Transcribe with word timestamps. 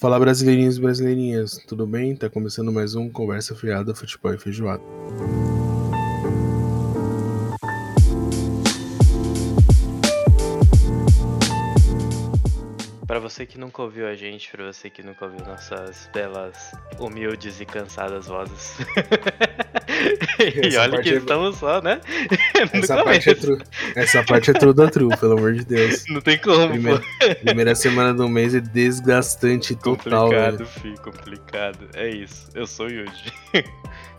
Fala 0.00 0.16
brasileirinhos 0.16 0.76
e 0.76 0.80
brasileirinhas, 0.80 1.58
tudo 1.66 1.84
bem? 1.84 2.14
Tá 2.14 2.30
começando 2.30 2.70
mais 2.70 2.94
um 2.94 3.10
Conversa 3.10 3.56
Fiada 3.56 3.92
Futebol 3.96 4.32
e 4.32 4.38
Feijoada. 4.38 4.80
Para 13.08 13.18
você 13.18 13.44
que 13.44 13.58
nunca 13.58 13.82
ouviu 13.82 14.06
a 14.06 14.14
gente, 14.14 14.48
para 14.52 14.72
você 14.72 14.88
que 14.88 15.02
nunca 15.02 15.24
ouviu 15.24 15.44
nossas 15.44 16.08
belas, 16.14 16.70
humildes 17.00 17.60
e 17.60 17.66
cansadas 17.66 18.26
vozes. 18.26 18.76
e 20.72 20.76
olha 20.76 21.00
que 21.02 21.10
é- 21.10 21.16
estamos 21.16 21.56
só, 21.56 21.80
né? 21.82 22.00
No 22.72 22.80
Essa 22.82 23.02
parte, 23.02 23.30
é 23.30 23.34
tru... 23.34 23.58
Essa 23.94 24.22
parte 24.22 24.50
é 24.50 24.54
true 24.54 24.72
da 24.74 24.88
true, 24.88 25.16
pelo 25.16 25.38
amor 25.38 25.54
de 25.54 25.64
Deus. 25.64 26.04
Não 26.08 26.20
tem 26.20 26.38
como, 26.38 26.68
Primeira, 26.68 27.02
primeira 27.42 27.74
semana 27.74 28.14
do 28.14 28.28
mês 28.28 28.54
é 28.54 28.60
desgastante 28.60 29.74
total, 29.74 30.26
complicado, 30.26 30.56
velho. 30.58 30.66
fi, 30.66 30.94
complicado. 31.02 31.88
É 31.94 32.08
isso. 32.08 32.48
Eu 32.54 32.66
sou 32.66 32.86
o 32.86 32.90
Yuji. 32.90 33.32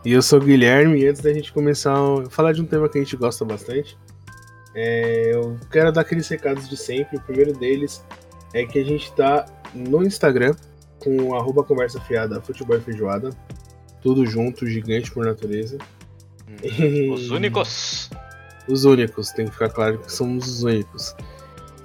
E 0.05 0.13
eu 0.13 0.21
sou 0.21 0.39
o 0.39 0.41
Guilherme, 0.41 1.01
e 1.01 1.07
antes 1.07 1.21
da 1.21 1.33
gente 1.33 1.51
começar 1.51 1.93
a 1.93 2.29
falar 2.29 2.53
de 2.53 2.61
um 2.61 2.65
tema 2.65 2.88
que 2.88 2.97
a 2.97 3.01
gente 3.01 3.17
gosta 3.17 3.43
bastante, 3.43 3.97
é, 4.73 5.33
eu 5.33 5.59
quero 5.69 5.91
dar 5.91 6.01
aqueles 6.01 6.25
recados 6.29 6.69
de 6.69 6.77
sempre. 6.77 7.17
O 7.17 7.21
primeiro 7.21 7.51
deles 7.51 8.01
é 8.53 8.63
que 8.65 8.79
a 8.79 8.83
gente 8.85 9.11
tá 9.11 9.45
no 9.75 10.01
Instagram 10.01 10.55
com 10.99 11.17
o 11.17 11.35
arroba 11.35 11.65
conversa 11.65 11.99
fiada, 11.99 12.41
futebol 12.41 12.77
e 12.77 12.81
feijoada. 12.81 13.31
Tudo 14.01 14.25
junto, 14.25 14.65
gigante 14.65 15.11
por 15.11 15.25
natureza. 15.25 15.77
E- 16.63 17.09
Os 17.09 17.30
únicos. 17.30 18.09
Os 18.67 18.85
únicos, 18.85 19.31
tem 19.31 19.45
que 19.45 19.52
ficar 19.52 19.70
claro 19.70 19.99
que 19.99 20.12
somos 20.12 20.48
os 20.48 20.63
únicos. 20.63 21.16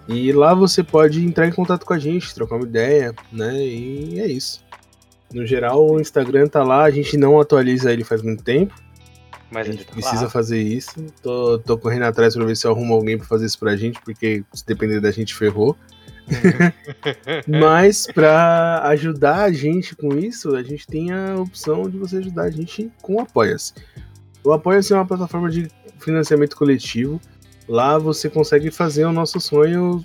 E 0.07 0.33
lá 0.33 0.53
você 0.53 0.83
pode 0.83 1.25
entrar 1.25 1.47
em 1.47 1.53
contato 1.53 1.87
com 1.87 1.95
a 1.95 1.99
gente, 1.99 2.35
trocar 2.35 2.57
uma 2.57 2.67
ideia, 2.67 3.15
né? 3.33 3.57
E 3.57 4.21
é 4.21 4.27
isso. 4.27 4.63
No 5.33 5.47
geral, 5.47 5.91
o 5.91 5.99
Instagram 6.01 6.47
tá 6.47 6.63
lá, 6.63 6.85
a 6.85 6.91
gente 6.91 7.17
não 7.17 7.41
atualiza 7.41 7.91
ele 7.93 8.05
faz 8.05 8.21
muito 8.23 8.45
tempo. 8.45 8.75
Mas 9.51 9.69
a 9.69 9.73
gente 9.73 9.85
tá 9.85 9.93
precisa 9.93 10.25
lá. 10.25 10.31
fazer 10.31 10.61
isso. 10.61 10.95
Tô, 11.23 11.59
tô 11.59 11.79
correndo 11.79 12.03
atrás 12.03 12.35
pra 12.35 12.45
ver 12.45 12.57
se 12.57 12.67
eu 12.67 12.73
arrumo 12.73 12.93
alguém 12.95 13.17
pra 13.17 13.27
fazer 13.27 13.47
isso 13.47 13.59
pra 13.59 13.77
gente, 13.77 14.01
porque 14.03 14.45
se 14.53 14.67
depender 14.67 15.01
da 15.01 15.11
gente, 15.11 15.35
ferrou. 15.35 15.77
Mas 17.47 18.07
pra 18.07 18.83
ajudar 18.89 19.43
a 19.45 19.53
gente 19.53 19.95
com 19.95 20.17
isso, 20.17 20.55
a 20.55 20.63
gente 20.63 20.87
tem 20.87 21.13
a 21.13 21.37
opção 21.37 21.89
de 21.89 21.97
você 21.99 22.17
ajudar 22.19 22.45
a 22.45 22.51
gente 22.51 22.91
com 23.03 23.21
Apoia-se. 23.21 23.73
O 24.45 24.53
Apoia-se 24.53 24.93
é 24.93 24.97
uma 24.97 25.07
plataforma 25.07 25.51
de 25.51 25.71
financiamento 25.99 26.55
coletivo. 26.57 27.21
Lá 27.67 27.97
você 27.99 28.29
consegue 28.29 28.71
fazer 28.71 29.07
o 29.07 29.13
nosso 29.13 29.41
sonho 29.41 30.05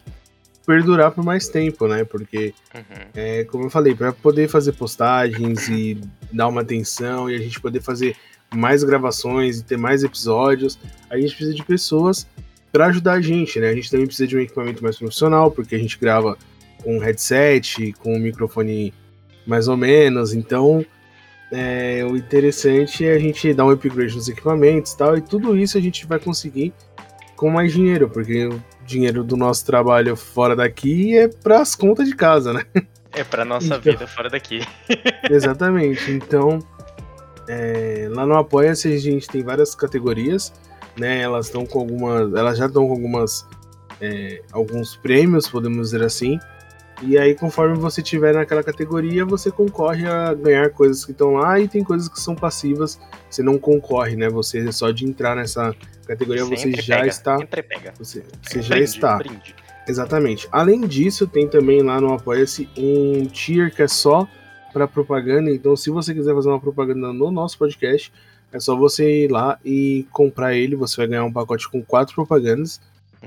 perdurar 0.65 1.11
por 1.11 1.23
mais 1.23 1.49
tempo, 1.49 1.87
né? 1.87 2.05
Porque 2.05 2.53
Uhum. 2.73 3.05
é, 3.15 3.43
como 3.43 3.65
eu 3.65 3.69
falei, 3.69 3.93
para 3.93 4.13
poder 4.13 4.47
fazer 4.47 4.71
postagens 4.73 5.67
e 5.67 5.99
dar 6.31 6.47
uma 6.47 6.61
atenção 6.61 7.29
e 7.29 7.35
a 7.35 7.39
gente 7.39 7.59
poder 7.59 7.81
fazer 7.81 8.15
mais 8.53 8.83
gravações 8.83 9.59
e 9.59 9.63
ter 9.63 9.77
mais 9.77 10.03
episódios, 10.03 10.79
a 11.09 11.17
gente 11.17 11.35
precisa 11.35 11.53
de 11.53 11.63
pessoas 11.63 12.25
para 12.71 12.85
ajudar 12.87 13.13
a 13.13 13.21
gente, 13.21 13.59
né? 13.59 13.69
A 13.69 13.73
gente 13.75 13.89
também 13.89 14.05
precisa 14.05 14.27
de 14.27 14.37
um 14.37 14.39
equipamento 14.39 14.81
mais 14.83 14.97
profissional, 14.97 15.51
porque 15.51 15.75
a 15.75 15.79
gente 15.79 15.97
grava 15.99 16.37
com 16.83 16.97
um 16.97 16.99
headset, 16.99 17.93
com 17.99 18.15
um 18.15 18.19
microfone 18.19 18.93
mais 19.45 19.67
ou 19.67 19.75
menos, 19.75 20.33
então 20.33 20.85
é, 21.51 22.03
o 22.05 22.15
interessante 22.15 23.05
é 23.05 23.13
a 23.13 23.19
gente 23.19 23.53
dar 23.53 23.65
um 23.65 23.69
upgrade 23.71 24.15
nos 24.15 24.27
equipamentos 24.27 24.91
e 24.93 24.97
tal, 24.97 25.17
e 25.17 25.21
tudo 25.21 25.57
isso 25.57 25.77
a 25.77 25.81
gente 25.81 26.05
vai 26.05 26.19
conseguir 26.19 26.73
com 27.35 27.49
mais 27.49 27.71
dinheiro, 27.71 28.09
porque 28.09 28.47
o 28.47 28.61
dinheiro 28.85 29.23
do 29.23 29.37
nosso 29.37 29.65
trabalho 29.65 30.15
fora 30.15 30.55
daqui 30.55 31.17
é 31.17 31.27
para 31.27 31.61
as 31.61 31.75
contas 31.75 32.07
de 32.07 32.15
casa, 32.15 32.51
né? 32.53 32.63
É 33.13 33.23
pra 33.23 33.43
nossa 33.45 33.65
Então. 33.67 33.81
vida 33.81 34.05
fora 34.07 34.29
daqui. 34.29 34.59
Exatamente. 35.29 36.11
Então, 36.11 36.59
é, 37.47 38.07
lá 38.11 38.25
no 38.25 38.35
Apoia-se 38.37 38.91
a 38.93 38.97
gente 38.97 39.27
tem 39.27 39.41
várias 39.43 39.73
categorias, 39.73 40.53
né? 40.97 41.21
Elas 41.21 41.47
estão 41.47 41.65
com 41.65 41.79
algumas. 41.79 42.33
Elas 42.33 42.57
já 42.57 42.65
estão 42.67 42.85
com 42.85 42.93
algumas. 42.93 43.47
é, 44.01 44.41
alguns 44.51 44.95
prêmios, 44.97 45.47
podemos 45.47 45.89
dizer 45.91 46.03
assim. 46.03 46.37
E 47.01 47.17
aí, 47.17 47.33
conforme 47.33 47.75
você 47.77 48.01
tiver 48.01 48.33
naquela 48.33 48.61
categoria, 48.61 49.23
você 49.25 49.49
concorre 49.49 50.05
a 50.05 50.33
ganhar 50.33 50.69
coisas 50.71 51.05
que 51.05 51.11
estão 51.11 51.33
lá 51.35 51.59
e 51.59 51.67
tem 51.67 51.83
coisas 51.83 52.09
que 52.09 52.19
são 52.19 52.35
passivas. 52.35 52.99
Você 53.29 53.41
não 53.41 53.57
concorre, 53.57 54.15
né? 54.17 54.29
Você 54.29 54.59
é 54.67 54.71
só 54.71 54.91
de 54.91 55.05
entrar 55.05 55.35
nessa 55.35 55.73
categoria, 56.05 56.43
você 56.43 56.71
já 56.73 56.97
pega, 56.97 57.07
está. 57.07 57.37
Sempre 57.37 57.63
pega. 57.63 57.93
Você, 57.97 58.23
você 58.41 58.61
já 58.61 58.75
Brinde, 58.75 58.89
está. 58.89 59.17
brinde. 59.17 59.55
Exatamente. 59.87 60.47
Além 60.51 60.81
disso, 60.81 61.25
tem 61.25 61.47
também 61.47 61.81
lá 61.81 62.01
no 62.01 62.13
Apoia-se 62.13 62.69
um 62.77 63.25
tier 63.27 63.73
que 63.73 63.81
é 63.81 63.87
só 63.87 64.27
para 64.73 64.87
propaganda. 64.87 65.49
Então, 65.49 65.75
se 65.75 65.89
você 65.89 66.13
quiser 66.13 66.33
fazer 66.35 66.49
uma 66.49 66.59
propaganda 66.59 67.13
no 67.13 67.31
nosso 67.31 67.57
podcast, 67.57 68.11
é 68.51 68.59
só 68.59 68.75
você 68.75 69.25
ir 69.25 69.31
lá 69.31 69.57
e 69.63 70.05
comprar 70.11 70.53
ele. 70.53 70.75
Você 70.75 70.97
vai 70.97 71.07
ganhar 71.07 71.23
um 71.23 71.31
pacote 71.33 71.67
com 71.69 71.81
quatro 71.81 72.13
propagandas. 72.13 72.81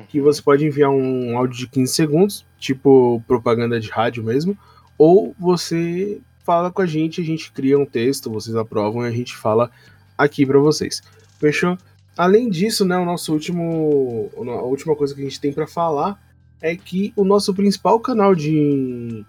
Que 0.09 0.19
Uhum. 0.21 0.25
você 0.25 0.41
pode 0.41 0.65
enviar 0.67 0.91
um 0.91 1.37
áudio 1.37 1.57
de 1.59 1.67
15 1.69 1.93
segundos, 1.93 2.47
tipo 2.63 3.23
propaganda 3.27 3.79
de 3.81 3.91
rádio 3.91 4.23
mesmo. 4.23 4.57
Ou 4.97 5.35
você 5.39 6.21
fala 6.45 6.71
com 6.71 6.81
a 6.81 6.87
gente, 6.87 7.21
a 7.21 7.25
gente 7.25 7.53
cria 7.53 7.79
um 7.79 7.85
texto, 7.85 8.31
vocês 8.31 8.57
aprovam 8.57 9.05
e 9.05 9.09
a 9.09 9.13
gente 9.13 9.37
fala 9.37 9.71
aqui 10.17 10.47
para 10.47 10.59
vocês. 10.59 11.03
Fechou? 11.39 11.77
Além 12.17 12.49
disso, 12.49 12.85
né, 12.85 12.97
o 12.97 13.05
nosso 13.05 13.33
último, 13.33 14.31
a 14.37 14.63
última 14.63 14.95
coisa 14.95 15.15
que 15.15 15.21
a 15.21 15.25
gente 15.25 15.41
tem 15.41 15.53
para 15.53 15.67
falar 15.67 16.21
é 16.61 16.77
que 16.77 17.13
o 17.17 17.25
nosso 17.25 17.53
principal 17.53 17.99
canal 17.99 18.35
de, 18.35 19.25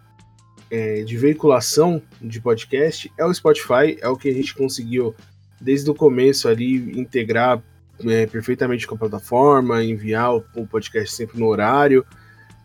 é, 0.70 1.02
de 1.04 1.18
veiculação 1.18 2.02
de 2.22 2.40
podcast 2.40 3.12
é 3.18 3.26
o 3.26 3.34
Spotify, 3.34 3.98
é 4.00 4.08
o 4.08 4.18
que 4.18 4.30
a 4.30 4.34
gente 4.34 4.54
conseguiu 4.54 5.16
desde 5.60 5.90
o 5.90 5.96
começo 5.96 6.48
ali 6.48 7.00
integrar 7.00 7.64
é, 8.06 8.28
perfeitamente 8.28 8.86
com 8.86 8.96
a 8.96 8.98
plataforma, 8.98 9.84
enviar 9.84 10.36
o, 10.36 10.44
o 10.56 10.68
podcast 10.68 11.16
sempre 11.16 11.40
no 11.40 11.48
horário. 11.48 12.06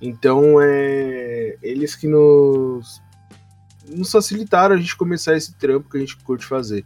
Então, 0.00 0.60
é 0.60 1.56
eles 1.62 1.96
que 1.96 2.06
nos, 2.06 3.02
nos 3.88 4.10
facilitaram 4.10 4.74
a 4.74 4.78
gente 4.78 4.96
começar 4.96 5.36
esse 5.36 5.54
trampo 5.54 5.90
que 5.90 5.96
a 5.96 6.00
gente 6.00 6.16
curte 6.18 6.46
fazer. 6.46 6.84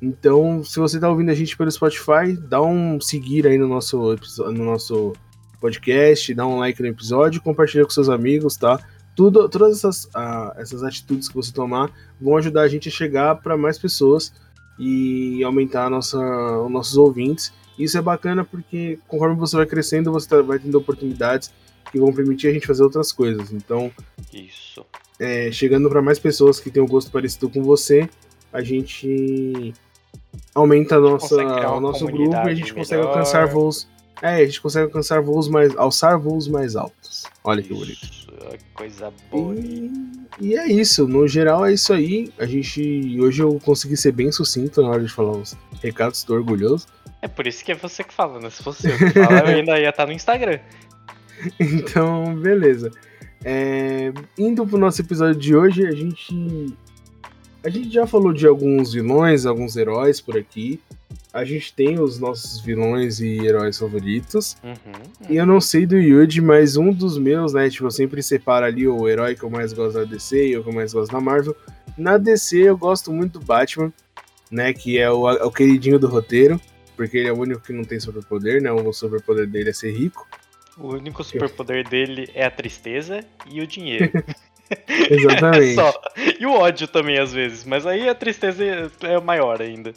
Então, 0.00 0.62
se 0.62 0.78
você 0.78 1.00
tá 1.00 1.08
ouvindo 1.08 1.30
a 1.30 1.34
gente 1.34 1.56
pelo 1.56 1.70
Spotify, 1.70 2.32
dá 2.48 2.62
um 2.62 3.00
seguir 3.00 3.46
aí 3.46 3.58
no 3.58 3.66
nosso, 3.66 4.16
no 4.38 4.64
nosso 4.64 5.12
podcast, 5.60 6.32
dá 6.34 6.46
um 6.46 6.58
like 6.58 6.80
no 6.80 6.88
episódio, 6.88 7.42
compartilha 7.42 7.84
com 7.84 7.90
seus 7.90 8.08
amigos, 8.08 8.56
tá? 8.56 8.78
Tudo, 9.16 9.48
todas 9.48 9.78
essas, 9.78 10.08
essas 10.56 10.84
atitudes 10.84 11.28
que 11.28 11.34
você 11.34 11.52
tomar 11.52 11.90
vão 12.20 12.36
ajudar 12.36 12.62
a 12.62 12.68
gente 12.68 12.88
a 12.88 12.92
chegar 12.92 13.34
para 13.36 13.56
mais 13.56 13.76
pessoas 13.76 14.32
e 14.78 15.42
aumentar 15.42 15.90
nossa, 15.90 16.16
os 16.60 16.70
nossos 16.70 16.96
ouvintes. 16.96 17.52
Isso 17.76 17.98
é 17.98 18.02
bacana 18.02 18.44
porque 18.44 19.00
conforme 19.08 19.34
você 19.34 19.56
vai 19.56 19.66
crescendo, 19.66 20.12
você 20.12 20.28
tá- 20.28 20.42
vai 20.42 20.60
tendo 20.60 20.78
oportunidades 20.78 21.52
que 21.90 21.98
vão 21.98 22.12
permitir 22.12 22.48
a 22.48 22.52
gente 22.52 22.66
fazer 22.66 22.82
outras 22.82 23.12
coisas. 23.12 23.52
Então, 23.52 23.90
Isso. 24.32 24.84
é, 25.18 25.50
chegando 25.50 25.88
para 25.88 26.02
mais 26.02 26.18
pessoas 26.18 26.60
que 26.60 26.70
têm 26.70 26.82
um 26.82 26.86
gosto 26.86 27.10
parecido 27.10 27.48
com 27.48 27.62
você, 27.62 28.08
a 28.52 28.62
gente 28.62 29.72
aumenta 30.54 30.96
a 30.96 31.00
nossa, 31.00 31.36
consegue 31.36 31.66
o 31.66 31.80
nosso 31.80 32.06
grupo 32.06 32.36
e 32.36 32.50
a 32.50 32.54
gente 32.54 32.74
consegue 32.74 33.00
melhor. 33.00 33.18
alcançar 33.18 33.46
voos. 33.46 33.88
É, 34.20 34.36
a 34.36 34.44
gente 34.44 34.60
consegue 34.60 34.86
alcançar 34.86 35.22
voos 35.22 35.48
mais. 35.48 35.76
alçar 35.76 36.18
voos 36.18 36.48
mais 36.48 36.74
altos. 36.74 37.24
Olha 37.44 37.62
que 37.62 37.72
bonito. 37.72 38.02
Isso, 38.02 38.28
é 38.50 38.58
coisa 38.74 39.12
boa. 39.30 39.54
E, 39.54 39.90
e 40.40 40.56
é 40.56 40.66
isso, 40.66 41.06
no 41.06 41.26
geral 41.28 41.64
é 41.64 41.72
isso 41.72 41.92
aí. 41.92 42.32
A 42.36 42.44
gente. 42.44 43.16
Hoje 43.20 43.42
eu 43.42 43.60
consegui 43.64 43.96
ser 43.96 44.12
bem 44.12 44.32
sucinto 44.32 44.82
na 44.82 44.88
hora 44.88 45.02
de 45.02 45.08
falar 45.08 45.36
os 45.36 45.56
recados, 45.80 46.24
tô 46.24 46.34
orgulhoso. 46.34 46.86
É 47.22 47.28
por 47.28 47.46
isso 47.46 47.64
que 47.64 47.72
é 47.72 47.74
você 47.74 48.02
que 48.02 48.12
fala, 48.12 48.40
né? 48.40 48.50
Se 48.50 48.62
fosse 48.62 48.88
eu 48.88 48.96
que 48.96 49.10
fala, 49.10 49.40
eu 49.40 49.56
ainda 49.58 49.78
ia 49.78 49.90
estar 49.90 50.06
no 50.06 50.12
Instagram. 50.12 50.58
Então, 51.58 52.34
beleza. 52.36 52.90
É, 53.44 54.12
indo 54.36 54.66
pro 54.66 54.78
nosso 54.78 55.00
episódio 55.00 55.40
de 55.40 55.56
hoje, 55.56 55.86
a 55.86 55.92
gente. 55.92 56.74
A 57.62 57.68
gente 57.68 57.90
já 57.90 58.06
falou 58.06 58.32
de 58.32 58.46
alguns 58.46 58.92
vilões, 58.92 59.44
alguns 59.44 59.76
heróis 59.76 60.20
por 60.20 60.36
aqui. 60.36 60.80
A 61.32 61.44
gente 61.44 61.74
tem 61.74 62.00
os 62.00 62.18
nossos 62.18 62.60
vilões 62.60 63.20
e 63.20 63.44
heróis 63.44 63.78
favoritos. 63.78 64.56
Uhum. 64.62 65.28
E 65.28 65.36
eu 65.36 65.44
não 65.44 65.60
sei 65.60 65.84
do 65.84 65.96
Yuji, 65.96 66.40
mas 66.40 66.76
um 66.76 66.92
dos 66.92 67.18
meus, 67.18 67.52
né? 67.52 67.68
Tipo, 67.68 67.86
eu 67.86 67.90
sempre 67.90 68.22
separo 68.22 68.64
ali 68.64 68.88
o 68.88 69.08
herói 69.08 69.34
que 69.34 69.42
eu 69.42 69.50
mais 69.50 69.72
gosto 69.72 69.98
da 69.98 70.04
DC 70.04 70.48
e 70.48 70.56
o 70.56 70.62
que 70.62 70.70
eu 70.70 70.72
mais 70.72 70.92
gosto 70.92 71.12
da 71.12 71.20
Marvel. 71.20 71.54
Na 71.96 72.16
DC 72.16 72.56
eu 72.58 72.76
gosto 72.76 73.12
muito 73.12 73.38
do 73.38 73.44
Batman, 73.44 73.92
né? 74.50 74.72
Que 74.72 74.98
é 74.98 75.10
o, 75.10 75.28
é 75.28 75.44
o 75.44 75.50
queridinho 75.50 75.98
do 75.98 76.08
roteiro. 76.08 76.60
Porque 76.96 77.18
ele 77.18 77.28
é 77.28 77.32
o 77.32 77.38
único 77.38 77.60
que 77.60 77.72
não 77.72 77.84
tem 77.84 78.00
superpoder, 78.00 78.60
né? 78.62 78.72
O 78.72 78.92
superpoder 78.92 79.46
dele 79.46 79.70
é 79.70 79.72
ser 79.72 79.92
rico. 79.92 80.26
O 80.78 80.94
único 80.94 81.24
superpoder 81.24 81.88
dele 81.88 82.30
é 82.34 82.44
a 82.44 82.50
tristeza 82.50 83.20
e 83.50 83.60
o 83.60 83.66
dinheiro. 83.66 84.10
Exatamente. 85.10 85.74
Só. 85.74 85.92
E 86.38 86.44
o 86.46 86.52
ódio 86.52 86.86
também, 86.86 87.18
às 87.18 87.32
vezes. 87.32 87.64
Mas 87.64 87.86
aí 87.86 88.08
a 88.08 88.14
tristeza 88.14 88.62
é 89.02 89.20
maior 89.20 89.60
ainda. 89.62 89.92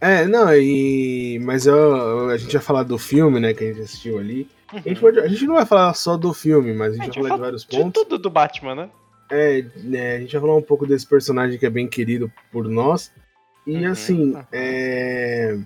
É, 0.00 0.26
não, 0.26 0.54
e. 0.54 1.38
Mas 1.42 1.66
eu, 1.66 2.28
a 2.30 2.36
gente 2.36 2.52
vai 2.52 2.62
falar 2.62 2.82
do 2.84 2.98
filme, 2.98 3.40
né, 3.40 3.52
que 3.54 3.64
a 3.64 3.66
gente 3.68 3.82
assistiu 3.82 4.18
ali. 4.18 4.48
A 4.72 4.78
gente, 4.80 5.00
pode- 5.00 5.20
a 5.20 5.26
gente 5.28 5.46
não 5.46 5.54
vai 5.54 5.66
falar 5.66 5.94
só 5.94 6.16
do 6.16 6.32
filme, 6.32 6.72
mas 6.74 6.92
a 6.92 6.96
gente, 6.96 7.02
A 7.02 7.04
gente 7.06 7.20
vai 7.20 7.28
falar 7.28 7.36
de 7.36 7.42
vários 7.44 7.64
de 7.64 7.76
pontos. 7.76 8.02
tudo 8.02 8.18
do 8.18 8.30
Batman, 8.30 8.74
né? 8.74 8.90
É, 9.30 9.64
né, 9.76 10.16
a 10.16 10.20
gente 10.20 10.32
vai 10.32 10.40
falar 10.40 10.56
um 10.56 10.62
pouco 10.62 10.86
desse 10.86 11.06
personagem 11.06 11.58
que 11.58 11.66
é 11.66 11.70
bem 11.70 11.88
querido 11.88 12.30
por 12.52 12.68
nós. 12.68 13.12
E 13.66 13.76
Uhum, 13.76 13.90
assim, 13.90 14.34
uhum. 14.34 14.44
é... 14.52 15.58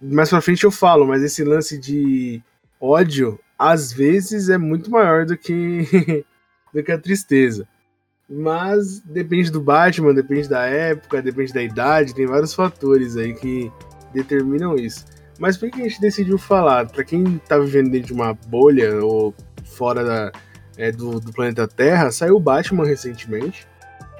mais 0.00 0.28
pra 0.30 0.40
frente 0.40 0.62
eu 0.64 0.70
falo, 0.70 1.06
mas 1.06 1.22
esse 1.22 1.42
lance 1.42 1.78
de 1.78 2.40
ódio, 2.80 3.38
às 3.58 3.92
vezes, 3.92 4.48
é 4.48 4.58
muito 4.58 4.90
maior 4.90 5.26
do 5.26 5.36
que, 5.36 6.24
do 6.72 6.82
que 6.82 6.92
a 6.92 6.98
tristeza. 6.98 7.66
Mas 8.28 9.00
depende 9.00 9.50
do 9.50 9.60
Batman, 9.60 10.12
depende 10.12 10.48
da 10.48 10.66
época, 10.66 11.22
depende 11.22 11.52
da 11.52 11.62
idade, 11.62 12.14
tem 12.14 12.26
vários 12.26 12.52
fatores 12.54 13.16
aí 13.16 13.32
que 13.34 13.72
determinam 14.12 14.74
isso. 14.76 15.04
Mas 15.38 15.56
por 15.56 15.70
que 15.70 15.80
a 15.80 15.84
gente 15.84 16.00
decidiu 16.00 16.36
falar? 16.36 16.88
Pra 16.90 17.04
quem 17.04 17.38
tá 17.48 17.56
vivendo 17.58 17.90
dentro 17.90 18.08
de 18.08 18.12
uma 18.12 18.34
bolha 18.34 19.02
ou 19.04 19.34
fora 19.64 20.04
da, 20.04 20.32
é, 20.76 20.90
do, 20.92 21.20
do 21.20 21.32
planeta 21.32 21.66
Terra, 21.66 22.10
saiu 22.10 22.36
o 22.36 22.40
Batman 22.40 22.84
recentemente. 22.84 23.66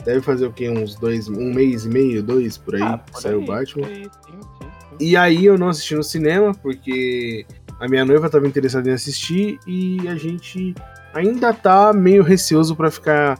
Deve 0.04 0.22
fazer 0.22 0.46
o 0.46 0.52
quê? 0.52 0.70
Uns 0.70 0.94
dois, 0.94 1.28
um 1.28 1.52
mês 1.52 1.84
e 1.84 1.88
meio, 1.88 2.22
dois 2.22 2.56
por 2.56 2.76
aí, 2.76 2.82
Ah, 2.82 2.98
que 3.04 3.12
por 3.12 3.20
saiu 3.20 3.42
o 3.42 3.44
Batman. 3.44 3.86
aí, 3.88 4.04
sim, 4.04 4.10
sim, 4.32 4.40
sim. 4.40 4.68
E 5.00 5.16
aí 5.16 5.44
eu 5.44 5.58
não 5.58 5.68
assisti 5.68 5.94
no 5.96 6.02
cinema, 6.04 6.54
porque 6.54 7.44
a 7.80 7.88
minha 7.88 8.04
noiva 8.04 8.26
estava 8.26 8.46
interessada 8.46 8.88
em 8.88 8.92
assistir 8.92 9.58
e 9.66 10.08
a 10.08 10.14
gente 10.16 10.74
ainda 11.14 11.52
tá 11.52 11.92
meio 11.92 12.22
receoso 12.22 12.74
pra 12.74 12.90
ficar 12.90 13.38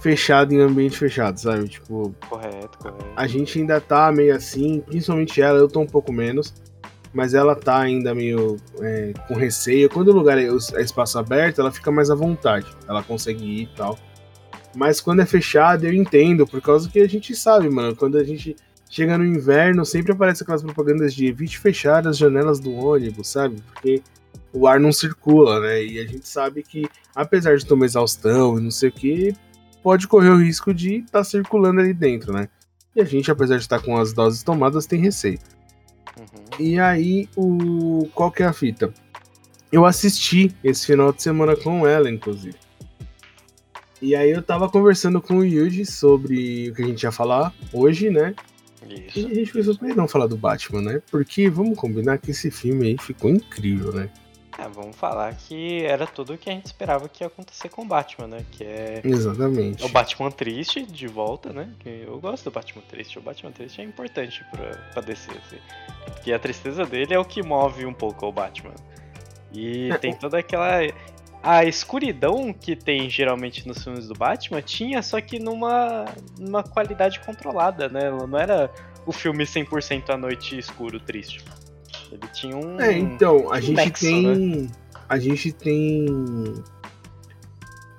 fechado 0.00 0.52
em 0.52 0.60
ambiente 0.60 0.96
fechado, 0.98 1.38
sabe? 1.38 1.68
Tipo, 1.68 2.14
Correto, 2.28 2.78
correto. 2.78 3.04
a 3.16 3.26
gente 3.26 3.58
ainda 3.58 3.80
tá 3.80 4.12
meio 4.12 4.34
assim, 4.34 4.80
principalmente 4.80 5.40
ela, 5.40 5.58
eu 5.58 5.68
tô 5.68 5.80
um 5.80 5.86
pouco 5.86 6.12
menos, 6.12 6.54
mas 7.12 7.32
ela 7.32 7.54
tá 7.54 7.78
ainda 7.78 8.14
meio 8.14 8.56
é, 8.80 9.12
com 9.26 9.34
receio. 9.34 9.88
Quando 9.88 10.08
o 10.08 10.12
lugar 10.12 10.38
é, 10.38 10.46
é 10.46 10.82
espaço 10.82 11.18
aberto, 11.18 11.60
ela 11.60 11.72
fica 11.72 11.90
mais 11.90 12.10
à 12.10 12.14
vontade, 12.14 12.66
ela 12.86 13.02
consegue 13.02 13.44
ir 13.44 13.62
e 13.62 13.66
tal. 13.76 13.98
Mas 14.74 15.00
quando 15.00 15.22
é 15.22 15.26
fechado, 15.26 15.86
eu 15.86 15.92
entendo, 15.92 16.46
por 16.46 16.60
causa 16.60 16.90
que 16.90 16.98
a 17.00 17.08
gente 17.08 17.34
sabe, 17.34 17.70
mano, 17.70 17.96
quando 17.96 18.18
a 18.18 18.24
gente 18.24 18.54
chega 18.88 19.18
no 19.18 19.24
inverno, 19.24 19.84
sempre 19.84 20.12
aparece 20.12 20.42
aquelas 20.42 20.62
propagandas 20.62 21.14
de 21.14 21.26
evite 21.26 21.58
fechar 21.58 22.06
as 22.06 22.16
janelas 22.16 22.60
do 22.60 22.72
ônibus, 22.72 23.28
sabe? 23.28 23.62
Porque 23.72 24.02
o 24.52 24.66
ar 24.66 24.80
não 24.80 24.92
circula, 24.92 25.60
né? 25.60 25.84
E 25.84 25.98
a 25.98 26.06
gente 26.06 26.28
sabe 26.28 26.62
que, 26.62 26.88
apesar 27.14 27.56
de 27.56 27.66
ter 27.66 27.74
uma 27.74 27.84
exaustão 27.84 28.58
e 28.58 28.62
não 28.62 28.70
sei 28.70 28.88
o 28.88 28.92
que, 28.92 29.34
pode 29.82 30.08
correr 30.08 30.30
o 30.30 30.38
risco 30.38 30.72
de 30.72 30.98
estar 30.98 31.24
circulando 31.24 31.80
ali 31.80 31.92
dentro, 31.92 32.32
né? 32.32 32.48
E 32.94 33.00
a 33.00 33.04
gente, 33.04 33.30
apesar 33.30 33.56
de 33.56 33.62
estar 33.62 33.80
com 33.80 33.96
as 33.96 34.12
doses 34.12 34.42
tomadas, 34.42 34.86
tem 34.86 35.00
receio. 35.00 35.38
Uhum. 36.18 36.64
E 36.64 36.80
aí, 36.80 37.28
o 37.36 38.08
qual 38.14 38.30
que 38.30 38.42
é 38.42 38.46
a 38.46 38.52
fita? 38.52 38.92
Eu 39.70 39.84
assisti 39.84 40.54
esse 40.64 40.86
final 40.86 41.12
de 41.12 41.22
semana 41.22 41.54
com 41.54 41.86
ela, 41.86 42.10
inclusive. 42.10 42.56
E 44.00 44.14
aí 44.14 44.30
eu 44.30 44.42
tava 44.42 44.68
conversando 44.68 45.20
com 45.20 45.38
o 45.38 45.44
Yuji 45.44 45.84
sobre 45.84 46.70
o 46.70 46.74
que 46.74 46.82
a 46.82 46.86
gente 46.86 47.02
ia 47.02 47.12
falar 47.12 47.52
hoje, 47.72 48.10
né? 48.10 48.34
E 48.88 49.06
Isso. 49.06 49.26
a 49.26 49.34
gente 49.34 49.52
pensou, 49.52 49.76
que 49.76 49.84
não 49.94 50.08
falar 50.08 50.26
do 50.26 50.36
Batman, 50.36 50.82
né? 50.82 51.02
Porque 51.10 51.48
vamos 51.48 51.78
combinar 51.78 52.18
que 52.18 52.30
esse 52.30 52.50
filme 52.50 52.88
aí 52.88 52.98
ficou 52.98 53.30
incrível, 53.30 53.92
né? 53.92 54.10
É, 54.58 54.66
vamos 54.68 54.96
falar 54.96 55.34
que 55.34 55.84
era 55.84 56.06
tudo 56.06 56.32
o 56.32 56.38
que 56.38 56.48
a 56.48 56.52
gente 56.52 56.66
esperava 56.66 57.08
que 57.08 57.22
ia 57.22 57.26
acontecer 57.26 57.68
com 57.68 57.82
o 57.82 57.84
Batman, 57.84 58.26
né? 58.26 58.46
Que 58.52 58.64
é 58.64 59.02
Exatamente. 59.04 59.84
o 59.84 59.88
Batman 59.88 60.30
triste 60.30 60.82
de 60.86 61.06
volta, 61.06 61.52
né? 61.52 61.68
Que 61.78 62.04
eu 62.06 62.18
gosto 62.18 62.44
do 62.44 62.50
Batman 62.50 62.82
triste. 62.88 63.18
O 63.18 63.22
Batman 63.22 63.52
triste 63.52 63.82
é 63.82 63.84
importante 63.84 64.42
pra, 64.50 64.70
pra 64.94 65.02
descer, 65.02 65.36
assim. 65.36 65.58
Porque 66.06 66.32
a 66.32 66.38
tristeza 66.38 66.86
dele 66.86 67.12
é 67.12 67.18
o 67.18 67.24
que 67.24 67.42
move 67.42 67.84
um 67.84 67.92
pouco 67.92 68.26
o 68.26 68.32
Batman. 68.32 68.74
E 69.52 69.90
É, 69.90 69.98
tem 69.98 70.14
toda 70.14 70.38
aquela. 70.38 70.80
A 71.46 71.64
escuridão 71.64 72.52
que 72.52 72.74
tem 72.74 73.08
geralmente 73.08 73.68
nos 73.68 73.84
filmes 73.84 74.08
do 74.08 74.14
Batman 74.14 74.60
tinha, 74.60 75.00
só 75.00 75.20
que 75.20 75.38
numa, 75.38 76.04
numa 76.36 76.64
qualidade 76.64 77.20
controlada, 77.20 77.88
né? 77.88 78.06
Ela 78.06 78.26
Não 78.26 78.36
era 78.36 78.68
o 79.06 79.12
filme 79.12 79.44
100% 79.44 80.10
à 80.10 80.16
noite 80.16 80.58
escuro, 80.58 80.98
triste. 80.98 81.44
Ele 82.10 82.26
tinha 82.32 82.56
um. 82.56 82.80
É, 82.80 82.98
então, 82.98 83.52
a 83.52 83.60
gente 83.60 83.76
nexo, 83.76 84.04
tem. 84.04 84.68
A 85.08 85.18
gente 85.20 85.52
tem. 85.52 86.06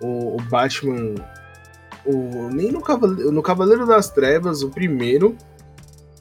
O, 0.02 0.36
o 0.36 0.42
Batman. 0.50 1.16
O, 2.06 2.50
nem 2.50 2.70
no 2.70 2.82
Cavaleiro, 2.82 3.32
no 3.32 3.42
Cavaleiro 3.42 3.88
das 3.88 4.10
Trevas, 4.10 4.62
o 4.62 4.70
primeiro, 4.70 5.38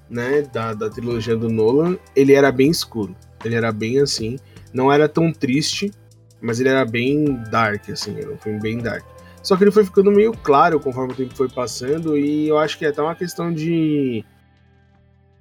né, 0.08 0.43
da, 0.43 0.75
da 0.75 0.88
trilogia 0.88 1.37
do 1.37 1.49
Nolan, 1.49 1.99
ele 2.14 2.34
era 2.34 2.52
bem 2.52 2.70
escuro. 2.70 3.17
Ele 3.44 3.56
era 3.56 3.73
bem 3.73 3.99
assim. 3.99 4.38
Não 4.73 4.93
era 4.93 5.08
tão 5.08 5.32
triste, 5.32 5.90
mas 6.46 6.60
ele 6.60 6.69
era 6.69 6.84
bem 6.84 7.25
dark, 7.50 7.90
assim. 7.90 8.16
Era 8.16 8.31
um 8.31 8.38
filme 8.38 8.60
bem 8.60 8.78
dark. 8.78 9.04
Só 9.43 9.56
que 9.56 9.64
ele 9.64 9.72
foi 9.72 9.84
ficando 9.84 10.12
meio 10.12 10.32
claro 10.32 10.78
conforme 10.78 11.12
o 11.12 11.16
tempo 11.16 11.34
foi 11.34 11.48
passando, 11.48 12.16
e 12.16 12.48
eu 12.48 12.56
acho 12.56 12.78
que 12.78 12.84
é 12.84 12.88
até 12.88 13.02
uma 13.02 13.16
questão 13.16 13.52
de. 13.52 14.25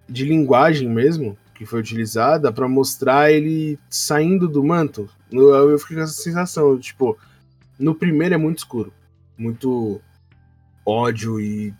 de 0.10 0.26
linguagem 0.26 0.90
mesmo, 0.90 1.38
que 1.54 1.66
foi 1.66 1.80
utilizada 1.80 2.52
pra 2.52 2.68
mostrar 2.68 3.32
ele 3.32 3.80
saindo 3.88 4.48
do 4.48 4.64
manto. 4.64 5.08
Eu, 5.32 5.70
eu 5.70 5.80
fiquei 5.80 5.98
com 5.98 6.04
essa 6.04 6.14
sensação, 6.14 6.78
tipo, 6.80 7.18
no 7.78 7.94
primeiro 7.94 8.34
é 8.34 8.38
muito 8.38 8.60
escuro, 8.60 8.92
muito 9.38 10.02
ódio 10.86 11.40
e 11.40 11.74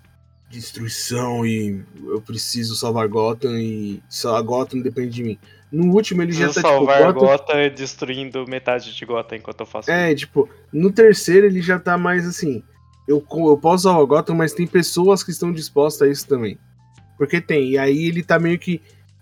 destruição 0.50 1.46
e 1.46 1.84
eu 2.06 2.22
preciso 2.22 2.76
salvar 2.76 3.08
Gotham 3.08 3.60
e 3.60 4.02
só 4.08 4.42
Gotham 4.42 4.82
depende 4.82 5.10
de 5.10 5.24
mim. 5.24 5.40
No 5.72 5.94
último 5.94 6.22
ele 6.22 6.32
já 6.32 6.48
tá 6.48 6.54
tipo 6.54 6.68
salvar 6.68 7.14
Gotham, 7.14 7.28
Gotham 7.28 7.70
destruindo 7.76 8.46
metade 8.48 8.96
de 8.96 9.06
Gotham 9.06 9.38
enquanto 9.38 9.60
eu 9.60 9.66
faço 9.66 9.92
é, 9.92 10.14
tipo, 10.14 10.48
no 10.72 10.92
terceiro 10.92 11.48
ele 11.48 11.62
já 11.62 11.80
tá 11.80 11.98
mais 11.98 12.26
assim, 12.28 12.64
eu, 13.08 13.26
eu 13.32 13.58
posso 13.58 13.84
salvar 13.84 14.06
Gotham, 14.06 14.36
mas 14.36 14.54
tem 14.54 14.68
pessoas 14.68 15.24
que 15.24 15.32
estão 15.32 15.52
dispostas 15.52 16.08
a 16.08 16.12
isso 16.12 16.28
também. 16.28 16.58
Porque 17.18 17.40
tem, 17.40 17.72
e 17.72 17.78
aí 17.78 18.06
ele 18.06 18.24
tá 18.24 18.38
meio 18.38 18.60
que 18.60 18.82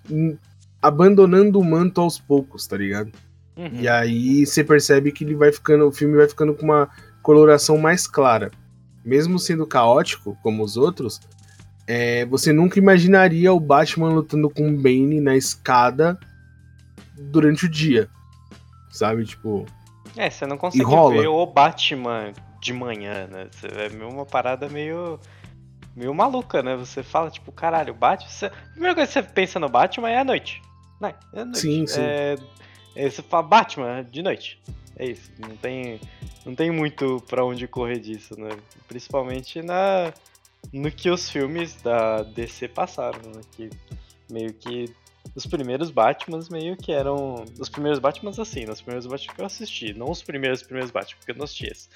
hum, 0.10 0.38
abandonando 0.82 1.60
o 1.60 1.64
manto 1.64 2.02
aos 2.02 2.20
poucos, 2.20 2.68
tá 2.68 2.78
ligado? 2.78 3.12
Uhum. 3.56 3.82
E 3.82 3.88
aí 3.88 4.46
você 4.46 4.64
percebe 4.64 5.12
que 5.12 5.24
ele 5.24 5.36
vai 5.36 5.52
ficando, 5.52 5.88
o 5.88 5.92
filme 5.92 6.18
vai 6.18 6.28
ficando 6.28 6.54
com 6.54 6.66
uma 6.66 6.90
coloração 7.22 7.78
mais 7.78 8.08
clara. 8.08 8.52
Mesmo 9.06 9.38
sendo 9.38 9.68
caótico, 9.68 10.38
como 10.42 10.64
os 10.64 10.76
outros, 10.76 11.20
é, 11.86 12.26
você 12.26 12.52
nunca 12.52 12.80
imaginaria 12.80 13.54
o 13.54 13.60
Batman 13.60 14.10
lutando 14.10 14.50
com 14.50 14.70
o 14.70 14.78
Bane 14.78 15.20
na 15.20 15.36
escada 15.36 16.18
durante 17.18 17.66
o 17.66 17.70
dia. 17.70 18.10
Sabe, 18.92 19.26
tipo. 19.26 19.66
É, 20.16 20.30
você 20.30 20.46
não 20.46 20.58
consegue 20.58 20.86
ver 20.86 21.28
o 21.28 21.46
Batman 21.46 22.34
de 22.62 22.74
manhã, 22.74 23.28
né? 23.28 23.50
É 23.64 23.90
meio 23.90 24.10
uma 24.10 24.26
parada 24.26 24.70
meio. 24.70 25.20
meio 25.96 26.14
maluca, 26.14 26.62
né? 26.62 26.76
Você 26.76 27.02
fala, 27.02 27.30
tipo, 27.30 27.52
caralho, 27.52 27.94
Batman. 27.94 28.30
Você... 28.30 28.46
A 28.46 28.72
primeira 28.72 28.96
coisa 28.96 29.08
que 29.08 29.14
você 29.14 29.24
pensa 29.24 29.60
no 29.60 29.70
Batman 29.70 30.10
é 30.10 30.20
a 30.20 30.24
noite. 30.24 30.62
Né? 31.02 31.16
É 31.34 31.42
a 31.42 31.46
noite. 31.46 31.60
Sim, 31.60 31.88
sim. 31.88 32.02
É... 32.02 32.36
é, 32.96 33.10
você 33.10 33.22
fala 33.22 33.44
Batman 33.44 34.04
de 34.04 34.22
noite. 34.22 34.62
É 34.96 35.08
isso. 35.08 35.32
Não 35.40 35.56
tem, 35.58 36.00
não 36.46 36.54
tem 36.54 36.70
muito 36.70 37.22
pra 37.28 37.44
onde 37.44 37.68
correr 37.68 38.00
disso, 38.00 38.40
né? 38.40 38.50
Principalmente 38.88 39.62
na 39.62 40.14
no 40.72 40.90
que 40.92 41.10
os 41.10 41.30
filmes 41.30 41.82
da 41.82 42.24
DC 42.24 42.70
passaram, 42.70 43.20
né? 43.36 43.42
Que 43.52 43.70
meio 44.32 44.54
que 44.54 44.94
os 45.36 45.46
primeiros 45.46 45.90
Batmans 45.92 46.50
meio 46.50 46.76
que 46.78 46.92
eram. 46.92 47.46
Os 47.60 47.70
primeiros 47.70 48.00
Batmans 48.00 48.40
assim, 48.40 48.70
os 48.70 48.82
primeiros 48.82 49.06
Batman 49.08 49.34
que 49.36 49.42
eu 49.42 49.46
assisti, 49.46 49.94
não 49.94 50.10
os 50.12 50.22
primeiros 50.22 50.62
primeiros 50.64 50.92
Batman, 50.92 51.18
porque 51.18 51.32
eu 51.32 51.36
não 51.36 51.46
assisti 51.46 51.68
esse. 51.68 51.88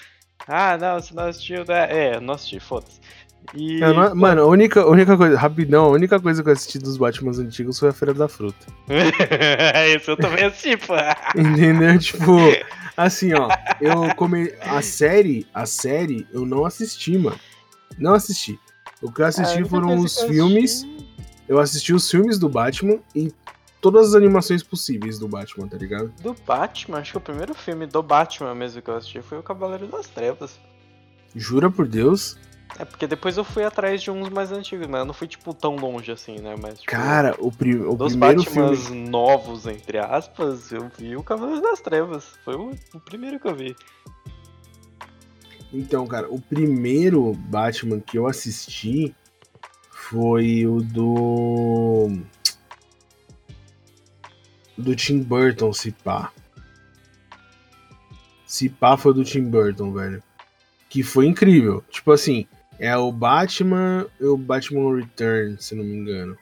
Ah, 0.47 0.77
não, 0.77 0.99
você 1.01 1.13
não 1.13 1.23
assistiu, 1.25 1.65
né? 1.65 1.87
É, 1.89 2.19
não 2.19 2.33
assisti, 2.35 2.59
foda-se. 2.59 2.99
E. 3.53 3.79
eu 3.81 3.93
não- 3.93 4.15
mano, 4.15 4.41
a 4.41 4.45
única, 4.45 4.81
a 4.81 4.87
única 4.89 5.15
coisa, 5.15 5.37
rapidão, 5.37 5.85
a 5.85 5.89
única 5.89 6.19
coisa 6.19 6.41
que 6.43 6.49
eu 6.49 6.53
assisti 6.53 6.79
dos 6.79 6.97
Batmans 6.97 7.39
antigos 7.39 7.79
foi 7.79 7.89
a 7.89 7.93
Feira 7.93 8.13
da 8.13 8.27
Fruta. 8.27 8.65
Esse 9.95 10.09
eu 10.09 10.17
também 10.17 10.45
assisti, 10.45 10.75
pô. 10.77 10.93
Entendeu? 11.35 11.97
tipo, 11.99 12.23
assim, 12.95 13.33
ó, 13.33 13.49
eu 13.79 14.13
come... 14.15 14.51
a 14.61 14.81
série, 14.81 15.47
a 15.53 15.65
série 15.65 16.27
eu 16.33 16.45
não 16.45 16.65
assisti, 16.65 17.17
mano. 17.17 17.39
Não 17.97 18.13
assisti. 18.13 18.59
O 19.01 19.11
que 19.11 19.21
eu 19.21 19.25
assisti 19.27 19.57
única 19.57 19.69
foram 19.69 19.97
os 19.99 20.21
filmes. 20.23 20.83
assisti- 20.83 21.06
Eu 21.47 21.59
assisti 21.59 21.93
os 21.93 22.09
filmes 22.09 22.37
do 22.37 22.49
Batman 22.49 22.99
e 23.15 23.31
todas 23.81 24.09
as 24.09 24.15
animações 24.15 24.63
possíveis 24.63 25.17
do 25.17 25.27
Batman, 25.27 25.67
tá 25.67 25.77
ligado? 25.77 26.13
Do 26.21 26.35
Batman, 26.45 26.99
acho 26.99 27.11
que 27.11 27.17
o 27.17 27.21
primeiro 27.21 27.53
filme 27.53 27.85
do 27.85 28.03
Batman 28.03 28.53
mesmo 28.53 28.81
que 28.81 28.89
eu 28.89 28.95
assisti 28.95 29.21
foi 29.21 29.37
o 29.37 29.43
Cavaleiro 29.43 29.87
das 29.87 30.07
Trevas. 30.07 30.59
Jura 31.35 31.69
por 31.69 31.87
Deus. 31.87 32.37
É 32.79 32.85
porque 32.85 33.07
depois 33.07 33.37
eu 33.37 33.43
fui 33.43 33.63
atrás 33.63 34.01
de 34.01 34.11
uns 34.11 34.29
mais 34.29 34.51
antigos, 34.51 34.87
mas 34.87 34.99
eu 34.99 35.05
não 35.05 35.13
fui, 35.13 35.27
tipo, 35.27 35.53
tão 35.53 35.77
longe 35.77 36.11
assim, 36.11 36.37
né? 36.39 36.55
Mas, 36.61 36.79
tipo, 36.79 36.91
Cara, 36.91 37.33
o, 37.39 37.51
pri... 37.51 37.75
o 37.77 37.95
dos 37.95 38.11
primeiro 38.11 38.43
Batmans 38.43 38.87
filme. 38.87 39.09
novos, 39.09 39.65
entre 39.65 39.97
aspas, 39.99 40.71
eu 40.71 40.91
vi 40.97 41.15
o 41.15 41.23
Cavaleiro 41.23 41.61
das 41.61 41.79
Trevas. 41.79 42.25
Foi 42.43 42.55
o, 42.55 42.71
o 42.93 42.99
primeiro 42.99 43.39
que 43.39 43.47
eu 43.47 43.55
vi. 43.55 43.75
Então, 45.73 46.05
cara, 46.07 46.27
o 46.29 46.39
primeiro 46.39 47.33
Batman 47.33 47.99
que 47.99 48.17
eu 48.17 48.27
assisti 48.27 49.15
foi 50.09 50.65
o 50.65 50.81
do. 50.81 52.09
Do 54.77 54.95
Tim 54.95 55.21
Burton, 55.21 55.73
se 55.73 55.91
pá. 55.91 56.31
Se 58.45 58.69
pá 58.69 58.95
foi 58.95 59.13
do 59.13 59.23
Tim 59.23 59.43
Burton, 59.43 59.91
velho. 59.91 60.23
que 60.89 61.03
foi 61.03 61.25
incrível. 61.25 61.83
Tipo 61.89 62.11
assim, 62.11 62.47
é 62.79 62.95
o 62.95 63.11
Batman 63.11 64.07
e 64.19 64.25
o 64.25 64.37
Batman 64.37 64.95
Return, 64.95 65.57
se 65.59 65.75
não 65.75 65.83
me 65.83 65.95
engano. 65.95 66.37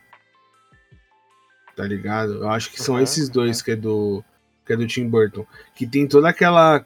Tá 1.75 1.85
ligado? 1.85 2.35
Eu 2.35 2.49
acho 2.49 2.71
que 2.71 2.81
são 2.81 2.95
Uhum, 2.95 3.01
esses 3.01 3.29
dois 3.29 3.61
que 3.61 3.71
é 3.71 3.75
do 3.75 4.23
que 4.65 4.73
é 4.73 4.77
do 4.77 4.87
Tim 4.87 5.07
Burton, 5.07 5.45
que 5.75 5.85
tem 5.85 6.07
toda 6.07 6.27
aquela 6.29 6.83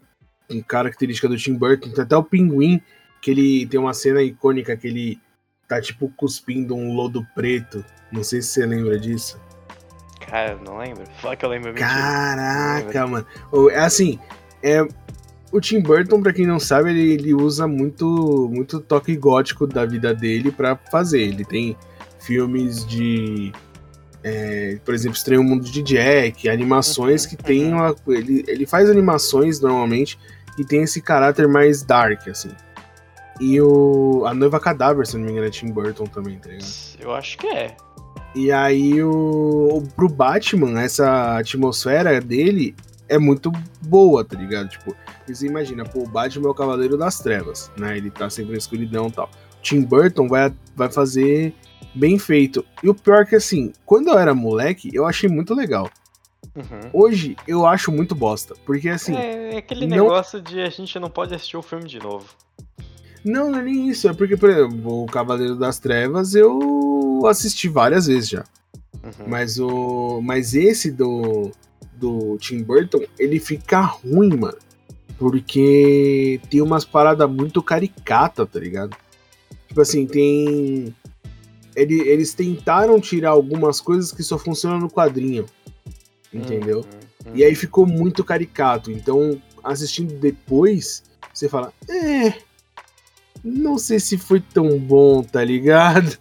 característica 0.67 1.29
do 1.29 1.37
Tim 1.37 1.55
Burton, 1.55 1.89
tem 1.89 2.03
até 2.03 2.15
o 2.15 2.23
pinguim 2.23 2.81
que 3.21 3.31
ele 3.31 3.65
tem 3.67 3.79
uma 3.79 3.93
cena 3.93 4.21
icônica 4.21 4.75
que 4.75 4.87
ele 4.87 5.19
tá 5.69 5.79
tipo 5.79 6.09
cuspindo 6.17 6.75
um 6.75 6.93
lodo 6.93 7.25
preto. 7.33 7.85
Não 8.11 8.23
sei 8.23 8.41
se 8.41 8.49
você 8.49 8.65
lembra 8.65 8.99
disso. 8.99 9.39
Cara, 10.27 10.57
não 10.65 10.77
lembro. 10.79 11.03
Fala 11.21 11.35
que 11.35 11.45
eu 11.45 11.49
lembro 11.49 11.69
mentira. 11.69 11.87
Caraca, 11.87 13.07
mano. 13.07 13.25
O- 13.51 13.69
É 13.69 13.79
assim, 13.79 14.19
é 14.61 14.85
o 15.51 15.61
Tim 15.61 15.79
Burton, 15.81 16.21
pra 16.21 16.33
quem 16.33 16.45
não 16.45 16.59
sabe, 16.59 16.89
ele, 16.89 17.13
ele 17.13 17.33
usa 17.33 17.67
muito 17.67 18.49
muito 18.51 18.79
toque 18.79 19.15
gótico 19.15 19.65
da 19.65 19.85
vida 19.85 20.13
dele 20.13 20.51
pra 20.51 20.75
fazer. 20.75 21.21
Ele 21.21 21.45
tem 21.45 21.77
filmes 22.19 22.85
de 22.85 23.51
é, 24.23 24.77
por 24.83 24.93
exemplo, 24.93 25.15
Estranho 25.17 25.43
Mundo 25.43 25.63
de 25.63 25.81
Jack, 25.81 26.49
animações 26.49 27.25
que 27.25 27.37
tem 27.37 27.71
uma, 27.73 27.95
ele, 28.09 28.43
ele 28.47 28.65
faz 28.65 28.89
animações 28.89 29.61
normalmente 29.61 30.19
que 30.57 30.65
tem 30.65 30.83
esse 30.83 31.01
caráter 31.01 31.47
mais 31.47 31.81
dark 31.83 32.27
assim. 32.27 32.49
E 33.39 33.59
o 33.61 34.23
a 34.25 34.33
Noiva 34.33 34.59
Cadáver, 34.59 35.07
se 35.07 35.17
não 35.17 35.25
me 35.25 35.31
engano, 35.31 35.47
é 35.47 35.49
Tim 35.49 35.71
Burton 35.71 36.05
também, 36.05 36.37
tá 36.39 36.49
ligado? 36.49 36.67
Eu 36.99 37.13
acho 37.13 37.37
que 37.37 37.47
é. 37.47 37.75
E 38.35 38.51
aí, 38.51 39.01
o, 39.01 39.81
pro 39.95 40.07
Batman, 40.07 40.79
essa 40.81 41.37
atmosfera 41.37 42.19
dele 42.21 42.75
é 43.07 43.17
muito 43.17 43.51
boa, 43.81 44.23
tá 44.23 44.37
ligado? 44.37 44.69
Tipo, 44.69 44.95
você 45.27 45.47
imagina, 45.47 45.83
pô, 45.83 46.03
o 46.03 46.07
Batman 46.07 46.47
é 46.47 46.51
o 46.51 46.53
Cavaleiro 46.53 46.95
das 46.97 47.19
Trevas, 47.19 47.71
né? 47.77 47.97
Ele 47.97 48.11
tá 48.11 48.29
sempre 48.29 48.51
na 48.51 48.57
escuridão 48.57 49.07
e 49.07 49.11
tal. 49.11 49.29
Tim 49.61 49.81
Burton 49.81 50.27
vai, 50.27 50.53
vai 50.75 50.91
fazer 50.91 51.53
bem 51.95 52.19
feito. 52.19 52.63
E 52.83 52.89
o 52.89 52.93
pior 52.93 53.23
é 53.23 53.25
que, 53.25 53.35
assim, 53.35 53.73
quando 53.85 54.09
eu 54.09 54.17
era 54.19 54.33
moleque, 54.35 54.89
eu 54.93 55.05
achei 55.05 55.27
muito 55.29 55.55
legal. 55.55 55.89
Uhum. 56.55 56.89
Hoje, 56.93 57.35
eu 57.47 57.65
acho 57.65 57.91
muito 57.91 58.13
bosta. 58.13 58.53
Porque, 58.65 58.89
assim, 58.89 59.15
é 59.15 59.57
aquele 59.57 59.87
não- 59.87 60.03
negócio 60.03 60.41
de 60.41 60.61
a 60.61 60.69
gente 60.69 60.97
não 60.99 61.09
pode 61.09 61.33
assistir 61.33 61.57
o 61.57 61.61
filme 61.61 61.85
de 61.87 61.99
novo. 61.99 62.27
Não, 63.23 63.51
não 63.51 63.59
é 63.59 63.63
nem 63.63 63.89
isso. 63.89 64.07
É 64.07 64.13
porque, 64.13 64.35
por 64.37 64.49
exemplo, 64.49 65.03
o 65.03 65.05
Cavaleiro 65.05 65.55
das 65.55 65.79
Trevas 65.79 66.35
eu 66.35 67.21
assisti 67.25 67.67
várias 67.67 68.07
vezes 68.07 68.29
já. 68.29 68.43
Uhum. 69.03 69.27
Mas 69.27 69.59
o. 69.59 70.21
Mas 70.21 70.53
esse 70.55 70.91
do. 70.91 71.51
Do 71.95 72.37
Tim 72.37 72.63
Burton, 72.63 73.01
ele 73.17 73.39
fica 73.41 73.81
ruim, 73.81 74.35
mano. 74.37 74.57
Porque 75.17 76.39
tem 76.49 76.61
umas 76.61 76.85
paradas 76.85 77.29
muito 77.29 77.61
caricata, 77.61 78.45
tá 78.45 78.57
ligado? 78.59 78.95
Tipo 79.67 79.81
assim, 79.81 80.05
tem. 80.07 80.95
Ele- 81.75 82.01
eles 82.07 82.33
tentaram 82.33 82.99
tirar 83.01 83.31
algumas 83.31 83.81
coisas 83.81 84.11
que 84.13 84.23
só 84.23 84.37
funcionam 84.37 84.79
no 84.79 84.89
quadrinho. 84.89 85.45
Entendeu? 86.33 86.85
Uhum. 87.25 87.31
E 87.35 87.43
aí 87.43 87.53
ficou 87.53 87.85
muito 87.85 88.23
caricato. 88.23 88.91
Então, 88.91 89.41
assistindo 89.63 90.13
depois, 90.19 91.03
você 91.33 91.49
fala, 91.49 91.73
é. 91.89 92.33
Não 93.43 93.77
sei 93.77 93.99
se 93.99 94.17
foi 94.17 94.39
tão 94.41 94.77
bom, 94.79 95.23
tá 95.23 95.43
ligado? 95.43 96.17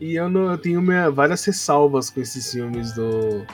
E 0.00 0.16
eu, 0.16 0.28
não, 0.28 0.50
eu 0.50 0.58
tenho 0.58 0.82
minha- 0.82 1.10
várias 1.10 1.44
ressalvas 1.44 2.10
com 2.10 2.20
esses 2.20 2.50
filmes 2.50 2.92
do, 2.92 3.46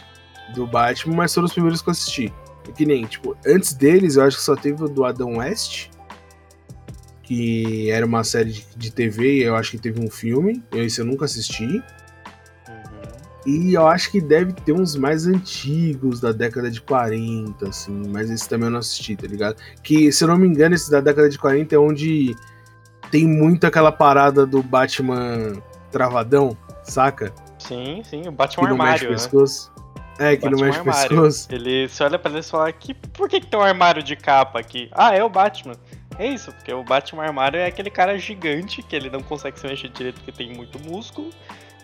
do 0.54 0.66
Batman, 0.66 1.14
mas 1.16 1.34
foram 1.34 1.44
os 1.46 1.52
primeiros 1.52 1.82
que 1.82 1.88
eu 1.88 1.92
assisti. 1.92 2.32
Que 2.74 2.86
nem, 2.86 3.04
tipo, 3.04 3.36
antes 3.46 3.74
deles, 3.74 4.16
eu 4.16 4.22
acho 4.24 4.38
que 4.38 4.42
só 4.42 4.56
teve 4.56 4.82
o 4.82 4.88
do 4.88 5.04
Adam 5.04 5.36
West, 5.38 5.88
que 7.22 7.90
era 7.90 8.06
uma 8.06 8.24
série 8.24 8.52
de, 8.52 8.66
de 8.76 8.90
TV, 8.90 9.40
e 9.40 9.42
eu 9.42 9.54
acho 9.56 9.72
que 9.72 9.78
teve 9.78 10.00
um 10.00 10.10
filme. 10.10 10.62
Esse 10.72 11.00
eu 11.00 11.04
nunca 11.04 11.26
assisti. 11.26 11.64
Uhum. 11.64 11.82
E 13.46 13.74
eu 13.74 13.86
acho 13.86 14.10
que 14.10 14.18
deve 14.20 14.52
ter 14.54 14.72
uns 14.72 14.96
mais 14.96 15.26
antigos, 15.26 16.20
da 16.20 16.32
década 16.32 16.70
de 16.70 16.80
40, 16.80 17.68
assim, 17.68 18.02
mas 18.08 18.30
esse 18.30 18.48
também 18.48 18.68
eu 18.68 18.72
não 18.72 18.78
assisti, 18.78 19.14
tá 19.16 19.26
ligado? 19.26 19.56
Que, 19.82 20.10
se 20.10 20.24
eu 20.24 20.28
não 20.28 20.38
me 20.38 20.46
engano, 20.48 20.74
esse 20.74 20.90
da 20.90 21.00
década 21.00 21.28
de 21.28 21.38
40 21.38 21.74
é 21.74 21.78
onde 21.78 22.34
tem 23.10 23.26
muito 23.26 23.66
aquela 23.66 23.92
parada 23.92 24.46
do 24.46 24.62
Batman 24.62 25.62
travadão, 25.90 26.56
saca? 26.82 27.32
Sim, 27.58 28.02
sim, 28.04 28.20
o 28.20 28.24
Que 28.24 28.30
Batman 28.30 28.68
não 28.68 28.76
mexe 28.76 28.82
armário, 29.06 29.10
né? 29.10 29.14
pescoço. 29.16 29.72
É, 30.18 30.36
que 30.36 30.44
não 30.44 30.52
Batman 30.52 30.66
mexe 30.66 30.78
o 30.78 30.80
armário. 30.80 31.08
pescoço. 31.08 31.48
Ele 31.50 31.88
se 31.88 32.02
olha 32.02 32.18
pra 32.18 32.30
ele 32.30 32.40
e 32.40 32.42
fala 32.42 32.72
que 32.72 32.94
por 32.94 33.28
que, 33.28 33.40
que 33.40 33.46
tem 33.46 33.58
um 33.58 33.62
armário 33.62 34.02
de 34.02 34.16
capa 34.16 34.58
aqui? 34.60 34.88
Ah, 34.92 35.14
é 35.14 35.22
o 35.22 35.28
Batman. 35.28 35.74
É 36.18 36.26
isso, 36.26 36.52
porque 36.52 36.72
o 36.72 36.82
Batman 36.82 37.22
armário 37.24 37.58
é 37.60 37.66
aquele 37.66 37.90
cara 37.90 38.18
gigante 38.18 38.82
que 38.82 38.96
ele 38.96 39.08
não 39.08 39.22
consegue 39.22 39.58
se 39.58 39.66
mexer 39.66 39.88
direito 39.88 40.16
porque 40.16 40.32
tem 40.32 40.52
muito 40.54 40.78
músculo. 40.80 41.30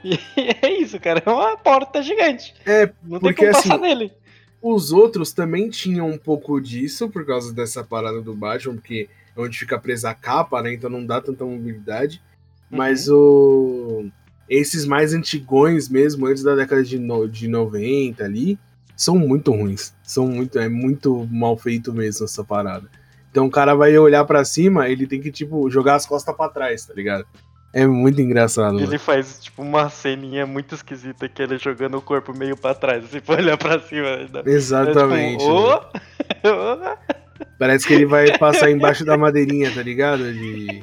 E 0.04 0.18
é 0.60 0.70
isso, 0.82 1.00
cara. 1.00 1.22
É 1.24 1.30
uma 1.30 1.56
porta 1.56 2.02
gigante. 2.02 2.54
É, 2.66 2.92
Não 3.02 3.18
tem 3.18 3.20
porque 3.20 3.36
como 3.40 3.52
passar 3.54 3.74
assim, 3.76 3.82
nele. 3.82 4.12
Os 4.60 4.92
outros 4.92 5.32
também 5.32 5.70
tinham 5.70 6.06
um 6.10 6.18
pouco 6.18 6.60
disso, 6.60 7.08
por 7.08 7.24
causa 7.24 7.54
dessa 7.54 7.82
parada 7.82 8.20
do 8.20 8.34
Batman, 8.34 8.74
porque 8.74 9.08
onde 9.36 9.58
fica 9.58 9.78
presa 9.78 10.10
a 10.10 10.14
capa, 10.14 10.62
né? 10.62 10.72
Então 10.74 10.90
não 10.90 11.04
dá 11.04 11.20
tanta 11.20 11.44
mobilidade. 11.44 12.22
Mas 12.70 13.08
o. 13.08 14.06
Esses 14.48 14.84
mais 14.84 15.14
antigões 15.14 15.88
mesmo, 15.88 16.26
antes 16.26 16.42
da 16.42 16.54
década 16.54 16.82
de, 16.82 16.98
no... 16.98 17.26
de 17.26 17.48
90 17.48 18.22
ali, 18.22 18.58
são 18.96 19.16
muito 19.16 19.50
ruins. 19.52 19.94
São 20.02 20.26
muito. 20.26 20.58
É 20.58 20.68
muito 20.68 21.26
mal 21.30 21.56
feito 21.56 21.92
mesmo 21.92 22.24
essa 22.24 22.44
parada. 22.44 22.88
Então 23.30 23.46
o 23.46 23.50
cara 23.50 23.74
vai 23.74 23.96
olhar 23.98 24.24
pra 24.24 24.44
cima, 24.44 24.88
ele 24.88 25.06
tem 25.06 25.20
que, 25.20 25.32
tipo, 25.32 25.68
jogar 25.68 25.96
as 25.96 26.06
costas 26.06 26.36
pra 26.36 26.48
trás, 26.48 26.86
tá 26.86 26.94
ligado? 26.94 27.26
É 27.72 27.84
muito 27.84 28.20
engraçado. 28.20 28.74
mano. 28.74 28.86
Ele 28.86 28.98
faz, 28.98 29.40
tipo, 29.42 29.60
uma 29.60 29.90
ceninha 29.90 30.46
muito 30.46 30.76
esquisita 30.76 31.28
que 31.28 31.42
ele 31.42 31.58
jogando 31.58 31.96
o 31.98 32.00
corpo 32.00 32.32
meio 32.32 32.56
pra 32.56 32.72
trás, 32.72 33.04
assim, 33.04 33.18
pra 33.20 33.34
olhar 33.34 33.58
pra 33.58 33.80
cima. 33.80 34.06
Exatamente. 34.46 35.42
É, 35.42 35.46
tipo, 35.46 35.52
"Ô!" 35.52 37.14
Parece 37.58 37.86
que 37.86 37.94
ele 37.94 38.06
vai 38.06 38.36
passar 38.38 38.70
embaixo 38.70 39.04
da 39.04 39.16
madeirinha, 39.16 39.72
tá 39.72 39.82
ligado? 39.82 40.32
De... 40.32 40.82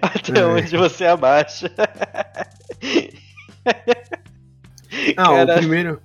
Até 0.00 0.40
É. 0.40 0.44
onde 0.44 0.76
você 0.76 1.04
abaixa. 1.04 1.70
Ah, 5.16 5.24
Cara. 5.24 5.54
o 5.54 5.58
primeiro. 5.58 6.00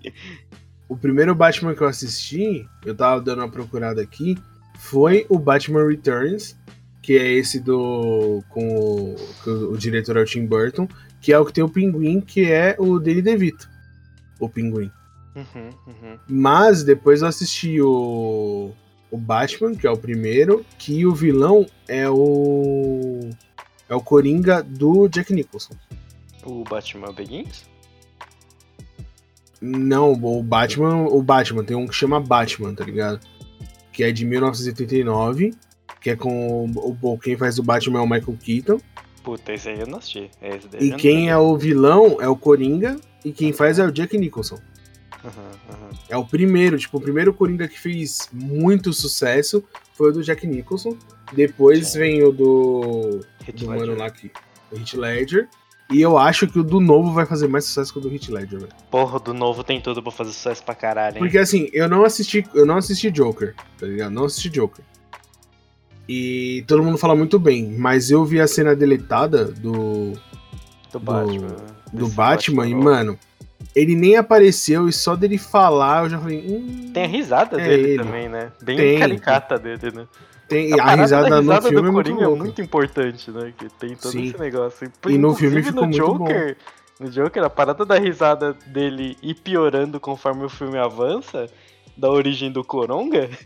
O 0.90 0.96
primeiro 0.96 1.36
Batman 1.36 1.76
que 1.76 1.82
eu 1.82 1.88
assisti, 1.88 2.66
eu 2.86 2.96
tava 2.96 3.20
dando 3.20 3.40
uma 3.40 3.50
procurada 3.50 4.02
aqui, 4.02 4.38
foi 4.80 5.26
o 5.28 5.38
Batman 5.38 5.86
Returns, 5.86 6.56
que 7.02 7.18
é 7.18 7.34
esse 7.34 7.60
do. 7.60 8.42
com 8.50 8.70
o, 8.70 9.16
que 9.44 9.50
o, 9.50 9.72
o 9.74 9.78
diretor 9.78 10.16
é 10.16 10.22
o 10.22 10.26
Tim 10.26 10.46
Burton, 10.46 10.88
que 11.20 11.34
é 11.34 11.40
o 11.40 11.46
que 11.46 11.52
tem 11.52 11.64
o 11.64 11.70
pinguim, 11.70 12.22
que 12.22 12.50
é 12.50 12.76
o 12.80 13.00
Danny 13.00 13.22
DeVito. 13.22 13.70
O 14.40 14.48
pinguim. 14.48 14.90
Uhum, 15.36 15.70
uhum. 15.86 16.20
Mas 16.28 16.84
depois 16.84 17.22
eu 17.22 17.28
assisti 17.28 17.82
o. 17.82 18.72
O 19.10 19.18
Batman, 19.18 19.74
que 19.76 19.88
é 19.88 19.92
o 19.92 19.98
primeiro, 19.98 20.66
que 20.78 21.06
o 21.06 21.14
vilão 21.14 21.66
é 21.88 22.10
o. 22.10 23.30
É 23.90 23.96
o 23.96 24.02
Coringa 24.02 24.62
do 24.62 25.08
Jack 25.08 25.34
Nicholson. 25.34 25.74
O 26.46 26.64
Batman 26.64 27.14
Begins? 27.14 27.66
Não, 29.62 30.12
o 30.12 30.44
Batman, 30.44 31.08
o 31.08 31.22
Batman, 31.22 31.64
tem 31.64 31.76
um 31.76 31.88
que 31.88 31.96
chama 31.96 32.20
Batman, 32.20 32.76
tá 32.76 32.84
ligado? 32.84 33.20
Que 33.92 34.04
é 34.04 34.12
de 34.12 34.26
1989, 34.26 35.54
que 36.02 36.12
é 36.12 36.16
com 36.16 36.66
o, 36.66 37.18
quem 37.18 37.36
faz 37.36 37.58
o 37.58 37.64
Batman 37.64 38.00
é 38.00 38.02
o 38.02 38.08
Michael 38.08 38.38
Keaton, 38.38 38.80
Puta, 39.28 39.52
esse 39.52 39.68
aí 39.68 39.82
eu 39.82 39.88
não 39.88 39.98
assisti. 39.98 40.32
E 40.80 40.92
quem 40.94 41.30
é 41.30 41.36
o 41.36 41.58
vilão 41.58 42.16
é 42.22 42.30
o 42.30 42.36
Coringa, 42.38 42.96
e 43.26 43.34
quem 43.34 43.52
faz 43.52 43.78
é 43.78 43.84
o 43.86 43.92
Jack 43.92 44.18
Nicholson. 44.18 44.58
Uhum, 45.24 45.32
uhum. 45.32 45.90
É 46.10 46.18
o 46.18 46.26
primeiro, 46.26 46.78
tipo, 46.78 46.98
o 46.98 47.02
primeiro 47.02 47.34
Coringa 47.34 47.68
que 47.68 47.80
fez 47.80 48.30
muito 48.32 48.94
sucesso 48.94 49.64
foi 49.94 50.10
o 50.10 50.14
do 50.14 50.24
Jack 50.24 50.46
Nicholson. 50.48 50.96
Depois 51.34 51.88
Sim. 51.90 52.00
vem 52.00 52.24
o 52.24 52.32
do 52.32 53.22
Heath 53.48 53.56
do 53.58 53.70
Ledger. 53.70 53.88
mano 53.88 53.96
lá 53.98 54.10
que 54.10 54.32
o 54.72 54.78
Heath 54.78 54.94
Ledger. 54.94 55.48
E 55.92 56.02
eu 56.02 56.18
acho 56.18 56.48
que 56.48 56.60
o 56.60 56.64
do 56.64 56.82
novo 56.82 57.14
vai 57.14 57.26
fazer 57.26 57.48
mais 57.48 57.64
sucesso 57.66 57.94
que 57.94 58.00
o 58.00 58.02
do 58.02 58.12
Heath 58.14 58.28
Ledger, 58.30 58.60
velho. 58.60 58.72
Porra, 58.92 59.20
do 59.20 59.34
novo 59.34 59.64
tem 59.64 59.80
tudo 59.82 60.04
pra 60.04 60.12
fazer 60.12 60.32
sucesso 60.34 60.64
pra 60.64 60.76
caralho, 60.76 61.16
hein? 61.16 61.20
Porque 61.20 61.38
assim, 61.38 61.70
eu 61.74 61.88
não 61.88 62.04
assisti, 62.04 62.46
eu 62.54 62.66
não 62.66 62.76
assisti 62.78 63.10
Joker, 63.10 63.56
tá 63.80 63.86
ligado? 63.88 64.12
Não 64.12 64.26
assisti 64.26 64.50
Joker. 64.50 64.84
E 66.08 66.64
todo 66.68 66.84
mundo 66.84 66.98
fala 66.98 67.16
muito 67.16 67.38
bem, 67.38 67.70
mas 67.78 68.10
eu 68.12 68.24
vi 68.24 68.40
a 68.40 68.48
cena 68.48 68.74
deletada 68.76 69.46
do, 69.46 70.14
Do 70.92 71.00
Batman. 71.00 71.56
do 71.92 72.04
desse 72.06 72.16
Batman, 72.16 72.68
e, 72.68 72.72
novo. 72.74 72.84
mano, 72.84 73.20
ele 73.76 73.96
nem 73.96 74.16
apareceu 74.18 74.88
e 74.88 74.94
só 74.94 75.16
dele 75.16 75.38
falar 75.38 76.04
eu 76.04 76.10
já 76.10 76.20
falei. 76.20 76.40
Hum, 76.48 76.92
Tem 76.94 77.04
a 77.04 77.08
risada 77.08 77.60
É 77.62 77.64
dele 77.68 77.90
ele. 77.92 78.04
também, 78.04 78.30
né? 78.30 78.52
Bem 78.62 78.78
Tem. 78.78 79.00
caricata 79.00 79.58
dele, 79.60 79.92
né? 79.92 80.08
tem- 80.48 80.80
A 80.80 80.84
a, 80.84 80.96
risada, 80.96 81.30
da 81.30 81.36
no 81.36 81.42
risada 81.42 81.62
filme 81.70 81.76
do 81.76 81.88
é 81.88 81.92
muito 81.92 81.96
Coringa 82.06 82.24
é 82.24 82.28
louca. 82.28 82.44
muito 82.44 82.62
importante, 82.62 83.32
né? 83.32 83.54
Que 83.58 83.70
tem 83.70 83.96
todo 83.96 84.12
Sim. 84.12 84.28
esse 84.30 84.40
negócio. 84.40 84.92
E 85.08 85.18
no 85.18 85.36
filme 85.36 85.62
ficou 85.62 85.82
no 85.82 85.88
muito. 85.88 85.98
Joker, 85.98 86.58
No 87.00 87.10
Joker, 87.10 87.44
a 87.44 87.50
parada 87.50 87.86
da 87.86 87.98
risada 88.00 88.54
dele 88.68 89.18
ir 89.22 89.36
piorando 89.36 90.00
conforme 90.00 90.44
o 90.46 90.50
filme 90.50 90.78
avança, 90.78 91.48
da 91.96 92.10
origem 92.10 92.52
do 92.52 92.64
Coronga, 92.64 93.30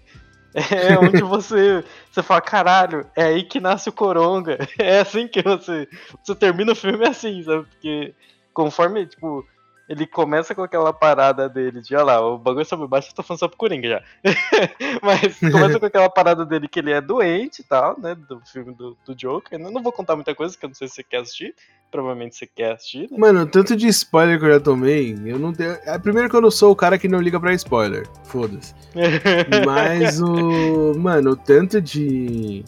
É 0.54 0.98
onde 1.00 1.22
você, 1.22 1.82
você 2.12 2.22
fala, 2.22 2.42
caralho, 2.42 3.06
é 3.16 3.24
aí 3.24 3.44
que 3.44 3.60
nasce 3.60 3.88
o 3.90 3.94
Coronga. 3.94 4.58
É 4.78 5.00
assim 5.00 5.28
que 5.28 5.42
você, 5.42 5.88
você 6.24 6.36
termina 6.36 6.74
o 6.74 6.76
filme 6.76 7.08
assim, 7.08 7.42
sabe? 7.44 7.66
Porque 7.70 8.14
conforme, 8.54 9.06
tipo, 9.06 9.46
ele 9.92 10.08
começa 10.08 10.56
com 10.56 10.64
aquela 10.64 10.94
parada 10.94 11.50
dele 11.50 11.82
de, 11.82 11.94
olha 11.94 12.06
lá, 12.06 12.26
o 12.26 12.38
bagulho 12.38 12.64
sobre 12.64 12.88
baixo 12.88 13.10
eu 13.10 13.14
tô 13.14 13.22
falando 13.22 13.40
só 13.42 13.48
pro 13.50 13.58
Coringa 13.58 13.90
já. 13.90 14.04
Mas 15.04 15.38
começa 15.38 15.78
com 15.82 15.86
aquela 15.86 16.10
parada 16.10 16.46
dele 16.46 16.70
que 16.70 16.80
ele 16.80 16.92
é 16.92 17.02
doente 17.02 17.60
e 17.60 17.64
tal, 17.66 18.00
né? 18.00 18.16
Do 18.16 18.40
filme 18.40 18.74
do, 18.74 18.98
do 19.06 19.14
Joker. 19.14 19.60
Eu 19.60 19.70
não 19.70 19.84
vou 19.84 19.92
contar 19.92 20.16
muita 20.16 20.34
coisa, 20.34 20.58
que 20.58 20.64
eu 20.64 20.70
não 20.70 20.76
sei 20.76 20.88
se 20.88 20.96
você 20.96 21.04
quer 21.04 21.18
assistir. 21.18 21.54
Provavelmente 21.92 22.38
você 22.38 22.48
quer 22.48 22.72
assistir. 22.72 23.12
Né? 23.12 23.18
Mano, 23.18 23.46
tanto 23.46 23.76
de 23.76 23.90
spoiler 23.90 24.40
que 24.40 24.46
eu 24.46 24.54
já 24.54 24.60
tomei, 24.62 25.14
eu 25.26 25.38
não 25.38 25.52
tenho. 25.52 25.78
É, 25.84 26.00
primeiro 26.00 26.30
que 26.30 26.38
eu 26.38 26.42
não 26.42 26.52
sou 26.52 26.72
o 26.72 26.76
cara 26.76 26.98
que 26.98 27.10
não 27.10 27.20
liga 27.20 27.38
pra 27.38 27.54
spoiler. 27.54 28.08
Foda-se. 28.24 28.74
Mas 29.68 30.22
o. 30.22 30.94
Mano, 30.98 31.32
o 31.32 31.36
tanto 31.36 31.82
de. 31.82 32.64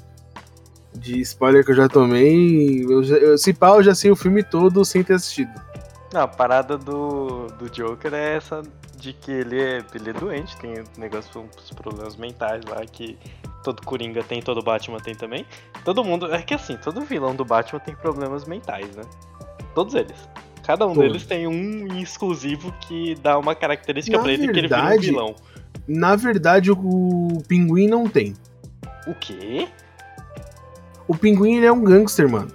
De 0.94 1.22
spoiler 1.22 1.64
que 1.64 1.72
eu 1.72 1.76
já 1.76 1.88
tomei. 1.88 2.84
Eu, 2.84 3.02
eu, 3.02 3.38
se 3.38 3.54
pá, 3.54 3.70
eu 3.70 3.84
já 3.84 3.96
sei 3.96 4.12
o 4.12 4.16
filme 4.16 4.44
todo 4.44 4.84
sem 4.84 5.02
ter 5.02 5.14
assistido. 5.14 5.73
Não, 6.14 6.22
a 6.22 6.28
parada 6.28 6.78
do, 6.78 7.48
do 7.58 7.68
Joker 7.70 8.14
é 8.14 8.36
essa 8.36 8.62
de 8.98 9.14
que 9.14 9.32
ele 9.32 9.60
é, 9.60 9.84
ele 9.96 10.12
é 10.12 10.14
doente, 10.14 10.56
tem 10.58 10.80
um 10.80 10.84
negócio 11.00 11.50
os 11.58 11.72
problemas 11.72 12.16
mentais 12.16 12.64
lá 12.66 12.86
que 12.86 13.18
todo 13.64 13.82
Coringa 13.82 14.22
tem, 14.24 14.40
todo 14.40 14.62
Batman 14.62 15.00
tem 15.00 15.16
também. 15.16 15.44
Todo 15.84 16.04
mundo. 16.04 16.32
É 16.32 16.44
que 16.44 16.54
assim, 16.54 16.78
todo 16.78 17.02
vilão 17.02 17.36
do 17.36 17.44
Batman 17.44 17.80
tem 17.80 17.96
problemas 17.96 18.46
mentais, 18.46 18.96
né? 18.96 19.04
Todos 19.74 19.96
eles. 19.96 20.30
Cada 20.64 20.86
um 20.86 20.94
Todos. 20.94 21.10
deles 21.10 21.26
tem 21.26 21.48
um 21.48 21.88
exclusivo 21.98 22.72
que 22.82 23.16
dá 23.16 23.38
uma 23.40 23.56
característica 23.56 24.16
na 24.16 24.24
pra 24.24 24.32
ele 24.32 24.46
verdade, 24.46 24.68
que 24.68 24.76
ele 24.76 24.82
vira 24.82 24.96
um 24.96 25.00
vilão. 25.00 25.36
Na 25.88 26.16
verdade, 26.16 26.72
o, 26.72 26.78
o 26.78 27.44
Pinguim 27.48 27.88
não 27.88 28.08
tem. 28.08 28.36
O 29.08 29.16
quê? 29.16 29.68
O 31.08 31.16
Pinguim 31.16 31.58
ele 31.58 31.66
é 31.66 31.72
um 31.72 31.84
gangster, 31.84 32.30
mano. 32.30 32.52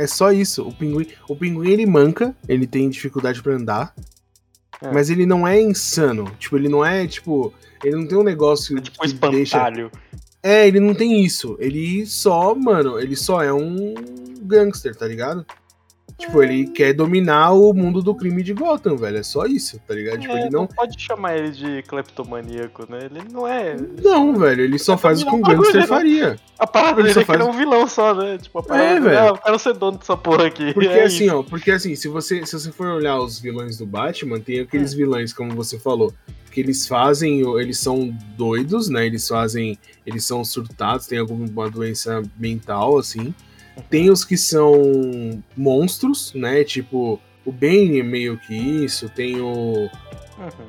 É 0.00 0.06
só 0.06 0.32
isso. 0.32 0.66
O 0.66 0.72
pinguim, 0.72 1.06
o 1.28 1.36
pinguim 1.36 1.70
ele 1.70 1.84
manca, 1.84 2.34
ele 2.48 2.66
tem 2.66 2.88
dificuldade 2.88 3.42
para 3.42 3.52
andar. 3.52 3.94
É. 4.80 4.90
Mas 4.90 5.10
ele 5.10 5.26
não 5.26 5.46
é 5.46 5.60
insano. 5.60 6.24
Tipo, 6.38 6.56
ele 6.56 6.70
não 6.70 6.82
é, 6.82 7.06
tipo. 7.06 7.52
Ele 7.84 7.96
não 7.96 8.06
tem 8.06 8.16
um 8.16 8.22
negócio. 8.22 8.78
É 8.78 8.80
tipo 8.80 8.96
um 9.02 9.04
espantalho. 9.04 9.90
Deixa... 9.90 10.20
É, 10.42 10.66
ele 10.66 10.80
não 10.80 10.94
tem 10.94 11.22
isso. 11.22 11.54
Ele 11.60 12.06
só, 12.06 12.54
mano, 12.54 12.98
ele 12.98 13.14
só 13.14 13.42
é 13.42 13.52
um 13.52 13.94
gangster, 14.40 14.96
tá 14.96 15.06
ligado? 15.06 15.44
Tipo, 16.20 16.42
ele 16.42 16.66
quer 16.66 16.92
dominar 16.92 17.52
o 17.52 17.72
mundo 17.72 18.02
do 18.02 18.14
crime 18.14 18.42
de 18.42 18.52
Gotham, 18.52 18.96
velho. 18.96 19.16
É 19.16 19.22
só 19.22 19.46
isso, 19.46 19.80
tá 19.86 19.94
ligado? 19.94 20.20
Tipo, 20.20 20.34
é, 20.34 20.40
ele 20.42 20.50
não... 20.50 20.60
não 20.60 20.66
pode 20.66 21.00
chamar 21.00 21.36
ele 21.36 21.50
de 21.50 21.82
cleptomaníaco, 21.82 22.86
né? 22.90 23.06
Ele 23.06 23.22
não 23.32 23.48
é. 23.48 23.76
Não, 24.02 24.34
velho, 24.34 24.62
ele 24.62 24.78
só 24.78 24.98
faz 24.98 25.22
o 25.22 25.26
que 25.26 25.34
um 25.34 25.40
gangster 25.40 25.86
faria. 25.86 26.36
A 26.58 26.66
parada 26.66 27.02
dele 27.02 27.10
é 27.10 27.14
faz... 27.14 27.26
que 27.26 27.32
ele 27.32 27.42
é 27.42 27.46
um 27.46 27.56
vilão 27.56 27.86
só, 27.86 28.14
né? 28.14 28.38
Tipo, 28.38 28.58
a 28.58 28.62
parada 28.62 28.84
é, 28.84 29.00
velho. 29.00 29.18
Ah, 29.18 29.26
eu 29.28 29.38
quero 29.38 29.58
ser 29.58 29.74
dono 29.74 29.98
dessa 29.98 30.16
porra 30.16 30.46
aqui. 30.46 30.74
Porque 30.74 30.88
é 30.88 31.04
assim, 31.04 31.24
isso. 31.24 31.36
ó, 31.36 31.42
porque 31.42 31.70
assim, 31.70 31.96
se 31.96 32.06
você, 32.06 32.44
se 32.44 32.52
você 32.52 32.70
for 32.70 32.88
olhar 32.88 33.18
os 33.18 33.38
vilões 33.38 33.78
do 33.78 33.86
Batman, 33.86 34.38
tem 34.38 34.60
aqueles 34.60 34.92
vilões, 34.92 35.32
como 35.32 35.54
você 35.54 35.78
falou, 35.78 36.12
que 36.50 36.60
eles 36.60 36.86
fazem, 36.86 37.40
eles 37.58 37.78
são 37.78 38.14
doidos, 38.36 38.88
né? 38.88 39.06
Eles 39.06 39.26
fazem, 39.26 39.78
eles 40.04 40.24
são 40.24 40.44
surtados, 40.44 41.06
tem 41.06 41.18
alguma 41.18 41.70
doença 41.70 42.22
mental, 42.38 42.98
assim. 42.98 43.34
Tem 43.88 44.10
os 44.10 44.24
que 44.24 44.36
são 44.36 45.42
monstros, 45.56 46.32
né? 46.34 46.64
Tipo, 46.64 47.20
o 47.44 47.52
Bane 47.52 48.00
é 48.00 48.02
meio 48.02 48.38
que 48.38 48.54
isso. 48.54 49.08
Tem 49.08 49.40
o. 49.40 49.88
Uhum. 50.38 50.68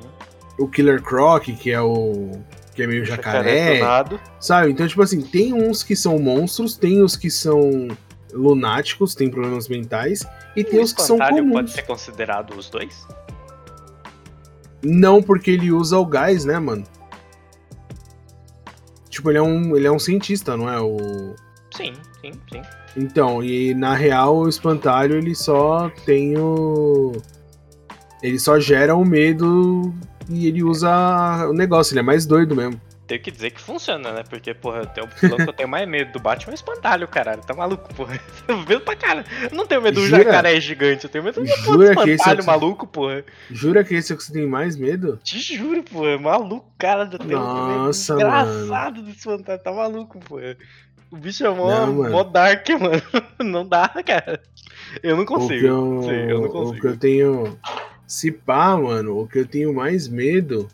O 0.58 0.68
Killer 0.68 1.02
Croc, 1.02 1.44
que 1.44 1.70
é 1.70 1.80
o. 1.80 2.30
Que 2.74 2.84
é 2.84 2.86
meio 2.86 3.04
jacaré. 3.04 3.78
jacaré 3.78 4.20
sabe? 4.40 4.72
Então, 4.72 4.86
tipo 4.86 5.02
assim, 5.02 5.20
tem 5.20 5.52
uns 5.52 5.82
que 5.82 5.94
são 5.94 6.18
monstros, 6.18 6.76
tem 6.76 7.02
os 7.02 7.16
que 7.16 7.30
são 7.30 7.88
lunáticos, 8.32 9.14
tem 9.14 9.30
problemas 9.30 9.68
mentais, 9.68 10.22
e, 10.56 10.64
tem 10.64 10.80
os 10.80 10.92
que 10.92 11.02
são 11.02 11.18
comuns. 11.18 11.52
pode 11.52 11.70
ser 11.72 11.82
considerado 11.82 12.56
os 12.56 12.70
dois? 12.70 13.06
Não, 14.82 15.22
porque 15.22 15.50
ele 15.50 15.70
usa 15.70 15.98
o 15.98 16.06
gás, 16.06 16.44
né, 16.44 16.58
mano? 16.58 16.84
Tipo, 19.08 19.30
ele 19.30 19.38
é 19.38 19.42
um, 19.42 19.76
ele 19.76 19.86
é 19.86 19.92
um 19.92 19.98
cientista, 19.98 20.56
não 20.56 20.68
é? 20.68 20.80
O... 20.80 21.34
Sim, 21.76 21.92
sim, 22.20 22.32
sim. 22.50 22.62
Então, 22.96 23.42
e 23.42 23.74
na 23.74 23.94
real 23.94 24.36
o 24.36 24.48
espantalho 24.48 25.16
ele 25.16 25.34
só 25.34 25.90
tem 26.04 26.36
o. 26.36 27.12
Ele 28.22 28.38
só 28.38 28.60
gera 28.60 28.94
o 28.94 29.04
medo 29.04 29.92
e 30.28 30.46
ele 30.46 30.62
usa 30.62 31.46
o 31.48 31.52
negócio, 31.52 31.92
ele 31.92 32.00
é 32.00 32.02
mais 32.02 32.26
doido 32.26 32.54
mesmo. 32.54 32.80
Tenho 33.06 33.20
que 33.20 33.30
dizer 33.30 33.50
que 33.50 33.60
funciona, 33.60 34.12
né? 34.12 34.22
Porque, 34.22 34.54
porra, 34.54 34.86
tem 34.86 35.02
o 35.02 35.06
vilão 35.06 35.36
que 35.36 35.48
eu 35.48 35.52
tenho 35.52 35.68
mais 35.68 35.86
medo 35.88 36.12
do 36.12 36.20
Batman 36.20 36.52
é 36.52 36.54
o 36.54 36.54
espantalho, 36.54 37.08
caralho. 37.08 37.42
Tá 37.42 37.52
maluco, 37.52 37.92
porra. 37.94 38.18
Eu 38.48 38.56
medo 38.58 38.80
pra 38.80 38.96
cara. 38.96 39.24
Eu 39.50 39.56
não 39.56 39.66
tenho 39.66 39.82
medo 39.82 40.00
do 40.00 40.06
jacaré 40.06 40.58
gigante, 40.60 41.04
eu 41.04 41.10
tenho 41.10 41.24
medo 41.24 41.40
do 41.40 41.46
Jura 41.46 41.90
espantalho 41.90 42.04
que 42.04 42.10
esse 42.10 42.40
é... 42.40 42.42
maluco, 42.42 42.86
porra. 42.86 43.24
Jura 43.50 43.84
que 43.84 43.94
esse 43.94 44.12
é 44.12 44.14
o 44.14 44.18
que 44.18 44.24
você 44.24 44.32
tem 44.32 44.46
mais 44.46 44.76
medo? 44.76 45.18
Te 45.22 45.38
juro, 45.38 45.82
porra. 45.82 46.16
Maluco, 46.18 46.72
cara. 46.78 47.08
Eu 47.12 47.18
tenho 47.18 47.38
Nossa, 47.38 48.14
medo 48.14 48.26
engraçado 48.26 48.94
mano. 48.96 49.02
desse 49.02 49.18
espantalho. 49.18 49.62
Tá 49.62 49.72
maluco, 49.72 50.18
porra. 50.20 50.56
O 51.12 51.16
bicho 51.18 51.44
é 51.44 51.50
mó, 51.50 51.86
não, 51.86 52.10
mó 52.10 52.24
dark, 52.24 52.66
mano. 52.70 53.02
Não 53.44 53.68
dá, 53.68 53.86
cara. 53.88 54.40
Eu 55.02 55.14
não 55.14 55.26
consigo. 55.26 55.66
Eu, 55.66 56.02
Sim, 56.02 56.30
eu 56.30 56.40
não 56.40 56.48
consigo. 56.48 56.78
O 56.78 56.80
que 56.80 56.86
eu 56.86 56.96
tenho. 56.96 57.58
Se 58.06 58.32
pá, 58.32 58.76
mano, 58.76 59.18
o 59.18 59.28
que 59.28 59.40
eu 59.40 59.46
tenho 59.46 59.74
mais 59.74 60.08
medo. 60.08 60.68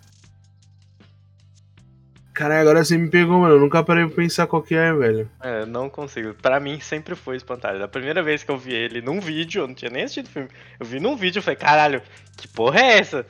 Caralho, 2.32 2.60
agora 2.60 2.84
você 2.84 2.96
me 2.96 3.08
pegou, 3.10 3.40
mano. 3.40 3.56
Eu 3.56 3.60
nunca 3.60 3.82
parei 3.82 4.06
pra 4.06 4.14
pensar 4.14 4.46
qual 4.46 4.62
que 4.62 4.76
é, 4.76 4.92
velho. 4.92 5.28
É, 5.40 5.66
não 5.66 5.90
consigo. 5.90 6.34
Pra 6.34 6.60
mim 6.60 6.78
sempre 6.78 7.16
foi 7.16 7.36
espantalho. 7.36 7.80
Da 7.80 7.88
primeira 7.88 8.22
vez 8.22 8.44
que 8.44 8.50
eu 8.50 8.56
vi 8.56 8.74
ele 8.74 9.00
num 9.00 9.20
vídeo, 9.20 9.62
eu 9.62 9.66
não 9.66 9.74
tinha 9.74 9.90
nem 9.90 10.04
assistido 10.04 10.26
o 10.26 10.30
filme. 10.30 10.48
Eu 10.78 10.86
vi 10.86 11.00
num 11.00 11.16
vídeo 11.16 11.40
e 11.40 11.42
falei, 11.42 11.56
caralho, 11.56 12.00
que 12.36 12.46
porra 12.46 12.78
é 12.78 12.98
essa? 12.98 13.26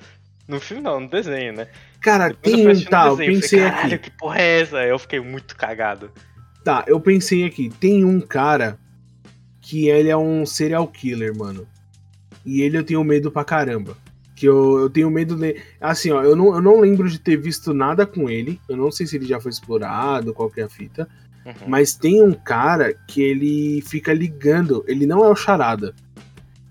No 0.47 0.61
filme 0.61 0.83
não, 0.83 1.01
no 1.01 1.09
desenho, 1.09 1.55
né? 1.55 1.69
Cara, 2.03 2.29
Depois 2.29 2.79
tem 2.81 2.87
um 2.87 2.91
tal, 2.91 3.17
pensei 3.17 3.61
falei, 3.61 3.95
aqui. 3.95 3.99
que 3.99 4.11
porra 4.11 4.41
é 4.41 4.61
essa? 4.61 4.85
Eu 4.85 4.99
fiquei 4.99 5.21
muito 5.21 5.57
cagado. 5.57 6.11
Tá, 6.65 6.85
eu 6.87 7.01
pensei 7.01 7.45
aqui, 7.45 7.71
tem 7.81 8.05
um 8.05 8.21
cara 8.21 8.79
que 9.61 9.89
ele 9.89 10.09
é 10.09 10.17
um 10.17 10.47
serial 10.47 10.87
killer, 10.89 11.37
mano. 11.37 11.67
E 12.45 12.63
ele 12.63 12.79
eu 12.79 12.85
tenho 12.85 13.05
medo 13.05 13.31
pra 13.31 13.45
caramba. 13.45 13.97
Que 14.35 14.47
eu, 14.47 14.79
eu 14.79 14.89
tenho 14.89 15.11
medo 15.11 15.37
de. 15.37 15.57
Assim, 15.79 16.11
ó, 16.11 16.23
eu 16.23 16.35
não, 16.35 16.55
eu 16.55 16.63
não 16.63 16.81
lembro 16.81 17.09
de 17.09 17.19
ter 17.19 17.37
visto 17.37 17.75
nada 17.75 18.07
com 18.07 18.31
ele. 18.31 18.59
Eu 18.67 18.79
não 18.79 18.91
sei 18.91 19.07
se 19.07 19.17
ele 19.17 19.27
já 19.27 19.39
foi 19.39 19.51
explorado, 19.51 20.33
qualquer 20.33 20.65
é 20.65 20.69
fita. 20.71 21.09
Uhum. 21.45 21.69
Mas 21.69 21.95
tem 21.95 22.23
um 22.23 22.33
cara 22.33 22.95
que 22.95 23.21
ele 23.21 23.83
fica 23.83 24.13
ligando. 24.15 24.83
Ele 24.89 25.07
não 25.07 25.23
é 25.23 25.29
o 25.29 25.37
Charada. 25.37 25.95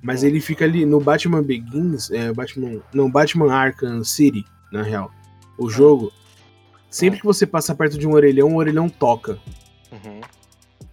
Mas 0.01 0.23
uhum. 0.23 0.29
ele 0.29 0.39
fica 0.39 0.65
ali 0.65 0.83
no 0.83 0.99
Batman 0.99 1.43
Begins. 1.43 2.09
É, 2.09 2.33
Batman. 2.33 2.79
Não, 2.91 3.11
Batman 3.11 3.53
Arkham 3.53 4.03
City, 4.03 4.43
na 4.71 4.81
real. 4.81 5.11
O 5.55 5.65
uhum. 5.65 5.69
jogo. 5.69 6.11
Sempre 6.89 7.19
que 7.19 7.25
você 7.25 7.45
passa 7.45 7.75
perto 7.75 7.97
de 7.97 8.07
um 8.07 8.13
orelhão, 8.13 8.53
o 8.53 8.57
orelhão 8.57 8.89
toca. 8.89 9.37
Uhum. 9.91 10.21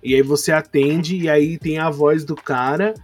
E 0.03 0.15
aí 0.15 0.23
você 0.23 0.53
atende, 0.53 1.17
e 1.17 1.29
aí 1.29 1.59
tem 1.59 1.79
a 1.79 1.89
voz 1.89 2.25
do 2.25 2.35
cara, 2.35 2.95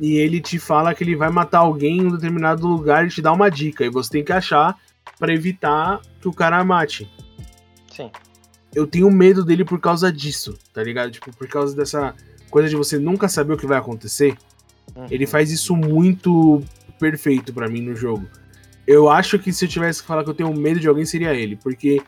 e 0.00 0.16
ele 0.16 0.40
te 0.40 0.58
fala 0.58 0.94
que 0.94 1.04
ele 1.04 1.16
vai 1.16 1.30
matar 1.30 1.58
alguém 1.58 1.98
em 1.98 2.06
um 2.06 2.10
determinado 2.10 2.66
lugar 2.66 3.06
e 3.06 3.10
te 3.10 3.22
dá 3.22 3.32
uma 3.32 3.48
dica. 3.50 3.84
E 3.84 3.90
você 3.90 4.10
tem 4.10 4.24
que 4.24 4.32
achar 4.32 4.76
para 5.18 5.32
evitar 5.32 6.00
que 6.20 6.28
o 6.28 6.32
cara 6.32 6.62
mate. 6.64 7.10
Sim. 7.94 8.10
Eu 8.74 8.86
tenho 8.86 9.10
medo 9.10 9.44
dele 9.44 9.64
por 9.64 9.80
causa 9.80 10.12
disso, 10.12 10.56
tá 10.72 10.82
ligado? 10.82 11.10
Tipo, 11.10 11.34
por 11.34 11.48
causa 11.48 11.74
dessa 11.74 12.14
coisa 12.50 12.68
de 12.68 12.76
você 12.76 12.98
nunca 12.98 13.28
saber 13.28 13.54
o 13.54 13.56
que 13.56 13.66
vai 13.66 13.78
acontecer. 13.78 14.36
Uhum. 14.94 15.06
Ele 15.10 15.26
faz 15.26 15.50
isso 15.50 15.76
muito 15.76 16.62
perfeito 16.98 17.52
para 17.52 17.68
mim 17.68 17.80
no 17.80 17.94
jogo. 17.94 18.28
Eu 18.86 19.08
acho 19.08 19.38
que 19.38 19.52
se 19.52 19.64
eu 19.64 19.68
tivesse 19.68 20.00
que 20.00 20.08
falar 20.08 20.24
que 20.24 20.30
eu 20.30 20.34
tenho 20.34 20.52
medo 20.54 20.80
de 20.80 20.88
alguém, 20.88 21.04
seria 21.04 21.34
ele, 21.34 21.56
porque 21.56 22.00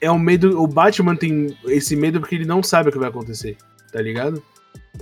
é 0.00 0.10
um 0.10 0.18
medo. 0.18 0.60
O 0.60 0.66
Batman 0.66 1.16
tem 1.16 1.56
esse 1.66 1.94
medo 1.94 2.20
porque 2.20 2.34
ele 2.34 2.46
não 2.46 2.62
sabe 2.62 2.88
o 2.88 2.92
que 2.92 2.98
vai 2.98 3.08
acontecer, 3.08 3.56
tá 3.92 4.00
ligado? 4.00 4.42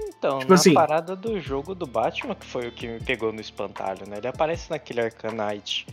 Então, 0.09 0.41
tipo 0.41 0.51
na 0.51 0.55
assim, 0.57 0.75
parada 0.75 1.15
do 1.15 1.41
jogo 1.41 1.75
do 1.75 1.87
Batman, 1.87 2.35
que 2.35 2.47
foi 2.47 2.69
o 2.69 2.73
que 2.73 2.89
me 2.89 3.01
pegou 3.01 3.33
no 3.33 3.41
espantalho, 3.41 4.09
né? 4.09 4.19
Ele 4.19 4.29
aparece 4.29 4.71
naquele 4.71 5.01
Arcanite. 5.01 5.87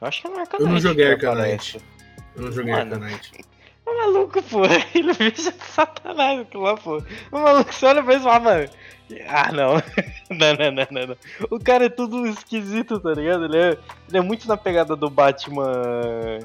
Eu 0.00 0.08
acho 0.08 0.20
que 0.20 0.26
é 0.26 0.30
no 0.30 0.38
Arcanite. 0.38 0.62
Eu 0.62 0.68
não 0.68 0.80
joguei 0.80 1.12
Arcanite. 1.12 1.80
Eu 2.36 2.42
não 2.42 2.52
joguei 2.52 2.72
Mano, 2.72 2.94
Arcanite. 2.94 3.32
O 3.86 3.96
maluco, 3.96 4.42
pô, 4.42 4.62
ele 4.94 5.12
veja 5.14 5.52
satanás 5.58 6.40
aquilo 6.40 6.64
lá, 6.64 6.76
pô. 6.76 7.02
O 7.32 7.38
maluco, 7.38 7.72
você 7.72 7.86
olha 7.86 8.02
mesmo, 8.02 8.28
ah, 8.28 8.40
mano. 8.40 8.68
Ah, 9.26 9.50
não. 9.52 9.74
não, 10.30 10.54
não, 10.54 10.70
não, 10.70 10.86
não, 10.90 11.06
não. 11.08 11.16
O 11.50 11.58
cara 11.58 11.86
é 11.86 11.88
tudo 11.88 12.26
esquisito, 12.26 13.00
tá 13.00 13.12
ligado? 13.12 13.46
Ele 13.46 13.56
é, 13.56 13.78
ele 14.08 14.18
é 14.18 14.20
muito 14.20 14.46
na 14.46 14.56
pegada 14.56 14.94
do 14.94 15.10
Batman 15.10 16.38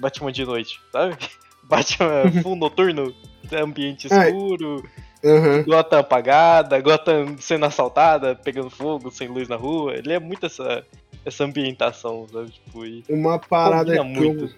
Batman 0.00 0.32
de 0.32 0.44
noite, 0.44 0.80
sabe? 0.90 1.16
Batman 1.62 2.42
full 2.42 2.56
noturno, 2.56 3.14
ambiente 3.52 4.08
escuro, 4.08 4.82
uhum. 5.22 5.62
Gotham 5.64 5.98
apagada, 6.00 6.80
Gotham 6.80 7.36
sendo 7.38 7.66
assaltada, 7.66 8.34
pegando 8.34 8.70
fogo, 8.70 9.10
sem 9.10 9.28
luz 9.28 9.48
na 9.48 9.56
rua. 9.56 9.94
Ele 9.94 10.12
é 10.12 10.18
muito 10.18 10.46
essa, 10.46 10.84
essa 11.24 11.44
ambientação, 11.44 12.26
sabe? 12.32 12.50
Tipo, 12.50 12.80
Uma 13.08 13.38
parada 13.38 13.92
que 13.92 13.98
eu, 13.98 14.04
muito. 14.04 14.54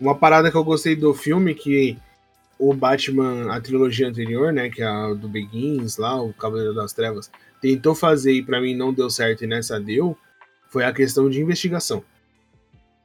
uma 0.00 0.14
parada 0.14 0.50
que 0.50 0.56
eu 0.56 0.64
gostei 0.64 0.94
do 0.94 1.12
filme 1.12 1.54
que 1.54 1.98
o 2.58 2.74
Batman, 2.74 3.52
a 3.52 3.60
trilogia 3.60 4.08
anterior, 4.08 4.52
né, 4.52 4.68
que 4.68 4.82
é 4.82 4.86
a 4.86 5.14
do 5.14 5.28
Begins 5.28 5.96
lá, 5.96 6.20
o 6.20 6.32
Cavaleiro 6.32 6.74
das 6.74 6.92
Trevas, 6.92 7.30
tentou 7.60 7.94
fazer 7.94 8.32
e 8.32 8.42
pra 8.42 8.60
mim 8.60 8.74
não 8.74 8.92
deu 8.92 9.08
certo 9.08 9.44
e 9.44 9.46
nessa 9.46 9.78
deu, 9.80 10.16
foi 10.68 10.84
a 10.84 10.92
questão 10.92 11.30
de 11.30 11.40
investigação. 11.40 12.02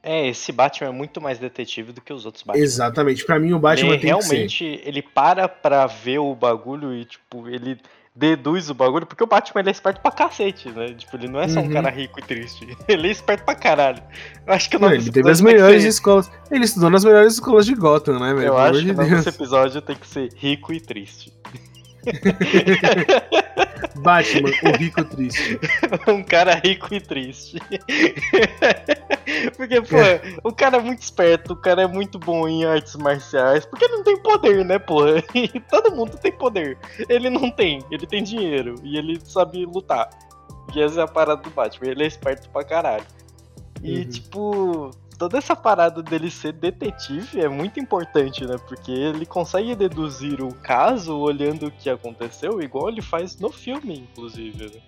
É, 0.04 0.28
esse 0.28 0.52
Batman 0.52 0.88
é 0.88 0.92
muito 0.92 1.20
mais 1.20 1.38
detetive 1.38 1.92
do 1.92 2.00
que 2.00 2.12
os 2.12 2.26
outros 2.26 2.42
Batman. 2.44 2.62
Exatamente. 2.62 3.24
Pra 3.24 3.38
mim 3.38 3.52
o 3.54 3.58
Batman 3.58 3.94
ele 3.94 3.98
tem 3.98 4.14
que 4.14 4.22
ser. 4.22 4.28
realmente 4.34 4.80
ele 4.84 5.00
para 5.02 5.48
pra 5.48 5.86
ver 5.86 6.18
o 6.18 6.34
bagulho 6.34 6.92
e, 6.94 7.04
tipo, 7.06 7.48
ele 7.48 7.78
deduz 8.16 8.70
o 8.70 8.74
bagulho, 8.74 9.06
porque 9.06 9.24
o 9.24 9.26
Batman 9.26 9.60
ele 9.62 9.70
é 9.70 9.72
esperto 9.72 10.00
pra 10.00 10.12
cacete, 10.12 10.68
né? 10.68 10.94
Tipo, 10.94 11.16
ele 11.16 11.26
não 11.26 11.40
é 11.40 11.48
só 11.48 11.58
um 11.58 11.64
Uhum. 11.64 11.72
cara 11.72 11.90
rico 11.90 12.20
e 12.20 12.22
triste. 12.22 12.64
Ele 12.86 13.08
é 13.08 13.10
esperto 13.10 13.44
pra 13.44 13.56
caralho. 13.56 14.00
Eu 14.46 14.52
acho 14.52 14.70
que 14.70 14.76
o 14.76 14.78
nome 14.78 14.98
ele 14.98 15.10
teve 15.10 15.28
as 15.28 15.40
melhores 15.40 15.82
escolas. 15.82 16.30
Ele 16.48 16.64
estudou 16.64 16.90
nas 16.90 17.04
melhores 17.04 17.32
escolas 17.32 17.66
de 17.66 17.74
Gotham, 17.74 18.20
né, 18.20 18.32
velho? 18.32 18.46
Eu 18.46 18.54
Pelo 18.54 18.58
acho 18.58 18.84
que 18.84 18.90
o 18.92 18.94
nome 18.94 19.10
desse 19.10 19.28
episódio 19.30 19.82
tem 19.82 19.96
que 19.96 20.06
ser 20.06 20.28
rico 20.36 20.72
e 20.72 20.80
triste. 20.80 21.32
Batman, 24.02 24.50
o 24.64 24.76
rico 24.76 25.04
triste. 25.04 25.58
um 26.08 26.22
cara 26.22 26.54
rico 26.56 26.92
e 26.94 27.00
triste. 27.00 27.58
Porque, 29.56 29.80
pô, 29.82 29.96
o 30.48 30.52
cara 30.52 30.76
é 30.78 30.80
muito 30.80 31.02
esperto, 31.02 31.52
o 31.52 31.56
cara 31.56 31.82
é 31.82 31.86
muito 31.86 32.18
bom 32.18 32.46
em 32.48 32.64
artes 32.64 32.96
marciais, 32.96 33.64
porque 33.64 33.84
ele 33.84 33.96
não 33.96 34.02
tem 34.04 34.16
poder, 34.18 34.64
né, 34.64 34.78
porra? 34.78 35.22
E 35.34 35.60
todo 35.60 35.94
mundo 35.94 36.16
tem 36.18 36.32
poder. 36.32 36.76
Ele 37.08 37.30
não 37.30 37.50
tem, 37.50 37.80
ele 37.90 38.06
tem 38.06 38.22
dinheiro 38.22 38.74
e 38.82 38.96
ele 38.98 39.18
sabe 39.24 39.64
lutar. 39.64 40.08
E 40.74 40.82
essa 40.82 41.00
é 41.00 41.04
a 41.04 41.08
parada 41.08 41.42
do 41.42 41.50
Batman, 41.50 41.90
ele 41.90 42.04
é 42.04 42.06
esperto 42.06 42.48
pra 42.50 42.64
caralho. 42.64 43.04
E, 43.82 43.98
Uhum. 43.98 44.08
tipo, 44.08 44.90
toda 45.18 45.38
essa 45.38 45.54
parada 45.56 46.02
dele 46.02 46.30
ser 46.30 46.52
detetive 46.52 47.40
é 47.40 47.48
muito 47.48 47.80
importante, 47.80 48.44
né? 48.46 48.56
Porque 48.68 48.90
ele 48.90 49.24
consegue 49.26 49.74
deduzir 49.74 50.42
o 50.42 50.54
caso 50.54 51.16
olhando 51.18 51.66
o 51.66 51.70
que 51.70 51.88
aconteceu, 51.88 52.60
igual 52.60 52.88
ele 52.88 53.02
faz 53.02 53.38
no 53.38 53.50
filme, 53.50 54.00
inclusive, 54.00 54.64
né? 54.74 54.80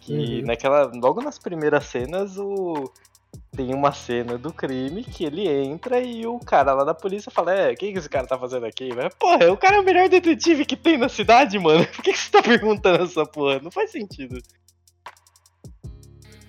Que 0.00 0.40
Uhum. 0.40 0.46
naquela. 0.46 0.90
Logo 0.94 1.22
nas 1.22 1.38
primeiras 1.38 1.84
cenas, 1.84 2.36
o. 2.38 2.90
Tem 3.54 3.72
uma 3.74 3.92
cena 3.92 4.36
do 4.36 4.52
crime 4.52 5.02
que 5.04 5.24
ele 5.24 5.46
entra 5.48 6.00
e 6.00 6.26
o 6.26 6.38
cara 6.38 6.72
lá 6.74 6.84
da 6.84 6.92
polícia 6.94 7.30
fala: 7.30 7.52
É, 7.54 7.72
o 7.72 7.76
que, 7.76 7.92
que 7.92 7.98
esse 7.98 8.08
cara 8.08 8.26
tá 8.26 8.38
fazendo 8.38 8.66
aqui? 8.66 8.90
Mas, 8.94 9.14
porra, 9.14 9.50
o 9.50 9.56
cara 9.56 9.76
é 9.76 9.80
o 9.80 9.84
melhor 9.84 10.08
detetive 10.08 10.64
que 10.66 10.76
tem 10.76 10.98
na 10.98 11.08
cidade, 11.08 11.58
mano. 11.58 11.84
Por 11.92 12.02
que, 12.02 12.12
que 12.12 12.18
você 12.18 12.30
tá 12.30 12.42
perguntando 12.42 13.04
essa 13.04 13.24
porra? 13.24 13.58
Não 13.60 13.70
faz 13.70 13.90
sentido. 13.90 14.38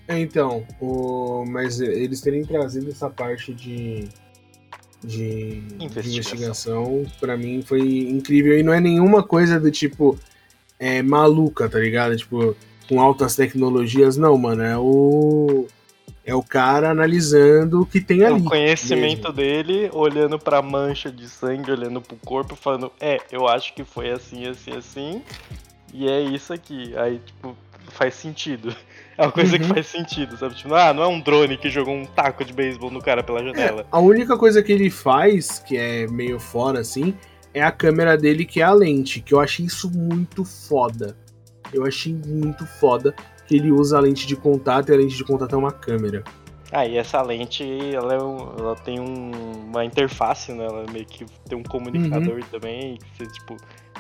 É, 0.08 0.20
então, 0.20 0.66
o... 0.82 1.46
mas 1.48 1.80
eles 1.80 2.20
terem 2.22 2.44
trazido 2.46 2.90
essa 2.90 3.10
parte 3.10 3.54
de, 3.54 4.10
de, 5.04 5.64
Investigação. 5.80 6.12
investigação, 6.12 7.06
pra 7.20 7.38
mim 7.38 7.62
foi 7.62 7.82
incrível. 8.10 8.58
E 8.58 8.64
não 8.64 8.74
é 8.74 8.80
nenhuma 8.80 9.24
coisa 9.24 9.60
do 9.60 9.72
tipo 9.72 10.20
é, 10.80 11.02
maluca, 11.02 11.70
tá 11.70 11.80
ligado? 11.80 12.16
Tipo, 12.18 12.56
com 12.90 13.00
altas 13.00 13.36
tecnologias, 13.36 14.18
não, 14.18 14.38
mano. 14.38 14.62
É 14.62 14.78
o. 14.78 15.68
É 16.26 16.34
o 16.34 16.42
cara 16.42 16.90
analisando 16.90 17.82
o 17.82 17.86
que 17.86 18.00
tem 18.00 18.22
É 18.22 18.28
ali. 18.28 18.40
o 18.40 18.46
conhecimento 18.46 19.32
dele, 19.34 19.90
olhando 19.92 20.40
pra 20.40 20.62
mancha 20.62 21.12
de 21.12 21.28
sangue, 21.28 21.70
olhando 21.72 22.02
pro 22.02 22.16
corpo, 22.18 22.56
falando: 22.56 22.92
É, 23.00 23.18
eu 23.32 23.48
acho 23.48 23.74
que 23.74 23.84
foi 23.84 24.10
assim, 24.10 24.48
assim, 24.48 24.72
assim. 24.72 25.22
E 25.94 26.08
é 26.10 26.22
isso 26.22 26.54
aqui. 26.54 26.94
Aí, 26.98 27.20
tipo, 27.20 27.56
faz 27.92 28.14
sentido. 28.16 28.76
É 29.16 29.22
uma 29.22 29.32
coisa 29.32 29.60
que 29.60 29.64
Uhum. 29.66 29.74
faz 29.76 29.86
sentido, 29.86 30.36
sabe? 30.36 30.56
Tipo, 30.56 30.74
ah, 30.74 30.92
não 30.92 31.04
é 31.04 31.08
um 31.08 31.22
drone 31.22 31.56
que 31.56 31.70
jogou 31.70 31.94
um 31.94 32.04
taco 32.04 32.44
de 32.44 32.52
beisebol 32.52 32.90
no 32.90 33.00
cara 33.00 33.22
pela 33.22 33.44
janela. 33.44 33.86
A 33.92 34.00
única 34.00 34.36
coisa 34.36 34.64
que 34.64 34.72
ele 34.72 34.90
faz, 34.90 35.60
que 35.60 35.78
é 35.78 36.08
meio 36.08 36.40
fora 36.40 36.80
assim, 36.80 37.14
é 37.54 37.62
a 37.62 37.72
câmera 37.72 38.18
dele, 38.18 38.44
que 38.44 38.60
é 38.60 38.64
a 38.64 38.72
lente, 38.74 39.22
que 39.22 39.32
eu 39.36 39.40
achei 39.40 39.68
isso 39.68 39.88
muito 39.92 40.44
foda. 40.44 41.16
Eu 41.72 41.86
achei 41.86 42.12
muito 42.26 42.66
foda 42.66 43.14
que 43.46 43.56
ele 43.56 43.72
usa 43.72 43.98
a 43.98 44.02
lente 44.02 44.26
de 44.26 44.36
contato 44.36 44.90
e 44.90 44.94
a 44.96 44.98
lente 44.98 45.16
de 45.16 45.24
contato 45.24 45.54
é 45.54 45.58
uma 45.60 45.72
câmera. 45.72 46.24
Ah, 46.72 46.88
e 46.88 46.98
essa 46.98 47.22
lente, 47.22 47.64
ela, 47.94 48.16
é 48.16 48.20
um- 48.20 48.56
ela 48.58 48.76
tem 48.78 49.00
um- 49.00 49.68
uma 49.70 49.86
interface, 49.86 50.52
né? 50.54 50.66
Ela 50.66 50.86
meio 50.92 51.06
que 51.06 51.24
tem 51.48 51.56
um 51.56 51.62
comunicador 51.62 52.38
Uhum. 52.38 52.42
também, 52.50 52.98
que 52.98 53.16
você, 53.26 53.32
tipo, 53.32 53.58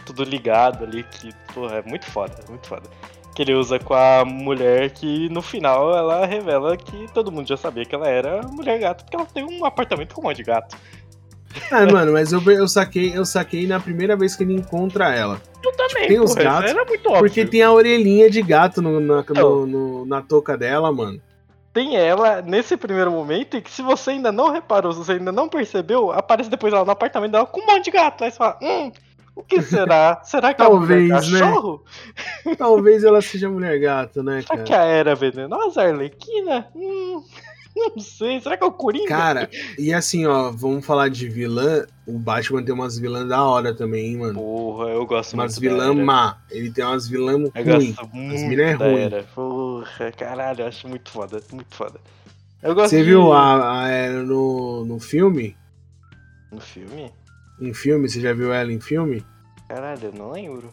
tudo 0.07 0.23
ligado 0.23 0.83
ali, 0.83 1.03
que, 1.03 1.29
porra, 1.53 1.75
é 1.75 1.81
muito 1.87 2.07
foda, 2.07 2.33
é 2.43 2.49
muito 2.49 2.65
foda. 2.67 2.89
Que 3.35 3.41
ele 3.41 3.55
usa 3.55 3.79
com 3.79 3.93
a 3.95 4.23
mulher 4.23 4.91
que 4.91 5.27
no 5.29 5.41
final 5.41 5.95
ela 5.95 6.25
revela 6.25 6.77
que 6.77 7.07
todo 7.13 7.31
mundo 7.31 7.47
já 7.47 7.57
sabia 7.57 7.83
que 7.83 7.95
ela 7.95 8.07
era 8.07 8.41
mulher 8.47 8.79
gato, 8.79 9.03
porque 9.03 9.15
ela 9.15 9.25
tem 9.25 9.43
um 9.43 9.65
apartamento 9.65 10.13
com 10.13 10.21
um 10.21 10.25
monte 10.25 10.37
de 10.37 10.43
gato. 10.43 10.75
Ah, 11.71 11.85
mano, 11.85 12.13
mas 12.13 12.31
eu, 12.31 12.41
eu 12.51 12.67
saquei, 12.67 13.11
eu 13.15 13.25
saquei 13.25 13.65
na 13.67 13.79
primeira 13.79 14.15
vez 14.15 14.35
que 14.35 14.43
ele 14.43 14.53
encontra 14.55 15.13
ela. 15.15 15.41
Eu 15.63 15.71
também, 15.75 16.07
tem 16.07 16.19
os 16.19 16.33
gatos, 16.33 16.69
era 16.71 16.83
muito 16.85 17.07
óbvio. 17.07 17.21
Porque 17.21 17.45
tem 17.45 17.61
a 17.61 17.71
orelhinha 17.71 18.29
de 18.29 18.41
gato 18.41 18.81
no- 18.81 18.99
na, 18.99 19.19
Então. 19.21 19.65
no- 19.65 19.67
no- 19.67 20.05
na 20.05 20.21
touca 20.21 20.57
dela, 20.57 20.91
mano. 20.91 21.19
Tem 21.71 21.95
ela 21.95 22.41
nesse 22.41 22.77
primeiro 22.77 23.09
momento 23.11 23.57
e 23.57 23.61
que 23.61 23.71
se 23.71 23.81
você 23.81 24.11
ainda 24.11 24.31
não 24.31 24.51
reparou, 24.51 24.91
se 24.93 24.99
você 24.99 25.13
ainda 25.13 25.31
não 25.31 25.49
percebeu, 25.49 26.11
aparece 26.11 26.49
depois 26.49 26.71
ela 26.73 26.85
no 26.85 26.91
apartamento 26.91 27.31
dela 27.31 27.45
com 27.47 27.61
um 27.61 27.65
monte 27.65 27.85
de 27.85 27.91
gato. 27.91 28.23
Aí 28.23 28.29
você 28.31 28.37
fala, 28.37 28.59
hum, 28.61 28.91
o 29.35 29.43
que 29.43 29.61
será? 29.61 30.21
Será 30.23 30.53
que 30.53 30.61
é 30.61 30.65
Talvez, 30.65 31.09
né? 31.31 31.39
cachorro? 31.39 31.83
Talvez 32.57 33.03
ela 33.03 33.21
seja 33.21 33.49
mulher 33.49 33.79
gato, 33.79 34.21
né, 34.23 34.41
Será 34.41 34.47
cara? 34.57 34.63
que 34.63 34.73
a 34.73 34.83
Era 34.83 35.15
venenosa, 35.15 35.81
a 35.81 35.85
Arlequina? 35.87 36.67
Hum, 36.75 37.23
não 37.75 37.99
sei. 37.99 38.39
Será 38.41 38.55
que 38.57 38.63
é 38.63 38.67
o 38.67 38.71
Coringa? 38.71 39.07
Cara, 39.07 39.49
e 39.77 39.93
assim, 39.93 40.25
ó, 40.25 40.51
vamos 40.51 40.85
falar 40.85 41.09
de 41.09 41.27
vilã. 41.27 41.85
O 42.05 42.19
Batman 42.19 42.63
tem 42.63 42.73
umas 42.73 42.99
vilãs 42.99 43.27
da 43.27 43.41
hora 43.43 43.73
também, 43.73 44.07
hein, 44.07 44.17
mano. 44.17 44.33
Porra, 44.35 44.89
eu 44.89 45.05
gosto 45.05 45.33
Umas 45.33 45.57
muito 45.57 45.77
da 45.77 45.83
vilã 45.89 46.03
má. 46.03 46.37
Ele 46.51 46.69
tem 46.71 46.83
umas 46.85 47.07
vilã 47.07 47.31
Eu 47.31 47.39
ruins. 47.63 47.95
gosto 47.95 48.09
muito 48.15 48.41
mina 48.47 48.61
é 48.63 48.73
ruim. 48.73 48.99
Era. 48.99 49.23
Porra, 49.33 50.11
caralho, 50.11 50.61
eu 50.61 50.67
acho 50.67 50.87
muito 50.87 51.09
foda, 51.09 51.41
muito 51.51 51.73
foda. 51.75 51.99
Eu 52.61 52.75
gosto 52.75 52.91
Você 52.91 52.97
de- 52.99 53.03
viu 53.03 53.33
a, 53.33 53.81
a 53.83 53.87
Era 53.89 54.21
no, 54.23 54.85
no 54.85 54.99
filme? 54.99 55.55
No 56.51 56.61
filme? 56.61 57.11
Em 57.63 57.73
filme? 57.73 58.09
Você 58.09 58.19
já 58.19 58.33
viu 58.33 58.51
ela 58.53 58.71
em 58.71 58.79
filme? 58.79 59.23
Caralho, 59.69 59.99
eu 60.03 60.11
não 60.13 60.31
lembro. 60.31 60.69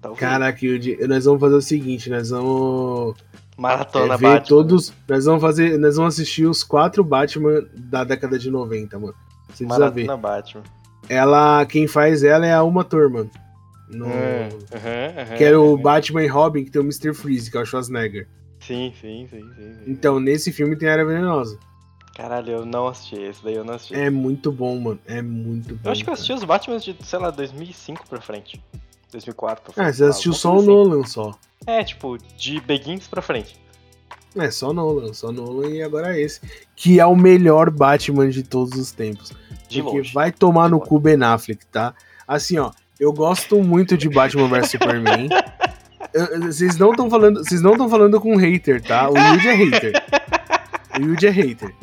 Talvez. 0.00 0.18
Caraca, 0.18 0.58
nós 1.06 1.24
vamos 1.26 1.40
fazer 1.40 1.54
o 1.54 1.60
seguinte, 1.60 2.08
nós 2.08 2.30
vamos 2.30 3.14
é, 3.18 3.60
Maratona 3.60 4.16
ver 4.16 4.24
Batman. 4.26 4.48
todos. 4.48 4.94
Nós 5.06 5.24
vamos 5.26 5.42
fazer. 5.42 5.78
Nós 5.78 5.96
vamos 5.96 6.14
assistir 6.14 6.46
os 6.46 6.64
quatro 6.64 7.04
Batman 7.04 7.66
da 7.74 8.02
década 8.04 8.38
de 8.38 8.50
90, 8.50 8.98
mano. 8.98 9.14
Você 9.48 9.64
precisa 9.66 9.90
ver. 9.90 10.06
Maratona 10.06 10.16
Batman. 10.16 10.62
Ela. 11.08 11.66
Quem 11.66 11.86
faz 11.86 12.22
ela 12.24 12.46
é 12.46 12.54
a 12.54 12.62
Uma 12.62 12.82
Thurman. 12.82 13.30
No, 13.90 14.06
É, 14.06 14.48
aham, 14.72 15.20
aham, 15.22 15.36
Que 15.36 15.44
era 15.44 15.60
o. 15.60 15.76
Batman 15.76 16.22
e 16.22 16.28
Robin, 16.28 16.64
que 16.64 16.70
tem 16.70 16.80
o 16.80 16.84
Mr. 16.84 17.12
Freeze, 17.12 17.50
que 17.50 17.58
é 17.58 17.60
o 17.60 17.66
Schwarzenegger. 17.66 18.26
Sim, 18.60 18.92
sim, 19.00 19.26
sim, 19.28 19.40
sim. 19.40 19.74
sim. 19.74 19.80
Então, 19.86 20.20
nesse 20.20 20.52
filme 20.52 20.76
tem 20.76 20.88
a 20.88 20.92
Era 20.92 21.04
Venenosa. 21.04 21.58
Caralho, 22.14 22.50
eu 22.50 22.66
não 22.66 22.88
assisti 22.88 23.16
esse 23.16 23.42
daí, 23.42 23.54
eu 23.54 23.64
não 23.64 23.74
assisti. 23.74 23.94
É 23.94 24.10
muito 24.10 24.50
bom, 24.52 24.78
mano. 24.78 25.00
É 25.06 25.22
muito 25.22 25.74
bom. 25.74 25.80
eu 25.84 25.92
acho 25.92 26.02
que 26.02 26.10
eu 26.10 26.12
cara. 26.12 26.14
assisti 26.14 26.32
os 26.32 26.44
Batman 26.44 26.78
de, 26.78 26.96
sei 27.02 27.18
lá, 27.18 27.30
2005 27.30 28.06
pra 28.08 28.20
frente. 28.20 28.62
2004 29.10 29.64
pra 29.64 29.72
frente. 29.72 29.86
Ah, 29.88 29.92
você 29.92 30.04
assistiu 30.04 30.32
só 30.32 30.50
o 30.52 30.56
coisa 30.56 30.70
Nolan 30.70 31.04
só. 31.04 31.30
assim. 31.30 31.38
É, 31.66 31.84
tipo, 31.84 32.18
de 32.36 32.60
Begins 32.60 33.06
pra 33.06 33.22
frente. 33.22 33.56
É, 34.36 34.50
só 34.50 34.72
Nolan, 34.72 35.12
só 35.12 35.32
Nolan 35.32 35.68
e 35.68 35.82
agora 35.82 36.18
esse. 36.18 36.40
Que 36.76 37.00
é 37.00 37.06
o 37.06 37.16
melhor 37.16 37.70
Batman 37.70 38.28
de 38.28 38.42
todos 38.42 38.78
os 38.78 38.92
tempos. 38.92 39.32
De 39.68 39.82
Porque 39.82 39.98
longe. 39.98 40.12
vai 40.12 40.30
tomar 40.30 40.68
no 40.68 40.80
cu 40.80 40.98
Ben 41.00 41.22
Affleck, 41.22 41.64
tá? 41.66 41.94
Assim, 42.26 42.58
ó, 42.58 42.70
eu 42.98 43.12
gosto 43.12 43.62
muito 43.62 43.96
de 43.96 44.08
Batman 44.08 44.48
vs 44.48 44.70
Superman. 44.70 45.28
Vocês 46.42 46.76
não 46.76 46.90
estão 46.90 47.08
falando, 47.08 47.38
vocês 47.44 47.62
não 47.62 47.72
estão 47.72 47.88
falando 47.88 48.20
com 48.20 48.34
hater, 48.34 48.82
tá? 48.82 49.08
O 49.08 49.16
Yuji 49.16 49.48
é 49.48 49.54
hater. 49.54 50.04
O 50.98 51.02
Yuji 51.04 51.26
é 51.28 51.30
hater. 51.30 51.74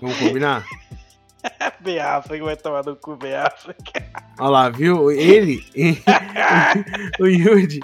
Vamos 0.00 0.16
combinar? 0.18 0.64
Ben 1.80 2.00
Affleck 2.00 2.42
vai 2.42 2.56
tomar 2.56 2.84
no 2.84 2.96
cu, 2.96 3.12
Affleck. 3.12 3.92
Olha 4.40 4.48
lá, 4.50 4.68
viu? 4.68 5.12
Ele, 5.12 5.62
o 7.20 7.26
Yuji, 7.26 7.80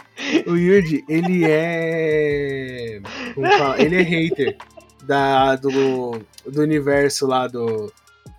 o 0.46 0.57
Yuji, 0.57 1.05
ele 1.09 1.44
é? 1.44 3.01
Ele 3.79 3.96
é 3.96 4.03
hater 4.03 4.57
da 5.05 5.55
do, 5.57 6.20
do 6.46 6.61
universo 6.62 7.27
lá 7.27 7.46
do 7.46 7.92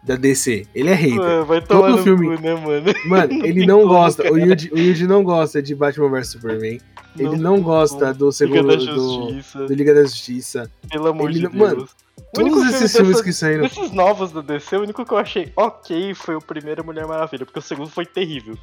da 0.03 0.15
DC. 0.17 0.67
Ele 0.75 0.89
é 0.89 0.93
hater. 0.93 1.15
Mano, 1.15 1.45
vai 1.45 1.61
tomar 1.61 1.81
Todo 1.87 1.97
no 1.97 2.03
filme- 2.03 2.35
cu, 2.35 2.41
né, 2.43 2.55
mano? 2.55 2.93
Mano, 3.05 3.33
Não 3.39 3.45
ele 3.45 3.65
não 3.65 3.87
gosta. 3.87 4.23
O 4.23 4.33
cara. 4.37 4.39
Yuji, 4.45 4.69
o 4.73 4.77
Yuji 4.77 5.07
não 5.07 5.23
gosta 5.23 5.61
de 5.61 5.73
Batman 5.73 6.09
vs 6.09 6.27
Superman. 6.31 6.81
Ele 7.17 7.37
não, 7.37 7.53
tem 7.55 7.63
gosta 7.63 8.13
do 8.13 8.25
Liga 8.25 8.31
segundo 8.33 8.67
da 8.67 8.75
do, 8.93 9.67
do 9.67 9.73
Liga 9.73 9.93
da 9.93 10.01
Justiça. 10.03 10.69
pelo 10.89 11.07
amor 11.07 11.29
ele 11.29 11.39
de 11.39 11.43
não- 11.45 11.51
Deus. 11.51 11.61
mano, 11.71 11.87
O 12.35 12.39
único 12.41 12.55
Todos 12.57 12.73
esses 12.73 12.91
filmes 12.93 13.11
dessa- 13.11 13.23
que 13.23 13.33
saíram. 13.33 13.61
Desses 13.63 13.91
novos 13.91 14.31
da 14.31 14.41
DC, 14.41 14.77
o 14.77 14.81
único 14.81 15.05
que 15.05 15.11
eu 15.13 15.17
achei 15.17 15.51
ok 15.55 16.13
foi 16.15 16.35
o 16.35 16.41
primeiro 16.41 16.83
Mulher 16.83 17.05
Maravilha, 17.05 17.45
porque 17.45 17.59
o 17.59 17.61
segundo 17.61 17.89
foi 17.89 18.05
terrível. 18.05 18.57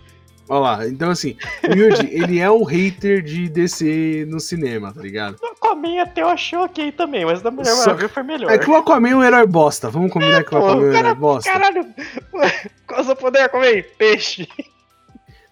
Olha 0.49 0.61
lá, 0.61 0.87
então 0.89 1.11
assim, 1.11 1.37
o 1.69 1.73
Yuji, 1.73 2.09
ele 2.11 2.41
é 2.41 2.51
um 2.51 2.65
hater 2.65 3.23
de 3.23 3.49
DC 3.49 4.27
no 4.29 4.41
cinema, 4.41 4.93
tá 4.93 5.01
ligado? 5.01 5.37
Com 5.39 5.47
Aquaman 5.47 6.03
até 6.03 6.23
eu 6.23 6.29
achei 6.29 6.59
ok 6.59 6.91
também, 6.91 7.25
mas 7.25 7.41
da 7.41 7.53
Mulher 7.53 7.71
Só- 7.71 7.87
Maravilha 7.87 8.09
foi 8.09 8.23
melhor. 8.25 8.51
É 8.51 8.59
que 8.59 8.69
o 8.69 8.75
Aquaman 8.75 9.11
é 9.11 9.15
um 9.17 9.23
herói 9.23 9.47
bosta. 9.47 9.89
Vamos 9.89 10.13
combinar 10.13 10.43
que 10.43 10.53
o 10.53 10.59
Aquaman 10.59 10.87
é 10.87 10.91
um 10.91 10.93
herói 10.93 11.15
bosta. 11.15 11.53
Caralho, 11.53 11.87
qual 12.87 12.99
é 12.99 13.03
o 13.03 13.05
seu 13.05 13.15
poder, 13.15 13.43
Aquaman? 13.43 13.83
Peixe. 13.97 14.49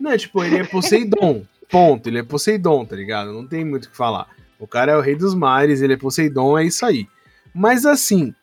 Não, 0.01 0.17
tipo, 0.17 0.43
ele 0.43 0.57
é 0.59 0.65
Poseidon. 0.65 1.43
Ponto. 1.71 2.09
Ele 2.09 2.19
é 2.19 2.23
Poseidon, 2.25 2.85
tá 2.85 2.97
ligado? 2.97 3.33
Não 3.33 3.47
tem 3.47 3.65
muito 3.65 3.85
o 3.85 3.91
que 3.91 3.97
falar. 3.97 4.27
O 4.59 4.67
cara 4.67 4.91
é 4.93 4.97
o 4.97 5.01
rei 5.01 5.15
dos 5.15 5.35
mares, 5.35 5.81
ele 5.81 5.93
é 5.93 5.97
Poseidon, 5.97 6.59
é 6.59 6.65
isso 6.65 6.85
aí. 6.85 7.07
Mas 7.55 7.85
assim, 7.87 8.35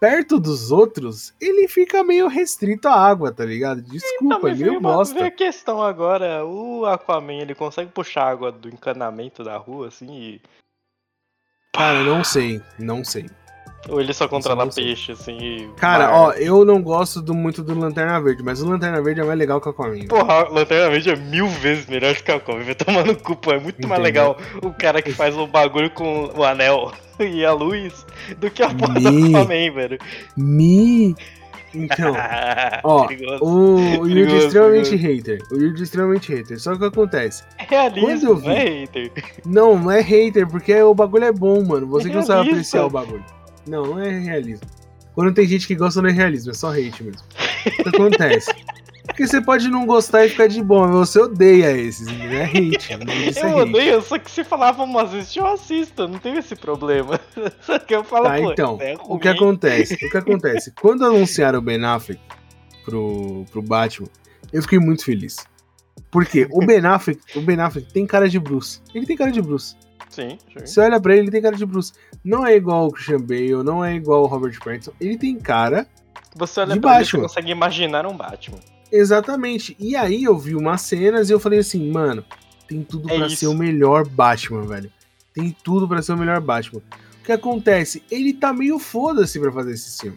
perto 0.00 0.38
dos 0.38 0.70
outros, 0.70 1.34
ele 1.40 1.68
fica 1.68 2.02
meio 2.04 2.28
restrito 2.28 2.88
à 2.88 2.94
água, 2.94 3.32
tá 3.32 3.44
ligado? 3.44 3.82
Desculpa, 3.82 4.24
Não, 4.24 4.38
é 4.38 4.42
mas 4.42 4.58
veio 4.58 4.70
meio 4.72 4.80
bosta. 4.80 5.24
a 5.26 5.30
questão 5.30 5.82
agora, 5.82 6.44
o 6.44 6.84
Aquaman, 6.86 7.34
ele 7.34 7.54
consegue 7.54 7.90
puxar 7.90 8.28
água 8.30 8.52
do 8.52 8.68
encanamento 8.68 9.42
da 9.42 9.56
rua, 9.56 9.88
assim, 9.88 10.12
e... 10.12 10.42
Cara, 11.74 12.02
não 12.04 12.24
sei, 12.24 12.62
não 12.78 13.04
sei. 13.04 13.26
Ou 13.88 14.00
ele 14.00 14.12
só 14.12 14.28
sei. 14.72 14.84
peixe, 14.84 15.12
assim, 15.12 15.36
e... 15.38 15.68
Cara, 15.76 16.10
ó, 16.12 16.32
eu 16.32 16.64
não 16.64 16.82
gosto 16.82 17.22
do- 17.22 17.34
muito 17.34 17.62
do 17.62 17.78
Lanterna 17.78 18.20
Verde, 18.20 18.42
mas 18.42 18.60
o 18.62 18.68
Lanterna 18.68 19.00
Verde 19.00 19.20
é 19.20 19.24
mais 19.24 19.38
legal 19.38 19.60
que 19.60 19.68
o 19.68 19.70
Aquaman. 19.70 20.06
Porra, 20.08 20.48
Lanterna 20.50 20.90
Verde 20.90 21.10
é 21.10 21.16
mil 21.16 21.46
vezes 21.48 21.86
melhor 21.86 22.14
que 22.14 22.30
o 22.30 22.36
Aquaman, 22.36 22.62
vai 22.64 22.74
tomar 22.74 23.04
no 23.04 23.14
cu, 23.16 23.36
pô, 23.36 23.52
é 23.52 23.60
muito 23.60 23.86
mais 23.86 24.02
legal 24.02 24.36
o 24.62 24.70
cara 24.72 25.00
que 25.00 25.12
faz 25.12 25.36
o 25.36 25.46
bagulho 25.46 25.90
com 25.90 26.30
o 26.36 26.42
anel 26.44 26.92
e 27.20 27.44
a 27.44 27.52
luz 27.52 28.04
do 28.38 28.50
que 28.50 28.62
a 28.62 28.70
porra 28.74 28.94
do 29.00 29.12
Me. 29.12 29.34
Aquaman, 29.36 29.72
velho. 29.74 29.98
Me. 30.36 31.14
Então, 31.74 32.14
ó, 32.84 33.06
Perigoso. 33.06 33.44
o, 33.44 34.00
o 34.00 34.08
Yuji 34.08 34.34
é 34.34 34.38
extremamente 34.38 34.90
perigoso. 34.96 35.14
hater. 35.14 35.38
O 35.52 35.54
Yuji 35.56 35.80
é 35.80 35.84
extremamente 35.84 36.34
hater. 36.34 36.58
Só 36.60 36.70
que 36.70 36.76
o 36.76 36.80
que 36.80 36.86
acontece? 36.86 37.42
É 37.58 37.64
realismo, 37.68 38.40
quando 38.40 38.46
eu 38.46 38.50
não 38.50 38.50
é 38.50 38.64
hater. 38.64 39.12
Não, 39.44 39.78
não 39.78 39.90
é 39.90 40.00
hater, 40.00 40.48
porque 40.48 40.74
o 40.82 40.94
bagulho 40.94 41.24
é 41.24 41.32
bom, 41.32 41.62
mano. 41.64 41.86
Você 41.88 42.06
É 42.08 42.10
que 42.10 42.16
não 42.16 42.22
sabe 42.22 42.48
apreciar 42.50 42.86
o 42.86 42.90
bagulho. 42.90 43.24
Não, 43.68 43.84
não 43.86 44.00
é 44.00 44.18
realismo. 44.18 44.66
Quando 45.14 45.32
tem 45.34 45.46
gente 45.46 45.66
que 45.66 45.74
gosta, 45.74 46.02
não 46.02 46.10
é 46.10 46.12
realismo, 46.12 46.50
é 46.50 46.54
só 46.54 46.70
hate 46.70 47.02
mesmo. 47.02 47.22
O 47.66 47.82
que 47.82 47.88
acontece? 47.88 48.52
Porque 49.06 49.26
você 49.26 49.40
pode 49.40 49.68
não 49.68 49.86
gostar 49.86 50.26
e 50.26 50.28
ficar 50.28 50.46
de 50.46 50.62
bom, 50.62 50.86
mas 50.86 51.08
você 51.08 51.20
odeia 51.20 51.70
esses, 51.72 52.06
entendeu? 52.06 52.38
É 52.38 52.44
hate. 52.44 52.68
disso 52.68 53.38
é 53.38 53.42
Eu 53.44 53.58
hate. 53.60 53.70
odeio, 53.70 54.02
só 54.02 54.18
que 54.18 54.30
se 54.30 54.44
falar 54.44 54.72
vamos 54.72 55.00
assistir, 55.02 55.38
eu 55.38 55.46
assisto, 55.46 56.06
não 56.06 56.18
tenho 56.18 56.38
esse 56.38 56.54
problema. 56.54 57.18
Só 57.62 57.78
que 57.78 57.94
eu 57.94 58.04
falo, 58.04 58.24
Tá, 58.26 58.38
então, 58.40 58.78
é 58.80 58.94
o 59.04 59.18
que 59.18 59.28
acontece? 59.28 59.94
O 59.94 60.10
que 60.10 60.16
acontece? 60.16 60.72
Quando 60.80 61.04
anunciaram 61.04 61.60
o 61.60 61.62
Ben 61.62 61.82
Affleck 61.84 62.20
pro, 62.84 63.44
pro 63.50 63.62
Batman, 63.62 64.08
eu 64.52 64.60
fiquei 64.62 64.78
muito 64.78 65.04
feliz. 65.04 65.36
Porque 66.10 66.46
o 66.50 66.64
Ben 66.64 66.84
Affleck, 66.84 67.20
o 67.36 67.40
Ben 67.40 67.58
Affleck 67.60 67.92
tem 67.92 68.06
cara 68.06 68.28
de 68.28 68.38
Bruce. 68.38 68.80
Ele 68.94 69.06
tem 69.06 69.16
cara 69.16 69.30
de 69.30 69.40
Bruce. 69.40 69.76
Sim, 70.08 70.38
sim. 70.52 70.60
Você 70.66 70.80
olha 70.80 71.00
pra 71.00 71.12
ele, 71.12 71.22
ele 71.24 71.30
tem 71.30 71.42
cara 71.42 71.56
de 71.56 71.66
Bruce. 71.66 71.92
Não 72.24 72.46
é 72.46 72.56
igual 72.56 72.86
o 72.86 72.92
Christian 72.92 73.20
Bale, 73.20 73.62
não 73.64 73.84
é 73.84 73.94
igual 73.94 74.22
o 74.22 74.26
Robert 74.26 74.58
Pattinson. 74.62 74.92
Ele 75.00 75.16
tem 75.18 75.38
cara 75.38 75.86
Você 76.34 76.60
olha 76.60 76.74
de 76.74 76.80
pra 76.80 76.96
ele, 76.96 77.04
você 77.04 77.12
Batman. 77.16 77.28
consegue 77.28 77.50
imaginar 77.50 78.06
um 78.06 78.16
Batman. 78.16 78.58
Exatamente. 78.90 79.76
E 79.78 79.94
aí 79.96 80.24
eu 80.24 80.38
vi 80.38 80.54
umas 80.54 80.80
cenas 80.82 81.28
e 81.28 81.32
eu 81.32 81.40
falei 81.40 81.58
assim, 81.58 81.90
mano, 81.90 82.24
tem 82.68 82.82
tudo 82.82 83.10
É 83.10 83.16
pra 83.18 83.26
isso. 83.26 83.36
ser 83.36 83.46
o 83.48 83.54
melhor 83.54 84.06
Batman, 84.08 84.62
velho. 84.62 84.90
Tem 85.34 85.54
tudo 85.62 85.86
pra 85.86 86.00
ser 86.02 86.12
o 86.12 86.16
melhor 86.16 86.40
Batman. 86.40 86.80
O 87.20 87.24
que 87.26 87.32
acontece? 87.32 88.02
Ele 88.10 88.32
tá 88.32 88.52
meio 88.52 88.78
foda-se 88.78 89.38
pra 89.38 89.52
fazer 89.52 89.72
esse 89.72 89.98
filme. 90.00 90.16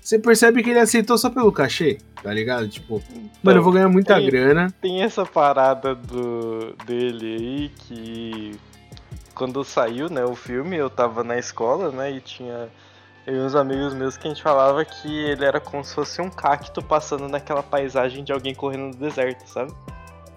Você 0.00 0.18
percebe 0.18 0.62
que 0.62 0.70
ele 0.70 0.78
aceitou 0.78 1.16
só 1.18 1.30
pelo 1.30 1.50
cachê, 1.50 1.98
tá 2.22 2.32
ligado? 2.32 2.68
Tipo, 2.68 3.02
mano, 3.42 3.58
eu 3.58 3.62
vou 3.62 3.72
ganhar 3.72 3.88
muita 3.88 4.18
ele- 4.18 4.30
grana. 4.30 4.72
Tem 4.80 5.02
essa 5.02 5.24
parada 5.24 5.94
do 5.94 6.74
dele 6.84 7.36
aí 7.36 7.68
que 7.70 8.52
quando 9.36 9.62
saiu, 9.62 10.08
né, 10.08 10.24
o 10.24 10.34
filme, 10.34 10.76
eu 10.76 10.88
tava 10.88 11.22
na 11.22 11.38
escola, 11.38 11.92
né, 11.92 12.10
e 12.10 12.20
tinha 12.20 12.68
eu 13.26 13.34
e 13.34 13.40
uns 13.40 13.54
amigos 13.54 13.92
meus 13.92 14.16
que 14.16 14.26
a 14.26 14.30
gente 14.30 14.42
falava 14.42 14.84
que 14.84 15.08
ele 15.08 15.44
era 15.44 15.60
como 15.60 15.84
se 15.84 15.94
fosse 15.94 16.22
um 16.22 16.30
cacto 16.30 16.80
passando 16.80 17.28
naquela 17.28 17.62
paisagem 17.62 18.24
de 18.24 18.32
alguém 18.32 18.54
correndo 18.54 18.94
no 18.94 18.96
deserto, 18.96 19.46
sabe? 19.48 19.72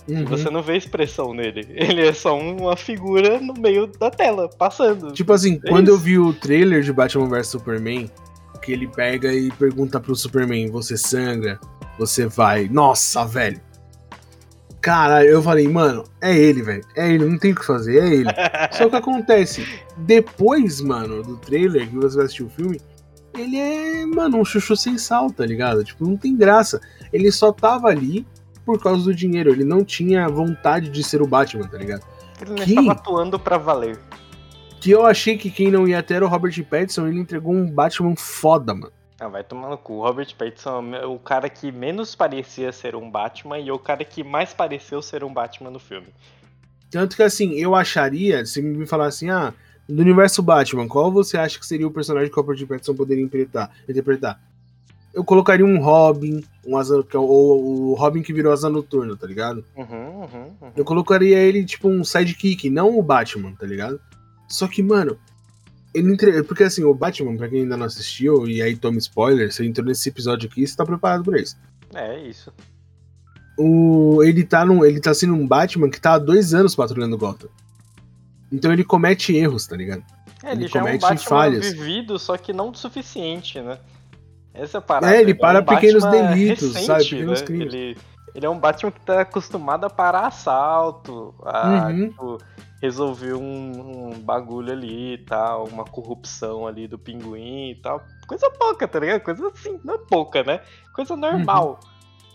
Uhum. 0.08 0.26
Você 0.26 0.50
não 0.50 0.64
vê 0.64 0.76
expressão 0.76 1.36
nele. 1.36 1.68
Ele 1.70 2.08
é 2.08 2.12
só 2.14 2.36
uma 2.36 2.76
figura 2.76 3.40
no 3.40 3.54
meio 3.54 3.86
da 3.86 4.10
tela, 4.10 4.50
passando. 4.50 5.12
Tipo 5.14 5.34
assim, 5.34 5.60
É 5.64 5.70
quando 5.70 5.90
eu 5.90 5.96
isso. 5.96 6.04
vi 6.04 6.18
o 6.18 6.34
trailer 6.34 6.82
de 6.82 6.92
Batman 6.92 7.30
vs 7.30 7.48
Superman, 7.48 8.10
que 8.60 8.72
ele 8.72 8.88
pega 8.88 9.32
e 9.32 9.52
pergunta 9.52 10.00
pro 10.00 10.16
Superman: 10.16 10.72
Você 10.72 10.98
sangra? 10.98 11.60
Você 12.00 12.26
vai. 12.26 12.68
Nossa, 12.68 13.24
velho. 13.24 13.62
Cara, 14.82 15.26
eu 15.26 15.42
falei, 15.44 15.68
mano, 15.68 16.04
é 16.22 16.36
ele, 16.38 16.62
velho. 16.62 16.84
É 16.96 17.12
ele, 17.12 17.26
não 17.26 17.38
tem 17.38 17.52
o 17.52 17.56
que 17.56 17.66
fazer, 17.66 17.98
é 18.02 18.08
ele. 18.14 18.30
Só 18.72 18.78
que 18.80 18.86
o 18.86 18.90
que 18.92 18.96
acontece? 18.96 19.68
Depois, 19.98 20.80
mano, 20.80 21.22
do 21.22 21.36
trailer 21.38 21.88
que 21.90 21.96
você 21.96 22.16
vai 22.16 22.26
assistir 22.26 22.44
o 22.44 22.50
filme, 22.50 22.80
ele 23.38 23.58
é, 23.58 24.06
mano, 24.06 24.38
um 24.38 24.46
chuchu 24.46 24.76
sem 24.78 24.98
sal, 24.98 25.30
tá 25.32 25.46
ligado? 25.46 25.84
Tipo, 25.84 26.06
não 26.08 26.16
tem 26.16 26.36
graça. 26.36 26.80
Ele 27.12 27.32
só 27.32 27.52
tava 27.52 27.88
ali 27.90 28.26
por 28.66 28.82
causa 28.82 29.04
do 29.04 29.14
dinheiro. 29.14 29.52
Ele 29.52 29.64
não 29.66 29.84
tinha 29.84 30.28
vontade 30.30 30.90
de 30.90 31.04
ser 31.04 31.22
o 31.22 31.28
Batman, 31.28 31.68
tá 31.68 31.78
ligado? 31.78 32.04
Ele 32.42 32.50
não 32.52 32.56
Que- 32.58 32.70
estava 32.72 32.92
atuando 32.94 33.38
pra 33.40 33.58
valer. 33.58 34.00
Que 34.80 34.92
eu 34.92 35.06
achei 35.06 35.38
que 35.38 35.52
quem 35.52 35.70
não 35.70 35.86
ia 35.88 36.02
ter 36.02 36.16
era 36.16 36.26
o 36.26 36.30
Robert 36.30 36.54
Pattinson, 36.64 37.08
ele 37.08 37.20
entregou 37.20 37.54
um 37.54 37.70
Batman 37.70 38.16
foda, 38.16 38.74
mano. 38.74 38.92
Ah, 39.20 39.28
vai 39.28 39.44
tomar 39.44 39.70
no 39.70 39.78
cu. 39.78 39.96
O 39.96 40.02
Robert 40.04 40.34
Pattinson 40.38 40.96
é 40.96 41.06
o 41.06 41.20
cara 41.20 41.50
que 41.50 41.72
menos 41.72 42.16
parecia 42.16 42.72
ser 42.72 42.96
um 42.96 43.12
Batman 43.12 43.60
e 43.60 43.68
é 43.68 43.74
o 43.74 43.80
cara 43.80 44.06
que 44.06 44.24
mais 44.24 44.54
pareceu 44.54 45.02
ser 45.02 45.24
um 45.24 45.34
Batman 45.34 45.70
no 45.70 45.80
filme. 45.80 46.08
Tanto 46.90 47.16
que 47.16 47.24
assim, 47.24 47.54
eu 47.54 47.76
acharia, 47.76 48.46
se 48.46 48.62
me 48.62 48.88
falar 48.88 49.08
assim, 49.08 49.30
ah, 49.30 49.54
do 49.88 50.02
universo 50.02 50.42
Batman, 50.42 50.88
qual 50.88 51.12
você 51.12 51.38
acha 51.38 51.60
que 51.60 51.66
seria 51.66 51.88
o 51.88 51.92
personagem 51.92 52.32
que 52.32 52.40
o 52.40 52.42
Robert 52.42 52.66
Pattinson 52.66 52.96
poderia 52.96 53.24
interpretar? 53.24 53.72
interpretar? 53.88 54.42
Eu 55.14 55.24
colocaria 55.24 55.66
um 55.66 55.82
Robin, 55.82 56.44
um 56.66 56.78
asa, 56.78 57.04
é 57.14 57.18
o, 57.18 57.22
o 57.22 57.94
Robin 57.96 58.22
que 58.22 58.32
virou 58.32 58.54
asa 58.54 58.70
noturna, 58.70 59.18
tá 59.18 59.26
ligado? 59.28 59.66
Uhum, 59.76 60.22
uhum, 60.22 60.54
uhum. 60.62 60.72
Eu 60.76 60.86
colocaria 60.86 61.40
ele 61.40 61.66
tipo 61.66 61.90
um 61.90 62.04
sidekick, 62.04 62.70
não 62.70 62.98
o 62.98 63.02
Batman, 63.02 63.54
tá 63.54 63.66
ligado? 63.66 64.00
Só 64.48 64.68
que, 64.68 64.82
mano, 64.82 65.18
ele 65.94 66.14
entre... 66.14 66.44
porque 66.44 66.64
assim, 66.64 66.84
o 66.84 66.94
Batman, 66.94 67.36
pra 67.36 67.48
quem 67.50 67.62
ainda 67.62 67.78
não 67.78 67.86
assistiu, 67.86 68.48
e 68.48 68.62
aí 68.62 68.76
toma 68.76 68.98
spoiler, 68.98 69.52
você 69.52 69.66
entrou 69.66 69.88
nesse 69.88 70.10
episódio 70.10 70.50
aqui, 70.50 70.66
você 70.66 70.76
tá 70.76 70.86
preparado 70.86 71.24
pra 71.24 71.40
isso. 71.40 71.58
É 71.94 72.20
isso. 72.22 72.54
o, 73.58 74.24
ele, 74.24 74.44
tá 74.44 74.64
num, 74.64 74.86
ele 74.86 75.00
tá 75.00 75.14
sendo 75.14 75.34
um 75.34 75.48
Batman 75.48 75.90
que 75.90 76.00
tá 76.00 76.14
há 76.14 76.20
dois 76.20 76.54
anos 76.54 76.76
patrulhando 76.76 77.18
Gotham. 77.18 77.50
Então 78.52 78.72
ele 78.72 78.84
comete 78.84 79.36
erros, 79.36 79.68
tá 79.68 79.76
ligado? 79.76 80.04
É, 80.44 80.52
ele, 80.52 80.64
Ele 80.64 80.68
já 80.68 80.80
é 80.80 80.84
um 80.84 80.86
comete 80.86 81.02
Batman 81.02 81.18
falhas. 81.18 81.72
vivido, 81.74 82.18
só 82.18 82.38
que 82.38 82.54
não 82.54 82.70
o 82.70 82.76
suficiente, 82.76 83.60
né? 83.62 83.78
Essa 84.54 84.78
é 84.78 84.80
a 84.80 84.82
parada. 84.82 85.16
É, 85.16 85.22
ele 85.22 85.32
é 85.32 85.36
para 85.36 85.60
um 85.60 85.66
pequenos 85.66 86.04
Batman 86.04 86.30
delitos, 86.30 86.68
recente, 86.70 86.86
sabe? 86.86 87.04
Pequenos 87.06 87.40
né? 87.42 87.46
crimes. 87.46 87.74
Ele, 87.74 87.98
ele 88.36 88.46
é 88.46 88.50
um 88.50 88.60
Batman 88.60 88.92
que 88.92 89.02
tá 89.02 89.22
acostumado 89.22 89.86
a 89.86 89.90
parar 89.90 90.28
assalto, 90.28 91.34
a 91.44 91.88
Uhum. 91.88 92.10
tipo, 92.10 92.38
resolver 92.82 93.34
um, 93.34 94.12
um 94.12 94.20
bagulho 94.20 94.72
ali 94.72 95.14
e 95.14 95.18
tal, 95.18 95.66
uma 95.68 95.84
corrupção 95.86 96.66
ali 96.66 96.88
do 96.88 96.98
pinguim 96.98 97.72
e 97.72 97.76
tal. 97.76 98.02
Coisa 98.28 98.50
pouca, 98.52 98.88
tá 98.88 99.00
ligado? 99.00 99.22
Coisa 99.22 99.48
assim, 99.48 99.80
não 99.84 99.96
é 99.96 99.98
pouca, 99.98 100.44
né? 100.44 100.62
Coisa 100.94 101.16
normal. 101.16 101.80
Uhum. 101.84 101.90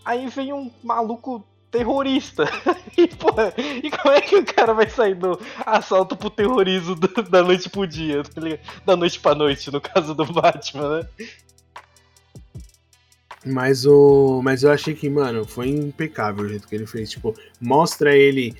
Aí 0.04 0.26
vem 0.28 0.52
um 0.52 0.70
maluco 0.82 1.46
terrorista. 1.70 2.44
E, 2.96 3.08
porra, 3.08 3.52
e 3.58 3.90
como 3.90 4.14
é 4.14 4.20
que 4.20 4.36
o 4.36 4.44
cara 4.46 4.72
vai 4.72 4.88
sair 4.88 5.16
do 5.16 5.36
assalto 5.66 6.14
pro 6.16 6.30
terrorismo 6.30 6.94
do- 6.94 7.22
da 7.24 7.42
noite 7.42 7.68
pro 7.68 7.88
dia, 7.88 8.22
tá 8.22 8.40
ligado? 8.40 8.60
Da 8.86 8.94
noite 8.96 9.18
pra 9.18 9.34
noite, 9.34 9.68
no 9.72 9.80
caso 9.80 10.14
do 10.14 10.24
Batman, 10.32 11.00
né? 11.00 11.08
Mas 13.44 13.84
o. 13.84 14.40
Mas 14.44 14.62
eu 14.62 14.70
achei 14.70 14.94
que, 14.94 15.10
mano, 15.10 15.44
foi 15.44 15.68
impecável 15.70 16.44
o 16.44 16.48
jeito 16.48 16.68
que 16.68 16.74
ele 16.76 16.86
fez. 16.86 17.10
Tipo, 17.10 17.34
mostra 17.60 18.16
ele 18.16 18.56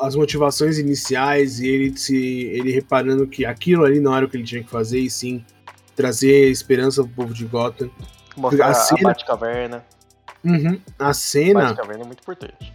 as 0.00 0.14
motivações 0.16 0.78
iniciais 0.78 1.60
e 1.60 1.68
ele 1.68 1.96
se. 1.96 2.16
ele 2.16 2.70
reparando 2.72 3.26
que 3.26 3.44
aquilo 3.44 3.84
ali 3.84 4.00
não 4.00 4.16
era 4.16 4.24
o 4.26 4.28
que 4.28 4.36
ele 4.36 4.44
tinha 4.44 4.62
que 4.62 4.70
fazer, 4.70 4.98
e 5.00 5.10
sim 5.10 5.44
trazer 5.94 6.48
esperança 6.50 7.02
pro 7.04 7.12
povo 7.12 7.34
de 7.34 7.44
Gotham. 7.44 7.90
Mostrar 8.36 8.66
A 8.66 8.70
a, 8.70 8.74
cena- 8.74 9.02
Batcaverna. 9.10 9.84
Uhum. 10.44 10.80
A 10.98 11.08
A 11.08 11.14
cena. 11.14 11.60
Batcaverna 11.64 12.02
é 12.02 12.06
muito 12.06 12.20
importante. 12.20 12.72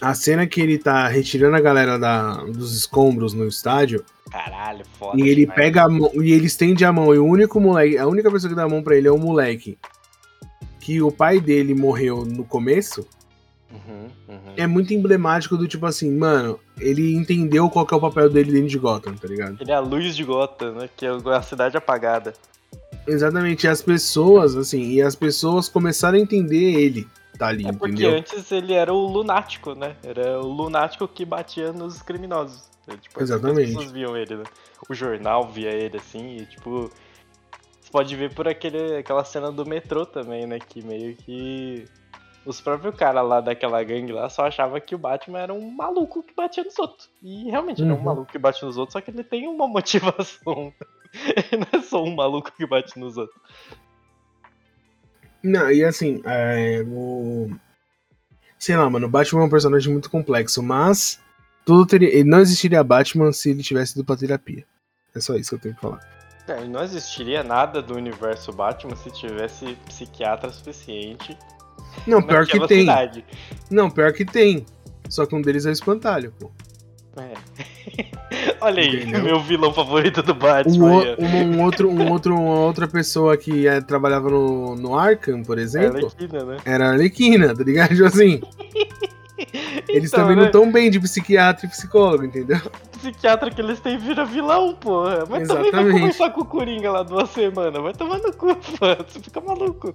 A 0.00 0.14
cena 0.14 0.46
que 0.46 0.60
ele 0.60 0.78
tá 0.78 1.06
retirando 1.08 1.56
a 1.56 1.60
galera 1.60 1.98
da, 1.98 2.36
dos 2.44 2.74
escombros 2.74 3.34
no 3.34 3.46
estádio. 3.46 4.02
Caralho, 4.30 4.84
foda. 4.98 5.20
E 5.20 5.28
ele 5.28 5.42
demais. 5.42 5.56
pega 5.60 5.82
a 5.84 5.88
mão, 5.88 6.10
e 6.14 6.32
ele 6.32 6.46
estende 6.46 6.84
a 6.84 6.92
mão, 6.92 7.14
e 7.14 7.18
o 7.18 7.24
único 7.26 7.60
moleque, 7.60 7.98
a 7.98 8.06
única 8.06 8.30
pessoa 8.30 8.48
que 8.48 8.56
dá 8.56 8.62
a 8.64 8.68
mão 8.68 8.82
pra 8.82 8.96
ele 8.96 9.06
é 9.08 9.12
o 9.12 9.18
moleque. 9.18 9.78
Que 10.78 11.02
o 11.02 11.12
pai 11.12 11.38
dele 11.38 11.74
morreu 11.74 12.24
no 12.24 12.44
começo, 12.44 13.06
uhum. 13.70 14.08
É 14.56 14.66
muito 14.66 14.92
emblemático 14.94 15.56
do 15.56 15.66
tipo 15.66 15.86
assim, 15.86 16.10
mano, 16.16 16.58
ele 16.78 17.14
entendeu 17.14 17.68
qual 17.68 17.86
que 17.86 17.94
é 17.94 17.96
o 17.96 18.00
papel 18.00 18.28
dele 18.30 18.52
dentro 18.52 18.68
de 18.68 18.78
Gotham, 18.78 19.14
tá 19.14 19.28
ligado? 19.28 19.58
Ele 19.60 19.70
é 19.70 19.74
a 19.74 19.80
luz 19.80 20.14
de 20.16 20.24
Gotham, 20.24 20.72
né? 20.72 20.90
Que 20.96 21.06
é 21.06 21.10
a 21.10 21.42
cidade 21.42 21.76
apagada. 21.76 22.32
Exatamente, 23.06 23.64
e 23.64 23.68
as 23.68 23.82
pessoas, 23.82 24.56
assim, 24.56 24.92
e 24.92 25.02
as 25.02 25.14
pessoas 25.16 25.68
começaram 25.68 26.18
a 26.18 26.20
entender 26.20 26.74
ele, 26.74 27.08
tá 27.38 27.48
ali, 27.48 27.66
É 27.66 27.72
porque 27.72 27.94
entendeu? 27.94 28.18
antes 28.18 28.52
ele 28.52 28.74
era 28.74 28.92
o 28.92 29.06
lunático, 29.06 29.74
né? 29.74 29.96
Era 30.02 30.40
o 30.40 30.46
lunático 30.46 31.08
que 31.08 31.24
batia 31.24 31.72
nos 31.72 32.02
criminosos. 32.02 32.68
Tipo, 33.00 33.22
Exatamente. 33.22 33.62
As 33.62 33.68
pessoas 33.68 33.92
viam 33.92 34.16
ele, 34.16 34.36
né? 34.36 34.44
O 34.88 34.94
jornal 34.94 35.48
via 35.48 35.70
ele, 35.70 35.96
assim, 35.96 36.38
e 36.38 36.46
tipo. 36.46 36.90
Você 37.80 37.90
pode 37.90 38.14
ver 38.16 38.34
por 38.34 38.46
aquele, 38.48 38.96
aquela 38.96 39.24
cena 39.24 39.50
do 39.50 39.64
metrô 39.64 40.04
também, 40.04 40.46
né? 40.46 40.58
Que 40.58 40.84
meio 40.84 41.14
que. 41.16 41.84
Os 42.50 42.60
próprios 42.60 42.96
caras 42.96 43.24
lá 43.24 43.40
daquela 43.40 43.80
gangue 43.84 44.12
lá 44.12 44.28
só 44.28 44.46
achavam 44.46 44.80
que 44.80 44.92
o 44.94 44.98
Batman 44.98 45.38
era 45.38 45.54
um 45.54 45.70
maluco 45.70 46.20
que 46.20 46.34
batia 46.34 46.64
nos 46.64 46.76
outros. 46.80 47.08
E 47.22 47.48
realmente 47.48 47.80
ele 47.80 47.90
é 47.90 47.94
um 47.94 47.96
Uhum. 47.96 48.02
maluco 48.02 48.32
que 48.32 48.38
bate 48.38 48.64
nos 48.64 48.76
outros, 48.76 48.92
só 48.94 49.00
que 49.00 49.10
ele 49.12 49.22
tem 49.22 49.46
uma 49.46 49.68
motivação. 49.68 50.72
ele 51.14 51.64
não 51.72 51.80
é 51.80 51.82
só 51.82 52.02
um 52.02 52.12
maluco 52.14 52.50
que 52.50 52.66
bate 52.66 52.98
nos 52.98 53.16
outros. 53.16 53.40
Não, 55.42 55.70
e 55.70 55.84
assim, 55.84 56.20
é, 56.24 56.82
o. 56.86 57.50
Sei 58.58 58.76
lá, 58.76 58.90
mano, 58.90 59.06
o 59.06 59.10
Batman 59.10 59.42
é 59.42 59.44
um 59.44 59.50
personagem 59.50 59.92
muito 59.92 60.10
complexo, 60.10 60.60
mas 60.62 61.20
tudo 61.64 61.86
teria. 61.86 62.08
Ele 62.12 62.28
não 62.28 62.40
existiria 62.40 62.82
Batman 62.84 63.32
se 63.32 63.50
ele 63.50 63.62
tivesse 63.62 63.92
ido 63.94 64.04
pra 64.04 64.16
terapia. 64.16 64.66
É 65.14 65.20
só 65.20 65.34
isso 65.36 65.50
que 65.50 65.54
eu 65.54 65.60
tenho 65.60 65.74
que 65.76 65.80
falar. 65.80 66.00
É, 66.48 66.64
não 66.64 66.82
existiria 66.82 67.44
nada 67.44 67.80
do 67.80 67.94
universo 67.94 68.52
Batman 68.52 68.96
se 68.96 69.10
tivesse 69.12 69.76
psiquiatra 69.86 70.50
suficiente 70.50 71.38
Não, 72.06 72.22
pior 72.22 72.46
que 72.46 72.66
tem. 72.66 72.80
cidade. 72.80 73.24
Não, 73.70 73.90
pior 73.90 74.12
que 74.12 74.24
tem. 74.24 74.64
Só 75.08 75.26
que 75.26 75.34
um 75.34 75.42
deles 75.42 75.66
é 75.66 75.70
o 75.70 75.72
espantalho, 75.72 76.32
pô. 76.38 76.50
É. 77.16 77.34
Olha 78.60 78.80
aí, 78.82 79.02
Entendeu? 79.02 79.22
meu 79.24 79.40
vilão 79.40 79.72
favorito 79.72 80.22
do 80.22 80.32
Um, 80.32 80.36
Batman. 80.36 80.92
ó. 80.92 81.02
um, 81.22 81.56
um 81.56 81.62
outro, 81.64 81.90
um 81.90 82.10
outro, 82.12 82.34
uma 82.34 82.60
outra 82.60 82.86
pessoa 82.86 83.36
que 83.36 83.66
é, 83.66 83.80
trabalhava 83.80 84.30
no, 84.30 84.76
no 84.76 84.96
Arkham, 84.96 85.42
por 85.42 85.58
É 85.58 85.62
exemplo, 85.62 85.96
Arlequina, 86.06 86.44
né? 86.44 86.56
era 86.64 86.86
a 86.86 86.92
Arlequina, 86.92 87.54
tá 87.56 87.64
ligado? 87.64 88.04
Assim, 88.06 88.40
eles 89.88 90.12
Então, 90.12 90.20
também 90.22 90.36
né? 90.36 90.44
não 90.44 90.50
tão 90.50 90.70
bem 90.70 90.90
de 90.90 91.00
psiquiatra 91.00 91.66
e 91.66 91.68
psicólogo, 91.68 92.24
entendeu? 92.24 92.60
Psiquiatra 92.92 93.50
que 93.50 93.60
eles 93.60 93.80
têm 93.80 93.98
vira 93.98 94.24
vilão, 94.24 94.74
porra. 94.74 95.24
Mas 95.28 95.48
também 95.48 95.70
vai 95.72 95.80
Exatamente. 95.80 95.92
conversar 96.00 96.30
com 96.30 96.40
o 96.42 96.44
Coringa 96.44 96.92
lá 96.92 97.02
duas 97.02 97.30
semanas. 97.30 97.82
Vai 97.82 97.92
tomar 97.94 98.18
no 98.18 98.32
cu, 98.32 98.54
pô. 98.78 98.86
Você 99.08 99.18
fica 99.20 99.40
maluco. 99.40 99.94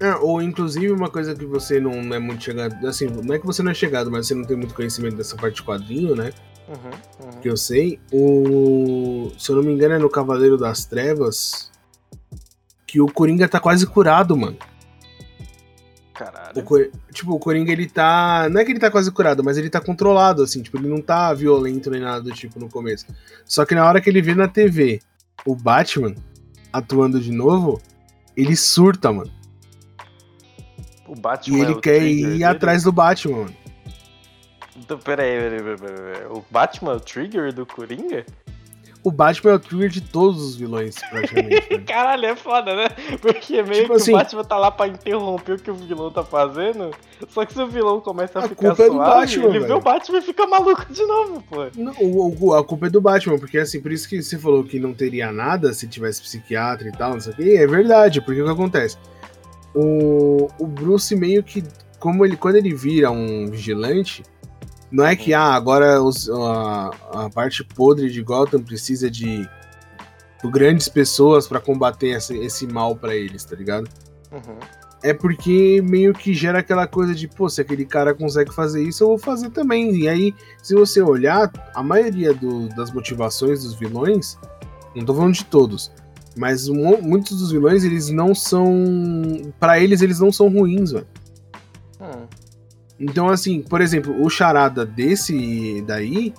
Ah, 0.00 0.18
ou 0.20 0.40
inclusive 0.40 0.90
uma 0.90 1.10
coisa 1.10 1.34
que 1.34 1.44
você 1.44 1.78
não 1.78 1.92
é 2.14 2.18
muito 2.18 2.42
chegado, 2.42 2.86
assim, 2.86 3.06
não 3.06 3.34
é 3.34 3.38
que 3.38 3.44
você 3.46 3.62
não 3.62 3.70
é 3.70 3.74
chegado, 3.74 4.10
mas 4.10 4.26
você 4.26 4.34
não 4.34 4.44
tem 4.44 4.56
muito 4.56 4.74
conhecimento 4.74 5.16
dessa 5.16 5.36
parte 5.36 5.56
de 5.56 5.62
quadrinho, 5.62 6.16
né? 6.16 6.32
Uhum, 6.68 7.26
uhum. 7.26 7.40
Que 7.40 7.48
eu 7.50 7.56
sei, 7.56 8.00
o 8.12 9.30
se 9.38 9.50
eu 9.50 9.56
não 9.56 9.62
me 9.62 9.72
engano 9.72 9.94
é 9.94 9.98
no 9.98 10.08
Cavaleiro 10.08 10.56
das 10.56 10.84
Trevas 10.86 11.70
que 12.86 13.00
o 13.00 13.06
Coringa 13.06 13.46
tá 13.48 13.60
quase 13.60 13.86
curado, 13.86 14.36
mano. 14.36 14.56
O 16.10 16.12
Caralho. 16.14 16.62
Cor- 16.64 16.90
tipo, 17.12 17.32
o 17.32 17.38
Coringa 17.38 17.70
ele 17.72 17.88
tá, 17.88 18.48
não 18.50 18.60
é 18.60 18.64
que 18.64 18.72
ele 18.72 18.80
tá 18.80 18.90
quase 18.90 19.10
curado, 19.10 19.44
mas 19.44 19.58
ele 19.58 19.68
tá 19.70 19.80
controlado 19.80 20.42
assim, 20.42 20.62
tipo, 20.62 20.78
ele 20.78 20.88
não 20.88 21.00
tá 21.00 21.32
violento 21.34 21.90
nem 21.90 22.00
nada 22.00 22.22
do 22.22 22.32
tipo 22.32 22.58
no 22.58 22.68
começo. 22.68 23.06
Só 23.44 23.64
que 23.66 23.74
na 23.74 23.86
hora 23.86 24.00
que 24.00 24.08
ele 24.08 24.22
vê 24.22 24.34
na 24.34 24.48
TV 24.48 25.00
o 25.44 25.54
Batman 25.54 26.14
atuando 26.72 27.20
de 27.20 27.32
novo, 27.32 27.80
ele 28.36 28.56
surta, 28.56 29.12
mano. 29.12 29.30
O 31.10 31.14
Batman 31.20 31.56
E 31.56 31.60
é 31.60 31.64
ele 31.64 31.72
o 31.72 31.80
quer 31.80 32.02
ir 32.02 32.24
dele? 32.26 32.44
atrás 32.44 32.84
do 32.84 32.92
Batman. 32.92 33.46
Então, 34.76 34.96
peraí, 34.98 35.38
peraí, 35.40 35.62
peraí, 35.62 35.76
peraí. 35.76 36.26
O 36.30 36.44
Batman 36.50 36.92
é 36.92 36.96
o 36.96 37.00
trigger 37.00 37.52
do 37.52 37.66
Coringa? 37.66 38.24
O 39.02 39.10
Batman 39.10 39.52
é 39.52 39.54
o 39.54 39.58
trigger 39.58 39.88
de 39.88 40.00
todos 40.02 40.40
os 40.42 40.56
vilões, 40.56 40.94
praticamente. 41.10 41.68
né? 41.72 41.78
Caralho, 41.88 42.26
é 42.26 42.36
foda, 42.36 42.76
né? 42.76 42.88
Porque 43.20 43.62
meio 43.62 43.82
Tipo 43.82 43.94
que 43.94 44.00
assim- 44.02 44.12
o 44.12 44.16
Batman 44.18 44.44
tá 44.44 44.56
lá 44.58 44.70
pra 44.70 44.86
interromper 44.88 45.52
o 45.54 45.58
que 45.58 45.70
o 45.70 45.74
vilão 45.74 46.10
tá 46.12 46.22
fazendo. 46.22 46.90
Só 47.30 47.44
que 47.44 47.52
se 47.54 47.60
o 47.60 47.66
vilão 47.66 48.00
começa 48.00 48.38
a, 48.38 48.44
A 48.44 48.48
ficar 48.48 48.68
culpa 48.68 48.82
é 48.82 48.86
do 48.86 48.92
suave, 48.92 49.10
Batman, 49.20 49.44
ele 49.46 49.52
vê 49.58 49.66
velho. 49.66 49.76
o 49.78 49.80
Batman 49.80 50.18
e 50.18 50.22
fica 50.22 50.46
maluco 50.46 50.92
de 50.92 51.02
novo, 51.06 51.42
pô. 51.50 51.56
Não, 51.76 51.92
o- 51.98 52.54
a 52.54 52.62
culpa 52.64 52.86
é 52.86 52.90
do 52.90 53.00
Batman, 53.00 53.38
porque 53.38 53.58
assim, 53.58 53.80
por 53.80 53.90
isso 53.90 54.08
que 54.08 54.22
você 54.22 54.38
falou 54.38 54.62
que 54.62 54.78
não 54.78 54.92
teria 54.94 55.32
nada 55.32 55.72
se 55.72 55.88
tivesse 55.88 56.22
psiquiatra 56.22 56.86
e 56.88 56.92
tal, 56.92 57.12
não 57.14 57.20
sei 57.20 57.32
o 57.32 57.36
que. 57.36 57.56
É 57.56 57.66
verdade, 57.66 58.20
porque 58.20 58.40
o 58.40 58.44
que 58.44 58.50
acontece? 58.52 58.96
O, 59.74 60.48
o 60.58 60.66
Bruce 60.66 61.14
meio 61.14 61.42
que, 61.42 61.62
como 61.98 62.24
ele, 62.24 62.36
quando 62.36 62.56
ele 62.56 62.74
vira 62.74 63.10
um 63.10 63.46
vigilante, 63.46 64.22
não 64.90 65.04
é 65.06 65.14
que 65.14 65.32
ah, 65.32 65.54
agora 65.54 66.02
os- 66.02 66.28
a, 66.28 66.90
a 67.12 67.30
parte 67.30 67.62
podre 67.62 68.10
de 68.10 68.20
Gotham 68.22 68.60
precisa 68.62 69.08
de, 69.10 69.48
de 70.42 70.50
grandes 70.50 70.88
pessoas 70.88 71.46
pra 71.46 71.60
combater 71.60 72.08
esse, 72.16 72.36
esse 72.38 72.66
mal 72.66 72.96
pra 72.96 73.14
eles, 73.14 73.44
tá 73.44 73.54
ligado? 73.54 73.88
Uhum. 74.32 74.56
É 75.02 75.14
porque 75.14 75.80
meio 75.82 76.12
que 76.12 76.34
gera 76.34 76.58
aquela 76.58 76.86
coisa 76.86 77.14
de, 77.14 77.26
pô, 77.26 77.48
se 77.48 77.60
aquele 77.60 77.86
cara 77.86 78.12
consegue 78.12 78.52
fazer 78.52 78.82
isso, 78.82 79.02
eu 79.04 79.08
vou 79.08 79.18
fazer 79.18 79.48
também. 79.50 79.94
E 79.96 80.08
aí, 80.08 80.34
se 80.62 80.74
você 80.74 81.00
olhar, 81.00 81.50
a 81.74 81.82
maioria 81.82 82.34
do- 82.34 82.68
das 82.70 82.92
motivações 82.92 83.62
dos 83.62 83.74
vilões, 83.74 84.36
não 84.94 85.04
tô 85.04 85.14
falando 85.14 85.32
de 85.34 85.44
todos, 85.44 85.90
mas 86.36 86.68
mu- 86.68 87.02
muitos 87.02 87.38
dos 87.38 87.50
vilões, 87.52 87.84
eles 87.84 88.08
não 88.10 88.34
são. 88.34 88.72
Pra 89.58 89.78
eles, 89.80 90.00
eles 90.02 90.20
não 90.20 90.30
são 90.32 90.48
ruins, 90.48 90.92
velho. 90.92 91.06
Hum. 92.00 92.26
Então, 92.98 93.28
assim, 93.28 93.62
por 93.62 93.80
exemplo, 93.80 94.22
o 94.22 94.28
charada 94.28 94.84
desse 94.84 95.82
daí, 95.86 96.34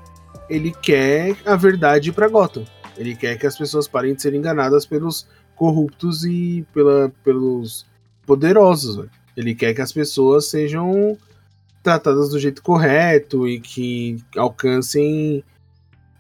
ele 0.49 0.71
quer 0.71 1.35
a 1.45 1.55
verdade 1.55 2.11
pra 2.11 2.27
Gotham. 2.27 2.65
Ele 2.97 3.15
quer 3.15 3.37
que 3.37 3.47
as 3.47 3.57
pessoas 3.57 3.87
parem 3.87 4.13
de 4.13 4.21
ser 4.21 4.33
enganadas 4.33 4.85
pelos 4.85 5.27
corruptos 5.55 6.23
e 6.25 6.65
pela, 6.73 7.11
pelos 7.23 7.85
poderosos. 8.25 8.95
velho. 8.95 9.09
Ele 9.35 9.55
quer 9.55 9.73
que 9.73 9.81
as 9.81 9.91
pessoas 9.91 10.49
sejam 10.49 11.17
tratadas 11.81 12.29
do 12.29 12.39
jeito 12.39 12.61
correto 12.61 13.47
e 13.47 13.59
que 13.59 14.17
alcancem 14.37 15.43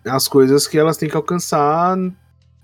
as 0.05 0.27
coisas 0.27 0.65
que 0.65 0.77
elas 0.79 0.97
têm 0.97 1.07
que 1.09 1.15
alcançar 1.15 1.95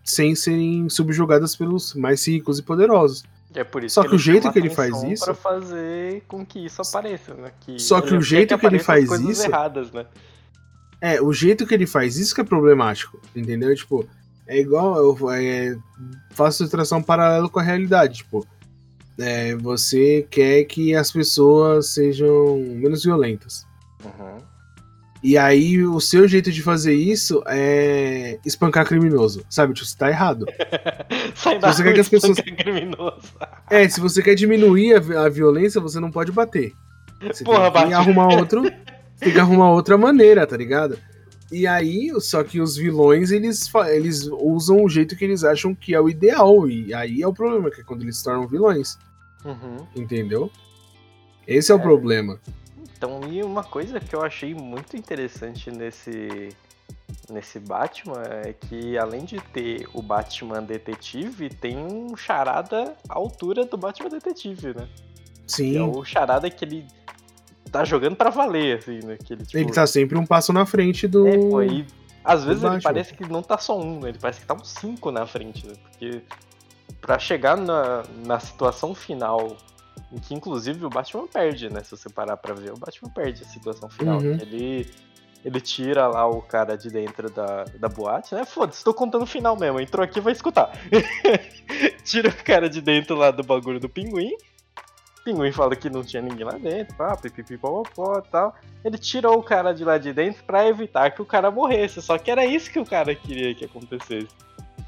sem 0.10 0.34
serem 0.36 0.90
subjugadas 0.90 1.56
pelos 1.56 1.94
mais 1.94 2.26
ricos 2.28 2.60
e 2.60 2.64
poderosos. 2.64 3.24
É 3.54 3.64
por 3.64 3.84
isso 3.84 3.96
Só 3.96 4.02
que 4.04 4.10
o 4.10 4.12
ele 4.12 4.18
jeito 4.20 4.52
que 4.52 4.60
ele 4.60 4.70
faz 4.70 5.02
isso- 5.04 5.24
Pra 5.26 5.34
fazer 5.34 6.24
com 6.28 6.46
que 6.46 6.66
isso 6.66 6.82
apareça, 6.82 7.34
né? 7.34 7.52
Que 7.62 7.80
Só 7.80 8.02
que 8.02 8.12
o 8.14 8.16
ele 8.16 8.22
jeito 8.24 8.48
que 8.58 8.66
ele 8.66 8.78
apareça 8.78 8.94
as 8.94 9.08
faz 9.08 9.22
isso- 9.22 9.46
erradas, 9.46 9.92
né? 9.92 10.06
É, 11.02 11.22
o 11.22 11.32
jeito 11.32 11.66
que 11.66 11.74
ele 11.74 11.86
faz 11.88 12.18
isso 12.18 12.34
que 12.36 12.42
é 12.42 12.44
problemático, 12.44 13.20
entendeu? 13.36 13.74
Tipo, 13.76 14.08
é 14.48 14.60
igual 14.60 14.96
eu 14.98 15.32
é, 15.32 15.78
faço 16.32 16.68
tração 16.70 17.02
paralela 17.02 17.50
com 17.50 17.60
a 17.60 17.64
realidade, 17.64 18.18
tipo, 18.18 18.46
é, 19.20 19.56
você 19.56 20.26
quer 20.30 20.64
que 20.66 20.96
as 20.96 21.12
pessoas 21.12 21.88
sejam 21.90 22.58
menos 22.60 23.04
violentas. 23.04 23.66
Uhum. 24.04 24.38
E 25.24 25.38
aí 25.38 25.84
o 25.84 26.00
seu 26.00 26.28
jeito 26.28 26.52
de 26.52 26.62
fazer 26.62 26.94
isso 26.94 27.44
é 27.48 28.40
espancar 28.46 28.86
criminoso, 28.86 29.44
sabe? 29.50 29.74
Tipo, 29.74 29.88
você 29.88 29.98
tá 29.98 30.10
errado. 30.10 30.46
Sai 31.36 31.58
da 31.60 31.74
você 31.74 31.84
quer 31.84 31.94
que 31.94 32.00
as 32.02 32.10
pessoas- 32.10 32.38
criminoso. 32.40 33.18
É, 33.70 33.88
se 33.90 34.00
você 34.00 34.22
quer 34.22 34.36
diminuir 34.36 34.94
a, 34.96 35.26
a 35.26 35.30
violência, 35.30 35.82
você 35.82 36.00
não 36.00 36.12
pode 36.12 36.32
bater. 36.32 36.72
Você 37.22 37.44
Porra, 37.44 37.72
tem 37.72 37.88
que 37.88 37.94
arrumar 37.94 38.28
outro, 38.36 38.62
tem 39.20 39.34
que 39.34 39.40
arrumar 39.40 39.72
outra 39.72 39.98
maneira, 39.98 40.46
tá 40.46 40.56
ligado? 40.56 40.98
E 41.52 41.66
aí, 41.66 42.12
só 42.20 42.44
que 42.44 42.60
os 42.62 42.76
vilões, 42.76 43.32
eles, 43.32 43.72
eles 43.90 44.30
usam 44.32 44.84
o 44.84 44.90
jeito 44.90 45.16
que 45.16 45.26
eles 45.26 45.44
acham 45.44 45.74
que 45.74 45.96
é 45.96 46.00
o 46.00 46.10
ideal. 46.10 46.70
E 46.70 46.94
aí 46.94 47.22
é 47.24 47.28
o 47.28 47.34
problema, 47.34 47.72
que 47.72 47.82
é 47.82 47.84
quando 47.84 48.04
eles 48.04 48.18
se 48.18 48.24
tornam 48.24 48.48
vilões, 48.48 48.98
Uhum. 49.46 49.78
entendeu? 49.96 50.52
Esse 51.48 51.72
é, 51.72 51.76
o 51.76 51.80
É. 51.80 51.82
problema. 51.82 52.40
Então, 52.98 53.22
e 53.32 53.44
uma 53.44 53.64
coisa 53.64 54.00
que 54.00 54.16
eu 54.16 54.24
achei 54.24 54.56
muito 54.56 54.98
interessante 54.98 55.70
nesse, 55.70 56.50
nesse 57.30 57.60
Batman 57.60 58.24
é 58.24 58.54
que, 58.54 58.98
além 58.98 59.24
de 59.24 59.40
ter 59.40 59.88
o 59.94 60.02
Batman 60.02 60.64
detetive, 60.64 61.50
tem 61.50 61.78
um 61.78 62.18
charada 62.18 62.96
à 63.08 63.14
altura 63.16 63.66
do 63.66 63.78
Batman 63.78 64.10
detetive, 64.10 64.74
né? 64.74 64.88
Que 65.56 65.78
é 65.78 65.80
Sim, 65.80 65.80
o 65.80 66.04
charada 66.04 66.50
que 66.50 66.66
ele 66.66 66.88
tá 67.72 67.86
jogando 67.86 68.16
pra 68.16 68.32
valer, 68.32 68.80
assim, 68.80 69.00
né? 69.06 69.16
Que 69.24 69.34
ele, 69.34 69.46
tipo, 69.46 69.58
ele 69.60 69.72
tá 69.72 69.86
sempre 69.86 70.18
um 70.18 70.26
passo 70.26 70.52
na 70.52 70.66
frente 70.66 71.08
do. 71.08 71.28
É, 71.28 71.38
pô, 71.38 71.62
e 71.62 71.86
às 72.24 72.44
vezes 72.44 72.64
ele 72.64 72.82
parece 72.82 73.14
que 73.14 73.30
não 73.30 73.44
tá 73.44 73.60
só 73.60 73.80
um, 73.80 74.00
né? 74.00 74.10
Ele 74.10 74.20
parece 74.20 74.42
que 74.42 74.48
tá 74.48 74.56
uns 74.56 74.70
cinco 74.70 75.12
na 75.12 75.28
frente, 75.28 75.68
né? 75.68 75.74
Porque 75.84 76.24
pra 77.00 77.20
chegar 77.20 77.56
na, 77.56 78.04
na 78.26 78.40
situação 78.40 78.96
final, 78.96 79.56
em 80.12 80.18
que 80.20 80.34
inclusive 80.34 80.86
o 80.86 80.90
Batman 80.90 81.28
perde, 81.28 81.70
né? 81.70 81.84
Se 81.84 81.92
você 81.92 82.10
parar 82.10 82.38
pra 82.38 82.54
ver, 82.54 82.72
o 82.72 82.78
Batman 82.78 83.10
perde 83.10 83.44
a 83.44 83.46
situação 83.46 83.90
final. 83.90 84.20
Uhum. 84.20 84.34
Ele, 84.34 84.90
ele 85.44 85.60
tira 85.60 86.08
lá 86.08 86.26
o 86.28 86.42
cara 86.42 86.78
de 86.78 86.90
dentro 86.90 87.30
da, 87.30 87.66
da 87.78 87.90
boate, 87.90 88.34
né? 88.34 88.46
Foda-se, 88.46 88.84
tô 88.84 88.94
contando 88.94 89.24
o 89.24 89.28
final 89.28 89.58
mesmo. 89.58 89.80
Entrou 89.80 90.04
aqui 90.04 90.22
vai 90.22 90.34
escutar. 90.34 90.72
tira 92.06 92.30
o 92.30 92.44
cara 92.44 92.70
de 92.70 92.82
dentro 92.82 93.16
lá 93.16 93.32
do 93.32 93.44
bagulho 93.44 93.80
do 93.80 93.90
pinguim. 93.90 94.34
O 95.20 95.24
pinguim 95.26 95.52
fala 95.52 95.76
que 95.76 95.90
não 95.90 96.04
tinha 96.04 96.22
ninguém 96.22 96.46
lá 96.46 96.54
dentro, 96.54 96.96
pá, 96.96 97.18
pipipipopopó 97.18 98.20
e 98.20 98.30
tal. 98.30 98.56
Ele 98.86 98.98
tirou 98.98 99.38
o 99.38 99.44
cara 99.44 99.74
de 99.74 99.84
lá 99.84 99.98
de 99.98 100.14
dentro 100.14 100.42
pra 100.46 100.66
evitar 100.66 101.12
que 101.12 101.22
o 101.22 101.26
cara 101.26 101.52
morresse. 101.52 102.02
Só 102.02 102.18
que 102.18 102.32
era 102.32 102.46
isso 102.46 102.72
que 102.72 102.80
o 102.80 102.86
cara 102.86 103.14
queria 103.14 103.54
que 103.54 103.66
acontecesse. 103.66 104.30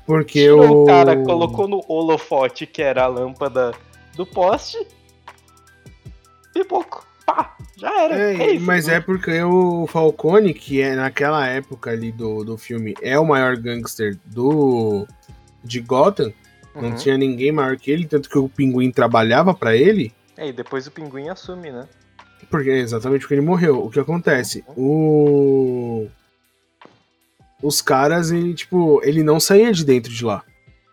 Porque 0.05 0.39
Tirou 0.39 0.78
o. 0.78 0.84
o 0.84 0.86
cara, 0.88 1.22
colocou 1.24 1.67
no 1.67 1.84
holofote, 1.88 2.65
que 2.65 2.82
era 2.82 3.03
a 3.03 3.07
lâmpada 3.07 3.74
do 4.15 4.26
poste. 4.26 4.78
Pipoco. 6.54 7.06
Pá! 7.26 7.56
Já 7.78 8.04
era. 8.04 8.16
É, 8.20 8.36
é 8.36 8.52
isso, 8.56 8.66
mas 8.66 8.88
né? 8.88 8.95
é 8.95 9.00
porque 9.00 9.41
o 9.43 9.88
Falcone, 9.88 10.54
que 10.54 10.82
é 10.82 10.95
naquela 10.95 11.45
época 11.47 11.91
ali 11.91 12.12
do, 12.12 12.43
do 12.43 12.58
filme, 12.58 12.93
é 13.02 13.18
o 13.20 13.26
maior 13.26 13.56
gangster 13.58 14.18
do 14.26 15.08
de 15.64 15.80
Gotham, 15.80 16.34
não 16.76 16.89
Uhum. 16.89 16.95
tinha 16.95 17.18
ninguém 17.18 17.52
maior 17.52 17.76
que 17.78 17.91
ele, 17.91 18.06
tanto 18.06 18.30
que 18.30 18.38
o 18.38 18.47
Pinguim 18.50 18.91
trabalhava 18.91 19.54
pra 19.54 19.76
ele, 19.76 20.14
É, 20.38 20.47
e 20.47 20.54
depois 20.54 20.88
o 20.88 20.91
pinguim 20.91 21.28
assume, 21.30 21.72
né? 21.72 21.86
porque 22.50 22.70
exatamente 22.70 23.22
porque 23.22 23.34
ele 23.36 23.41
morreu. 23.41 23.84
O 23.86 23.89
que 23.91 24.00
acontece? 24.00 24.64
O 24.78 26.08
os 27.62 27.82
caras, 27.82 28.32
ele 28.32 28.54
tipo, 28.54 29.02
ele 29.04 29.22
não 29.24 29.39
saía 29.39 29.72
de 29.74 29.84
dentro 29.86 30.12
de 30.12 30.24
lá. 30.24 30.43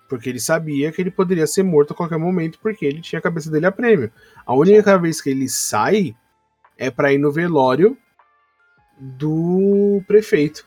Porque 0.09 0.29
ele 0.29 0.41
sabia 0.41 0.93
que 0.93 1.01
ele 1.01 1.11
poderia 1.11 1.47
ser 1.47 1.63
morto 1.63 1.93
a 1.93 1.97
qualquer 1.97 2.19
momento, 2.19 2.59
porque 2.61 2.85
ele 2.85 3.01
tinha 3.01 3.19
a 3.19 3.23
cabeça 3.23 3.51
dele 3.51 3.67
a 3.67 3.73
prêmio. 3.73 4.11
A 4.45 4.55
única 4.55 4.97
vez 4.99 5.21
que 5.21 5.31
ele 5.31 5.49
sai 5.49 6.15
é 6.79 6.91
pra 6.91 7.13
ir 7.13 7.19
no 7.19 7.33
velório 7.33 7.97
do 8.99 10.03
prefeito. 10.07 10.67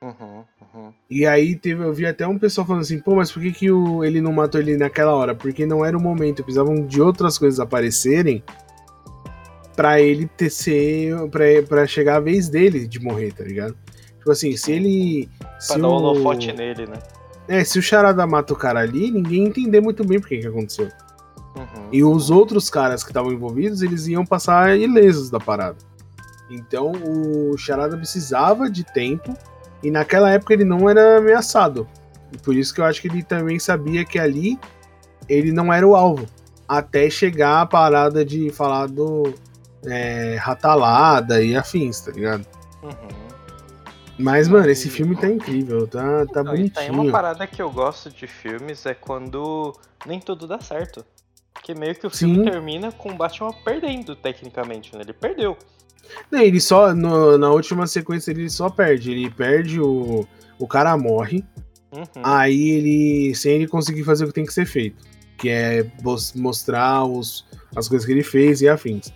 Uhum, 0.00 0.44
uhum. 0.74 0.92
E 1.10 1.26
aí 1.26 1.56
teve, 1.56 1.82
eu 1.82 1.92
vi 1.92 2.06
até 2.06 2.26
um 2.26 2.38
pessoal 2.38 2.66
falando 2.66 2.82
assim, 2.82 3.00
pô, 3.00 3.16
mas 3.16 3.32
por 3.32 3.42
que, 3.42 3.52
que 3.52 3.70
o, 3.70 4.04
ele 4.04 4.20
não 4.20 4.32
matou 4.32 4.60
ele 4.60 4.76
naquela 4.76 5.14
hora? 5.14 5.34
Porque 5.34 5.66
não 5.66 5.84
era 5.84 5.96
o 5.96 6.00
momento, 6.00 6.44
precisavam 6.44 6.86
de 6.86 7.00
outras 7.00 7.36
coisas 7.36 7.58
aparecerem 7.58 8.42
pra 9.74 10.00
ele 10.00 10.26
ter 10.26 10.50
ser. 10.50 11.14
Pra, 11.30 11.44
pra 11.68 11.86
chegar 11.86 12.16
a 12.16 12.20
vez 12.20 12.48
dele 12.48 12.86
de 12.86 13.00
morrer, 13.00 13.32
tá 13.32 13.44
ligado? 13.44 13.76
Tipo 14.18 14.30
assim, 14.32 14.56
se 14.56 14.72
ele. 14.72 15.28
Pra 15.38 15.60
Se 15.60 15.78
dar 15.78 15.88
um 15.88 15.92
holofote 15.92 16.52
nele, 16.52 16.86
né? 16.86 16.98
É, 17.48 17.64
se 17.64 17.78
o 17.78 17.82
Charada 17.82 18.26
mata 18.26 18.52
o 18.52 18.56
cara 18.56 18.80
ali, 18.80 19.10
ninguém 19.10 19.42
ia 19.42 19.48
entender 19.48 19.80
muito 19.80 20.04
bem 20.04 20.20
por 20.20 20.28
que, 20.28 20.38
que 20.38 20.46
aconteceu. 20.46 20.88
Uhum. 21.56 21.88
E 21.90 22.04
os 22.04 22.30
outros 22.30 22.68
caras 22.68 23.02
que 23.02 23.10
estavam 23.10 23.32
envolvidos, 23.32 23.82
eles 23.82 24.06
iam 24.06 24.24
passar 24.24 24.78
ilesos 24.78 25.30
da 25.30 25.40
parada. 25.40 25.78
Então 26.50 26.92
o 26.92 27.56
Charada 27.56 27.96
precisava 27.96 28.70
de 28.70 28.84
tempo 28.84 29.34
e 29.82 29.90
naquela 29.90 30.30
época 30.30 30.52
ele 30.52 30.64
não 30.64 30.88
era 30.88 31.18
ameaçado. 31.18 31.88
E 32.32 32.38
por 32.38 32.54
isso 32.54 32.74
que 32.74 32.80
eu 32.80 32.84
acho 32.84 33.00
que 33.00 33.08
ele 33.08 33.22
também 33.22 33.58
sabia 33.58 34.04
que 34.04 34.18
ali 34.18 34.58
ele 35.28 35.52
não 35.52 35.72
era 35.72 35.86
o 35.86 35.96
alvo. 35.96 36.26
Até 36.66 37.08
chegar 37.08 37.62
a 37.62 37.66
parada 37.66 38.24
de 38.24 38.50
falar 38.50 38.86
do 38.88 39.32
é, 39.86 40.36
ratalada 40.36 41.42
e 41.42 41.56
afins, 41.56 42.00
tá 42.00 42.12
ligado? 42.12 42.46
Uhum. 42.82 43.27
Mas, 44.18 44.48
mano, 44.48 44.68
esse 44.68 44.88
filme 44.90 45.14
tá 45.16 45.28
incrível, 45.28 45.86
tá, 45.86 46.26
tá 46.26 46.42
Não, 46.42 46.54
e 46.56 46.68
tem 46.70 46.84
uma 46.86 46.96
bonitinho. 46.96 47.12
parada 47.12 47.46
que 47.46 47.62
eu 47.62 47.70
gosto 47.70 48.10
de 48.10 48.26
filmes 48.26 48.84
é 48.84 48.92
quando 48.94 49.72
nem 50.06 50.18
tudo 50.20 50.46
dá 50.46 50.60
certo. 50.60 51.04
Que 51.62 51.74
meio 51.74 51.94
que 51.94 52.06
o 52.06 52.10
Sim. 52.10 52.34
filme 52.34 52.50
termina 52.50 52.90
com 52.92 53.10
o 53.10 53.14
Batman 53.14 53.52
perdendo, 53.64 54.16
tecnicamente, 54.16 54.94
né? 54.94 55.02
Ele 55.02 55.12
perdeu. 55.12 55.56
Não, 56.30 56.40
ele 56.40 56.60
só, 56.60 56.94
no- 56.94 57.36
na 57.38 57.50
última 57.50 57.86
sequência, 57.86 58.30
ele 58.30 58.48
só 58.48 58.68
perde. 58.70 59.10
Ele 59.10 59.30
perde, 59.30 59.80
o, 59.80 60.26
o 60.58 60.66
cara 60.66 60.96
morre. 60.96 61.44
Uhum. 61.92 62.04
Aí 62.22 62.70
ele, 62.70 63.34
sem 63.34 63.52
ele 63.54 63.66
conseguir 63.68 64.04
fazer 64.04 64.24
o 64.24 64.28
que 64.28 64.34
tem 64.34 64.44
que 64.46 64.52
ser 64.52 64.66
feito, 64.66 65.02
que 65.36 65.48
é 65.48 65.86
mos- 66.02 66.32
mostrar 66.34 67.04
os, 67.04 67.44
as 67.76 67.88
coisas 67.88 68.06
que 68.06 68.12
ele 68.12 68.22
fez 68.22 68.60
e 68.62 68.68
afins. 68.68 69.12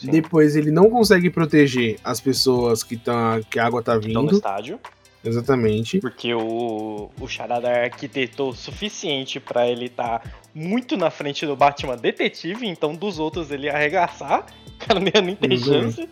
Sim. 0.00 0.10
Depois 0.10 0.56
ele 0.56 0.70
não 0.70 0.88
consegue 0.90 1.28
proteger 1.30 1.98
as 2.02 2.20
pessoas 2.20 2.82
que, 2.82 2.96
tá, 2.96 3.40
que 3.50 3.58
a 3.58 3.66
água 3.66 3.82
tá 3.82 3.96
Estão 3.96 4.12
no 4.22 4.28
vindo, 4.28 4.36
estádio. 4.36 4.80
exatamente. 5.24 5.98
Porque 6.00 6.32
o, 6.34 7.10
o 7.20 7.28
Charada 7.28 7.68
arquitetou 7.68 8.50
o 8.50 8.54
suficiente 8.54 9.38
pra 9.38 9.66
ele 9.68 9.86
estar 9.86 10.22
muito 10.54 10.96
na 10.96 11.10
frente 11.10 11.44
do 11.46 11.54
Batman 11.54 11.96
detetive, 11.96 12.66
então 12.66 12.94
dos 12.94 13.18
outros 13.18 13.50
ele 13.50 13.68
arregaçar. 13.68 14.46
O 14.66 14.86
cara 14.86 14.98
não 15.00 15.08
ia 15.14 15.20
nem 15.20 15.36
ter 15.36 15.50
Uhum. 15.52 15.58
chance. 15.58 16.08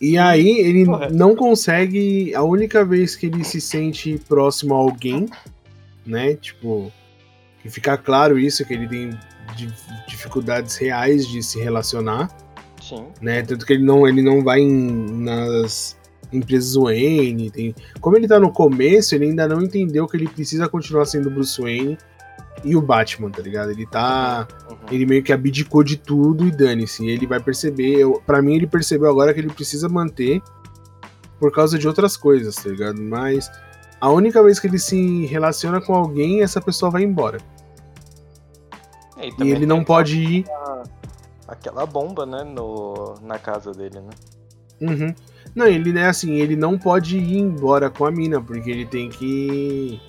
E 0.00 0.16
aí 0.16 0.48
ele 0.60 0.86
Correto. 0.86 1.12
não 1.14 1.36
consegue, 1.36 2.34
a 2.34 2.42
única 2.42 2.84
vez 2.84 3.16
que 3.16 3.26
ele 3.26 3.44
se 3.44 3.60
sente 3.60 4.16
próximo 4.28 4.74
a 4.74 4.78
alguém, 4.78 5.26
né, 6.06 6.34
tipo, 6.36 6.90
que 7.62 7.68
fica 7.68 7.98
claro 7.98 8.38
isso, 8.38 8.64
que 8.64 8.72
ele 8.72 8.88
tem 8.88 9.10
di- 9.56 9.68
dificuldades 10.08 10.76
reais 10.76 11.26
de 11.28 11.42
se 11.42 11.60
relacionar, 11.60 12.28
Sim. 12.80 13.06
né? 13.20 13.42
Tanto 13.42 13.64
que 13.66 13.72
ele 13.74 13.84
não, 13.84 14.06
ele 14.06 14.22
não 14.22 14.42
vai 14.42 14.60
em- 14.60 15.22
nas 15.22 15.96
empresas 16.32 16.74
Wayne. 16.74 17.50
Tem... 17.50 17.74
Como 18.00 18.16
ele 18.16 18.26
tá 18.28 18.38
no 18.40 18.50
começo, 18.52 19.14
ele 19.14 19.26
ainda 19.26 19.46
não 19.48 19.60
entendeu 19.62 20.06
que 20.06 20.16
ele 20.16 20.28
precisa 20.28 20.68
continuar 20.68 21.04
sendo 21.06 21.30
Bruce 21.30 21.60
Wayne 21.60 21.98
e 22.64 22.76
o 22.76 22.80
Batman, 22.82 23.30
tá 23.30 23.42
ligado? 23.42 23.70
Ele 23.70 23.86
tá. 23.86 24.46
Uhum. 24.70 24.76
Ele 24.90 25.06
meio 25.06 25.22
que 25.22 25.32
abdicou 25.32 25.82
de 25.82 25.96
tudo 25.96 26.46
e 26.46 26.50
dane-se. 26.50 27.06
Ele 27.06 27.26
vai 27.26 27.40
perceber. 27.40 27.96
Eu, 27.98 28.22
pra 28.26 28.40
mim, 28.42 28.54
ele 28.54 28.66
percebeu 28.66 29.08
agora 29.10 29.32
que 29.34 29.40
ele 29.40 29.52
precisa 29.52 29.88
manter 29.88 30.42
por 31.38 31.50
causa 31.52 31.78
de 31.78 31.88
outras 31.88 32.16
coisas, 32.16 32.54
tá 32.56 32.68
ligado? 32.68 33.00
Mas 33.00 33.50
a 34.00 34.10
única 34.10 34.42
vez 34.42 34.58
que 34.60 34.66
ele 34.66 34.78
se 34.78 35.24
relaciona 35.26 35.80
com 35.80 35.94
alguém, 35.94 36.42
essa 36.42 36.60
pessoa 36.60 36.90
vai 36.90 37.02
embora. 37.02 37.38
É, 39.16 39.28
E 39.28 39.36
também 39.36 39.52
ele 39.54 39.66
não 39.66 39.82
pode 39.82 40.18
ir. 40.18 40.44
Aquela 41.50 41.84
bomba, 41.84 42.24
né, 42.24 42.44
no, 42.44 43.14
na 43.22 43.38
casa 43.38 43.72
dele, 43.72 44.00
né? 44.00 44.10
Uhum. 44.80 45.14
Não, 45.54 45.66
ele 45.66 45.98
é 45.98 46.06
assim, 46.06 46.34
ele 46.36 46.54
não 46.56 46.78
pode 46.78 47.18
ir 47.18 47.38
embora 47.38 47.90
com 47.90 48.04
a 48.06 48.10
mina, 48.10 48.40
porque 48.40 48.70
ele 48.70 48.86
tem 48.86 49.08
que. 49.10 50.00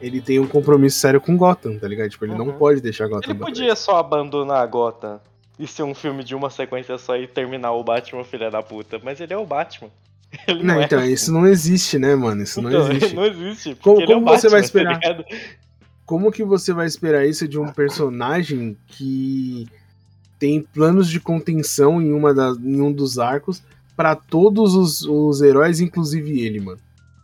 Ele 0.00 0.20
tem 0.20 0.38
um 0.38 0.46
compromisso 0.46 0.98
sério 0.98 1.20
com 1.20 1.36
Gotham, 1.36 1.78
tá 1.78 1.86
ligado? 1.86 2.08
Tipo, 2.10 2.24
ele 2.24 2.34
não 2.34 2.46
Uhum. 2.48 2.52
pode 2.58 2.80
deixar 2.80 3.06
Gotham 3.06 3.30
Ele 3.30 3.38
podia 3.38 3.76
só 3.76 3.98
abandonar 3.98 4.62
a 4.62 4.66
Gotham 4.66 5.20
e 5.58 5.66
ser 5.66 5.82
um 5.82 5.94
filme 5.94 6.24
de 6.24 6.34
uma 6.34 6.48
sequência 6.50 6.96
só 6.98 7.16
e 7.16 7.26
terminar 7.28 7.72
o 7.72 7.84
Batman, 7.84 8.24
filha 8.24 8.50
da 8.50 8.62
puta. 8.62 8.98
Mas 9.02 9.20
ele 9.20 9.32
é 9.32 9.36
o 9.36 9.46
Batman. 9.46 9.90
Ele 10.46 10.62
Não, 10.62 10.74
não, 10.74 10.80
é 10.80 10.84
então, 10.84 11.00
assim. 11.00 11.12
isso 11.12 11.32
não 11.32 11.44
existe, 11.46 11.98
né, 11.98 12.14
mano? 12.14 12.42
Isso 12.42 12.62
não 12.62 12.70
Então, 12.70 12.90
existe. 12.92 13.14
não 13.16 13.24
existe. 13.26 13.74
Como- 13.76 14.00
é 14.00 14.06
como 14.06 14.24
você 14.24 14.48
vai 14.48 14.60
Batman, 14.62 14.84
tá 14.84 14.92
esperar? 14.92 15.00
ligado? 15.00 15.24
Como 16.06 16.30
que 16.32 16.44
você 16.44 16.72
vai 16.72 16.86
esperar 16.86 17.26
isso 17.26 17.46
de 17.48 17.58
um 17.58 17.66
personagem 17.72 18.76
que 18.86 19.68
tem 20.40 20.60
planos 20.62 21.08
de 21.08 21.20
contenção 21.20 22.00
em, 22.02 22.12
uma 22.12 22.34
das, 22.34 22.56
em 22.58 22.80
um 22.80 22.90
dos 22.90 23.18
arcos 23.18 23.62
pra 23.94 24.16
todos 24.16 24.74
os, 24.74 25.02
os 25.02 25.42
heróis, 25.42 25.78
inclusive 25.80 26.40
ele, 26.40 26.58
mano? 26.58 26.80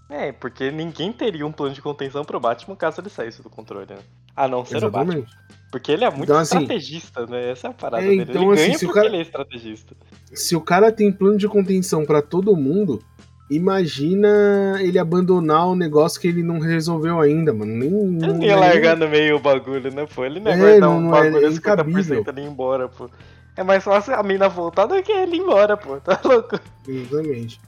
É, 0.08 0.30
porque 0.30 0.70
ninguém 0.70 1.12
teria 1.12 1.44
um 1.46 1.50
plano 1.50 1.74
de 1.74 1.80
contenção 1.82 2.24
pro 2.24 2.38
Batman 2.38 2.76
caso 2.76 3.00
ele 3.00 3.08
saísse 3.08 3.42
do 3.42 3.48
controle, 3.50 3.86
né? 3.88 3.96
A 4.36 4.46
não 4.46 4.64
ser 4.64 4.84
o 4.84 4.90
Batman. 4.90 5.14
Exatamente. 5.14 5.46
Porque 5.72 5.90
ele 5.90 6.04
é 6.04 6.10
muito 6.10 6.24
Então, 6.24 6.36
assim, 6.38 6.58
estrategista, 6.58 7.26
né? 7.26 7.50
Essa 7.50 7.68
é 7.68 7.70
a 7.70 7.72
parada 7.72 8.04
é, 8.04 8.08
dele. 8.08 8.22
então, 8.28 8.52
ele 8.52 8.52
assim, 8.52 8.66
ganha 8.66 8.78
porque 8.78 8.92
cara- 8.92 9.06
ele 9.06 9.16
é 9.16 9.22
estrategista. 9.22 9.96
Se 10.32 10.54
o 10.54 10.60
cara 10.60 10.92
tem 10.92 11.10
plano 11.10 11.38
de 11.38 11.48
contenção 11.48 12.04
pra 12.04 12.20
todo 12.22 12.54
mundo, 12.54 13.02
imagina 13.50 14.76
ele 14.80 14.98
abandonar 14.98 15.66
o 15.68 15.74
negócio 15.76 16.20
que 16.20 16.28
ele 16.28 16.42
não 16.42 16.58
resolveu 16.58 17.20
ainda, 17.20 17.52
mano. 17.52 17.72
Nem, 17.72 17.88
Ele 17.88 18.32
não, 18.32 18.42
ia 18.42 18.52
é 18.52 18.56
largar 18.56 18.96
no 18.96 19.08
meio 19.08 19.36
o 19.36 19.40
bagulho, 19.40 19.92
né, 19.92 20.06
pô? 20.14 20.24
Ele 20.24 20.40
não 20.40 20.50
ia 20.50 20.56
É, 20.56 20.58
guardar 20.58 20.80
não- 20.80 20.98
um 20.98 21.08
é- 21.08 21.10
bagulho 21.22 21.44
é 21.44 21.48
a 21.48 21.52
50% 21.52 21.58
incabível. 21.58 22.24
ali 22.26 22.42
embora, 22.42 22.88
pô. 22.88 23.08
É 23.56 23.62
mais 23.62 23.82
fácil 23.82 24.14
a 24.14 24.22
mina 24.22 24.48
voltar 24.48 24.86
do 24.86 25.02
que 25.02 25.10
ele 25.12 25.36
ir 25.36 25.40
embora, 25.40 25.76
pô. 25.76 25.98
Tá 26.00 26.20
louco? 26.24 26.58
Exatamente. 26.86 27.60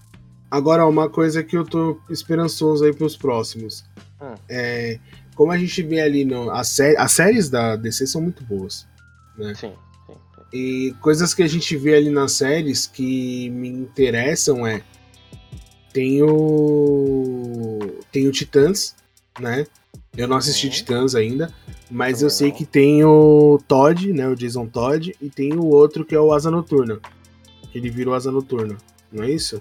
Agora, 0.51 0.87
uma 0.87 1.09
coisa 1.09 1.43
que 1.43 1.57
eu 1.57 1.65
tô 1.65 1.99
esperançoso 2.11 2.85
aí 2.85 2.93
pros 2.95 3.17
próximos. 3.17 3.85
Hum. 4.21 4.35
É, 4.49 4.99
como 5.35 5.53
a 5.53 5.59
gente 5.59 5.83
vê 5.83 6.01
ali 6.01 6.25
no. 6.25 6.51
As, 6.51 6.69
sé- 6.69 6.97
as 6.99 7.13
séries 7.13 7.49
da 7.49 7.77
DC 7.77 8.07
são 8.07 8.21
muito 8.21 8.43
boas. 8.45 8.87
Sim, 9.37 9.55
sim. 9.55 9.73
sim. 10.07 10.15
E 10.53 10.95
coisas 11.01 11.33
que 11.35 11.43
a 11.43 11.47
gente 11.47 11.77
vê 11.77 11.95
ali 11.95 12.11
nas 12.11 12.33
séries 12.33 12.87
que 12.87 13.49
me 13.51 13.69
interessam 13.69 14.67
é. 14.67 14.83
Tem 15.99 16.23
o. 16.23 17.81
Tem 18.13 18.29
o 18.29 18.31
Titãs, 18.31 18.95
né? 19.41 19.67
Eu 20.17 20.29
não 20.29 20.37
assisti 20.37 20.69
Uhum. 20.69 20.73
Titãs 20.73 21.17
ainda, 21.17 21.53
mas 21.91 22.23
eu 22.23 22.31
sei 22.31 22.53
que 22.53 22.65
tem 22.65 23.05
o 23.05 23.59
Todd, 23.67 24.13
né? 24.13 24.29
O 24.29 24.37
Jason 24.37 24.67
Todd, 24.67 25.13
e 25.21 25.29
tem 25.29 25.55
o 25.55 25.67
outro 25.67 26.05
que 26.05 26.15
é 26.15 26.21
o 26.21 26.33
Asa 26.33 26.53
Noturna. 26.53 27.01
Ele 27.75 27.91
virou 27.91 28.15
Asa 28.15 28.31
Noturna, 28.31 28.79
não 29.11 29.25
é 29.25 29.31
isso? 29.33 29.61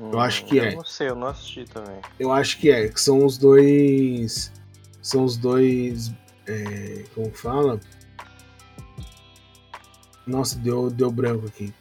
Eu 0.00 0.18
acho 0.18 0.46
que 0.46 0.56
eu 0.56 0.64
é. 0.64 0.74
não 0.74 0.84
sei, 0.84 1.10
eu 1.10 1.14
não 1.14 1.28
assisti 1.28 1.64
também. 1.64 2.00
Eu 2.18 2.32
acho 2.32 2.58
que 2.58 2.68
é, 2.68 2.88
que 2.88 3.00
são 3.00 3.24
os 3.24 3.38
dois. 3.38 4.50
São 5.00 5.22
os 5.22 5.36
dois. 5.36 6.12
é, 6.44 7.04
como 7.14 7.30
fala? 7.30 7.78
Nossa, 10.26 10.58
deu, 10.58 10.90
deu 10.90 11.08
branco 11.08 11.46
aqui. 11.46 11.72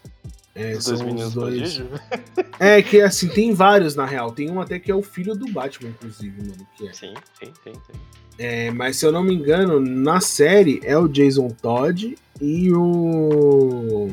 É, 0.53 0.73
Os 0.73 0.83
são 0.83 0.95
dois 0.95 1.05
meninos 1.05 1.27
os 1.29 1.33
dois. 1.33 1.81
É, 2.59 2.81
que 2.81 3.01
assim, 3.01 3.27
tem 3.27 3.53
vários 3.53 3.95
na 3.95 4.05
real. 4.05 4.31
Tem 4.31 4.49
um 4.49 4.59
até 4.61 4.77
que 4.77 4.91
é 4.91 4.95
o 4.95 5.01
filho 5.01 5.33
do 5.33 5.51
Batman, 5.51 5.89
inclusive, 5.89 6.41
mano. 6.41 6.67
Que 6.77 6.87
é. 6.87 6.93
Sim, 6.93 7.13
sim, 7.39 7.51
sim, 7.63 7.73
sim. 7.73 7.99
É, 8.37 8.69
mas 8.71 8.97
se 8.97 9.05
eu 9.05 9.11
não 9.11 9.23
me 9.23 9.33
engano, 9.33 9.79
na 9.79 10.19
série 10.19 10.79
é 10.83 10.97
o 10.97 11.07
Jason 11.07 11.49
Todd 11.49 12.17
e 12.39 12.71
o. 12.73 14.09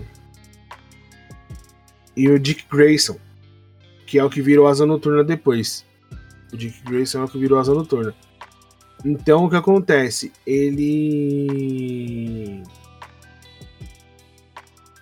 E 2.17 2.29
o 2.29 2.39
Dick 2.39 2.65
Grayson, 2.71 3.17
que 4.07 4.19
é 4.19 4.25
o 4.25 4.31
que 4.31 4.43
virou 4.43 4.67
Asa 4.67 4.87
Noturna 4.87 5.23
depois. 5.23 5.85
O 6.53 6.57
Dick 6.57 6.83
Grayson 6.85 7.21
é 7.21 7.25
o 7.25 7.29
que 7.29 7.39
virou 7.39 7.59
Asa 7.59 7.75
Noturna. 7.75 8.15
Então 9.05 9.45
o 9.45 9.51
que 9.51 9.57
acontece? 9.57 10.33
Ele. 10.47 11.43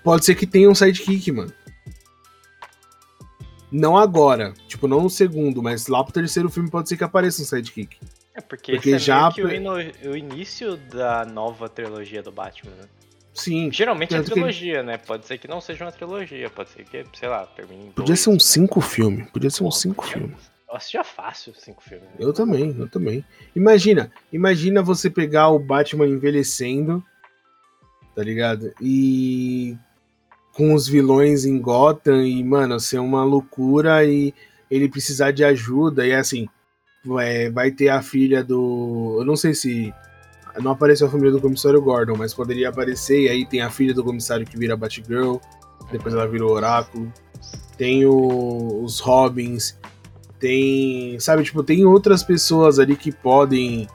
Pode 0.07 0.25
ser 0.25 0.37
que 0.37 0.47
tenha 0.47 0.71
um 0.71 0.75
sidekick, 0.75 1.33
mano. 1.33 1.53
Não 3.73 3.99
agora, 3.99 4.55
tipo, 4.69 4.87
não 4.87 5.03
no 5.03 5.11
segundo, 5.11 5.61
mas 5.61 5.89
lá 5.89 6.05
pro 6.05 6.13
terceiro 6.13 6.49
filme 6.49 6.71
pode 6.71 6.89
ser 6.89 6.97
que 6.97 7.03
apareça 7.03 7.43
um 7.43 7.45
sidekick. 7.45 7.99
É 8.33 8.41
porque, 8.41 8.75
porque 8.75 8.93
é 8.93 8.99
já 9.01 9.33
que 9.33 9.43
o, 9.43 9.51
ino... 9.51 9.73
o, 9.73 10.17
início 10.17 10.77
da 10.77 11.25
nova 11.25 11.69
trilogia 11.69 12.23
do 12.23 12.31
Batman, 12.31 12.71
né? 12.77 12.85
Sim. 13.35 13.69
Geralmente 13.73 14.15
é 14.15 14.23
trilogia, 14.23 14.77
que... 14.77 14.83
né? 14.85 14.97
Pode 14.97 15.27
ser 15.27 15.39
que 15.39 15.49
não 15.49 15.61
seja 15.61 15.85
uma 15.85 15.91
trilogia, 15.91 16.49
pode 16.51 16.71
ser 16.71 16.85
que, 16.85 17.05
sei 17.19 17.29
lá, 17.29 17.45
termine 17.45 17.87
em 17.87 17.91
Podia 17.91 18.07
dois, 18.07 18.21
ser 18.21 18.31
um 18.31 18.39
cinco 18.39 18.81
filme, 18.81 19.25
podia 19.33 19.51
ser 19.51 19.65
um 19.65 19.73
cinco 19.73 20.07
filmes. 20.07 20.39
Eu 20.69 20.77
assistia 20.77 21.03
fácil 21.03 21.53
cinco 21.57 21.83
filmes. 21.83 22.09
Eu 22.17 22.33
também, 22.33 22.77
eu 22.79 22.89
também. 22.89 23.25
Imagina, 23.57 24.13
imagina 24.33 24.85
você 24.85 25.11
pegar 25.11 25.49
o 25.49 25.59
Batman 25.59 26.07
envelhecendo, 26.07 27.05
tá 28.15 28.23
ligado? 28.23 28.73
E 28.81 29.77
com 30.57 30.73
os 30.73 30.89
vilões 30.89 31.45
em 31.45 31.61
Gotham 31.61 32.27
e, 32.27 32.43
mano, 32.43 32.81
ser 32.81 32.99
uma 32.99 33.23
loucura 33.23 34.03
e 34.05 34.33
ele 34.71 34.89
precisar 34.89 35.31
de 35.31 35.45
ajuda. 35.45 36.07
E 36.07 36.15
assim, 36.15 36.49
é, 37.21 37.51
vai 37.51 37.71
ter 37.71 37.91
a 37.91 38.01
filha 38.01 38.43
do. 38.43 39.19
Eu 39.21 39.25
não 39.25 39.37
sei 39.37 39.55
se. 39.55 39.93
Não 40.59 40.71
apareceu 40.71 41.07
a 41.07 41.11
família 41.11 41.33
do 41.33 41.41
comissário 41.41 41.83
Gordon, 41.83 42.17
mas 42.17 42.33
poderia 42.33 42.71
aparecer. 42.71 43.25
E 43.25 43.29
aí 43.29 43.47
tem 43.47 43.61
a 43.61 43.69
filha 43.69 43.93
do 43.93 44.03
comissário 44.03 44.47
que 44.47 44.59
vira 44.59 44.77
Batgirl. 44.77 45.37
Depois 45.93 46.15
ela 46.15 46.27
vira 46.27 46.47
o 46.47 46.51
Oráculo. 46.51 47.13
Tem 47.77 48.07
o, 48.07 48.83
os 48.83 48.99
Robins. 49.01 49.79
Tem. 50.41 51.21
Sabe, 51.21 51.45
tipo, 51.45 51.63
tem 51.63 51.85
outras 51.85 52.23
pessoas 52.23 52.79
ali 52.79 52.97
que 52.97 53.13
podem 53.13 53.87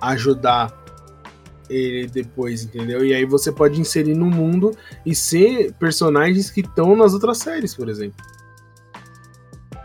ajudar 0.00 0.81
ele 1.72 2.06
depois, 2.06 2.64
entendeu? 2.64 3.04
E 3.04 3.14
aí 3.14 3.24
você 3.24 3.50
pode 3.50 3.80
inserir 3.80 4.14
no 4.14 4.26
mundo 4.26 4.76
e 5.04 5.14
ser 5.14 5.72
personagens 5.74 6.50
que 6.50 6.60
estão 6.60 6.94
nas 6.94 7.14
outras 7.14 7.38
séries, 7.38 7.74
por 7.74 7.88
exemplo. 7.88 8.24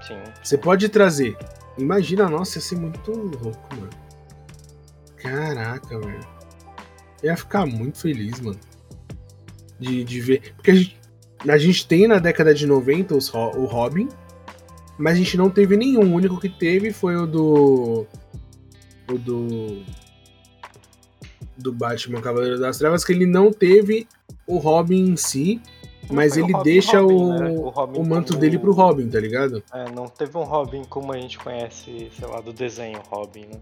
Sim. 0.07 0.21
Você 0.43 0.57
pode 0.57 0.88
trazer. 0.89 1.38
Imagina, 1.77 2.29
nossa, 2.29 2.57
ia 2.57 2.61
ser 2.61 2.77
muito 2.77 3.11
louco, 3.11 3.75
mano. 3.75 3.89
Caraca, 5.17 5.99
velho. 5.99 6.27
Eu 7.21 7.29
ia 7.29 7.38
ficar 7.38 7.65
muito 7.65 7.99
feliz, 7.99 8.39
mano. 8.39 8.59
De, 9.79 10.03
de 10.03 10.21
ver. 10.21 10.53
Porque 10.55 10.71
a 10.71 10.75
gente, 10.75 10.99
a 11.47 11.57
gente 11.57 11.88
tem 11.88 12.07
na 12.07 12.19
década 12.19 12.53
de 12.53 12.65
90 12.65 13.15
os, 13.15 13.33
o 13.33 13.65
Robin, 13.65 14.07
mas 14.97 15.13
a 15.13 15.17
gente 15.17 15.38
não 15.38 15.49
teve 15.49 15.75
nenhum. 15.77 16.13
O 16.13 16.15
único 16.15 16.39
que 16.39 16.49
teve 16.49 16.91
foi 16.91 17.15
o 17.15 17.27
do. 17.27 18.07
O 19.09 19.17
do 19.17 19.83
do 21.58 21.74
Batman 21.74 22.22
Cavaleiro 22.22 22.60
das 22.60 22.78
Trevas 22.78 23.03
que 23.03 23.14
ele 23.14 23.26
não 23.26 23.51
teve 23.51 24.08
o 24.45 24.58
Robin 24.58 25.10
em 25.10 25.18
si, 25.18 25.62
mas 26.10 26.38
ele 26.38 26.53
Robin, 26.53 26.64
deixa 26.64 26.99
Robin, 26.99 27.16
o, 27.16 27.34
né? 27.34 27.49
o, 27.49 27.70
o, 27.70 28.08
manto 28.08 28.34
como... 28.34 28.39
dele 28.39 28.58
pro 28.58 28.72
Robin, 28.72 29.10
tá 29.10 29.20
ligado? 29.20 29.64
É, 29.74 29.91
não 29.91 30.08
teve 30.08 30.38
um 30.38 30.43
Robin 30.43 30.84
como 30.86 31.12
a 31.12 31.18
gente 31.18 31.38
conhece, 31.38 32.10
sei 32.18 32.28
lá, 32.28 32.39
do 32.39 32.53
desenho 32.53 33.01
Robin, 33.10 33.41
né? 33.41 33.60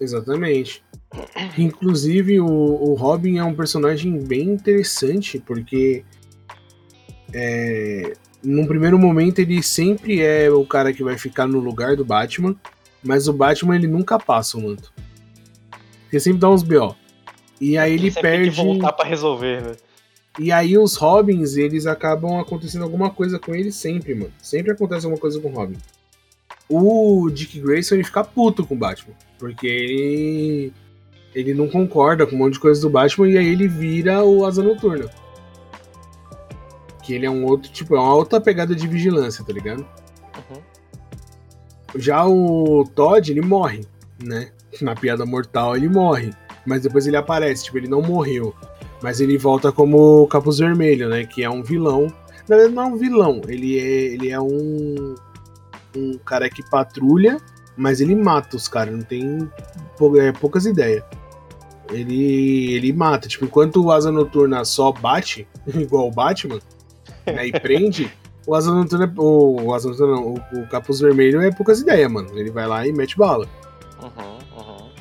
Exatamente. 0.00 0.82
Inclusive, 1.56 2.40
o, 2.40 2.46
o 2.46 2.94
Robin 2.94 3.38
é 3.38 3.44
um 3.44 3.54
personagem 3.54 4.18
bem 4.18 4.50
interessante, 4.50 5.38
porque 5.38 6.04
é, 7.32 8.14
num 8.42 8.66
primeiro 8.66 8.98
momento 8.98 9.38
ele 9.38 9.62
sempre 9.62 10.20
é 10.20 10.50
o 10.50 10.66
cara 10.66 10.92
que 10.92 11.02
vai 11.02 11.16
ficar 11.16 11.46
no 11.46 11.60
lugar 11.60 11.96
do 11.96 12.04
Batman, 12.04 12.56
mas 13.02 13.28
o 13.28 13.32
Batman 13.32 13.76
ele 13.76 13.86
nunca 13.86 14.18
passa 14.18 14.58
o 14.58 14.62
manto. 14.62 14.92
Porque 16.02 16.18
sempre 16.18 16.40
dá 16.40 16.50
uns 16.50 16.62
B.O. 16.62 16.94
E 17.60 17.78
aí 17.78 17.94
ele 17.94 18.10
perde. 18.10 18.50
Tem 18.50 18.50
que 18.50 18.56
voltar 18.56 18.92
pra 18.92 19.06
resolver, 19.06 19.62
né? 19.62 19.72
E 20.38 20.50
aí 20.50 20.76
os 20.76 20.96
Robins, 20.96 21.56
eles 21.56 21.86
acabam 21.86 22.40
acontecendo 22.40 22.82
alguma 22.82 23.10
coisa 23.10 23.38
com 23.38 23.54
ele 23.54 23.70
sempre, 23.70 24.14
mano. 24.14 24.32
Sempre 24.42 24.72
acontece 24.72 25.06
alguma 25.06 25.20
coisa 25.20 25.40
com 25.40 25.48
o 25.48 25.54
Robin. 25.54 25.76
O 26.68 27.30
Dick 27.30 27.60
Grayson 27.60 27.94
ele 27.94 28.04
fica 28.04 28.24
puto 28.24 28.66
com 28.66 28.74
o 28.74 28.78
Batman. 28.78 29.14
Porque 29.38 29.66
ele. 29.66 30.72
Ele 31.34 31.52
não 31.52 31.68
concorda 31.68 32.26
com 32.26 32.36
um 32.36 32.38
monte 32.38 32.54
de 32.54 32.60
coisa 32.60 32.80
do 32.80 32.90
Batman 32.90 33.28
e 33.28 33.38
aí 33.38 33.46
ele 33.46 33.66
vira 33.66 34.24
o 34.24 34.44
Asa 34.44 34.62
Noturna. 34.62 35.10
Que 37.02 37.14
ele 37.14 37.26
é 37.26 37.30
um 37.30 37.44
outro, 37.44 37.70
tipo, 37.70 37.96
é 37.96 38.00
uma 38.00 38.14
outra 38.14 38.40
pegada 38.40 38.74
de 38.74 38.86
vigilância, 38.86 39.44
tá 39.44 39.52
ligado? 39.52 39.80
Uhum. 39.80 40.62
Já 41.96 42.24
o 42.24 42.88
Todd, 42.94 43.30
ele 43.30 43.40
morre, 43.40 43.84
né? 44.22 44.52
Na 44.80 44.94
piada 44.94 45.26
mortal 45.26 45.76
ele 45.76 45.88
morre 45.88 46.32
mas 46.66 46.82
depois 46.82 47.06
ele 47.06 47.16
aparece, 47.16 47.64
tipo, 47.64 47.78
ele 47.78 47.88
não 47.88 48.02
morreu. 48.02 48.54
Mas 49.02 49.20
ele 49.20 49.36
volta 49.36 49.70
como 49.70 50.26
Capuz 50.28 50.58
Vermelho, 50.58 51.08
né? 51.08 51.24
Que 51.24 51.44
é 51.44 51.50
um 51.50 51.62
vilão. 51.62 52.06
Na 52.48 52.56
verdade, 52.56 52.74
não 52.74 52.82
é 52.82 52.86
um 52.86 52.96
vilão, 52.96 53.40
ele 53.48 53.78
é, 53.78 54.12
ele 54.12 54.30
é 54.30 54.40
um, 54.40 55.14
um 55.96 56.18
cara 56.18 56.50
que 56.50 56.62
patrulha, 56.68 57.38
mas 57.76 58.00
ele 58.00 58.14
mata 58.14 58.56
os 58.56 58.68
caras, 58.68 58.94
não 58.94 59.02
tem 59.02 59.48
é, 60.20 60.32
poucas 60.32 60.66
ideias. 60.66 61.02
Ele, 61.90 62.74
ele 62.74 62.92
mata, 62.92 63.28
tipo, 63.28 63.44
enquanto 63.44 63.82
o 63.82 63.90
Asa 63.90 64.10
Noturna 64.10 64.64
só 64.64 64.92
bate, 64.92 65.46
igual 65.66 66.08
o 66.08 66.10
Batman, 66.10 66.60
né, 67.26 67.46
e 67.46 67.52
prende, 67.52 68.12
o 68.46 68.54
Asa 68.54 68.72
Noturna, 68.72 69.12
o, 69.16 69.62
o 69.62 69.74
Asa 69.74 69.88
Noturna 69.88 70.14
não, 70.14 70.34
o, 70.34 70.60
o 70.60 70.68
Capuz 70.68 71.00
Vermelho 71.00 71.40
é 71.40 71.50
poucas 71.50 71.80
ideias, 71.80 72.10
mano. 72.10 72.28
Ele 72.34 72.50
vai 72.50 72.66
lá 72.66 72.86
e 72.86 72.92
mete 72.92 73.16
bala. 73.16 73.48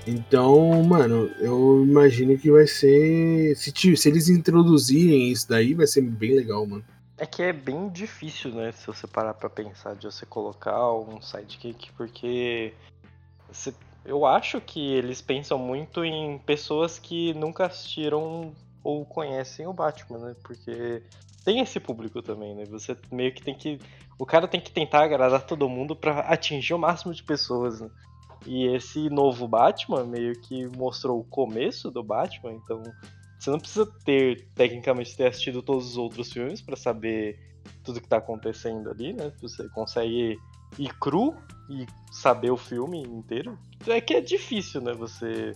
Então, 0.06 0.84
mano, 0.84 1.32
eu 1.40 1.84
imagino 1.84 2.38
que 2.38 2.52
vai 2.52 2.68
ser. 2.68 3.56
Se, 3.56 3.96
se 3.96 4.10
eles 4.10 4.28
introduzirem 4.28 5.32
isso 5.32 5.48
daí, 5.48 5.74
vai 5.74 5.88
ser 5.88 6.02
bem 6.02 6.36
legal, 6.36 6.66
mano. 6.66 6.84
É 7.18 7.26
que 7.26 7.42
é 7.42 7.54
bem 7.54 7.90
difícil, 7.90 8.52
né? 8.52 8.72
Se 8.74 8.86
você 8.86 9.08
parar 9.08 9.34
pra 9.34 9.50
pensar 9.50 9.96
de 9.96 10.06
você 10.06 10.26
colocar 10.26 10.94
um 10.94 11.22
sidekick, 11.22 11.92
porque. 11.94 12.74
Você, 13.50 13.74
eu 14.04 14.26
acho 14.26 14.60
que 14.60 14.94
eles 14.94 15.22
pensam 15.22 15.58
muito 15.58 16.04
em 16.04 16.38
pessoas 16.40 17.00
que 17.00 17.34
nunca 17.36 17.68
assistiram 17.68 18.54
ou 18.84 19.06
conhecem 19.06 19.66
o 19.66 19.74
Batman, 19.74 20.18
né? 20.18 20.36
Porque 20.44 21.02
tem 21.46 21.62
esse 21.62 21.80
público 21.80 22.22
também, 22.22 22.54
né? 22.54 22.66
Você 22.66 22.98
meio 23.10 23.34
que 23.34 23.42
tem 23.42 23.56
que. 23.56 23.80
O 24.20 24.26
cara 24.26 24.50
tem 24.50 24.60
que 24.60 24.72
tentar 24.72 25.04
agradar 25.04 25.46
todo 25.46 25.70
mundo 25.70 25.96
para 25.96 26.20
atingir 26.22 26.74
o 26.74 26.80
máximo 26.80 27.14
de 27.14 27.24
pessoas, 27.24 27.80
né? 27.80 27.90
E 28.46 28.66
esse 28.68 29.10
novo 29.10 29.48
Batman 29.48 30.04
meio 30.06 30.34
que 30.42 30.66
mostrou 30.78 31.20
o 31.20 31.24
começo 31.24 31.90
do 31.90 32.04
Batman, 32.04 32.54
então 32.54 32.84
você 33.40 33.50
não 33.50 33.60
precisa 33.60 33.86
ter, 34.06 34.48
tecnicamente, 34.56 35.16
ter 35.16 35.28
assistido 35.28 35.62
todos 35.62 35.92
os 35.92 35.98
outros 35.98 36.32
filmes 36.32 36.62
para 36.62 36.76
saber 36.76 37.38
tudo 37.84 38.02
que 38.02 38.08
tá 38.08 38.18
acontecendo 38.18 38.90
ali, 38.90 39.14
né? 39.14 39.32
Você 39.42 39.68
consegue 39.70 40.38
ir 40.78 40.94
cru 41.00 41.36
e 41.70 41.86
saber 42.12 42.52
o 42.52 42.58
filme 42.58 43.02
inteiro. 43.02 43.58
É 43.88 44.00
que 44.00 44.14
é 44.14 44.22
difícil, 44.22 44.82
né? 44.82 44.94
Você 44.94 45.54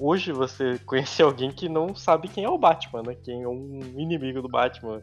hoje 0.00 0.32
você 0.32 0.78
conhece 0.86 1.22
alguém 1.22 1.50
que 1.50 1.68
não 1.68 1.94
sabe 1.94 2.28
quem 2.28 2.44
é 2.44 2.48
o 2.48 2.58
Batman, 2.58 3.02
né? 3.02 3.14
Quem 3.14 3.42
é 3.42 3.48
um 3.48 3.80
inimigo 3.96 4.40
do 4.40 4.48
Batman. 4.48 5.02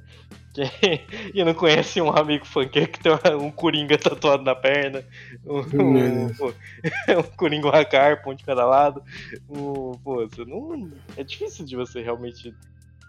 E 1.33 1.43
não 1.43 1.53
conhece 1.53 2.01
um 2.01 2.09
amigo 2.09 2.45
funkeiro 2.45 2.89
que 2.89 2.99
tem 2.99 3.11
um 3.35 3.51
Coringa 3.51 3.97
tatuado 3.97 4.43
na 4.43 4.55
perna. 4.55 5.03
Um, 5.45 5.59
um, 5.59 6.27
um 7.19 7.23
Coringa 7.35 7.67
um 7.67 8.31
um 8.31 8.35
de 8.35 8.43
cada 8.43 8.65
lado. 8.65 9.03
Um, 9.49 9.91
pô, 10.03 10.27
você 10.27 10.45
não... 10.45 10.91
É 11.17 11.23
difícil 11.23 11.65
de 11.65 11.75
você 11.75 12.01
realmente 12.01 12.53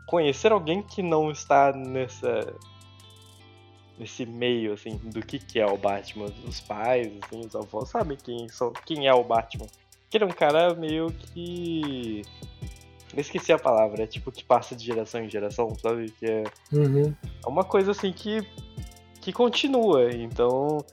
conhecer 0.06 0.52
alguém 0.52 0.82
que 0.82 1.02
não 1.02 1.30
está 1.30 1.72
nessa 1.72 2.54
nesse 3.98 4.26
meio 4.26 4.74
assim 4.74 4.98
do 5.04 5.24
que 5.24 5.38
que 5.38 5.58
é 5.58 5.64
o 5.64 5.78
Batman 5.78 6.26
os 6.46 6.60
pais 6.60 7.10
assim 7.24 7.40
os 7.40 7.56
avós 7.56 7.88
sabem 7.88 8.18
quem 8.22 8.46
são 8.46 8.70
quem 8.84 9.06
é 9.08 9.14
o 9.14 9.24
Batman 9.24 9.66
que 10.08 10.16
ele 10.16 10.24
é 10.24 10.26
um 10.26 10.30
cara 10.30 10.74
meio 10.74 11.12
que. 11.12 12.22
Eu 13.16 13.22
esqueci 13.22 13.50
a 13.50 13.58
palavra, 13.58 14.02
é 14.02 14.06
tipo 14.06 14.30
que 14.30 14.44
passa 14.44 14.76
de 14.76 14.84
geração 14.84 15.24
em 15.24 15.30
geração, 15.30 15.74
sabe? 15.74 16.10
Que 16.10 16.26
é, 16.26 16.44
uhum. 16.70 17.14
é 17.44 17.48
uma 17.48 17.64
coisa 17.64 17.92
assim 17.92 18.12
que, 18.12 18.46
que 19.22 19.32
continua. 19.32 20.12
Então, 20.12 20.84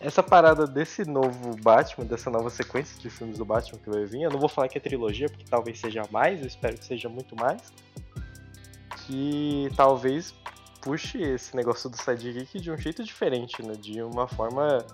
essa 0.00 0.20
parada 0.20 0.66
desse 0.66 1.04
novo 1.04 1.56
Batman, 1.62 2.04
dessa 2.04 2.30
nova 2.30 2.50
sequência 2.50 3.00
de 3.00 3.08
filmes 3.08 3.38
do 3.38 3.44
Batman 3.44 3.78
que 3.78 3.88
vai 3.88 4.04
vir, 4.04 4.22
eu 4.22 4.30
não 4.30 4.40
vou 4.40 4.48
falar 4.48 4.66
que 4.66 4.76
é 4.76 4.80
trilogia, 4.80 5.28
porque 5.28 5.44
talvez 5.48 5.78
seja 5.78 6.02
mais, 6.10 6.40
eu 6.40 6.48
espero 6.48 6.76
que 6.76 6.84
seja 6.84 7.08
muito 7.08 7.36
mais. 7.36 7.72
Que 9.06 9.70
talvez 9.76 10.34
puxe 10.80 11.22
esse 11.22 11.54
negócio 11.54 11.88
do 11.88 11.96
sidekick 11.96 12.58
de 12.58 12.72
um 12.72 12.76
jeito 12.76 13.04
diferente, 13.04 13.62
né? 13.62 13.74
De 13.74 14.02
uma 14.02 14.26
forma, 14.26 14.84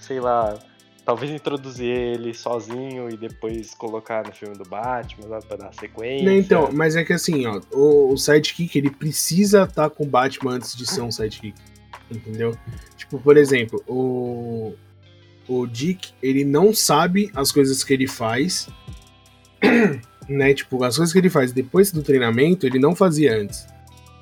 sei 0.00 0.18
lá, 0.18 0.58
talvez 1.04 1.30
introduzir 1.30 1.86
ele 1.86 2.32
sozinho 2.32 3.10
e 3.10 3.16
depois 3.16 3.74
colocar 3.74 4.26
no 4.26 4.32
filme 4.32 4.56
do 4.56 4.64
Batman 4.64 5.28
lá, 5.28 5.38
pra 5.40 5.56
dar 5.56 5.74
sequência. 5.74 6.32
então, 6.32 6.70
mas 6.72 6.96
é 6.96 7.04
que 7.04 7.12
assim, 7.12 7.46
ó, 7.46 7.60
o, 7.72 8.12
o 8.12 8.16
sidekick 8.16 8.76
ele 8.76 8.90
precisa 8.90 9.64
estar 9.64 9.88
tá 9.88 9.90
com 9.90 10.04
o 10.04 10.08
Batman 10.08 10.52
antes 10.52 10.74
de 10.74 10.86
ser 10.86 11.02
um 11.02 11.10
sidekick. 11.10 11.54
Entendeu? 12.10 12.56
Tipo, 12.96 13.18
por 13.18 13.36
exemplo, 13.36 13.82
o, 13.86 14.74
o 15.48 15.66
Dick, 15.66 16.12
ele 16.22 16.44
não 16.44 16.72
sabe 16.72 17.30
as 17.34 17.50
coisas 17.50 17.82
que 17.82 17.92
ele 17.92 18.06
faz, 18.06 18.68
né? 20.28 20.54
Tipo, 20.54 20.82
as 20.84 20.96
coisas 20.96 21.12
que 21.12 21.18
ele 21.18 21.30
faz 21.30 21.52
depois 21.52 21.90
do 21.90 22.02
treinamento, 22.02 22.66
ele 22.66 22.78
não 22.78 22.94
fazia 22.94 23.36
antes. 23.36 23.66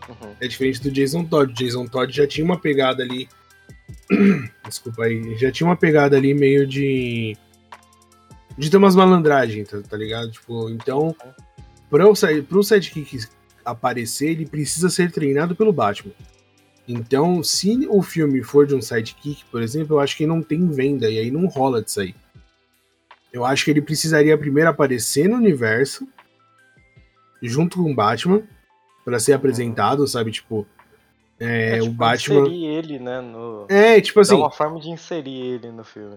Uhum. 0.09 0.33
É 0.41 0.49
diferente 0.49 0.81
do 0.81 0.91
Jason 0.91 1.25
Todd. 1.25 1.53
O 1.53 1.55
Jason 1.55 1.87
Todd 1.87 2.15
já 2.15 2.27
tinha 2.27 2.45
uma 2.45 2.59
pegada 2.59 3.03
ali. 3.03 3.29
Desculpa 4.67 5.05
aí. 5.05 5.37
Já 5.39 5.51
tinha 5.51 5.69
uma 5.69 5.77
pegada 5.77 6.17
ali 6.17 6.35
meio 6.35 6.67
de. 6.67 7.37
De 8.57 8.71
ter 8.71 8.77
umas 8.77 8.95
malandragens, 8.95 9.69
tá, 9.69 9.81
tá 9.81 9.97
ligado? 9.97 10.31
Tipo, 10.31 10.69
então. 10.71 11.15
Pra 11.91 12.09
o, 12.09 12.15
pro 12.49 12.63
sidekick 12.63 13.27
aparecer, 13.65 14.31
ele 14.31 14.47
precisa 14.47 14.89
ser 14.89 15.11
treinado 15.11 15.55
pelo 15.55 15.73
Batman. 15.73 16.13
Então, 16.89 17.43
se 17.43 17.87
o 17.89 18.03
filme 18.03 18.43
for 18.43 18.67
de 18.67 18.75
um 18.75 18.83
sidekick, 18.83 19.45
por 19.51 19.63
exemplo, 19.63 19.97
eu 19.97 20.01
acho 20.01 20.17
que 20.17 20.27
não 20.27 20.43
tem 20.43 20.67
venda 20.69 21.09
e 21.09 21.19
aí 21.19 21.31
não 21.31 21.47
rola 21.47 21.83
disso 21.83 22.01
aí. 22.01 22.15
Eu 23.33 23.45
acho 23.45 23.65
que 23.65 23.71
ele 23.71 23.81
precisaria 23.81 24.37
primeiro 24.37 24.69
aparecer 24.69 25.29
no 25.29 25.37
universo, 25.37 26.07
junto 27.43 27.83
com 27.83 27.93
o 27.93 27.95
Batman, 27.95 28.43
para 29.05 29.19
ser 29.19 29.33
apresentado, 29.33 30.07
sabe? 30.07 30.31
Tipo, 30.33 30.67
é, 31.43 31.71
é 31.71 31.79
tipo, 31.81 31.87
o 31.87 31.91
Batman. 31.91 32.41
Inserir 32.41 32.67
ele, 32.67 32.99
né? 33.01 33.21
No... 33.21 33.67
É, 33.69 34.01
tipo 34.01 34.21
assim. 34.21 34.35
É 34.35 34.39
uma 34.39 34.51
forma 34.51 34.79
de 34.79 34.89
inserir 34.89 35.41
ele 35.41 35.73
no 35.73 35.83
filme. 35.83 36.17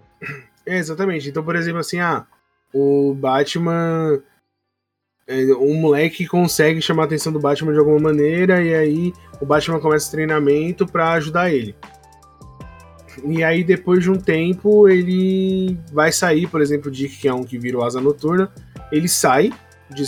É, 0.66 0.78
exatamente. 0.78 1.28
Então, 1.28 1.44
por 1.44 1.56
exemplo, 1.56 1.80
assim, 1.80 2.00
ah, 2.00 2.26
o 2.72 3.14
Batman. 3.16 4.22
É, 5.28 5.44
um 5.56 5.74
moleque 5.74 6.28
consegue 6.28 6.80
chamar 6.80 7.04
a 7.04 7.06
atenção 7.08 7.34
do 7.34 7.40
Batman 7.40 7.74
de 7.74 7.80
alguma 7.80 7.98
maneira, 7.98 8.62
e 8.62 8.76
aí 8.76 9.14
o 9.42 9.46
Batman 9.46 9.80
começa 9.80 10.08
o 10.08 10.12
treinamento 10.12 10.86
para 10.86 11.14
ajudar 11.14 11.52
ele. 11.52 11.76
E 13.24 13.44
aí, 13.44 13.64
depois 13.64 14.04
de 14.04 14.12
um 14.12 14.20
tempo, 14.20 14.88
ele 14.88 15.80
vai 15.92 16.12
sair, 16.12 16.46
por 16.46 16.62
exemplo, 16.62 16.90
o 16.90 16.92
Dick, 16.92 17.18
que 17.18 17.28
é 17.28 17.34
um 17.34 17.44
que 17.44 17.58
virou 17.58 17.84
asa 17.84 18.00
noturna, 18.00 18.54
ele 18.92 19.08
sai 19.08 19.52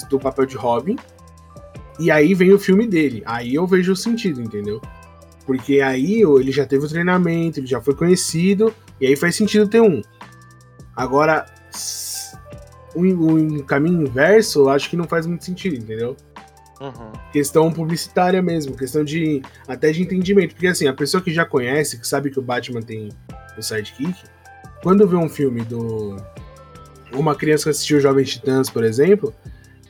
do 0.08 0.20
papel 0.20 0.46
de 0.46 0.56
Robin, 0.56 0.98
e 2.00 2.12
aí 2.12 2.36
vem 2.36 2.54
o 2.54 2.60
filme 2.60 2.86
dele. 2.86 3.24
Aí 3.26 3.56
eu 3.56 3.66
vejo 3.66 3.94
o 3.94 3.96
sentido, 3.96 4.40
entendeu? 4.40 4.80
Porque 5.48 5.80
aí 5.80 6.22
ele 6.22 6.52
já 6.52 6.66
teve 6.66 6.86
o 6.86 6.90
treinamento, 6.90 7.62
ele 7.62 7.68
já 7.68 7.82
foi 7.82 7.96
conhecido, 7.96 8.76
e 9.00 9.08
aí 9.08 9.16
faz 9.16 9.34
sentido 9.34 9.66
ter 9.66 9.82
um. 9.82 10.02
Agora, 10.94 11.46
o, 12.94 13.02
o 13.02 13.64
caminho 13.64 14.02
inverso, 14.02 14.60
eu 14.60 14.70
acho 14.70 14.90
que 14.90 14.98
não 14.98 15.06
faz 15.06 15.26
muito 15.26 15.46
sentido, 15.46 15.78
entendeu? 15.78 16.18
Uhum. 16.82 17.12
Questão 17.32 17.72
publicitária 17.72 18.42
mesmo, 18.42 18.76
questão 18.76 19.06
de 19.06 19.42
até 19.68 19.92
de 19.92 20.02
entendimento. 20.02 20.54
Porque 20.54 20.68
assim, 20.68 20.86
a 20.86 20.94
pessoa 20.94 21.24
que 21.24 21.34
já 21.34 21.46
conhece, 21.46 21.98
que 21.98 22.06
sabe 22.06 22.30
que 22.30 22.40
o 22.40 22.42
Batman 22.42 22.82
tem 22.82 23.10
o 23.58 23.62
sidekick, 23.62 24.16
quando 24.84 25.08
vê 25.08 25.16
um 25.16 25.30
filme 25.30 25.62
do. 25.62 26.18
Uma 27.14 27.36
criança 27.36 27.64
que 27.64 27.70
assistiu 27.70 28.02
Jovens 28.02 28.32
Titãs, 28.32 28.70
por 28.70 28.84
exemplo, 28.84 29.34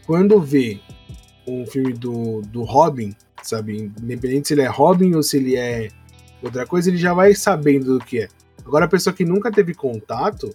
quando 0.05 0.39
vê 0.39 0.79
um 1.47 1.65
filme 1.65 1.93
do, 1.93 2.41
do 2.41 2.63
Robin, 2.63 3.15
sabe? 3.49 3.91
Independente 4.01 4.47
se 4.47 4.53
ele 4.53 4.61
é 4.61 4.67
Robin 4.67 5.13
ou 5.15 5.23
se 5.23 5.37
ele 5.37 5.55
é 5.55 5.89
outra 6.41 6.65
coisa, 6.65 6.89
ele 6.89 6.97
já 6.97 7.13
vai 7.13 7.33
sabendo 7.33 7.97
do 7.97 8.03
que 8.03 8.19
é. 8.21 8.27
Agora, 8.65 8.85
a 8.85 8.89
pessoa 8.89 9.13
que 9.13 9.23
nunca 9.23 9.51
teve 9.51 9.73
contato 9.73 10.53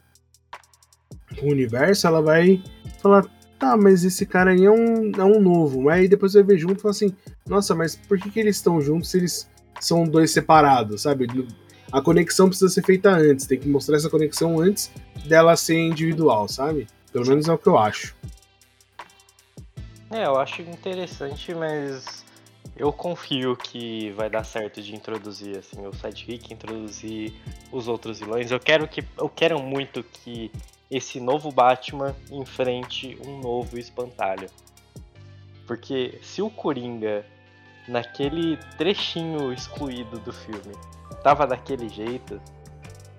com 1.38 1.47
o 1.47 1.51
universo, 1.51 2.07
ela 2.07 2.20
vai 2.20 2.62
falar: 3.01 3.24
tá, 3.59 3.76
mas 3.76 4.05
esse 4.05 4.26
cara 4.26 4.51
aí 4.51 4.64
é 4.64 4.70
um, 4.70 5.12
é 5.12 5.24
um 5.24 5.40
novo. 5.40 5.88
Aí 5.88 6.09
depois 6.09 6.34
vai 6.34 6.43
ver 6.43 6.59
junto 6.59 6.78
e 6.78 6.82
fala 6.82 6.90
assim: 6.90 7.14
nossa, 7.47 7.74
mas 7.74 7.97
por 7.97 8.18
que, 8.18 8.30
que 8.30 8.40
eles 8.40 8.57
estão 8.57 8.80
juntos 8.80 9.11
se 9.11 9.18
eles 9.18 9.51
são 9.80 10.05
dois 10.05 10.30
separados, 10.30 11.03
sabe? 11.03 11.26
A 11.90 12.01
conexão 12.01 12.49
precisa 12.49 12.70
ser 12.70 12.82
feita 12.84 13.11
antes, 13.11 13.47
tem 13.47 13.59
que 13.59 13.68
mostrar 13.68 13.97
essa 13.97 14.09
conexão 14.09 14.61
antes 14.61 14.90
dela 15.26 15.57
ser 15.57 15.78
individual, 15.78 16.49
sabe? 16.49 16.86
Pelo 17.12 17.26
menos 17.26 17.49
é 17.49 17.53
o 17.53 17.59
que 17.59 17.68
eu 17.68 17.78
acho. 17.78 18.14
É, 20.11 20.26
eu 20.26 20.38
acho 20.38 20.62
interessante, 20.62 21.55
mas 21.55 22.21
eu 22.76 22.92
confio 22.92 23.56
que 23.56 24.10
vai 24.12 24.30
dar 24.30 24.44
certo 24.44 24.80
de 24.80 24.94
introduzir 24.94 25.58
assim 25.58 25.86
o 25.86 25.92
sidekick, 25.92 26.52
introduzir 26.52 27.32
os 27.70 27.86
outros 27.88 28.18
vilões. 28.20 28.50
Eu 28.50 28.58
quero 28.58 28.88
que 28.88 29.04
eu 29.18 29.28
quero 29.28 29.60
muito 29.62 30.02
que 30.02 30.50
esse 30.90 31.20
novo 31.20 31.50
Batman 31.50 32.14
enfrente 32.30 33.18
um 33.26 33.40
novo 33.40 33.78
espantalho. 33.78 34.48
Porque 35.66 36.18
se 36.22 36.42
o 36.42 36.50
Coringa 36.50 37.24
naquele 37.86 38.56
trechinho 38.78 39.52
excluído 39.52 40.18
do 40.20 40.32
filme 40.32 40.74
tava 41.22 41.46
daquele 41.46 41.88
jeito, 41.88 42.40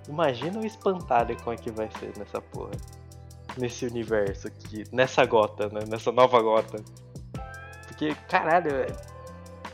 imagina 0.08 0.60
o 0.60 0.66
espantalho 0.66 1.38
como 1.38 1.54
é 1.54 1.58
que 1.58 1.72
vai 1.72 1.90
ser 2.00 2.18
nessa 2.18 2.42
porra 2.42 2.72
nesse 3.58 3.86
universo 3.86 4.48
aqui, 4.48 4.84
nessa 4.92 5.26
gota, 5.26 5.70
né? 5.70 5.82
Nessa 5.88 6.12
nova 6.12 6.42
gota. 6.42 6.84
Porque, 7.88 8.16
caralho, 8.28 8.72
é, 8.72 8.88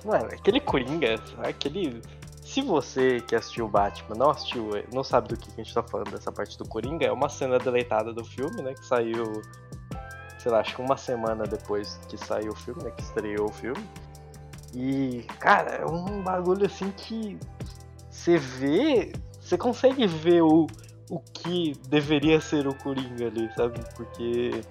mano, 0.05 0.25
aquele 0.25 0.59
Coringa, 0.59 1.15
aquele. 1.43 2.01
Se 2.43 2.61
você 2.61 3.21
que 3.21 3.35
assistiu 3.35 3.65
o 3.65 3.69
Batman 3.69 4.15
não 4.15 4.31
assistiu, 4.31 4.71
não 4.91 5.03
sabe 5.03 5.27
do 5.27 5.37
que 5.37 5.49
a 5.51 5.63
gente 5.63 5.73
tá 5.73 5.83
falando 5.83 6.09
dessa 6.09 6.31
parte 6.31 6.57
do 6.57 6.67
Coringa, 6.67 7.05
é 7.05 7.11
uma 7.11 7.29
cena 7.29 7.59
deletada 7.59 8.11
do 8.11 8.25
filme, 8.25 8.61
né? 8.61 8.73
Que 8.73 8.85
saiu, 8.85 9.41
sei 10.39 10.51
lá, 10.51 10.59
acho 10.59 10.75
que 10.75 10.81
uma 10.81 10.97
semana 10.97 11.43
depois 11.43 11.99
que 12.09 12.17
saiu 12.17 12.51
o 12.51 12.55
filme, 12.55 12.83
né? 12.83 12.91
Que 12.91 13.03
estreou 13.03 13.49
o 13.49 13.53
filme. 13.53 13.83
E, 14.73 15.25
cara, 15.39 15.75
é 15.75 15.85
um 15.85 16.21
bagulho 16.23 16.65
assim 16.65 16.91
que 16.91 17.37
você 18.09 18.37
vê, 18.37 19.11
você 19.39 19.57
consegue 19.57 20.05
ver 20.07 20.41
o, 20.41 20.67
o 21.09 21.19
que 21.19 21.73
deveria 21.87 22.39
ser 22.41 22.67
o 22.67 22.73
Coringa 22.73 23.27
ali, 23.27 23.49
sabe? 23.55 23.79
Porque 23.95 24.61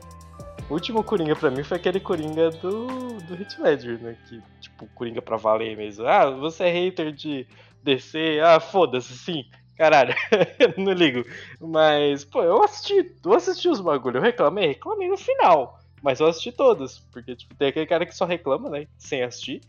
o 0.69 0.75
último 0.75 1.03
Coringa 1.03 1.35
pra 1.35 1.51
mim 1.51 1.65
foi 1.65 1.79
aquele 1.79 1.99
Coringa 1.99 2.51
do, 2.51 2.87
do 3.23 3.35
Hit 3.35 3.61
Ledger, 3.61 4.01
né? 4.01 4.17
Que, 4.29 4.43
tipo, 4.79 4.87
Coringa 4.95 5.21
pra 5.21 5.37
valer 5.37 5.77
mesmo. 5.77 6.07
Ah, 6.07 6.31
você 6.31 6.65
é 6.65 6.71
hater 6.71 7.13
de 7.13 7.47
DC, 7.83 8.41
ah, 8.41 8.61
foda-se, 8.61 9.17
sim. 9.17 9.45
Caralho, 9.77 10.15
não 10.77 10.93
ligo. 10.93 11.25
Mas, 11.61 12.25
pô, 12.25 12.43
eu 12.43 12.63
assisti, 12.63 13.15
eu 13.25 13.33
assisti 13.33 13.69
os 13.69 13.81
bagulho, 13.81 14.19
eu 14.19 14.23
reclamei, 14.23 14.69
reclamei 14.69 15.09
no 15.09 15.17
final. 15.17 15.79
Mas 16.03 16.21
eu 16.21 16.27
assisti 16.27 16.53
todos, 16.53 17.01
porque, 17.13 17.35
tipo, 17.35 17.55
tem 17.55 17.69
aquele 17.69 17.87
cara 17.87 18.07
que 18.07 18.15
só 18.15 18.25
reclama, 18.25 18.71
né, 18.71 18.87
sem 18.97 19.23
assistir. 19.23 19.61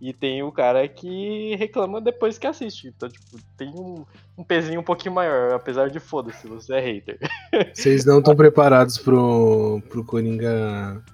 E 0.00 0.14
tem 0.14 0.42
o 0.42 0.50
cara 0.50 0.88
que 0.88 1.54
reclama 1.56 2.00
depois 2.00 2.38
que 2.38 2.46
assiste. 2.46 2.88
Então, 2.88 3.08
tipo, 3.08 3.38
tem 3.56 3.68
um, 3.68 4.06
um 4.38 4.42
pezinho 4.42 4.80
um 4.80 4.84
pouquinho 4.84 5.14
maior, 5.14 5.52
apesar 5.52 5.90
de 5.90 6.00
foda-se, 6.00 6.48
você 6.48 6.74
é 6.74 6.80
hater. 6.80 7.18
Vocês 7.74 8.06
não 8.06 8.20
estão 8.20 8.34
preparados 8.34 8.96
pro, 8.96 9.82
pro 9.90 10.02
Coringa 10.02 11.04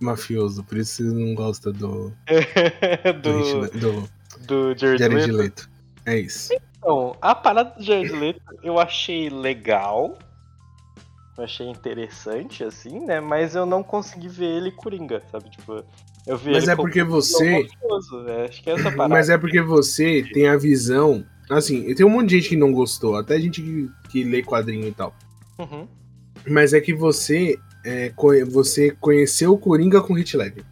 mafioso, 0.00 0.62
por 0.64 0.78
isso 0.78 0.94
vocês 0.94 1.12
não 1.12 1.34
gostam 1.34 1.72
do. 1.72 2.12
do, 3.22 3.68
do, 3.78 4.08
do 4.46 4.78
Jared, 4.78 4.98
Jared 4.98 5.32
Leto. 5.32 5.36
Leto. 5.36 5.70
É 6.04 6.18
isso. 6.18 6.52
Então, 6.78 7.16
a 7.20 7.34
parada 7.34 7.74
do 7.76 7.82
Jared 7.82 8.12
Leto 8.12 8.40
eu 8.62 8.78
achei 8.78 9.28
legal. 9.28 10.18
Eu 11.36 11.44
achei 11.44 11.68
interessante, 11.68 12.64
assim, 12.64 13.00
né? 13.00 13.20
Mas 13.20 13.54
eu 13.54 13.66
não 13.66 13.82
consegui 13.82 14.28
ver 14.28 14.56
ele 14.56 14.70
Coringa, 14.70 15.22
sabe? 15.30 15.50
Tipo, 15.50 15.84
eu 16.26 16.38
vi 16.38 16.52
Mas 16.52 16.66
é 16.66 16.74
porque 16.74 17.02
você. 17.02 17.66
É, 18.26 18.44
acho 18.44 18.62
que 18.62 18.70
é 18.70 18.72
essa 18.72 18.90
parada. 18.90 19.08
Mas 19.08 19.28
é 19.28 19.36
porque 19.36 19.60
você 19.60 20.24
tem 20.32 20.48
a 20.48 20.56
visão. 20.56 21.24
Assim, 21.50 21.94
tem 21.94 22.04
um 22.04 22.10
monte 22.10 22.30
de 22.30 22.36
gente 22.36 22.48
que 22.50 22.56
não 22.56 22.72
gostou, 22.72 23.16
até 23.16 23.38
gente 23.38 23.62
que, 23.62 23.90
que 24.10 24.24
lê 24.24 24.42
quadrinho 24.42 24.88
e 24.88 24.92
tal. 24.92 25.14
Uhum. 25.58 25.86
Mas 26.48 26.72
é 26.72 26.80
que 26.80 26.92
você, 26.92 27.58
é, 27.86 28.12
você 28.44 28.90
conheceu 28.90 29.52
o 29.52 29.58
Coringa 29.58 30.00
com 30.00 30.12
Hit 30.12 30.36
Ledger. 30.36 30.64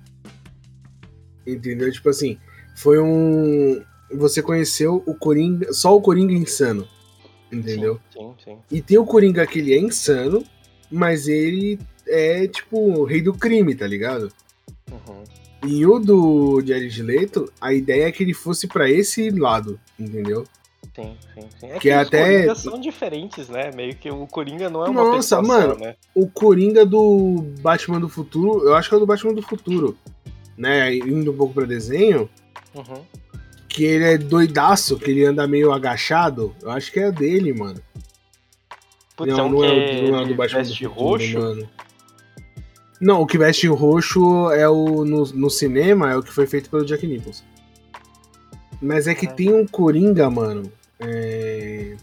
Entendeu? 1.47 1.91
Tipo 1.93 2.09
assim, 2.09 2.39
foi 2.75 3.01
um. 3.01 3.81
Você 4.13 4.43
conheceu 4.43 5.01
o 5.07 5.15
Coringa. 5.15 5.73
Só 5.73 5.97
o 5.97 6.01
Coringa 6.01 6.33
insano. 6.33 6.89
Entendeu? 7.53 8.01
Sim, 8.13 8.35
sim, 8.37 8.51
sim. 8.51 8.59
E 8.69 8.83
tem 8.83 8.99
o 8.99 9.07
Coringa 9.07 9.47
que 9.47 9.61
ele 9.61 9.73
é 9.73 9.79
insano, 9.79 10.45
mas 10.91 11.29
ele 11.29 11.79
é 12.09 12.49
tipo 12.49 12.79
o 12.79 13.05
rei 13.05 13.23
do 13.23 13.33
crime, 13.33 13.77
tá 13.77 13.87
ligado? 13.87 14.33
Uhum. 14.91 15.23
E 15.67 15.87
o 15.87 16.01
do 16.01 16.61
Jared 16.67 17.01
Leto, 17.01 17.51
a 17.61 17.73
ideia 17.73 18.09
é 18.09 18.13
que 18.13 18.25
ele 18.25 18.35
fosse 18.35 18.67
para 18.67 18.91
esse 18.91 19.31
lado, 19.31 19.79
entendeu? 19.99 20.45
Sim, 20.95 21.17
sim, 21.35 21.49
sim. 21.59 21.67
É 21.67 21.73
que, 21.75 21.81
que 21.81 21.91
até 21.91 22.51
os 22.51 22.61
são 22.61 22.81
diferentes, 22.81 23.49
né? 23.49 23.73
Meio 23.75 23.97
que 23.97 24.09
o 24.11 24.27
Coringa 24.29 24.71
não 24.71 24.87
é 24.87 24.89
uma 24.89 25.03
Nossa, 25.03 25.43
mano, 25.43 25.77
né? 25.77 25.97
o 26.15 26.29
Coringa 26.29 26.87
do 26.87 27.45
Batman 27.61 27.99
do 27.99 28.09
Futuro, 28.09 28.65
eu 28.65 28.77
acho 28.77 28.89
que 28.89 28.95
é 28.95 28.99
o 28.99 29.01
do 29.01 29.07
Batman 29.07 29.35
do 29.35 29.43
Futuro, 29.43 29.99
né? 30.57 30.95
Indo 30.95 31.33
um 31.33 31.37
pouco 31.37 31.53
para 31.53 31.67
desenho, 31.67 32.31
uhum. 32.73 33.03
que 33.69 33.85
ele 33.85 34.05
é 34.05 34.17
doidaço, 34.17 34.97
que 34.97 35.11
ele 35.11 35.25
anda 35.25 35.49
meio 35.49 35.73
agachado. 35.73 36.55
Eu 36.63 36.71
acho 36.71 36.93
que 36.93 37.01
é 37.01 37.11
dele, 37.11 37.53
mano. 37.53 37.81
Putz, 39.17 39.37
não, 39.37 39.49
não, 39.49 39.65
é, 39.65 40.11
não 40.11 40.21
é 40.21 40.27
do 40.27 40.35
Batman 40.37 40.63
do 40.63 40.75
Futuro, 40.77 40.93
roxo? 40.93 41.39
mano. 41.41 41.69
Não, 43.01 43.21
o 43.21 43.27
que 43.27 43.37
veste 43.37 43.67
roxo 43.67 44.51
é 44.53 44.69
o 44.69 45.05
no, 45.05 45.25
no 45.25 45.51
cinema 45.51 46.13
é 46.13 46.17
o 46.17 46.23
que 46.23 46.33
foi 46.33 46.47
feito 46.47 46.71
pelo 46.71 46.85
Jack 46.85 47.05
Nicholson. 47.07 47.45
Mas 48.81 49.07
é 49.07 49.15
que 49.15 49.27
tem 49.27 49.53
um 49.53 49.67
Coringa, 49.67 50.31
mano. 50.31 50.71
É... 51.07 51.97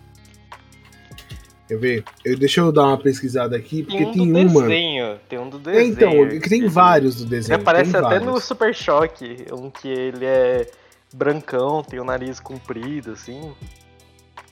Quer 1.68 1.78
ver? 1.78 2.04
Eu, 2.26 2.38
deixa 2.38 2.60
eu 2.60 2.72
dar 2.72 2.88
uma 2.88 2.98
pesquisada 2.98 3.56
aqui, 3.56 3.84
porque 3.84 3.98
tem, 3.98 4.08
um 4.08 4.12
tem 4.12 4.22
um, 4.22 4.48
desenho. 4.48 5.20
Tem 5.30 5.40
um 5.40 5.50
do 5.50 5.58
desenho. 5.58 5.86
É, 5.86 5.88
então, 5.88 6.40
tem 6.42 6.68
vários 6.68 7.16
do 7.16 7.26
desenho. 7.26 7.60
Aparece 7.60 7.96
até 7.96 8.02
vários. 8.02 8.24
no 8.26 8.40
Super 8.42 8.76
Choque, 8.76 9.46
um 9.54 9.70
que 9.70 9.88
ele 9.88 10.26
é 10.26 10.70
brancão, 11.14 11.82
tem 11.82 12.00
o 12.00 12.04
nariz 12.04 12.40
comprido, 12.42 13.12
assim. 13.12 13.54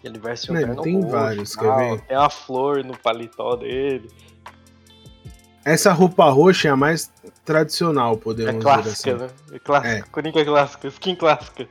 Ele 0.02 0.18
veste 0.18 0.50
um 0.50 0.56
terno 0.56 0.82
tem 0.82 1.02
vários, 1.02 1.56
quer 1.56 1.66
tal, 1.66 1.78
ver? 1.78 2.02
Tem 2.02 2.18
uma 2.18 2.30
flor 2.30 2.86
no 2.86 2.98
paletó 2.98 3.56
dele. 3.58 4.10
Essa 5.66 5.92
roupa 5.92 6.30
roxa 6.30 6.70
é 6.70 6.72
a 6.72 6.78
mais 6.78 7.12
tradicional, 7.44 8.14
É 8.14 8.18
podemos 8.18 8.64
clássica, 8.64 8.92
dizer 8.92 9.26
assim. 9.26 9.52
né? 9.52 9.58
É 9.58 9.60
clássica. 9.60 9.94
É. 9.94 10.02
Coringa 10.04 10.46
clássica, 10.46 10.88
skin 10.88 11.16
clássica. 11.16 11.68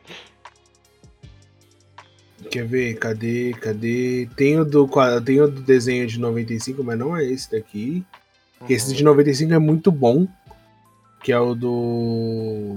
Quer 2.50 2.66
ver? 2.66 2.94
Cadê? 2.98 3.52
Cadê? 3.60 4.28
Tem 4.36 4.58
o, 4.58 4.64
do, 4.64 4.88
tem 5.24 5.40
o 5.40 5.48
do 5.48 5.60
desenho 5.60 6.06
de 6.06 6.18
95, 6.18 6.82
mas 6.82 6.98
não 6.98 7.16
é 7.16 7.24
esse 7.24 7.50
daqui. 7.50 8.04
Que 8.66 8.72
Esse 8.72 8.94
de 8.94 9.04
95 9.04 9.52
é 9.52 9.58
muito 9.58 9.92
bom. 9.92 10.26
Que 11.22 11.32
é 11.32 11.38
o 11.38 11.54
do. 11.54 12.74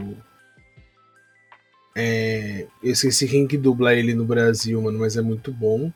É. 1.96 2.68
Eu 2.84 2.92
esqueci 2.92 3.28
quem 3.28 3.48
que 3.48 3.58
dubla 3.58 3.94
ele 3.94 4.14
no 4.14 4.26
Brasil, 4.26 4.82
mano, 4.82 5.00
mas 5.00 5.18
é 5.18 5.22
muito 5.22 5.52
bom. 5.52 5.92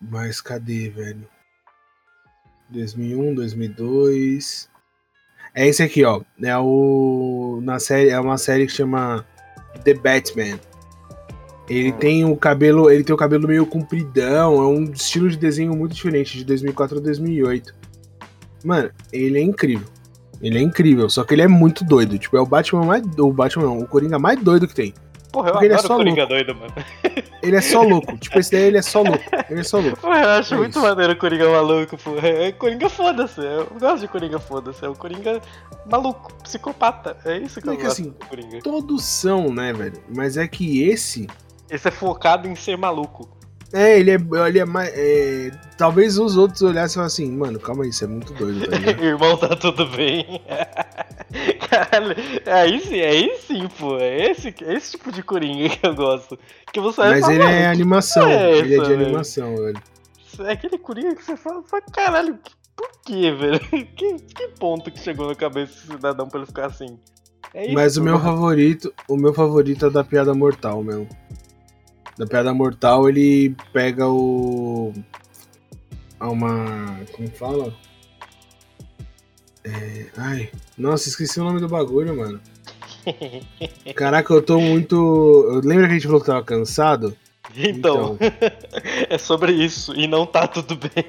Mas 0.00 0.40
cadê, 0.40 0.88
velho? 0.88 1.26
2001, 2.68 3.34
2002. 3.34 4.68
É 5.54 5.66
esse 5.66 5.82
aqui, 5.82 6.04
ó. 6.04 6.22
É 6.42 6.56
o. 6.58 7.60
Na 7.62 7.78
série, 7.78 8.10
é 8.10 8.20
uma 8.20 8.38
série 8.38 8.66
que 8.66 8.72
chama 8.72 9.24
The 9.84 9.94
Batman. 9.94 10.58
Ele 11.68 11.90
Hum. 11.90 11.96
tem 11.98 12.24
o 12.24 12.36
cabelo, 12.36 12.90
ele 12.90 13.02
tem 13.02 13.14
o 13.14 13.18
cabelo 13.18 13.48
meio 13.48 13.66
compridão, 13.66 14.54
é 14.62 14.66
um 14.66 14.84
estilo 14.84 15.28
de 15.28 15.36
desenho 15.36 15.74
muito 15.74 15.94
diferente 15.94 16.38
de 16.38 16.44
2004 16.44 16.98
a 16.98 17.00
2008. 17.00 17.74
Mano, 18.64 18.90
ele 19.12 19.38
é 19.38 19.42
incrível. 19.42 19.86
Ele 20.40 20.58
é 20.58 20.62
incrível, 20.62 21.08
só 21.08 21.24
que 21.24 21.34
ele 21.34 21.42
é 21.42 21.48
muito 21.48 21.82
doido. 21.84 22.18
Tipo, 22.18 22.36
é 22.36 22.40
o 22.40 22.46
Batman 22.46 22.84
mais. 22.84 23.02
O 23.18 23.32
Batman 23.32 23.64
não, 23.64 23.78
o 23.78 23.86
Coringa 23.88 24.18
mais 24.18 24.38
doido 24.40 24.68
que 24.68 24.74
tem. 24.74 24.92
Porra, 25.32 25.48
eu 25.48 25.52
Porque 25.52 25.66
ele 25.66 25.74
é 25.74 25.78
só 25.78 25.96
Coringa 25.96 26.26
doido, 26.26 26.54
mano. 26.54 26.72
Ele 27.42 27.54
é 27.56 27.60
só 27.60 27.82
louco. 27.82 28.16
tipo, 28.18 28.38
esse 28.40 28.50
daí 28.50 28.62
ele 28.62 28.78
é 28.78 28.82
só 28.82 29.02
louco. 29.02 29.22
Ele 29.48 29.60
é 29.60 29.62
só 29.62 29.78
louco. 29.78 30.00
Porra, 30.00 30.20
eu 30.20 30.28
acho 30.30 30.54
É 30.54 30.56
muito 30.56 30.78
isso. 30.78 30.80
maneiro 30.88 31.12
o 31.12 31.16
Coringa 31.16 31.48
maluco, 31.48 31.96
pô. 31.98 32.16
É 32.18 32.50
Coringa 32.52 32.88
foda-se. 32.88 33.40
Eu 33.40 33.66
gosto 33.78 34.00
de 34.00 34.08
Coringa 34.08 34.38
foda-se. 34.40 34.84
É 34.84 34.88
o 34.88 34.94
Coringa 34.94 35.40
maluco, 35.88 36.32
psicopata. 36.42 37.16
É 37.24 37.38
isso 37.38 37.60
que 37.60 37.68
É 37.68 37.72
eu 37.72 37.76
que 37.76 37.82
gosto 37.84 38.00
assim, 38.02 38.14
Coringa. 38.28 38.58
Todos 38.62 39.04
são, 39.04 39.52
né, 39.52 39.72
velho? 39.72 39.98
Mas 40.12 40.36
é 40.36 40.48
que 40.48 40.82
esse. 40.88 41.28
Esse 41.70 41.88
é 41.88 41.90
focado 41.90 42.46
em 42.48 42.54
ser 42.54 42.76
maluco. 42.76 43.28
É, 43.72 43.98
ele 43.98 44.12
é, 44.12 44.18
ele 44.48 44.58
é 44.60 44.64
mais. 44.64 44.90
é, 44.94 45.50
talvez 45.76 46.16
os 46.18 46.36
outros 46.36 46.62
olhassem 46.62 47.02
e 47.02 47.04
assim, 47.04 47.30
mano, 47.32 47.58
calma 47.58 47.82
aí, 47.82 47.90
isso 47.90 48.04
é 48.04 48.06
muito 48.06 48.32
doido, 48.34 48.64
tá? 48.68 48.76
Irmão, 49.02 49.36
tá 49.36 49.56
tudo 49.56 49.84
bem. 49.88 50.40
Caralho, 51.68 52.14
aí 52.46 52.80
sim, 52.80 53.00
aí 53.00 53.36
sim, 53.46 53.68
pô. 53.78 53.98
É 53.98 54.30
esse, 54.30 54.54
é 54.64 54.74
esse 54.74 54.92
tipo 54.92 55.10
de 55.10 55.22
Coringa 55.22 55.68
que 55.68 55.84
eu 55.86 55.94
gosto. 55.94 56.38
Que 56.72 56.80
você 56.80 57.00
Mas 57.02 57.28
ele 57.28 57.42
é 57.42 57.46
"Mano, 57.62 57.68
animação. 57.72 58.28
é 58.28 58.58
ele 58.58 58.76
é 58.76 58.80
de 58.80 58.88
velho?" 58.88 59.04
animação, 59.06 59.56
velho. 59.56 59.82
É 60.40 60.52
aquele 60.52 60.78
Coringa 60.78 61.14
que 61.16 61.24
você 61.24 61.36
fala, 61.36 61.62
fala 61.64 61.82
caralho, 61.92 62.38
por 62.76 62.90
quê, 63.04 63.32
velho? 63.32 63.60
Que, 63.96 64.14
que 64.14 64.48
ponto 64.60 64.90
que 64.92 65.00
chegou 65.00 65.26
na 65.28 65.34
cabeça 65.34 65.72
desse 65.72 65.86
cidadão 65.88 66.28
pra 66.28 66.38
ele 66.38 66.46
ficar 66.46 66.66
assim? 66.66 66.98
É 67.52 67.64
isso 67.64 67.74
Mas 67.74 67.94
que 67.94 67.98
o 67.98 68.00
eu 68.00 68.04
meu 68.04 68.12
gosto. 68.14 68.24
favorito, 68.26 68.94
o 69.08 69.16
meu 69.16 69.34
favorito 69.34 69.86
é 69.86 69.90
da 69.90 70.04
piada 70.04 70.32
mortal, 70.34 70.82
meu. 70.84 71.08
Da 72.16 72.26
piada 72.26 72.52
mortal 72.54 73.08
ele 73.08 73.54
pega 73.72 74.08
o 74.08 74.92
a 76.18 76.30
uma, 76.30 77.00
como 77.12 77.28
fala? 77.28 77.74
É, 79.64 80.06
ai, 80.16 80.50
nossa, 80.78 81.08
esqueci 81.08 81.40
o 81.40 81.44
nome 81.44 81.60
do 81.60 81.68
bagulho, 81.68 82.16
mano. 82.16 82.40
Caraca, 83.94 84.32
eu 84.32 84.42
tô 84.42 84.58
muito, 84.58 85.60
lembra 85.62 85.86
que 85.86 85.92
a 85.92 85.94
gente 85.94 86.06
falou 86.06 86.20
que 86.20 86.26
tava 86.26 86.42
cansado? 86.42 87.16
Então, 87.54 88.18
é 89.08 89.18
sobre 89.18 89.52
isso. 89.52 89.94
E 89.94 90.06
não 90.06 90.26
tá 90.26 90.46
tudo 90.46 90.76
bem. 90.76 91.04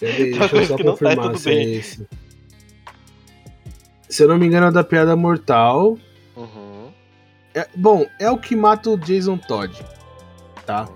Uma 0.00 0.12
Deixa 0.48 0.56
eu 0.56 0.66
só 0.66 0.76
tá 0.76 0.84
confirmar 0.84 1.26
tudo 1.26 1.38
se 1.38 1.50
é 1.50 1.62
esse. 1.62 2.08
Se 4.08 4.24
eu 4.24 4.28
não 4.28 4.38
me 4.38 4.46
engano, 4.46 4.66
é 4.66 4.70
da 4.72 4.82
piada 4.82 5.14
mortal. 5.14 5.98
É- 7.60 7.68
bom, 7.76 8.06
é 8.18 8.30
o 8.30 8.38
que 8.38 8.56
mata 8.56 8.90
o 8.90 8.96
Jason 8.96 9.36
Todd, 9.36 9.84
tá? 10.64 10.88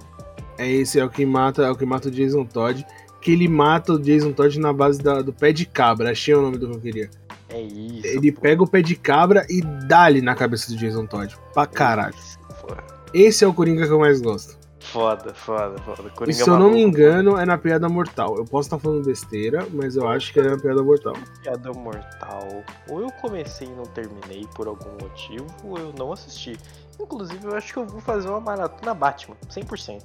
É 0.56 0.70
esse, 0.70 0.98
é 1.00 1.04
o 1.04 1.10
que 1.10 1.26
mata, 1.26 1.62
é 1.62 1.70
o 1.70 1.76
que 1.76 1.84
mata 1.84 2.08
o 2.08 2.10
Jason 2.10 2.44
Todd. 2.44 2.86
Que 3.20 3.32
ele 3.32 3.48
mata 3.48 3.94
o 3.94 3.98
Jason 3.98 4.32
Todd 4.32 4.58
na 4.60 4.72
base 4.72 5.02
da- 5.02 5.20
do 5.22 5.32
pé 5.32 5.50
de 5.52 5.64
cabra. 5.66 6.10
Achei 6.12 6.34
o 6.34 6.42
nome 6.42 6.58
do 6.58 6.68
que 6.68 6.76
eu 6.76 6.80
queria. 6.80 7.10
É 7.48 7.60
isso. 7.60 8.06
Ele 8.06 8.30
pô. 8.32 8.40
pega 8.42 8.62
o 8.62 8.66
pé 8.66 8.82
de 8.82 8.94
cabra 8.96 9.46
e 9.48 9.60
dá-lhe 9.86 10.20
na 10.20 10.34
cabeça 10.34 10.70
do 10.70 10.76
Jason 10.76 11.06
Todd. 11.06 11.34
Pra 11.52 11.66
caralho. 11.66 12.14
Isso, 12.14 12.38
pô. 12.60 12.74
Esse 13.12 13.44
é 13.44 13.46
o 13.48 13.54
Coringa 13.54 13.86
que 13.86 13.92
eu 13.92 13.98
mais 13.98 14.20
gosto. 14.20 14.56
Foda, 14.84 15.34
foda, 15.34 15.78
foda. 15.78 16.08
E 16.08 16.10
Coringa 16.10 16.44
se 16.44 16.48
eu 16.48 16.58
não 16.58 16.70
me 16.70 16.80
engano, 16.80 17.38
é 17.38 17.46
na 17.46 17.56
piada 17.56 17.88
mortal. 17.88 18.36
Eu 18.36 18.44
posso 18.44 18.66
estar 18.66 18.78
falando 18.78 19.04
besteira, 19.04 19.66
mas 19.72 19.96
eu 19.96 20.06
acho 20.08 20.32
que 20.32 20.40
é 20.40 20.42
na 20.42 20.58
piada 20.58 20.82
mortal. 20.82 21.14
Piada 21.42 21.72
mortal. 21.72 22.64
Ou 22.88 23.00
eu 23.00 23.10
comecei 23.20 23.66
e 23.66 23.70
não 23.70 23.84
terminei 23.84 24.46
por 24.54 24.68
algum 24.68 24.90
motivo, 25.00 25.46
ou 25.64 25.78
eu 25.78 25.92
não 25.98 26.12
assisti. 26.12 26.56
Inclusive, 27.00 27.44
eu 27.44 27.56
acho 27.56 27.72
que 27.72 27.78
eu 27.78 27.86
vou 27.86 28.00
fazer 28.00 28.28
uma 28.28 28.40
maratona 28.40 28.94
Batman, 28.94 29.36
100%. 29.48 30.02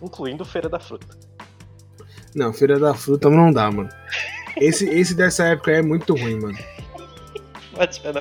Incluindo 0.00 0.44
Feira 0.44 0.68
da 0.68 0.80
Fruta. 0.80 1.16
Não, 2.34 2.52
Feira 2.52 2.78
da 2.78 2.94
Fruta 2.94 3.28
não 3.28 3.52
dá, 3.52 3.70
mano. 3.70 3.90
Esse, 4.56 4.88
esse 4.88 5.14
dessa 5.14 5.44
época 5.44 5.70
é 5.70 5.82
muito 5.82 6.14
ruim, 6.14 6.40
mano. 6.40 6.58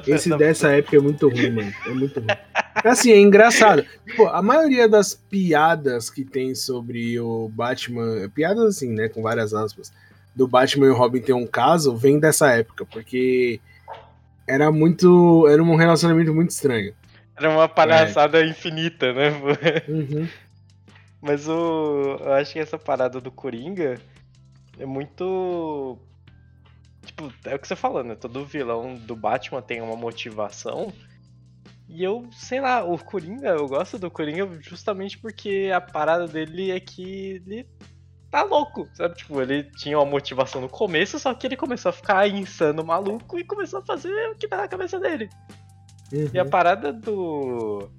Esse 0.08 0.36
dessa 0.38 0.72
época 0.72 0.98
é 0.98 1.00
muito 1.00 1.30
ruim, 1.30 1.52
mano. 1.52 1.74
É 1.86 1.90
muito 1.90 2.20
ruim. 2.20 2.28
Assim, 2.76 3.12
é 3.12 3.20
engraçado. 3.20 3.86
A 4.32 4.42
maioria 4.42 4.88
das 4.88 5.14
piadas 5.14 6.10
que 6.10 6.24
tem 6.24 6.56
sobre 6.56 7.20
o 7.20 7.50
Batman, 7.50 8.30
piadas 8.30 8.78
assim, 8.78 8.94
né, 8.94 9.10
com 9.10 9.22
várias 9.22 9.54
aspas, 9.54 9.92
do 10.36 10.48
Batman 10.48 10.88
e 10.88 10.90
o 10.90 10.96
Robin 10.96 11.22
ter 11.22 11.34
um 11.34 11.46
caso, 11.46 11.96
vem 11.96 12.20
dessa 12.20 12.52
época, 12.52 12.86
porque 12.86 13.60
era 14.48 14.72
muito, 14.72 15.48
era 15.48 15.62
um 15.62 15.76
relacionamento 15.76 16.34
muito 16.34 16.52
estranho. 16.52 16.94
Era 17.36 17.50
uma 17.50 17.68
palhaçada 17.68 18.46
infinita, 18.46 19.14
né? 19.14 19.30
Uhum. 19.88 20.28
Mas 21.22 21.48
o. 21.48 22.18
Eu 22.20 22.34
acho 22.34 22.54
que 22.54 22.60
essa 22.60 22.78
parada 22.78 23.22
do 23.22 23.32
Coringa 23.32 24.00
é 24.80 24.86
muito. 24.86 25.98
Tipo, 27.06 27.34
é 27.46 27.56
o 27.56 27.60
que 27.60 27.68
você 27.68 27.76
falou, 27.76 28.04
né? 28.04 28.16
Todo 28.16 28.46
vilão 28.46 28.96
do 28.96 29.16
Batman 29.16 29.62
tem 29.62 29.82
uma 29.82 29.96
motivação. 29.96 30.94
E 31.90 32.04
eu, 32.04 32.30
sei 32.32 32.62
lá, 32.62 32.84
o 32.84 32.98
Coringa, 32.98 33.50
eu 33.50 33.68
gosto 33.68 34.00
do 34.00 34.10
Coringa 34.10 34.48
justamente 34.62 35.18
porque 35.18 35.72
a 35.74 35.82
parada 35.82 36.28
dele 36.28 36.72
é 36.72 36.80
que 36.80 37.42
ele 37.46 37.68
tá 38.30 38.44
louco, 38.44 38.88
sabe? 38.94 39.16
Tipo, 39.16 39.42
ele 39.42 39.64
tinha 39.64 39.98
uma 40.00 40.06
motivação 40.06 40.62
no 40.62 40.70
começo, 40.70 41.20
só 41.20 41.34
que 41.34 41.46
ele 41.46 41.58
começou 41.58 41.90
a 41.90 41.94
ficar 41.94 42.28
insano, 42.30 42.84
maluco 42.84 43.38
e 43.38 43.44
começou 43.44 43.80
a 43.80 43.86
fazer 43.86 44.14
o 44.30 44.36
que 44.36 44.48
dá 44.48 44.58
na 44.58 44.68
cabeça 44.70 45.00
dele. 45.00 45.28
E 46.34 46.40
a 46.40 46.44
Uhum. 46.44 46.50
parada 46.50 46.94
do. 46.94 47.90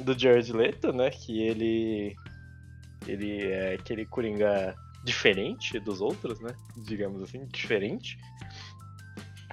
Do 0.00 0.16
Jared 0.18 0.52
Leto, 0.52 0.92
né? 0.92 1.10
Que 1.10 1.42
ele. 1.42 2.16
Ele 3.06 3.42
é 3.42 3.74
aquele 3.74 4.06
Coringa 4.06 4.74
diferente 5.08 5.78
dos 5.80 6.00
outros, 6.00 6.38
né? 6.40 6.54
Digamos 6.76 7.22
assim, 7.22 7.44
diferente. 7.46 8.18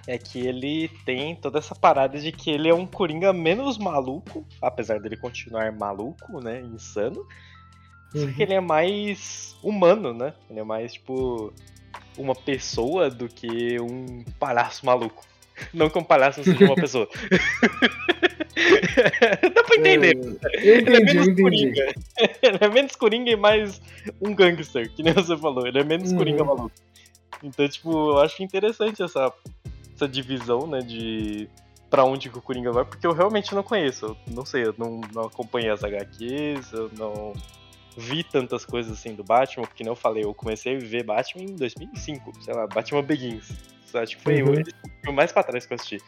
É 0.07 0.17
que 0.19 0.39
ele 0.39 0.87
tem 1.03 1.35
toda 1.35 1.57
essa 1.57 1.73
parada 1.73 2.19
de 2.19 2.31
que 2.31 2.51
ele 2.51 2.69
é 2.69 2.73
um 2.73 2.85
Coringa 2.85 3.33
menos 3.33 3.77
maluco, 3.77 4.45
apesar 4.61 4.99
dele 4.99 5.17
continuar 5.17 5.71
maluco, 5.71 6.39
né? 6.41 6.61
Insano. 6.61 7.25
Só 8.13 8.19
que 8.19 8.25
Uhum. 8.25 8.33
ele 8.37 8.53
é 8.53 8.59
mais 8.61 9.57
humano, 9.63 10.13
né? 10.13 10.33
Ele 10.49 10.59
é 10.59 10.63
mais, 10.63 10.93
tipo, 10.93 11.51
uma 12.17 12.35
pessoa 12.35 13.09
do 13.09 13.27
que 13.27 13.79
um 13.79 14.23
palhaço 14.39 14.85
maluco. 14.85 15.23
Não 15.73 15.89
que 15.89 15.97
um 15.97 16.03
palhaço 16.03 16.39
não 16.39 16.43
seja 16.45 16.65
uma 16.65 16.75
pessoa. 16.75 17.07
Dá 19.53 19.63
pra 19.63 19.75
entender. 19.77 20.15
É, 20.17 20.69
eu 20.69 20.75
Ele 20.77 20.95
é 20.95 20.99
entendi, 20.99 21.17
eu 21.17 21.23
menos 21.23 21.27
entendi. 21.27 21.41
Coringa. 21.41 21.93
Ele 22.41 22.57
é 22.61 22.67
menos 22.69 22.95
Coringa 22.95 23.31
e 23.31 23.35
mais 23.35 23.81
um 24.21 24.33
gangster, 24.33 24.89
que 24.93 25.03
nem 25.03 25.13
você 25.13 25.35
falou. 25.37 25.67
Ele 25.67 25.79
é 25.79 25.83
menos 25.83 26.11
Uhum. 26.11 26.17
Coringa 26.17 26.43
maluco. 26.43 26.71
Então, 27.43 27.67
tipo, 27.67 27.91
eu 27.91 28.19
acho 28.19 28.41
interessante 28.41 29.03
essa, 29.03 29.31
essa 29.93 30.07
divisão, 30.07 30.65
né, 30.67 30.79
de 30.79 31.49
pra 31.89 32.03
onde 32.03 32.29
que 32.29 32.37
o 32.37 32.41
Coringa 32.41 32.71
vai, 32.71 32.83
porque 32.83 33.05
eu 33.05 33.13
realmente 33.13 33.53
não 33.53 33.61
conheço. 33.63 34.05
Eu 34.05 34.17
não 34.33 34.45
sei, 34.45 34.65
eu 34.65 34.73
não, 34.77 35.01
não 35.13 35.23
acompanhei 35.23 35.69
as 35.69 35.83
HQs, 35.83 36.71
eu 36.73 36.89
não 36.97 37.33
vi 37.97 38.23
tantas 38.23 38.65
coisas 38.65 38.91
assim 38.91 39.13
do 39.15 39.23
Batman, 39.23 39.65
porque 39.65 39.83
nem 39.83 39.91
eu 39.91 39.95
falei, 39.95 40.23
eu 40.25 40.33
comecei 40.33 40.75
a 40.75 40.79
ver 40.79 41.03
Batman 41.03 41.43
em 41.43 41.55
2005, 41.55 42.33
sei 42.43 42.53
lá, 42.53 42.67
Batman 42.67 43.03
Begins. 43.03 43.51
Acho 43.93 44.17
que 44.17 44.23
foi 44.23 44.41
Uhum. 44.43 44.61
o 45.07 45.11
mais 45.13 45.31
pra 45.31 45.41
trás 45.43 45.65
que 45.65 45.71
eu 45.71 45.75
assisti. 45.75 46.01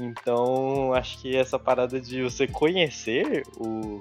Então, 0.00 0.92
acho 0.94 1.20
que 1.20 1.36
essa 1.36 1.58
parada 1.58 2.00
de 2.00 2.22
você 2.22 2.46
conhecer 2.46 3.42
o 3.56 4.00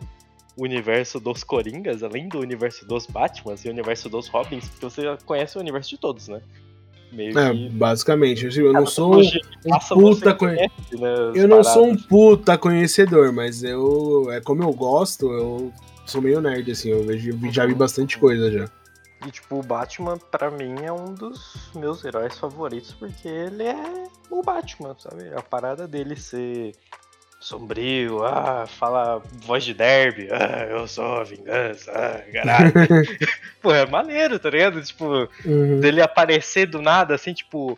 universo 0.57 1.19
dos 1.19 1.43
Coringas, 1.43 2.01
além 2.03 2.27
do 2.27 2.39
universo 2.39 2.85
dos 2.85 3.05
Batmans 3.05 3.63
e 3.63 3.67
o 3.67 3.71
universo 3.71 4.09
dos 4.09 4.27
Robins, 4.27 4.67
porque 4.69 4.85
você 4.85 5.17
conhece 5.25 5.57
o 5.57 5.61
universo 5.61 5.89
de 5.89 5.97
todos, 5.97 6.27
né? 6.27 6.41
Meio 7.11 7.37
É, 7.37 7.51
que. 7.53 7.69
basicamente. 7.69 8.45
Eu 8.57 8.73
não 8.73 8.85
sou 8.85 9.21
um, 9.21 9.29
puta 9.89 10.33
conhece, 10.33 10.71
né, 10.91 11.31
Eu 11.35 11.47
não 11.47 11.63
sou 11.63 11.83
um 11.83 11.89
paradas. 11.89 12.05
puta 12.07 12.57
conhecedor, 12.57 13.31
mas 13.31 13.63
eu. 13.63 14.27
É 14.31 14.41
como 14.41 14.63
eu 14.63 14.73
gosto, 14.73 15.31
eu 15.31 15.71
sou 16.05 16.21
meio 16.21 16.41
nerd, 16.41 16.69
assim. 16.71 16.89
Eu 16.89 17.03
vejo, 17.05 17.37
já 17.51 17.65
vi 17.65 17.73
bastante 17.73 18.17
coisa 18.17 18.51
já. 18.51 18.69
E, 19.25 19.31
tipo, 19.31 19.57
o 19.57 19.63
Batman, 19.63 20.17
pra 20.17 20.51
mim, 20.51 20.75
é 20.83 20.91
um 20.91 21.13
dos 21.13 21.71
meus 21.73 22.03
heróis 22.03 22.37
favoritos, 22.37 22.93
porque 22.93 23.27
ele 23.27 23.63
é 23.63 24.03
o 24.30 24.41
Batman, 24.41 24.95
sabe? 24.99 25.30
A 25.36 25.41
parada 25.41 25.88
dele 25.88 26.15
ser 26.15 26.73
sombrio, 27.39 28.23
ah, 28.25 28.65
fala 28.67 29.21
voz 29.45 29.63
de 29.63 29.73
derby, 29.73 30.28
ah, 30.32 30.65
eu 30.69 30.88
sou 30.88 31.17
a 31.19 31.23
vingança, 31.23 31.91
ah, 31.91 32.32
caralho. 32.32 32.73
Pô, 33.61 33.73
é 33.73 33.86
maneiro, 33.86 34.39
tá 34.39 34.49
ligado? 34.49 34.82
Tipo, 34.84 35.30
Uhum. 35.45 35.80
dele 35.80 36.01
aparecer 36.01 36.65
do 36.65 36.82
nada, 36.82 37.13
assim, 37.15 37.34
tipo, 37.34 37.78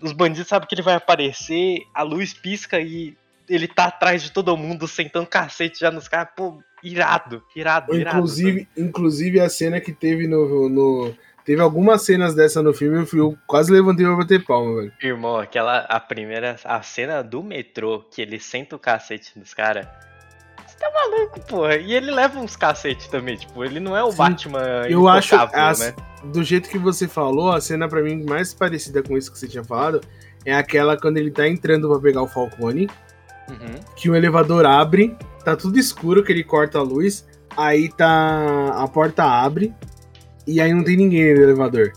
os 0.00 0.12
bandidos 0.12 0.48
sabem 0.48 0.68
que 0.68 0.74
ele 0.74 0.82
vai 0.82 0.94
aparecer, 0.94 1.78
a 1.94 2.02
luz 2.02 2.34
pisca 2.34 2.78
e 2.80 3.16
ele 3.48 3.66
tá 3.66 3.86
atrás 3.86 4.22
de 4.22 4.30
todo 4.32 4.56
mundo, 4.56 4.86
sentando 4.86 5.26
cacete 5.26 5.80
já 5.80 5.90
nos 5.90 6.06
caras, 6.08 6.28
pô, 6.36 6.62
irado, 6.82 7.42
irado, 7.54 7.94
irado. 7.94 8.18
Inclusive, 8.18 8.68
inclusive 8.76 9.40
a 9.40 9.48
cena 9.48 9.80
que 9.80 9.92
teve 9.92 10.26
no, 10.28 10.68
no- 10.68 11.16
Teve 11.46 11.62
algumas 11.62 12.02
cenas 12.02 12.34
dessa 12.34 12.60
no 12.60 12.74
filme, 12.74 13.06
eu 13.14 13.38
quase 13.46 13.70
levantei 13.72 14.04
pra 14.04 14.16
bater 14.16 14.44
palma, 14.44 14.74
velho. 14.80 14.92
Irmão, 15.00 15.36
aquela, 15.38 15.78
a 15.78 16.00
primeira, 16.00 16.56
a 16.64 16.82
cena 16.82 17.22
do 17.22 17.40
metrô, 17.42 18.00
que 18.10 18.20
ele 18.20 18.40
senta 18.40 18.74
o 18.74 18.78
cacete 18.80 19.38
dos 19.38 19.54
caras. 19.54 19.86
Você 20.66 20.76
tá 20.76 20.90
maluco, 20.92 21.38
porra. 21.46 21.76
E 21.76 21.92
ele 21.94 22.10
leva 22.10 22.40
uns 22.40 22.56
cacetes 22.56 23.06
também, 23.06 23.36
tipo, 23.36 23.64
ele 23.64 23.78
não 23.78 23.96
é 23.96 24.02
o 24.02 24.10
Sim. 24.10 24.16
Batman 24.18 24.58
Eu 24.88 25.06
acho, 25.06 25.36
as- 25.36 25.78
né? 25.78 25.94
do 26.24 26.42
jeito 26.42 26.68
que 26.68 26.78
você 26.78 27.06
falou, 27.06 27.52
a 27.52 27.60
cena 27.60 27.88
pra 27.88 28.02
mim 28.02 28.24
mais 28.24 28.52
parecida 28.52 29.00
com 29.00 29.16
isso 29.16 29.32
que 29.32 29.38
você 29.38 29.46
tinha 29.46 29.62
falado 29.62 30.00
é 30.44 30.52
aquela 30.52 31.00
quando 31.00 31.16
ele 31.18 31.30
tá 31.30 31.46
entrando 31.48 31.88
pra 31.88 32.00
pegar 32.00 32.22
o 32.22 32.26
Falcone, 32.28 32.90
Uhum. 33.48 33.80
que 33.94 34.10
o 34.10 34.16
elevador 34.16 34.66
abre, 34.66 35.16
tá 35.44 35.54
tudo 35.54 35.78
escuro, 35.78 36.24
que 36.24 36.32
ele 36.32 36.42
corta 36.42 36.78
a 36.78 36.82
luz, 36.82 37.24
aí 37.56 37.88
tá. 37.88 38.74
a 38.82 38.88
porta 38.88 39.22
abre, 39.22 39.72
e 40.46 40.60
aí 40.60 40.72
não 40.72 40.84
tem 40.84 40.96
ninguém 40.96 41.34
no 41.34 41.42
elevador. 41.42 41.92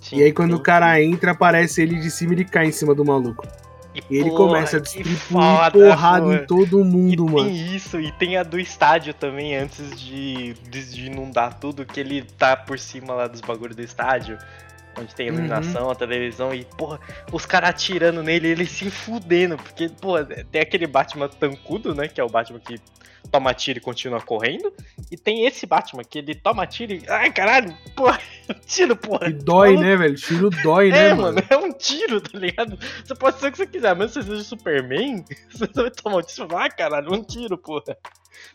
Sim, 0.00 0.16
e 0.16 0.22
aí 0.24 0.32
quando 0.32 0.52
sim, 0.52 0.56
o 0.56 0.60
cara 0.60 1.00
entra, 1.02 1.32
aparece 1.32 1.82
ele 1.82 1.96
de 2.00 2.10
cima 2.10 2.32
e 2.32 2.36
ele 2.36 2.44
cai 2.44 2.66
em 2.66 2.72
cima 2.72 2.94
do 2.94 3.04
maluco. 3.04 3.46
E 3.94 4.16
ele 4.16 4.30
porra, 4.30 4.46
começa 4.46 4.78
a 4.78 4.80
distribuir 4.80 5.18
porrada 5.28 6.24
porra. 6.24 6.34
em 6.34 6.46
todo 6.46 6.80
E 6.80 6.84
mundo, 6.84 7.26
tem 7.26 7.34
mano. 7.34 7.50
isso, 7.50 8.00
e 8.00 8.10
tem 8.12 8.38
a 8.38 8.42
do 8.42 8.58
estádio 8.58 9.12
também, 9.12 9.54
antes 9.54 9.90
de, 10.00 10.54
de, 10.54 11.06
inundar 11.06 11.58
tudo, 11.58 11.84
que 11.84 12.00
ele 12.00 12.22
tá 12.22 12.56
por 12.56 12.78
cima 12.78 13.12
lá 13.12 13.26
dos 13.26 13.42
bagulhos 13.42 13.76
do 13.76 13.82
estádio. 13.82 14.38
Onde 14.98 15.14
tem 15.14 15.28
iluminação, 15.28 15.90
a 15.90 15.94
televisão, 15.94 16.54
e, 16.54 16.66
porra, 16.76 17.00
os 17.32 17.46
caras 17.46 17.70
atirando 17.70 18.22
nele, 18.22 18.48
ele 18.48 18.66
se 18.66 18.90
fudendo, 18.90 19.56
porque, 19.56 19.88
porra, 19.88 20.24
tem 20.24 20.60
aquele 20.60 20.86
Batman 20.86 21.28
tancudo, 21.28 21.94
né, 21.94 22.08
que 22.08 22.20
é 22.20 22.24
o 22.24 22.28
Batman 22.28 22.60
que 22.60 22.78
toma 23.30 23.54
tiro 23.54 23.78
e 23.78 23.82
continua 23.82 24.20
correndo, 24.20 24.72
e 25.10 25.16
tem 25.16 25.46
esse 25.46 25.64
Batman 25.66 26.02
que 26.04 26.18
ele 26.18 26.34
toma 26.34 26.66
tiro 26.66 26.92
e, 26.92 27.02
ai, 27.08 27.32
caralho, 27.32 27.76
porra, 27.96 28.20
tiro, 28.66 28.94
porra. 28.96 29.28
E 29.28 29.32
dói, 29.32 29.70
Maluco. 29.74 29.84
né, 29.84 29.96
velho? 29.96 30.14
Tiro 30.16 30.50
dói, 30.50 30.90
né, 30.90 31.08
É, 31.08 31.14
mano? 31.14 31.34
mano, 31.36 31.46
é 31.48 31.56
um 31.56 31.72
tiro, 31.72 32.20
tá 32.20 32.38
ligado? 32.38 32.78
Você 33.04 33.14
pode 33.14 33.38
ser 33.38 33.48
o 33.48 33.52
que 33.52 33.56
você 33.58 33.66
quiser, 33.66 33.96
mesmo 33.96 34.08
se 34.12 34.22
você 34.22 34.30
seja 34.32 34.44
Superman, 34.44 35.24
você 35.50 35.66
vai 35.74 35.90
tomar 35.90 36.16
um 36.18 36.22
tiro, 36.22 36.48
vai, 36.48 36.70
caralho, 36.70 37.12
um 37.12 37.22
tiro, 37.22 37.56
porra. 37.56 37.96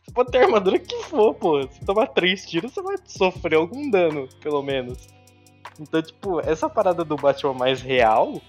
Você 0.03 0.11
pode 0.13 0.31
ter 0.31 0.43
armadura 0.43 0.77
que 0.79 1.03
for, 1.03 1.33
porra. 1.35 1.67
Se 1.71 1.85
tomar 1.85 2.07
três 2.07 2.45
tiros, 2.45 2.73
você 2.73 2.81
vai 2.81 2.97
sofrer 3.05 3.55
algum 3.55 3.89
dano, 3.89 4.27
pelo 4.41 4.61
menos. 4.61 5.07
Então, 5.79 6.01
tipo, 6.01 6.39
essa 6.41 6.67
parada 6.69 7.03
do 7.03 7.15
Batman 7.15 7.53
mais 7.53 7.81
real, 7.81 8.41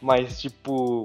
mas, 0.00 0.40
tipo, 0.40 1.02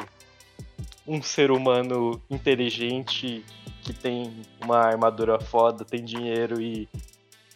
um 1.05 1.21
ser 1.21 1.51
humano 1.51 2.21
inteligente 2.29 3.43
que 3.81 3.93
tem 3.93 4.31
uma 4.61 4.77
armadura 4.77 5.39
foda, 5.39 5.83
tem 5.83 6.03
dinheiro 6.03 6.61
e 6.61 6.87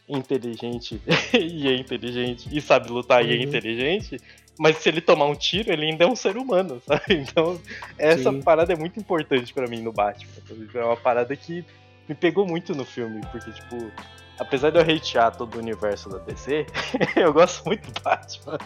inteligente 0.08 1.02
e 1.34 1.68
é 1.68 1.76
inteligente 1.76 2.48
e 2.52 2.62
sabe 2.62 2.90
lutar 2.90 3.26
e 3.26 3.32
é 3.32 3.36
Uhum. 3.36 3.44
inteligente, 3.44 4.22
mas 4.58 4.78
se 4.78 4.90
ele 4.90 5.02
tomar 5.02 5.26
um 5.26 5.36
tiro, 5.36 5.72
ele 5.72 5.86
ainda 5.86 6.04
é 6.06 6.08
um 6.08 6.16
ser 6.16 6.38
humano, 6.38 6.82
sabe? 6.86 7.04
Então, 7.16 7.60
essa 7.98 8.32
Sim. 8.32 8.42
parada 8.42 8.74
é 8.74 8.76
muito 8.76 9.00
importante 9.00 9.54
pra 9.54 9.68
mim 9.68 9.82
no 9.82 9.92
Batman. 9.92 10.32
É 10.74 10.84
uma 10.84 10.98
parada 10.98 11.36
que 11.36 11.64
me 12.08 12.16
pegou 12.16 12.46
muito 12.46 12.76
no 12.76 12.86
filme, 12.86 13.22
porque, 13.32 13.52
tipo, 13.52 13.92
apesar 14.40 14.70
de 14.70 14.78
eu 14.78 14.82
hatear 14.82 15.36
todo 15.36 15.56
o 15.56 15.60
universo 15.60 16.10
da 16.10 16.18
DC, 16.20 16.66
eu 17.16 17.34
gosto 17.34 17.66
muito 17.66 17.92
do 17.92 18.02
Batman. 18.02 18.58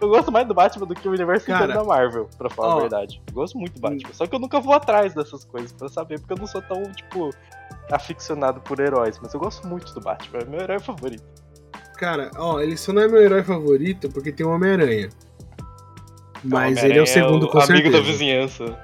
Eu 0.00 0.08
gosto 0.08 0.30
mais 0.30 0.46
do 0.46 0.54
Batman 0.54 0.86
do 0.86 0.94
que 0.94 1.08
o 1.08 1.12
universo 1.12 1.46
Cara, 1.46 1.64
inteiro 1.64 1.80
da 1.80 1.84
Marvel, 1.84 2.28
pra 2.36 2.48
falar 2.48 2.74
ó, 2.74 2.78
a 2.78 2.80
verdade. 2.82 3.20
Eu 3.26 3.34
gosto 3.34 3.58
muito 3.58 3.74
do 3.74 3.80
Batman. 3.80 4.12
Só 4.12 4.26
que 4.26 4.34
eu 4.34 4.38
nunca 4.38 4.60
vou 4.60 4.74
atrás 4.74 5.14
dessas 5.14 5.44
coisas 5.44 5.72
pra 5.72 5.88
saber, 5.88 6.20
porque 6.20 6.32
eu 6.32 6.38
não 6.38 6.46
sou 6.46 6.62
tão, 6.62 6.82
tipo, 6.92 7.30
aficionado 7.90 8.60
por 8.60 8.80
heróis. 8.80 9.18
Mas 9.22 9.34
eu 9.34 9.40
gosto 9.40 9.66
muito 9.66 9.92
do 9.92 10.00
Batman, 10.00 10.40
é 10.40 10.44
meu 10.44 10.60
herói 10.60 10.78
favorito. 10.78 11.24
Cara, 11.96 12.30
ó, 12.36 12.60
ele 12.60 12.76
só 12.76 12.92
não 12.92 13.02
é 13.02 13.08
meu 13.08 13.20
herói 13.20 13.42
favorito 13.42 14.08
porque 14.10 14.30
tem 14.30 14.46
o 14.46 14.50
Homem-Aranha. 14.50 15.08
Mas 16.44 16.78
Homem-Aranha 16.78 16.86
ele 16.86 16.98
é 16.98 17.02
o 17.02 17.06
segundo 17.06 17.48
com 17.48 17.58
amigo 17.58 17.72
certeza. 17.72 17.98
da 17.98 18.02
vizinhança. 18.02 18.78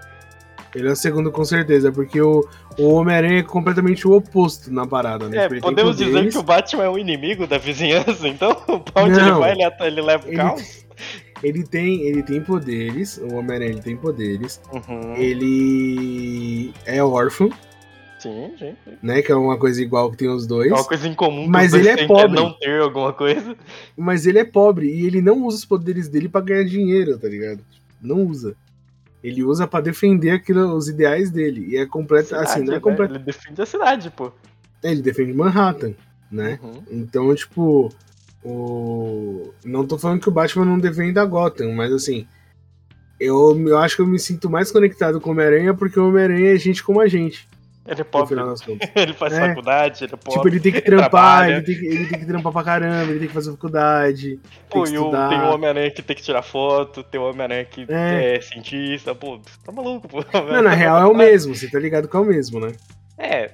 Ele 0.74 0.88
é 0.88 0.90
o 0.90 0.96
segundo 0.96 1.30
com 1.30 1.44
certeza, 1.44 1.92
porque 1.92 2.20
o, 2.20 2.44
o 2.78 2.94
Homem-Aranha 2.94 3.38
é 3.40 3.42
completamente 3.42 4.06
o 4.06 4.12
oposto 4.12 4.72
na 4.72 4.86
parada, 4.86 5.28
né? 5.28 5.44
É, 5.44 5.48
Tipo, 5.48 5.60
podemos 5.62 5.96
dizer 5.96 6.28
que 6.30 6.38
o 6.38 6.42
Batman 6.42 6.84
é 6.84 6.88
o 6.88 6.98
inimigo 6.98 7.46
da 7.46 7.58
vizinhança, 7.58 8.26
então 8.28 8.54
pra 8.92 9.04
onde 9.04 9.18
ele 9.18 9.30
Não. 9.30 9.40
vai, 9.40 9.52
ele, 9.52 9.64
at- 9.64 9.80
ele 9.80 10.00
leva 10.02 10.24
o 10.26 10.28
Ele- 10.28 10.36
caos. 10.36 10.84
Ele 11.42 11.62
tem, 11.62 12.00
ele 12.06 12.22
tem 12.22 12.40
poderes, 12.40 13.18
o 13.18 13.34
Homem-Aranha 13.34 13.78
tem 13.82 13.94
poderes. 13.96 14.58
Uhum. 14.72 15.14
Ele 15.16 16.72
é 16.86 17.02
órfão, 17.02 17.50
Sim, 18.18 18.52
sim. 18.58 18.74
sim. 18.84 18.92
né? 19.02 19.20
Que 19.20 19.30
é 19.30 19.34
uma 19.34 19.58
coisa 19.58 19.82
igual 19.82 20.10
que 20.10 20.16
tem 20.16 20.28
os 20.28 20.46
dois. 20.46 20.70
É 20.70 20.74
uma 20.74 20.84
coisa 20.84 21.06
incomum 21.06 21.42
que 21.44 21.50
Mas 21.50 21.66
os 21.66 21.72
dois 21.72 21.86
ele 21.86 22.00
é 22.00 22.06
pobre. 22.06 22.34
não 22.40 22.52
ter 22.58 22.80
alguma 22.80 23.12
coisa. 23.12 23.54
Mas 23.96 24.26
ele 24.26 24.38
é 24.38 24.44
pobre 24.44 24.86
e 24.88 25.04
ele 25.06 25.20
não 25.20 25.44
usa 25.44 25.58
os 25.58 25.64
poderes 25.66 26.08
dele 26.08 26.28
pra 26.30 26.40
ganhar 26.40 26.64
dinheiro, 26.64 27.18
tá 27.18 27.28
ligado? 27.28 27.60
Não 28.00 28.20
usa. 28.26 28.56
Ele 29.24 29.42
usa 29.42 29.66
pra 29.66 29.80
defender 29.80 30.32
aquilo, 30.32 30.76
os 30.76 30.86
ideais 30.86 31.30
dele. 31.30 31.68
E 31.70 31.78
é 31.78 31.86
completo, 31.86 32.34
assim, 32.36 32.60
Cidade, 32.60 32.66
não 32.66 32.72
é 32.74 32.76
né? 32.76 32.80
completo. 32.82 33.14
Ele 33.14 33.24
defende 33.24 33.62
a 33.62 33.64
cidade, 33.64 34.10
pô. 34.10 34.30
Ele 34.82 35.00
defende 35.00 35.32
Manhattan, 35.32 35.94
né? 36.30 36.60
Uhum. 36.62 36.82
Então, 36.90 37.34
tipo, 37.34 37.90
o... 38.44 39.50
não 39.64 39.86
tô 39.86 39.96
falando 39.96 40.20
que 40.20 40.28
o 40.28 40.32
Batman 40.32 40.66
não 40.66 40.78
defenda 40.78 41.24
Gotham, 41.24 41.72
mas 41.72 41.90
assim, 41.90 42.28
eu, 43.18 43.58
eu 43.66 43.78
acho 43.78 43.96
que 43.96 44.02
eu 44.02 44.06
me 44.06 44.18
sinto 44.18 44.50
mais 44.50 44.70
conectado 44.70 45.18
com 45.18 45.30
o 45.30 45.32
Homem-Aranha 45.32 45.72
porque 45.72 45.98
o 45.98 46.06
Homem-Aranha 46.06 46.54
é 46.54 46.58
gente 46.58 46.84
como 46.84 47.00
a 47.00 47.08
gente, 47.08 47.48
Ele 47.86 48.00
é 48.00 48.04
pobre. 48.04 48.36
ele 48.96 49.12
faz 49.12 49.32
É. 49.34 49.48
faculdade, 49.48 50.04
ele 50.04 50.14
é 50.14 50.16
pobre. 50.16 50.32
tipo, 50.34 50.48
ele 50.48 50.60
tem 50.60 50.72
que 50.72 50.78
ele 50.78 50.84
trampar, 50.86 51.10
trabalha. 51.10 51.52
ele 51.56 51.62
tem 51.62 51.74
que, 51.78 51.86
ele 51.86 52.06
tem 52.06 52.18
que 52.20 52.26
trampar 52.26 52.52
pra 52.52 52.62
caramba, 52.64 53.10
ele 53.10 53.18
tem 53.18 53.28
que 53.28 53.34
fazer 53.34 53.50
faculdade, 53.50 54.28
tem 54.30 54.40
Pô, 54.70 54.84
que 54.84 54.94
e 54.94 54.98
o, 54.98 55.10
tem 55.10 55.40
o 55.40 55.54
Homem-Aranha 55.54 55.90
que 55.90 56.02
tem 56.02 56.16
que 56.16 56.22
tirar 56.22 56.42
foto, 56.42 57.02
tem 57.02 57.20
o 57.20 57.28
Homem-Aranha 57.28 57.64
que 57.66 57.84
É. 57.88 58.36
é. 58.36 58.40
cientista, 58.40 59.14
pô, 59.14 59.38
tá 59.64 59.70
maluco, 59.70 60.08
pô. 60.08 60.24
Não, 60.32 60.62
na 60.62 60.70
real 60.74 60.98
é 61.02 61.06
o 61.06 61.14
mesmo, 61.14 61.54
você 61.54 61.68
tá 61.70 61.78
ligado 61.78 62.08
que 62.08 62.16
é 62.16 62.20
o 62.20 62.24
mesmo, 62.24 62.58
né? 62.58 62.72
É. 63.18 63.50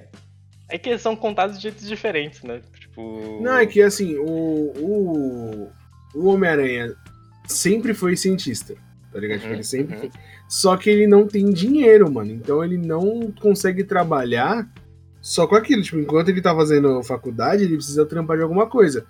É 0.69 0.77
que 0.77 0.89
eles 0.89 1.01
são 1.01 1.15
contados 1.15 1.57
de 1.57 1.63
jeitos 1.63 1.85
diferentes, 1.85 2.41
né? 2.43 2.61
Tipo. 2.79 3.39
Não, 3.41 3.57
é 3.57 3.65
que 3.65 3.81
assim, 3.81 4.15
o, 4.17 4.71
o, 4.77 5.71
o 6.15 6.27
Homem-Aranha 6.29 6.93
sempre 7.45 7.93
foi 7.93 8.15
cientista, 8.15 8.75
tá 9.11 9.19
ligado? 9.19 9.37
Tipo, 9.39 9.49
Uhum, 9.49 9.55
ele 9.55 9.63
sempre 9.63 9.95
uhum. 9.97 10.09
Só 10.47 10.75
que 10.77 10.89
ele 10.89 11.07
não 11.07 11.27
tem 11.27 11.51
dinheiro, 11.51 12.11
mano. 12.11 12.31
Então 12.31 12.63
ele 12.63 12.77
não 12.77 13.31
consegue 13.39 13.83
trabalhar 13.83 14.67
só 15.21 15.45
com 15.47 15.55
aquilo. 15.55 15.81
Tipo, 15.81 15.99
enquanto 15.99 16.29
ele 16.29 16.41
tá 16.41 16.55
fazendo 16.55 17.01
faculdade, 17.03 17.63
ele 17.63 17.75
precisa 17.75 18.05
trampar 18.05 18.37
de 18.37 18.43
alguma 18.43 18.67
coisa. 18.67 19.05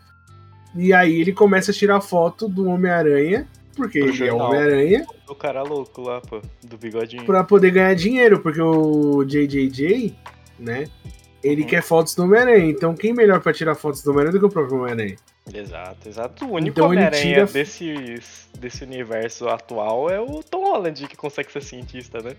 E 0.75 0.93
aí 0.93 1.19
ele 1.19 1.33
começa 1.33 1.71
a 1.71 1.73
tirar 1.73 1.99
foto 2.01 2.47
do 2.47 2.67
Homem-Aranha, 2.67 3.47
porque 3.75 3.99
Pro 3.99 4.09
ele 4.09 4.17
é 4.17 4.23
o 4.23 4.27
jornal. 4.27 4.49
Homem-Aranha, 4.49 5.05
O 5.27 5.35
cara 5.35 5.63
louco 5.63 6.01
lá, 6.01 6.21
pô, 6.21 6.41
do 6.63 6.77
bigodinho. 6.77 7.25
pra 7.25 7.43
poder 7.43 7.71
ganhar 7.71 7.93
dinheiro, 7.93 8.39
porque 8.39 8.61
o 8.61 9.23
JJJ, 9.25 10.15
né? 10.59 10.85
Ele 11.43 11.61
Uhum. 11.61 11.67
quer 11.67 11.81
fotos 11.81 12.13
do 12.15 12.23
Homem-Aranha. 12.23 12.65
Então 12.69 12.93
quem 12.95 13.13
melhor 13.13 13.39
pra 13.41 13.51
tirar 13.53 13.75
fotos 13.75 14.03
do 14.03 14.11
Homem-Aranha 14.11 14.33
do 14.33 14.39
que 14.39 14.45
o 14.45 14.49
próprio 14.49 14.77
Homem-Aranha? 14.77 15.15
Exato, 15.53 16.07
exato. 16.07 16.45
O 16.45 16.51
único 16.53 16.69
Então 16.77 16.85
Homem-Aranha 16.87 17.21
tira- 17.21 17.45
desse, 17.45 18.19
desse 18.59 18.83
universo 18.83 19.47
atual 19.49 20.09
é 20.09 20.19
o 20.19 20.43
Tom 20.43 20.63
Holland, 20.65 21.07
que 21.07 21.17
consegue 21.17 21.51
ser 21.51 21.63
cientista, 21.63 22.19
né? 22.21 22.35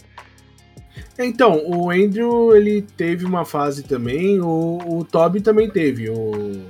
Então, 1.19 1.63
o 1.67 1.91
Andrew, 1.91 2.55
ele 2.57 2.83
teve 2.83 3.25
uma 3.25 3.45
fase 3.45 3.83
também, 3.83 4.41
o, 4.41 4.79
o 4.87 5.05
Toby 5.05 5.41
também 5.41 5.69
teve 5.71 6.09
o, 6.11 6.63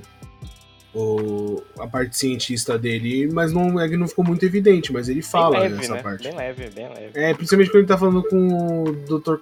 o, 0.94 1.62
a 1.78 1.86
parte 1.86 2.16
cientista 2.16 2.78
dele, 2.78 3.28
mas 3.32 3.52
não, 3.52 3.80
é 3.80 3.88
que 3.88 3.96
não 3.96 4.06
ficou 4.06 4.24
muito 4.24 4.44
evidente, 4.44 4.92
mas 4.92 5.08
ele 5.08 5.22
fala 5.22 5.58
bem 5.60 5.68
leve, 5.68 5.76
nessa 5.76 5.94
né? 5.94 6.02
parte. 6.02 6.22
Bem 6.28 6.36
leve, 6.36 6.70
bem 6.70 6.88
leve. 6.88 7.10
É, 7.14 7.34
principalmente 7.34 7.68
quando 7.70 7.78
ele 7.78 7.86
tá 7.86 7.98
falando 7.98 8.22
com 8.24 8.84
o 8.84 8.92
Dr. 8.92 9.36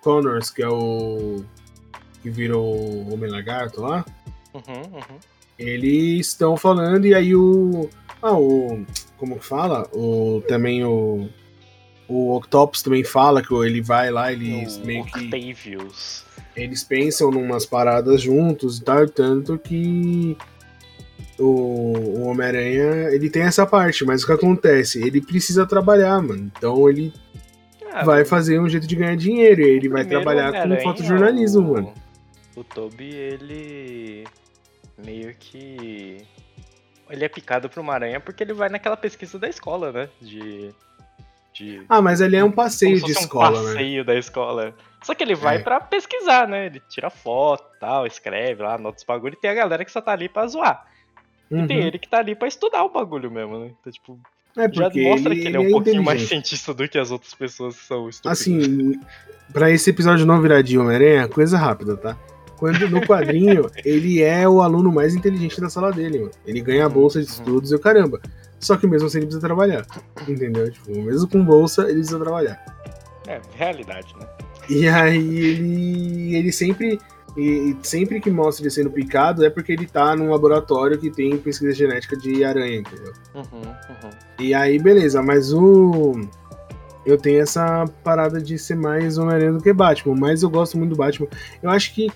Connors, 0.00 0.50
que 0.50 0.62
é 0.62 0.68
o. 0.68 1.44
que 2.22 2.30
virou 2.30 2.64
o 2.64 3.12
Homem 3.12 3.30
Lagarto 3.30 3.80
lá. 3.80 4.04
Uhum, 4.54 4.62
uhum. 4.94 5.18
Eles 5.58 6.28
estão 6.28 6.56
falando, 6.56 7.06
e 7.06 7.14
aí 7.14 7.34
o, 7.34 7.88
Ah, 8.22 8.32
o. 8.38 8.84
Como 9.16 9.38
que 9.38 9.44
fala? 9.44 9.88
O, 9.92 10.42
também 10.48 10.84
o. 10.84 11.28
O 12.08 12.36
Octopus 12.36 12.82
também 12.82 13.04
fala 13.04 13.40
que 13.42 13.54
ele 13.54 13.80
vai 13.80 14.10
lá, 14.10 14.32
eles 14.32 14.76
O 14.76 14.84
meio 14.86 15.04
que. 15.04 15.24
Octavius. 15.26 16.24
Eles 16.54 16.82
pensam 16.84 17.30
numas 17.30 17.64
paradas 17.64 18.20
juntos 18.20 18.78
e 18.78 18.84
tal, 18.84 19.08
tanto 19.08 19.58
que. 19.58 20.36
O, 21.38 21.44
o 21.44 22.22
Homem-Aranha, 22.28 23.08
ele 23.10 23.30
tem 23.30 23.42
essa 23.42 23.66
parte, 23.66 24.04
mas 24.04 24.22
o 24.22 24.26
que 24.26 24.32
acontece? 24.32 25.02
Ele 25.04 25.20
precisa 25.20 25.64
trabalhar, 25.66 26.20
mano. 26.20 26.50
Então 26.56 26.88
ele 26.88 27.12
Ah, 27.90 28.04
vai 28.04 28.24
fazer 28.24 28.60
um 28.60 28.68
jeito 28.68 28.86
de 28.86 28.94
ganhar 28.96 29.16
dinheiro. 29.16 29.62
E 29.62 29.64
ele 29.70 29.88
vai 29.88 30.04
trabalhar 30.04 30.50
com 30.52 30.58
Homem-Aranha, 30.58 30.82
fotojornalismo, 30.82 31.60
o- 31.70 31.72
mano. 31.72 31.94
O 32.56 32.62
Toby, 32.64 33.10
ele. 33.14 34.24
meio 34.98 35.34
que. 35.34 36.18
Ele 37.10 37.24
é 37.24 37.28
picado 37.28 37.68
por 37.68 37.80
uma 37.80 37.92
aranha 37.94 38.20
porque 38.20 38.42
ele 38.42 38.52
vai 38.54 38.68
naquela 38.68 38.96
pesquisa 38.96 39.38
da 39.38 39.48
escola, 39.48 39.92
né? 39.92 40.08
De. 40.20 40.70
de 41.52 41.82
Ah, 41.88 42.00
mas 42.00 42.20
ali 42.22 42.36
é 42.36 42.44
um 42.44 42.50
passeio 42.52 43.02
de 43.02 43.10
escola, 43.12 43.58
um 43.58 43.62
né? 43.64 43.72
passeio 43.72 44.04
da 44.04 44.14
escola. 44.14 44.74
Só 45.02 45.14
que 45.14 45.22
ele 45.22 45.34
vai 45.34 45.56
É. 45.56 45.58
pra 45.58 45.80
pesquisar, 45.80 46.46
né? 46.46 46.66
Ele 46.66 46.80
tira 46.88 47.10
foto 47.10 47.64
e 47.76 47.80
tal, 47.80 48.06
escreve 48.06 48.62
lá, 48.62 48.74
anota 48.76 48.98
os 48.98 49.04
bagulho 49.04 49.34
e 49.34 49.40
tem 49.40 49.50
a 49.50 49.54
galera 49.54 49.84
que 49.84 49.90
só 49.92 50.00
tá 50.00 50.12
ali 50.12 50.28
pra 50.28 50.46
zoar. 50.46 50.86
E 51.50 51.66
tem 51.66 51.80
Uhum. 51.80 51.86
ele 51.86 51.98
que 51.98 52.08
tá 52.08 52.18
ali 52.18 52.34
pra 52.34 52.48
estudar 52.48 52.82
o 52.84 52.88
bagulho 52.88 53.30
mesmo, 53.30 53.58
né? 53.58 53.72
Então, 53.80 53.92
tipo, 53.92 54.18
É 54.56 54.72
já 54.72 54.84
mostra 54.84 55.32
ele, 55.34 55.42
que 55.42 55.48
ele 55.48 55.56
é 55.56 55.60
um 55.60 55.64
ele 55.64 55.70
pouquinho 55.72 56.02
mais 56.02 56.22
cientista 56.22 56.72
do 56.72 56.88
que 56.88 56.98
as 56.98 57.10
outras 57.10 57.34
pessoas 57.34 57.76
que 57.78 57.84
são 57.84 58.08
estúpidas. 58.08 58.40
Assim, 58.40 58.98
pra 59.52 59.70
esse 59.70 59.90
episódio 59.90 60.24
não 60.24 60.40
virar 60.40 60.62
de 60.62 60.78
Homem-Aranha, 60.78 61.26
coisa 61.28 61.58
rápida, 61.58 61.96
tá? 61.96 62.16
Quando 62.62 62.88
no 62.88 63.04
quadrinho, 63.04 63.68
ele 63.84 64.22
é 64.22 64.48
o 64.48 64.62
aluno 64.62 64.92
mais 64.92 65.16
inteligente 65.16 65.60
da 65.60 65.68
sala 65.68 65.90
dele, 65.90 66.20
mano. 66.20 66.30
Ele 66.46 66.60
ganha 66.60 66.86
a 66.86 66.88
bolsa 66.88 67.20
de 67.20 67.26
Uhum. 67.26 67.32
estudos 67.32 67.72
e 67.72 67.74
o 67.74 67.78
caramba. 67.80 68.20
Só 68.60 68.76
que 68.76 68.86
mesmo 68.86 69.08
assim 69.08 69.18
ele 69.18 69.26
precisa 69.26 69.44
trabalhar. 69.44 69.84
Entendeu? 70.28 70.70
Tipo, 70.70 70.96
mesmo 71.02 71.28
com 71.28 71.44
bolsa, 71.44 71.82
ele 71.82 71.94
precisa 71.94 72.20
trabalhar. 72.20 72.64
É, 73.26 73.40
realidade, 73.56 74.14
né? 74.16 74.24
E 74.70 74.86
aí 74.86 75.38
ele. 75.38 76.36
ele 76.36 76.52
sempre. 76.52 77.00
E 77.36 77.74
sempre 77.82 78.20
que 78.20 78.30
mostra 78.30 78.62
ele 78.62 78.70
sendo 78.70 78.90
picado 78.92 79.44
é 79.44 79.50
porque 79.50 79.72
ele 79.72 79.86
tá 79.88 80.14
num 80.14 80.30
laboratório 80.30 80.96
que 80.96 81.10
tem 81.10 81.36
pesquisa 81.38 81.74
genética 81.74 82.16
de 82.16 82.44
aranha, 82.44 82.76
entendeu? 82.78 83.12
Uhum, 83.34 83.42
uhum. 83.62 84.10
E 84.38 84.54
aí, 84.54 84.78
beleza, 84.78 85.20
mas 85.20 85.52
o. 85.52 86.12
Eu 87.04 87.18
tenho 87.18 87.42
essa 87.42 87.86
parada 88.04 88.40
de 88.40 88.56
ser 88.56 88.76
mais 88.76 89.18
Homem-Aranha 89.18 89.54
do 89.54 89.60
que 89.60 89.72
Batman, 89.72 90.14
mas 90.14 90.44
eu 90.44 90.48
gosto 90.50 90.78
muito 90.78 90.90
do 90.90 90.96
Batman. 90.96 91.26
Eu 91.60 91.68
acho 91.68 91.92
que 91.92 92.06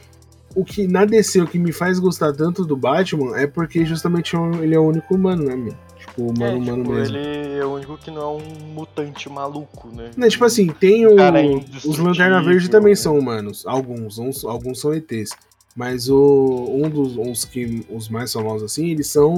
o 0.56 0.64
que 0.64 0.88
na 0.88 1.04
DC 1.04 1.42
o 1.42 1.46
que 1.46 1.58
me 1.58 1.70
faz 1.70 1.98
gostar 1.98 2.32
tanto 2.32 2.64
do 2.64 2.74
Batman 2.74 3.36
é 3.36 3.46
porque 3.46 3.84
justamente 3.84 4.34
ele 4.62 4.74
é 4.74 4.78
o 4.78 4.88
único 4.88 5.14
humano, 5.14 5.44
né, 5.44 5.54
meu? 5.54 5.74
Tipo, 5.98 6.30
humano, 6.30 6.44
é, 6.44 6.54
humano 6.54 6.82
tipo, 6.82 6.94
mesmo. 6.94 7.16
ele 7.16 7.58
é 7.58 7.64
o 7.64 7.74
único 7.74 7.98
que 7.98 8.10
não 8.10 8.22
é 8.22 8.26
um 8.26 8.72
mutante 8.72 9.28
maluco, 9.28 9.88
né? 9.94 10.10
Né, 10.16 10.28
tipo 10.30 10.46
assim, 10.46 10.68
tem 10.68 11.06
o, 11.06 11.14
cara 11.14 11.44
é 11.44 11.56
os. 11.84 11.98
Lanterna 11.98 12.42
Verde 12.42 12.70
também 12.70 12.94
são 12.96 13.18
humanos, 13.18 13.66
alguns, 13.66 14.18
uns, 14.18 14.44
alguns 14.46 14.80
são 14.80 14.94
ETs. 14.94 15.30
Mas 15.76 16.08
o, 16.08 16.70
um 16.70 16.88
dos 16.88 17.18
os 17.18 17.44
que 17.44 17.86
os 17.90 18.08
mais 18.08 18.32
famosos 18.32 18.72
assim, 18.72 18.88
eles 18.88 19.08
são 19.08 19.34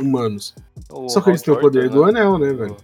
humanos. 0.00 0.54
O 0.88 1.08
Só 1.08 1.20
que 1.20 1.30
eles 1.30 1.42
têm 1.42 1.52
o 1.52 1.58
poder 1.58 1.90
Jordan, 1.90 1.96
do 1.96 2.04
anel, 2.04 2.38
né, 2.38 2.52
velho? 2.52 2.76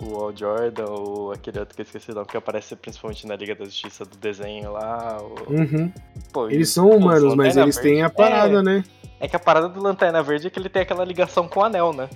O, 0.00 0.16
Al 0.22 0.36
Jordan, 0.36 0.84
ou 0.86 1.32
aquele 1.32 1.58
outro 1.58 1.74
que 1.74 1.82
eu 1.82 1.84
esqueci 1.84 2.10
o 2.12 2.14
nome, 2.14 2.26
que 2.26 2.36
aparece 2.36 2.76
principalmente 2.76 3.26
na 3.26 3.34
Liga 3.34 3.54
da 3.54 3.64
Justiça 3.64 4.04
do 4.04 4.16
desenho 4.16 4.72
lá. 4.72 5.18
o- 5.20 5.52
Uhum. 5.52 5.92
Pô, 6.32 6.48
Eles 6.48 6.68
são 6.70 6.88
humanos, 6.90 7.34
mas 7.34 7.56
eles 7.56 7.76
têm 7.78 8.02
a 8.02 8.06
Verde- 8.08 8.16
parada, 8.16 8.58
é, 8.58 8.62
né? 8.62 8.84
É 9.18 9.26
que 9.26 9.34
a 9.34 9.38
parada 9.40 9.68
do 9.68 9.82
Lanterna 9.82 10.22
Verde 10.22 10.46
é 10.46 10.50
que 10.50 10.58
ele 10.58 10.68
tem 10.68 10.82
aquela 10.82 11.04
ligação 11.04 11.48
com 11.48 11.60
o 11.60 11.64
anel, 11.64 11.92
né? 11.92 12.08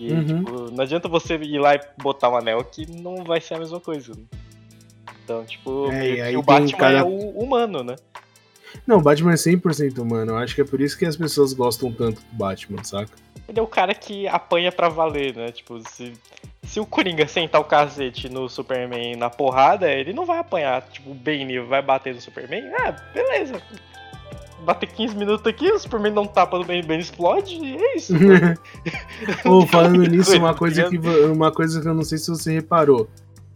E, 0.00 0.12
Uhum. 0.12 0.24
tipo, 0.44 0.70
não 0.72 0.82
adianta 0.82 1.08
você 1.08 1.36
ir 1.36 1.58
lá 1.60 1.74
e 1.76 1.80
botar 2.02 2.28
um 2.28 2.36
anel 2.36 2.62
que 2.64 2.90
não 2.90 3.22
vai 3.24 3.40
ser 3.40 3.54
a 3.54 3.58
mesma 3.58 3.78
coisa. 3.80 4.12
né? 4.14 4.22
Então, 5.24 5.44
tipo, 5.44 5.90
É, 5.92 6.30
que 6.30 6.36
o 6.36 6.42
Batman 6.42 6.78
cada- 6.78 6.98
é 6.98 7.02
o 7.02 7.30
humano, 7.38 7.84
né? 7.84 7.94
Não, 8.86 8.98
o 8.98 9.02
Batman 9.02 9.32
é 9.32 9.36
100% 9.36 9.98
humano. 10.02 10.32
Eu 10.32 10.38
acho 10.38 10.54
que 10.54 10.60
é 10.60 10.64
por 10.64 10.80
isso 10.80 10.96
que 10.98 11.04
as 11.04 11.16
pessoas 11.16 11.52
gostam 11.52 11.92
tanto 11.92 12.20
do 12.20 12.26
Batman, 12.36 12.82
saca? 12.82 13.12
Ele 13.48 13.58
é 13.58 13.62
o 13.62 13.66
cara 13.66 13.94
que 13.94 14.28
apanha 14.28 14.70
pra 14.70 14.90
valer, 14.90 15.34
né? 15.34 15.50
Tipo, 15.50 15.80
se, 15.88 16.12
se 16.62 16.78
o 16.78 16.84
Coringa 16.84 17.26
sentar 17.26 17.60
o 17.60 17.64
cacete 17.64 18.28
no 18.28 18.46
Superman 18.46 19.16
na 19.16 19.30
porrada, 19.30 19.90
ele 19.90 20.12
não 20.12 20.26
vai 20.26 20.38
apanhar. 20.38 20.82
Tipo, 20.82 21.12
o 21.12 21.14
Bane 21.14 21.58
vai 21.60 21.80
bater 21.80 22.14
no 22.14 22.20
Superman. 22.20 22.70
Ah, 22.78 22.94
beleza. 23.14 23.62
Bater 24.60 24.88
15 24.88 25.16
minutos 25.16 25.46
aqui, 25.46 25.70
o 25.70 25.78
Superman 25.78 26.12
dá 26.12 26.20
um 26.20 26.26
tapa 26.26 26.58
no 26.58 26.64
Bane, 26.64 26.82
Bane 26.82 27.00
explode, 27.00 27.54
e 27.54 27.76
é 27.76 27.96
isso. 27.96 28.12
Ou 29.46 29.66
falando 29.66 30.02
nisso, 30.04 30.36
uma 30.36 30.52
Coisa, 30.52 30.90
que, 30.90 30.98
uma 30.98 31.50
coisa 31.50 31.80
que 31.80 31.88
eu 31.88 31.94
não 31.94 32.04
sei 32.04 32.18
se 32.18 32.28
você 32.28 32.52
reparou. 32.52 33.08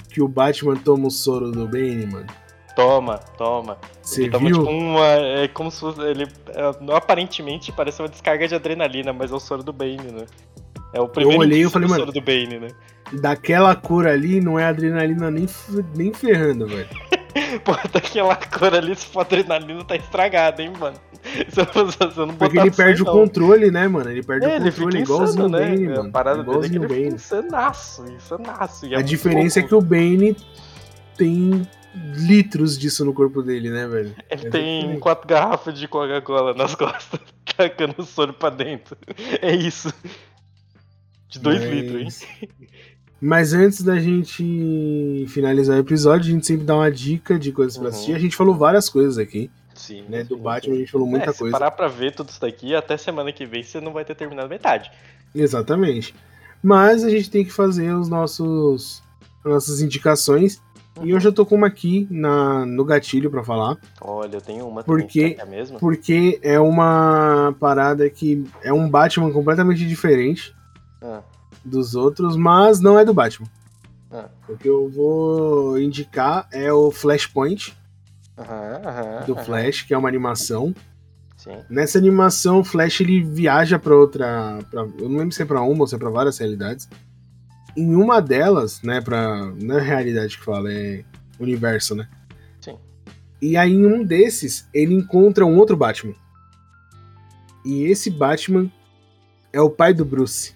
Que 0.08 0.22
o 0.22 0.28
Batman 0.28 0.76
toma 0.76 1.08
o 1.08 1.10
soro 1.10 1.50
do 1.50 1.66
Bane, 1.66 2.06
mano. 2.06 2.26
Toma, 2.74 3.18
toma. 3.36 3.76
Você 4.02 4.22
ele 4.22 4.30
toma, 4.30 4.48
viu? 4.48 4.58
tipo, 4.58 4.70
uma. 4.70 5.06
É 5.06 5.48
como 5.48 5.70
se 5.70 5.80
fosse. 5.80 6.00
Ele. 6.00 6.26
é, 6.48 6.94
aparentemente 6.96 7.70
parece 7.72 8.00
uma 8.00 8.08
descarga 8.08 8.48
de 8.48 8.54
adrenalina, 8.54 9.12
mas 9.12 9.30
é 9.30 9.34
o 9.34 9.40
soro 9.40 9.62
do 9.62 9.72
Bane, 9.72 9.98
né? 10.10 10.24
É 10.94 11.00
o 11.00 11.08
primeiro 11.08 11.40
olhei 11.40 11.58
e 11.58 11.60
indício 11.62 11.70
falei, 11.72 11.86
do 11.88 11.90
mano, 11.90 12.00
soro 12.04 12.12
do 12.12 12.20
Bane, 12.20 12.58
né? 12.58 12.68
Daquela 13.20 13.74
cor 13.74 14.06
ali, 14.06 14.40
não 14.40 14.58
é 14.58 14.64
adrenalina 14.64 15.30
nem, 15.30 15.46
nem 15.94 16.12
ferrando, 16.14 16.66
velho. 16.66 16.88
Pô, 17.64 17.72
daquela 17.92 18.36
cor 18.36 18.74
ali, 18.74 18.94
se 18.96 19.06
for 19.06 19.20
adrenalina, 19.20 19.84
tá 19.84 19.96
estragada, 19.96 20.62
hein, 20.62 20.72
mano? 20.78 20.96
Se 21.48 21.60
eu, 21.60 21.90
se 22.12 22.18
eu 22.20 22.26
não 22.26 22.34
Porque 22.34 22.58
ele 22.58 22.70
perde 22.70 23.02
o 23.02 23.04
não. 23.04 23.12
controle, 23.12 23.70
né, 23.70 23.86
mano? 23.86 24.10
Ele 24.10 24.22
perde 24.22 24.44
É, 24.46 24.48
o 24.48 24.56
ele 24.56 24.70
controle 24.70 24.98
igualzinho 25.00 25.46
insano, 25.46 25.48
né? 25.48 25.68
Bane, 25.70 25.86
a 25.86 25.96
mano. 25.96 26.12
parada 26.12 26.42
dele 26.42 26.66
é 26.66 26.68
que 26.68 26.76
igualzinho 26.76 26.84
ele 26.84 26.94
Bane. 27.04 27.14
insanaço, 27.14 28.04
insanaço. 28.10 28.86
é 28.86 28.96
A 28.96 29.02
diferença 29.02 29.58
é 29.60 29.62
louco. 29.62 29.68
que 29.68 29.74
o 29.74 29.80
Bane 29.88 30.36
tem 31.16 31.62
litros 32.14 32.78
disso 32.78 33.04
no 33.04 33.12
corpo 33.12 33.42
dele, 33.42 33.70
né, 33.70 33.86
velho? 33.86 34.14
Ele 34.30 34.46
É 34.46 34.50
tem 34.50 34.98
quatro 34.98 35.26
garrafas 35.28 35.78
de 35.78 35.86
Coca-Cola 35.88 36.54
nas 36.54 36.74
costas, 36.76 37.20
tacando 37.56 37.94
o 37.98 38.04
soro 38.04 38.32
pra 38.32 38.50
dentro. 38.50 38.96
É 39.40 39.54
isso. 39.54 39.92
De 41.28 41.38
dois 41.38 41.60
Mas- 41.60 41.70
litros, 41.70 42.22
hein? 42.22 42.48
Mas 43.24 43.52
antes 43.52 43.82
da 43.82 44.00
gente 44.00 45.26
finalizar 45.28 45.76
o 45.76 45.80
episódio, 45.80 46.28
a 46.28 46.34
gente 46.34 46.44
sempre 46.46 46.64
dá 46.66 46.74
uma 46.74 46.90
dica 46.90 47.38
de 47.38 47.52
coisas 47.52 47.76
pra 47.76 47.84
Uhum. 47.86 47.90
assistir. 47.90 48.14
A 48.14 48.18
gente 48.18 48.34
falou 48.34 48.52
várias 48.54 48.88
coisas 48.88 49.16
aqui, 49.16 49.48
Sim. 49.74 50.04
né? 50.08 50.24
Do 50.24 50.36
Batman, 50.36 50.74
a 50.74 50.78
gente 50.78 50.90
falou 50.90 51.06
muita 51.06 51.30
é, 51.30 51.32
Se 51.32 51.38
coisa. 51.38 51.52
parar 51.56 51.70
pra 51.70 51.86
ver 51.86 52.12
tudo 52.14 52.30
isso 52.30 52.40
daqui, 52.40 52.74
até 52.74 52.96
semana 52.96 53.30
que 53.30 53.46
vem 53.46 53.62
você 53.62 53.80
não 53.80 53.92
vai 53.92 54.04
ter 54.04 54.16
terminado 54.16 54.48
metade. 54.48 54.90
Exatamente. 55.32 56.12
Mas 56.60 57.04
a 57.04 57.10
gente 57.10 57.30
tem 57.30 57.44
que 57.44 57.52
fazer 57.52 57.92
os 57.94 58.08
nossos 58.08 59.02
as 59.44 59.50
nossas 59.52 59.80
indicações. 59.80 60.60
E 61.00 61.14
hoje 61.14 61.26
eu 61.26 61.32
tô 61.32 61.46
com 61.46 61.54
uma 61.56 61.66
aqui 61.68 62.06
na, 62.10 62.66
no 62.66 62.84
gatilho 62.84 63.30
pra 63.30 63.42
falar, 63.42 63.78
Olha, 64.00 64.36
eu 64.36 64.40
tenho 64.40 64.66
uma 64.68 64.82
Por 64.84 65.00
também, 65.00 65.36
é 65.38 65.42
a 65.42 65.46
mesma? 65.46 65.78
porque 65.78 66.38
é 66.42 66.60
uma 66.60 67.54
parada 67.58 68.08
que 68.10 68.44
é 68.62 68.72
um 68.72 68.88
Batman 68.90 69.32
completamente 69.32 69.86
diferente 69.86 70.54
Ah, 71.00 71.20
dos 71.64 71.94
outros, 71.94 72.36
mas 72.36 72.78
não 72.80 72.98
é 72.98 73.04
do 73.04 73.14
Batman. 73.14 73.48
Ah. 74.10 74.26
O 74.48 74.56
que 74.56 74.68
eu 74.68 74.88
vou 74.90 75.78
indicar 75.78 76.46
é 76.52 76.70
o 76.72 76.90
Flashpoint 76.90 77.74
Aham, 78.38 78.80
aham. 78.84 79.24
do. 79.26 79.36
Flash, 79.36 79.82
que 79.82 79.94
é 79.94 79.98
uma 79.98 80.08
animação. 80.08 80.74
Sim. 81.38 81.56
Nessa 81.70 81.98
animação, 81.98 82.60
o 82.60 82.64
Flash 82.64 83.00
ele 83.00 83.22
viaja 83.22 83.78
pra 83.78 83.96
outra. 83.96 84.58
pra- 84.70 84.86
eu 84.98 85.08
não 85.08 85.18
lembro 85.18 85.32
se 85.34 85.42
é 85.42 85.44
pra 85.46 85.62
uma 85.62 85.80
ou 85.80 85.86
se 85.86 85.94
é 85.94 85.98
pra 85.98 86.10
várias 86.10 86.38
realidades. 86.38 86.88
Em 87.76 87.94
uma 87.94 88.20
delas, 88.20 88.82
né, 88.82 89.00
pra. 89.00 89.46
Não 89.60 89.78
é 89.78 89.82
realidade 89.82 90.36
que 90.38 90.44
fala, 90.44 90.72
é 90.72 91.04
universo, 91.40 91.94
né? 91.94 92.08
Sim. 92.60 92.76
E 93.40 93.56
aí, 93.56 93.72
em 93.72 93.86
um 93.86 94.04
desses, 94.04 94.68
ele 94.74 94.94
encontra 94.94 95.44
um 95.46 95.56
outro 95.56 95.76
Batman. 95.76 96.14
E 97.64 97.84
esse 97.84 98.10
Batman 98.10 98.70
é 99.52 99.60
o 99.60 99.70
pai 99.70 99.94
do 99.94 100.04
Bruce. 100.04 100.52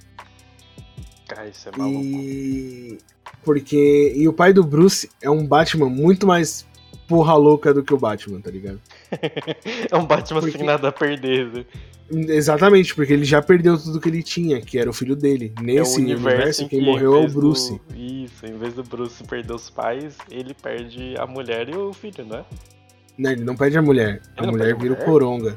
Cara, 1.29 1.49
isso 1.49 1.69
é 1.69 1.73
maluco. 1.77 2.01
E. 2.05 2.99
Porque. 3.45 4.13
E 4.17 4.29
o 4.29 4.33
pai 4.33 4.53
do 4.53 4.63
Bruce 4.65 5.09
é 5.23 5.31
um 5.31 5.47
Batman 5.47 5.89
muito 5.89 6.27
mais 6.27 6.67
porra 7.09 7.35
louca 7.35 7.73
do 7.73 7.85
que 7.85 7.95
o 7.95 7.99
Batman, 7.99 8.41
tá 8.41 8.51
ligado? 8.51 8.81
É 9.91 9.97
um 9.97 10.05
Batman 10.05 10.41
Porque- 10.41 10.59
sem 10.59 10.67
nada 10.67 10.89
a 10.89 10.93
perder. 10.93 11.47
né? 11.53 11.65
Exatamente, 12.11 12.95
porque 12.95 13.13
ele 13.13 13.25
já 13.25 13.43
perdeu 13.43 13.77
tudo 13.77 14.01
que 14.01 14.09
ele 14.09 14.23
tinha, 14.23 14.61
que 14.61 14.79
era 14.79 14.89
o 14.89 14.93
filho 14.93 15.17
dele. 15.17 15.53
Nesse 15.61 15.97
é 16.01 16.05
universo, 16.05 16.63
em 16.65 16.69
quem 16.69 16.79
que, 16.81 16.85
morreu 16.85 17.15
é 17.15 17.17
o 17.17 17.21
vez 17.23 17.33
do- 17.33 17.41
Bruce. 17.41 17.81
Isso, 17.97 18.47
em 18.47 18.57
vez 18.59 18.75
do 18.75 18.85
Bruce 18.85 19.25
perder 19.25 19.53
os 19.55 19.69
pais, 19.71 20.17
ele 20.31 20.55
perde 20.55 21.15
a 21.19 21.27
mulher 21.27 21.69
e 21.69 21.75
o 21.77 21.93
filho, 21.93 22.25
né? 22.25 22.45
Não, 23.19 23.31
ele 23.33 23.45
não 23.45 23.57
perde 23.57 23.77
a 23.79 23.83
mulher. 23.83 24.21
A 24.37 24.43
Ele 24.43 24.47
não 24.47 24.53
mulher 24.53 24.75
a 24.75 24.77
vira 24.77 24.95
o? 24.95 24.97
Coronga. 25.05 25.57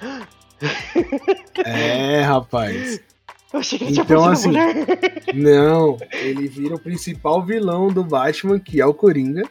é, 1.64 2.20
rapaz. 2.22 3.00
Eu 3.52 3.60
achei 3.60 3.78
que 3.78 3.84
ele 3.84 3.92
tinha 3.92 4.04
Então, 4.04 4.24
perdido 4.24 4.32
assim, 4.32 4.48
a 4.48 4.74
mulher. 4.74 5.22
Não, 5.34 5.98
ele 6.12 6.48
vira 6.48 6.74
o 6.74 6.78
principal 6.78 7.44
vilão 7.44 7.88
do 7.88 8.02
Batman, 8.02 8.58
que 8.58 8.80
é 8.80 8.86
o 8.86 8.94
Coringa. 8.94 9.42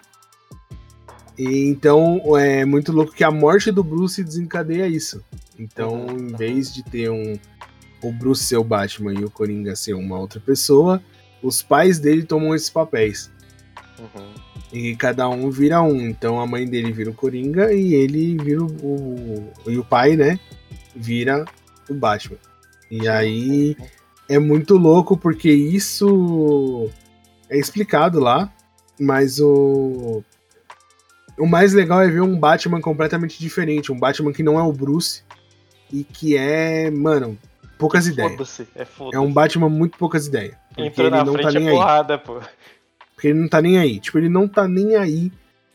E 1.41 1.65
então 1.67 2.37
é 2.37 2.63
muito 2.65 2.91
louco 2.91 3.13
que 3.13 3.23
a 3.23 3.31
morte 3.31 3.71
do 3.71 3.83
Bruce 3.83 4.23
desencadeia 4.23 4.87
isso. 4.87 5.23
Então, 5.57 6.05
Uhum, 6.05 6.29
em 6.29 6.35
vez 6.35 6.71
de 6.71 6.83
ter 6.83 7.09
um, 7.09 7.33
o 8.03 8.11
Bruce 8.11 8.43
ser 8.43 8.57
o 8.57 8.63
Batman 8.63 9.11
e 9.15 9.25
o 9.25 9.29
Coringa 9.29 9.75
ser 9.75 9.95
uma 9.95 10.19
outra 10.19 10.39
pessoa, 10.39 11.01
os 11.41 11.63
pais 11.63 11.97
dele 11.97 12.21
tomam 12.21 12.53
esses 12.53 12.69
papéis. 12.69 13.31
Uhum. 13.97 14.33
E 14.71 14.95
cada 14.95 15.27
um 15.29 15.49
vira 15.49 15.81
um. 15.81 16.01
Então 16.01 16.39
a 16.39 16.45
mãe 16.45 16.67
dele 16.67 16.91
vira 16.91 17.09
o 17.09 17.15
Coringa 17.15 17.73
e 17.73 17.95
ele 17.95 18.37
vira 18.37 18.63
o. 18.63 18.67
o 18.67 19.51
e 19.71 19.79
o 19.79 19.83
pai, 19.83 20.15
né? 20.15 20.39
Vira 20.95 21.43
o 21.89 21.93
Batman. 21.95 22.37
E 22.91 23.07
aí 23.07 23.75
é 24.29 24.37
muito 24.37 24.77
louco 24.77 25.17
porque 25.17 25.51
isso 25.51 26.87
é 27.49 27.57
explicado 27.57 28.19
lá, 28.19 28.53
mas 28.99 29.39
o. 29.39 30.23
O 31.41 31.47
mais 31.47 31.73
legal 31.73 32.01
é 32.01 32.07
ver 32.07 32.21
um 32.21 32.37
Batman 32.37 32.79
completamente 32.79 33.39
diferente. 33.39 33.91
Um 33.91 33.99
Batman 33.99 34.31
que 34.31 34.43
não 34.43 34.59
é 34.59 34.63
o 34.63 34.71
Bruce 34.71 35.23
e 35.91 36.03
que 36.03 36.37
é, 36.37 36.91
mano, 36.91 37.37
poucas 37.77 38.05
ideias. 38.07 38.59
É 38.75 38.85
É 39.13 39.19
um 39.19 39.33
Batman 39.33 39.69
muito 39.69 39.97
poucas 39.97 40.27
ideias. 40.27 40.55
Ele 40.77 41.09
na 41.09 41.23
não 41.23 41.33
tá 41.33 41.39
frente 41.49 41.53
nem 41.55 41.67
é 41.67 41.69
aí. 41.71 41.75
porrada, 41.75 42.17
pô. 42.17 42.39
Porque 43.15 43.27
ele 43.29 43.39
não 43.39 43.47
tá 43.47 43.61
nem 43.61 43.77
aí. 43.79 43.99
Tipo, 43.99 44.17
ele 44.19 44.29
não 44.29 44.47
tá 44.47 44.67
nem 44.67 44.95
aí 44.95 45.31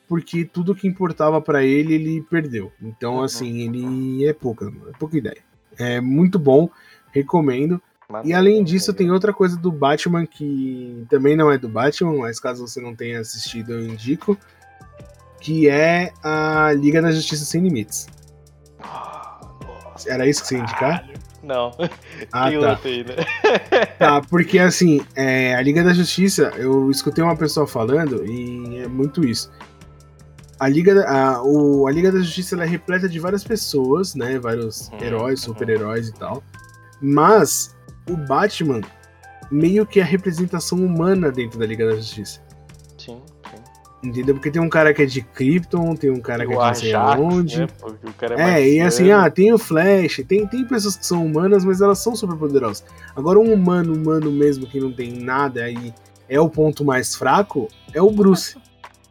porque 0.08 0.44
tudo 0.44 0.74
que 0.74 0.86
importava 0.86 1.40
pra 1.40 1.64
ele, 1.64 1.94
ele 1.94 2.22
perdeu. 2.22 2.72
Então, 2.80 3.16
Uhum. 3.16 3.22
assim, 3.22 3.62
ele 3.62 4.24
é 4.24 4.32
pouca, 4.32 4.66
é 4.88 4.92
pouca 4.98 5.18
ideia. 5.18 5.38
É 5.76 6.00
muito 6.00 6.38
bom, 6.38 6.70
recomendo. 7.12 7.80
E 8.24 8.32
além 8.32 8.62
disso, 8.62 8.94
tem 8.94 9.10
outra 9.10 9.32
coisa 9.32 9.56
do 9.56 9.72
Batman 9.72 10.24
que 10.26 11.04
também 11.10 11.36
não 11.36 11.50
é 11.50 11.58
do 11.58 11.68
Batman, 11.68 12.16
mas 12.18 12.38
caso 12.38 12.66
você 12.66 12.80
não 12.80 12.94
tenha 12.94 13.18
assistido, 13.18 13.72
eu 13.72 13.84
indico. 13.84 14.38
Que 15.40 15.68
é 15.68 16.12
a 16.22 16.72
Liga 16.72 17.00
da 17.02 17.12
Justiça 17.12 17.44
Sem 17.44 17.62
Limites. 17.62 18.06
Ah, 18.80 19.38
nossa, 19.92 20.10
Era 20.10 20.26
isso 20.26 20.42
que 20.42 20.48
você 20.48 20.56
ia 20.56 20.62
indicar? 20.62 21.08
Não, 21.42 21.70
Ah, 22.32 22.50
tem 22.50 22.60
tá. 22.60 22.70
outro 22.70 22.88
aí, 22.88 23.04
né? 23.04 23.14
Tá, 23.98 24.20
porque 24.22 24.58
assim, 24.58 25.00
é, 25.14 25.54
a 25.54 25.62
Liga 25.62 25.82
da 25.84 25.92
Justiça, 25.92 26.52
eu 26.56 26.90
escutei 26.90 27.22
uma 27.22 27.36
pessoa 27.36 27.66
falando 27.66 28.26
e 28.26 28.78
é 28.78 28.88
muito 28.88 29.24
isso. 29.24 29.50
A 30.58 30.68
Liga, 30.68 30.94
da- 30.94 31.08
a, 31.36 31.42
o- 31.42 31.86
a 31.86 31.92
Liga 31.92 32.10
da 32.10 32.18
Justiça 32.18 32.54
ela 32.54 32.64
é 32.64 32.66
repleta 32.66 33.08
de 33.08 33.18
várias 33.20 33.44
pessoas, 33.44 34.14
né? 34.14 34.38
Vários 34.38 34.88
Uhum, 34.88 34.98
heróis, 35.02 35.40
uhum. 35.46 35.52
super-heróis 35.52 36.08
e 36.08 36.12
tal. 36.14 36.42
Mas 37.00 37.76
o 38.08 38.16
Batman 38.16 38.80
meio 39.50 39.86
que 39.86 40.00
é 40.00 40.02
a 40.02 40.06
representação 40.06 40.78
humana 40.78 41.30
dentro 41.30 41.58
da 41.58 41.66
Liga 41.66 41.86
da 41.88 41.94
Justiça. 41.96 42.40
Entendeu? 44.02 44.34
Porque 44.34 44.50
tem 44.50 44.60
um 44.62 44.68
cara 44.68 44.92
que 44.94 45.02
é 45.02 45.06
de 45.06 45.22
Krypton, 45.22 45.96
tem 45.96 46.10
um 46.10 46.20
cara 46.20 46.46
que 46.46 46.52
é 46.52 46.56
de 46.56 46.62
não 46.62 46.74
sei 46.74 46.94
aonde. 46.94 47.60
né? 47.60 47.66
Porque 47.80 48.06
o 48.06 48.12
cara 48.12 48.40
é, 48.40 48.60
É, 48.62 48.68
e 48.68 48.80
assim, 48.80 49.10
ah, 49.10 49.28
tem 49.30 49.52
o 49.52 49.58
Flash, 49.58 50.22
tem, 50.28 50.46
tem 50.46 50.64
pessoas 50.64 50.96
que 50.96 51.04
são 51.06 51.24
humanas, 51.24 51.64
mas 51.64 51.80
elas 51.80 51.98
são 51.98 52.14
super 52.14 52.36
poderosas. 52.36 52.84
Agora, 53.16 53.38
um 53.40 53.52
humano, 53.52 53.94
humano 53.94 54.30
mesmo, 54.30 54.66
que 54.66 54.78
não 54.78 54.92
tem 54.92 55.12
nada 55.12 55.62
aí, 55.64 55.92
é 56.28 56.38
o 56.38 56.48
ponto 56.48 56.84
mais 56.84 57.14
fraco, 57.16 57.68
é 57.92 58.00
o 58.02 58.10
Bruce, 58.10 58.56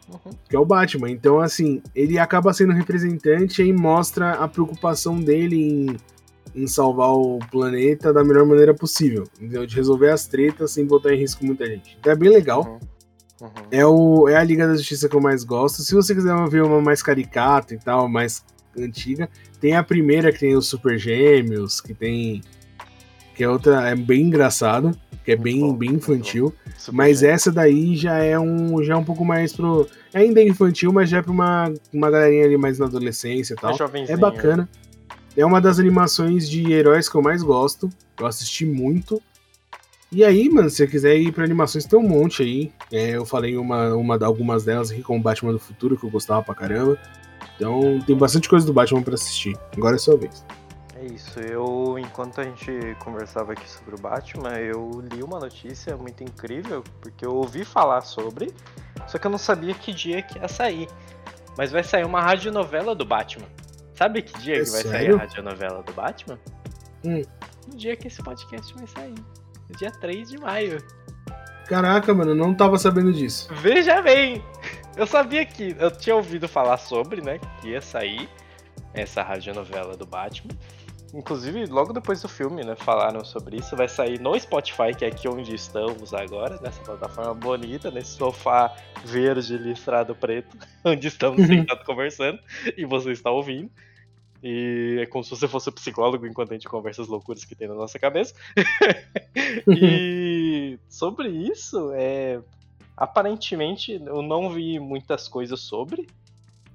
Uhum. 0.08 0.32
que 0.48 0.56
é 0.56 0.60
o 0.60 0.66
Batman. 0.66 1.10
Então, 1.10 1.40
assim, 1.40 1.82
ele 1.96 2.20
acaba 2.20 2.54
sendo 2.54 2.72
representante 2.72 3.64
e 3.64 3.74
mostra 3.74 4.34
a 4.34 4.48
preocupação 4.48 5.20
dele 5.20 5.56
em, 5.58 5.98
em 6.64 6.68
salvar 6.68 7.10
o 7.10 7.40
planeta 7.52 8.14
da 8.14 8.24
melhor 8.24 8.46
maneira 8.46 8.72
possível, 8.72 9.24
entendeu? 9.36 9.66
De 9.66 9.76
resolver 9.76 10.12
as 10.12 10.28
tretas 10.28 10.72
sem 10.72 10.86
botar 10.86 11.12
em 11.12 11.18
risco 11.18 11.44
muita 11.44 11.66
gente. 11.66 11.98
Então 12.00 12.14
é 12.14 12.16
bem 12.16 12.30
legal. 12.30 12.64
Uhum. 12.66 12.80
Uhum. 13.42 13.50
É, 13.70 13.86
o, 13.86 14.30
é 14.30 14.36
a 14.38 14.44
Liga 14.44 14.68
da 14.68 14.76
Justiça 14.76 15.10
que 15.10 15.16
eu 15.16 15.22
mais 15.22 15.44
gosto. 15.44 15.82
Se 15.82 15.94
você 15.94 16.16
quiser 16.16 16.34
ver 16.50 16.64
uma 16.64 16.82
mais 16.82 17.04
caricata 17.04 17.74
e 17.74 17.78
tal, 17.78 18.08
mais 18.08 18.44
antiga, 18.78 19.30
tem 19.60 19.76
a 19.76 19.84
primeira 19.84 20.32
que 20.32 20.40
tem 20.40 20.56
os 20.56 20.68
Super 20.68 20.98
Gêmeos, 20.98 21.82
que 21.82 21.94
tem. 21.94 22.42
Que 23.36 23.44
é 23.44 23.50
outra. 23.50 23.90
É 23.90 23.96
bem 23.96 24.22
engraçado, 24.22 24.98
que 25.26 25.34
é 25.34 25.36
Muito 25.36 25.44
bem, 25.44 25.60
bom, 25.60 25.74
bem 25.76 25.90
infantil. 25.96 26.54
Mas 26.92 27.24
essa 27.24 27.52
daí 27.52 27.96
já 27.96 28.18
é 28.20 28.40
um. 28.40 28.82
Já 28.82 28.94
é 28.94 28.98
um 28.98 29.04
pouco 29.04 29.26
mais 29.26 29.52
pro. 29.54 29.88
Ainda 30.14 30.40
é 30.40 30.48
infantil, 30.48 30.94
mas 30.94 31.10
já 31.10 31.18
é 31.18 31.22
pra 31.22 31.32
uma, 31.34 31.74
uma 31.92 32.10
galerinha 32.10 32.46
ali 32.46 32.58
mais 32.58 32.80
na 32.80 32.86
adolescência 32.86 33.54
e 33.54 33.58
É 33.58 33.60
tal. 33.60 33.72
É 33.72 33.78
jovenzinho. 33.78 34.18
bacana. 34.18 34.70
É 35.36 35.46
uma 35.46 35.60
das 35.60 35.80
animações 35.80 36.50
de 36.50 36.72
heróis 36.72 37.10
que 37.10 37.16
eu 37.16 37.22
mais 37.22 37.44
gosto. 37.44 37.90
Eu 38.18 38.26
assisti 38.26 38.66
muito. 38.66 39.22
E 40.16 40.24
aí, 40.24 40.50
mano, 40.50 40.70
se 40.70 40.78
você 40.78 40.88
quiser 40.88 41.18
ir 41.18 41.34
pra 41.34 41.44
animações, 41.44 41.84
tem 41.84 42.00
um 42.00 42.08
monte 42.08 42.42
aí. 42.42 42.72
É, 42.90 43.18
eu 43.18 43.26
falei 43.26 43.58
uma, 43.58 43.94
uma, 43.96 44.26
algumas 44.26 44.64
delas 44.64 44.90
aqui 44.90 45.04
com 45.04 45.18
o 45.18 45.22
Batman 45.22 45.52
do 45.52 45.60
Futuro, 45.60 45.98
que 45.98 46.06
eu 46.06 46.10
gostava 46.10 46.42
pra 46.42 46.56
caramba. 46.56 46.98
Então 47.58 48.00
tem 48.08 48.16
bastante 48.16 48.48
coisa 48.48 48.66
do 48.66 48.72
Batman 48.72 49.02
pra 49.04 49.16
assistir. 49.16 49.58
Agora 49.76 49.98
é 49.98 50.00
sua 50.00 50.16
vez. 50.16 50.46
É 50.96 51.04
isso, 51.04 51.38
eu, 51.42 52.00
enquanto 52.00 52.40
a 52.40 52.46
gente 52.46 52.72
conversava 53.00 53.52
aqui 53.52 53.70
sobre 53.70 53.96
o 53.96 53.98
Batman, 54.00 54.54
eu 54.54 55.04
li 55.12 55.22
uma 55.22 55.38
notícia 55.38 55.98
muito 55.98 56.24
incrível, 56.24 56.82
porque 57.02 57.26
eu 57.26 57.36
ouvi 57.36 57.66
falar 57.66 58.00
sobre, 58.00 58.54
só 59.08 59.18
que 59.18 59.28
eu 59.28 59.32
não 59.32 59.38
sabia 59.38 59.74
que 59.74 59.92
dia 59.92 60.22
que 60.22 60.40
ia 60.40 60.48
sair. 60.48 60.88
Mas 61.58 61.74
vai 61.74 61.84
sair 61.84 62.06
uma 62.06 62.22
radionovela 62.22 62.96
do 62.96 63.04
Batman. 63.04 63.48
Sabe 63.94 64.22
que 64.22 64.40
dia 64.40 64.62
É 64.62 64.64
que 64.64 64.72
vai 64.72 64.82
sair 64.82 64.92
sério? 64.92 65.16
a 65.16 65.20
radionovela 65.20 65.84
do 65.84 65.92
Batman? 65.92 66.40
Hum. 67.04 67.22
No 67.68 67.76
dia 67.76 67.98
que 67.98 68.08
esse 68.08 68.24
podcast 68.24 68.74
vai 68.76 68.88
sair. 68.88 69.16
Dia 69.78 69.92
3 69.92 70.30
de 70.30 70.38
maio. 70.38 70.84
Caraca, 71.68 72.14
mano, 72.14 72.32
eu 72.32 72.36
não 72.36 72.54
tava 72.54 72.78
sabendo 72.78 73.12
disso. 73.12 73.48
Veja 73.56 74.02
bem! 74.02 74.44
Eu 74.96 75.06
sabia 75.06 75.46
que. 75.46 75.76
Eu 75.78 75.92
tinha 75.92 76.16
ouvido 76.16 76.48
falar 76.48 76.78
sobre, 76.78 77.22
né? 77.22 77.38
Que 77.60 77.72
ia 77.72 77.82
sair 77.82 78.30
essa 78.94 79.22
radionovela 79.22 79.98
do 79.98 80.06
Batman. 80.06 80.54
Inclusive, 81.14 81.66
logo 81.66 81.94
depois 81.94 82.22
do 82.22 82.30
filme, 82.30 82.64
né? 82.64 82.76
Falaram 82.76 83.24
sobre 83.24 83.58
isso. 83.58 83.76
Vai 83.76 83.90
sair 83.90 84.20
no 84.20 84.40
Spotify, 84.40 84.94
que 84.98 85.06
é 85.06 85.10
aqui 85.10 85.28
onde 85.28 85.54
estamos 85.54 86.14
agora, 86.14 86.60
nessa 86.62 86.82
plataforma 86.82 87.34
bonita, 87.34 87.92
nesse 87.92 88.16
sofá 88.18 88.74
verde 89.04 89.58
listrado 89.58 90.16
preto, 90.16 90.58
onde 90.84 91.08
estamos 91.08 91.44
sentados 91.48 91.86
conversando 91.86 92.40
e 92.78 92.86
você 92.86 93.12
está 93.12 93.30
ouvindo. 93.30 93.70
E 94.48 95.00
é 95.02 95.08
como 95.08 95.24
se 95.24 95.32
você 95.32 95.48
fosse 95.48 95.72
psicólogo 95.72 96.28
enquanto 96.28 96.52
a 96.52 96.54
gente 96.54 96.68
conversa 96.68 97.02
as 97.02 97.08
loucuras 97.08 97.44
que 97.44 97.56
tem 97.56 97.68
na 97.68 97.74
nossa 97.74 97.98
cabeça. 97.98 98.36
e 99.68 100.78
sobre 100.88 101.30
isso, 101.30 101.92
é, 101.96 102.40
aparentemente 102.96 103.94
eu 103.94 104.22
não 104.22 104.52
vi 104.52 104.80
muitas 104.80 105.28
coisas 105.28 105.60
sobre, 105.62 106.06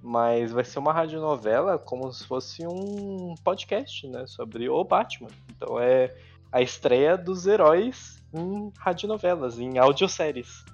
mas 0.03 0.51
vai 0.51 0.64
ser 0.64 0.81
uma 0.81 0.93
radionovela 0.93 1.79
como 1.79 2.12
se 2.12 2.27
fosse 2.27 2.66
um 2.66 3.37
podcast, 3.45 4.05
né, 4.09 4.27
sobre 4.27 4.68
o 4.68 4.83
Batman. 4.83 5.31
Então 5.51 5.79
é 5.79 6.12
a 6.51 6.61
estreia 6.61 7.16
dos 7.16 7.47
heróis 7.47 8.21
em 8.35 8.73
radionovelas, 8.79 9.61
em 9.61 9.79
audioséries. 9.79 10.64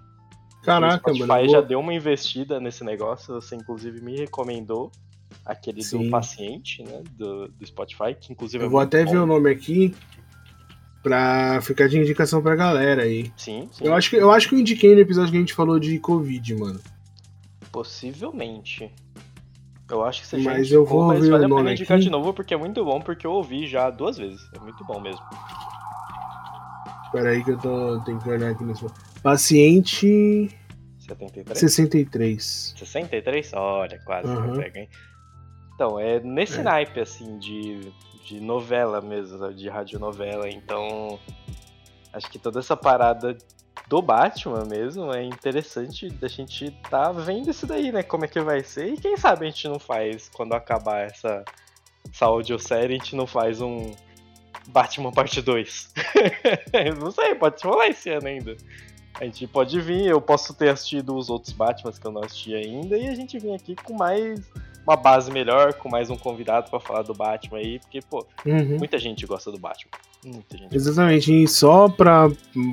Caraca, 0.62 1.10
o 1.10 1.14
Spotify 1.14 1.28
mano. 1.28 1.48
já 1.50 1.60
deu 1.60 1.78
uma 1.78 1.92
investida 1.92 2.58
nesse 2.58 2.82
negócio, 2.82 3.34
você 3.34 3.54
inclusive 3.54 4.00
me 4.00 4.16
recomendou 4.16 4.90
aquele 5.44 5.82
Sim. 5.82 6.04
do 6.04 6.10
paciente, 6.10 6.82
né, 6.82 7.02
do, 7.12 7.48
do 7.48 7.66
Spotify, 7.66 8.14
que 8.18 8.32
inclusive 8.32 8.62
Eu 8.64 8.68
é 8.68 8.70
vou 8.70 8.80
até 8.80 9.04
bom. 9.04 9.10
ver 9.12 9.18
o 9.18 9.26
nome 9.26 9.50
aqui 9.50 9.94
pra 11.02 11.60
ficar 11.62 11.88
de 11.88 11.98
indicação 11.98 12.42
pra 12.42 12.56
galera 12.56 13.02
aí. 13.02 13.32
Sim, 13.36 13.68
sim. 13.72 13.84
Eu 13.84 13.94
acho, 13.94 14.10
que, 14.10 14.16
eu 14.16 14.30
acho 14.32 14.48
que 14.48 14.54
eu 14.54 14.58
indiquei 14.58 14.92
no 14.94 15.00
episódio 15.00 15.30
que 15.30 15.36
a 15.36 15.40
gente 15.40 15.54
falou 15.54 15.78
de 15.78 15.98
Covid, 16.00 16.54
mano. 16.56 16.80
Possivelmente. 17.70 18.90
Eu 19.88 20.04
acho 20.04 20.22
que 20.22 20.26
você 20.26 20.40
já 20.40 20.50
Mas 20.50 20.60
indicou, 20.62 20.78
eu 20.80 20.86
vou 20.86 21.06
mas 21.06 21.20
ver 21.20 21.30
vale 21.30 21.44
o 21.44 21.48
nome 21.48 21.72
indicar 21.72 21.96
aqui. 21.96 22.04
de 22.04 22.10
novo 22.10 22.34
porque 22.34 22.52
é 22.52 22.56
muito 22.56 22.84
bom, 22.84 23.00
porque 23.00 23.24
eu 23.24 23.30
ouvi 23.30 23.68
já 23.68 23.88
duas 23.90 24.18
vezes. 24.18 24.40
É 24.52 24.58
muito 24.58 24.84
bom 24.84 24.98
mesmo. 25.00 25.20
Pera 27.12 27.30
aí 27.30 27.44
que 27.44 27.52
eu 27.52 27.58
tô, 27.58 28.00
tenho 28.00 28.18
que 28.18 28.28
olhar 28.28 28.50
aqui 28.50 28.64
nesse. 28.64 28.84
Paciente 29.22 30.50
73? 30.98 31.58
63. 31.58 32.74
63? 32.76 33.52
Olha, 33.54 34.00
quase 34.04 34.28
Uhum. 34.28 34.42
que 34.42 34.48
eu 34.48 34.56
pego, 34.56 34.78
hein? 34.78 34.88
Então, 35.76 36.00
é 36.00 36.18
nesse 36.20 36.60
É. 36.60 36.62
naipe, 36.62 36.98
assim, 36.98 37.38
de, 37.38 37.92
de 38.24 38.40
novela 38.40 39.02
mesmo, 39.02 39.52
de 39.52 39.68
radionovela. 39.68 40.48
Então, 40.48 41.20
acho 42.12 42.30
que 42.30 42.38
toda 42.38 42.60
essa 42.60 42.74
parada 42.74 43.36
do 43.86 44.00
Batman 44.00 44.64
mesmo 44.64 45.12
é 45.12 45.22
interessante 45.22 46.08
da 46.08 46.26
gente 46.28 46.70
tá 46.90 47.12
vendo 47.12 47.50
isso 47.50 47.66
daí, 47.66 47.92
né? 47.92 48.02
Como 48.02 48.24
é 48.24 48.28
que 48.28 48.40
vai 48.40 48.64
ser. 48.64 48.94
E 48.94 48.96
quem 48.96 49.18
sabe 49.18 49.46
a 49.46 49.50
gente 49.50 49.68
não 49.68 49.78
faz, 49.78 50.30
quando 50.30 50.54
acabar 50.54 51.00
essa, 51.02 51.44
essa 52.10 52.24
audiosérie, 52.24 52.96
a 52.96 52.98
gente 52.98 53.14
não 53.14 53.26
faz 53.26 53.60
um 53.60 53.92
Batman 54.68 55.12
parte 55.12 55.42
2. 55.42 55.92
não 56.98 57.10
sei, 57.10 57.34
pode 57.34 57.62
rolar 57.62 57.88
esse 57.88 58.08
ano 58.10 58.26
ainda. 58.26 58.56
A 59.20 59.24
gente 59.24 59.46
pode 59.46 59.78
vir, 59.80 60.06
eu 60.06 60.20
posso 60.22 60.54
ter 60.54 60.70
assistido 60.70 61.14
os 61.16 61.28
outros 61.30 61.52
Batmans 61.52 61.98
que 61.98 62.06
eu 62.06 62.12
não 62.12 62.22
assisti 62.22 62.54
ainda, 62.54 62.96
e 62.96 63.08
a 63.08 63.14
gente 63.14 63.38
vir 63.38 63.54
aqui 63.54 63.76
com 63.76 63.94
mais 63.94 64.40
uma 64.86 64.96
base 64.96 65.30
melhor, 65.32 65.74
com 65.74 65.88
mais 65.88 66.08
um 66.10 66.16
convidado 66.16 66.70
pra 66.70 66.78
falar 66.78 67.02
do 67.02 67.12
Batman 67.12 67.58
aí, 67.58 67.78
porque, 67.80 68.00
pô, 68.08 68.24
Uhum. 68.44 68.78
muita 68.78 68.98
gente 68.98 69.26
gosta 69.26 69.50
do 69.50 69.58
Batman. 69.58 69.90
Muita 70.24 70.56
gente. 70.56 70.74
Exatamente, 70.74 71.32
e 71.32 71.46
só 71.48 71.88
pra 71.88 72.30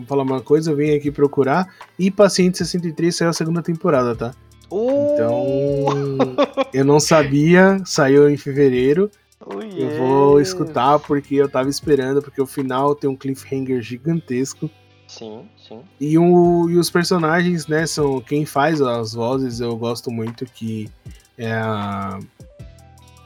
falar 0.08 0.24
uma 0.24 0.42
coisa, 0.42 0.72
eu 0.72 0.76
vim 0.76 0.92
aqui 0.96 1.12
procurar. 1.12 1.68
E 1.98 2.10
Paciente 2.12 2.58
63 2.58 3.16
saiu 3.16 3.30
a 3.30 3.34
segunda 3.34 3.62
temporada, 3.62 4.16
tá? 4.16 4.34
Uh! 4.72 5.14
Então, 5.14 6.36
eu 6.74 6.84
não 6.86 7.00
sabia, 7.00 7.80
saiu 7.86 8.30
em 8.30 8.38
fevereiro. 8.38 9.10
Oh, 9.46 9.60
Eu 9.62 9.90
vou 9.98 10.40
escutar 10.40 11.00
porque 11.00 11.36
eu 11.36 11.50
tava 11.50 11.70
esperando, 11.70 12.22
porque 12.22 12.42
o 12.42 12.46
final 12.48 12.96
tem 12.96 13.10
um 13.10 13.16
cliffhanger 13.16 13.82
gigantesco. 13.82 14.70
Sim, 15.06 15.42
sim. 15.68 15.82
E, 16.00 16.18
o, 16.18 16.70
e 16.70 16.78
os 16.78 16.90
personagens, 16.90 17.68
né, 17.68 17.86
são 17.86 18.20
quem 18.22 18.46
faz 18.46 18.82
as 18.82 19.14
vozes, 19.14 19.60
eu 19.60 19.76
gosto 19.76 20.10
muito, 20.10 20.46
que 20.46 20.90
é, 21.38 21.52
a, 21.52 22.20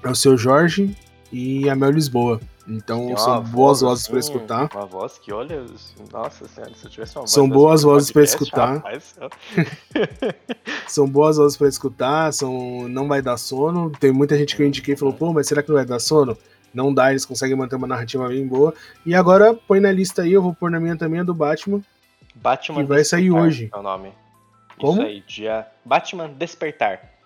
é 0.04 0.10
o 0.10 0.16
seu 0.16 0.38
Jorge 0.38 0.96
e 1.32 1.70
a 1.70 1.76
Mel 1.76 1.92
Lisboa. 1.92 2.40
Então 2.68 3.16
são 3.16 3.42
boas 3.42 3.80
voz, 3.80 3.82
vozes 3.82 4.10
assim, 4.10 4.18
escutar. 4.18 4.70
Uma 4.74 4.86
voz 4.86 5.18
que, 5.18 5.32
olha, 5.32 5.64
nossa 6.12 6.48
senhora, 6.50 6.74
se 6.76 6.86
eu 6.86 6.92
tivesse 6.92 7.16
uma 7.16 7.22
voz 7.22 7.32
São 7.32 7.50
boas 7.50 7.84
vozes 7.84 8.12
podcast, 8.12 8.44
escutar. 8.44 8.74
rapaz, 8.76 9.16
São 10.86 11.08
boas 11.08 11.38
vozes 11.38 11.58
pra 11.58 11.68
escutar, 11.70 12.34
são 12.34 12.90
não 12.90 13.08
vai 13.08 13.22
dar 13.22 13.38
sono. 13.38 13.90
Tem 13.92 14.12
muita 14.12 14.38
gente 14.38 14.54
que 14.56 14.62
eu 14.62 14.68
indiquei 14.68 14.96
e 14.96 14.98
falou, 14.98 15.14
pô, 15.14 15.32
mas 15.32 15.48
será 15.48 15.64
que 15.64 15.70
não 15.70 15.78
vai 15.78 15.86
dar 15.86 16.00
sono? 16.00 16.38
Não 16.74 16.94
dá, 16.94 17.12
eles 17.12 17.26
conseguem 17.26 17.56
manter 17.56 17.78
uma 17.78 17.88
narrativa 17.88 18.28
bem 18.28 18.46
boa. 18.46 18.74
E 19.06 19.16
agora 19.16 19.54
põe 19.54 19.80
na 19.80 19.92
lista 19.92 20.24
aí, 20.24 20.34
eu 20.34 20.42
vou 20.42 20.54
pôr 20.54 20.70
na 20.70 20.80
minha 20.80 20.98
também 20.98 21.22
a 21.22 21.24
do 21.24 21.34
Batman. 21.34 21.82
Batman 22.36 22.82
Que 22.82 22.84
vai 22.84 23.04
sair 23.06 23.32
hoje. 23.32 23.70
É 23.74 23.78
o 23.78 23.82
nome. 23.82 24.12
Como? 24.78 25.02
Isso 25.02 25.08
aí, 25.08 25.24
dia. 25.26 25.68
Batman 25.86 26.28
Despertar. 26.28 27.17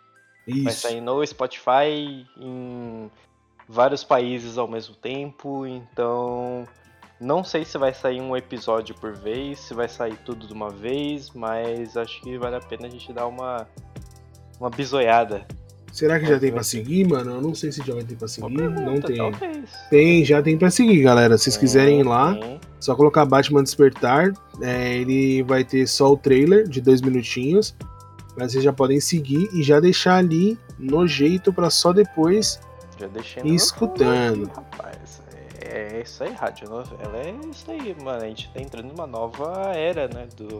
Vai 0.47 0.73
Isso. 0.73 0.81
sair 0.81 1.01
no 1.01 1.26
Spotify 1.26 2.26
em 2.38 3.09
vários 3.68 4.03
países 4.03 4.57
ao 4.57 4.68
mesmo 4.68 4.95
tempo, 4.95 5.65
então 5.65 6.68
não 7.19 7.43
sei 7.43 7.63
se 7.63 7.77
vai 7.77 7.93
sair 7.93 8.19
um 8.19 8.35
episódio 8.35 8.95
por 8.95 9.13
vez, 9.13 9.59
se 9.59 9.73
vai 9.73 9.88
sair 9.88 10.18
tudo 10.26 10.47
de 10.47 10.53
uma 10.53 10.69
vez, 10.69 11.30
mas 11.31 11.95
acho 11.95 12.19
que 12.22 12.38
vale 12.38 12.55
a 12.55 12.59
pena 12.59 12.88
a 12.88 12.89
gente 12.89 13.13
dar 13.13 13.27
uma 13.27 13.68
uma 14.59 14.69
bisoiada. 14.69 15.45
Será 15.91 16.19
que 16.19 16.26
já 16.26 16.39
tem 16.39 16.51
pra 16.53 16.63
seguir, 16.63 17.05
mano? 17.07 17.31
Eu 17.31 17.41
não 17.41 17.53
sei 17.53 17.69
se 17.72 17.81
já 17.85 17.93
vai 17.93 18.03
ter 18.03 18.15
pra 18.15 18.27
seguir. 18.27 18.47
Uma 18.47 18.69
Não 18.69 18.76
pergunta, 18.76 19.07
tem. 19.07 19.18
Talvez. 19.18 19.69
Tem, 19.89 20.23
já 20.23 20.41
tem 20.41 20.57
pra 20.57 20.69
seguir, 20.72 21.01
galera. 21.03 21.38
Se 21.38 21.45
vocês 21.45 21.57
quiserem 21.57 21.99
ir 21.99 22.03
lá, 22.03 22.34
Tem. 22.35 22.59
só 22.80 22.95
colocar 22.95 23.26
Batman 23.26 23.61
Despertar. 23.61 24.31
é, 24.61 24.95
ele 24.97 25.43
vai 25.43 25.65
ter 25.65 25.85
só 25.88 26.13
o 26.13 26.18
trailer 26.18 26.65
de 26.68 26.80
dois 26.80 27.01
minutinhos. 27.01 27.76
Mas 28.38 28.52
vocês 28.52 28.64
já 28.64 28.72
podem 28.74 28.99
seguir 28.99 29.49
e 29.53 29.62
já 29.62 29.80
deixar 29.80 30.16
ali 30.16 30.58
no 30.80 31.06
jeito 31.08 31.52
pra 31.52 31.70
só 31.70 31.91
depois 31.91 32.60
Já 32.98 33.08
deixei 33.08 33.44
no 33.44 33.53
escutando. 33.53 34.45
fundo 34.48 34.56
rapaz. 34.56 35.22
É 35.64 36.02
isso 36.02 36.24
aí, 36.24 36.34
rádio 36.34 36.70
novela. 36.70 37.18
É 37.18 37.34
isso 37.49 37.70
aí, 37.72 37.95
mano. 38.03 38.24
A 38.24 38.28
gente 38.28 38.49
tá 38.53 38.60
entrando 38.62 38.88
numa 38.88 39.08
nova 39.08 39.72
era, 39.74 40.08
né? 40.08 40.28
Do, 40.36 40.60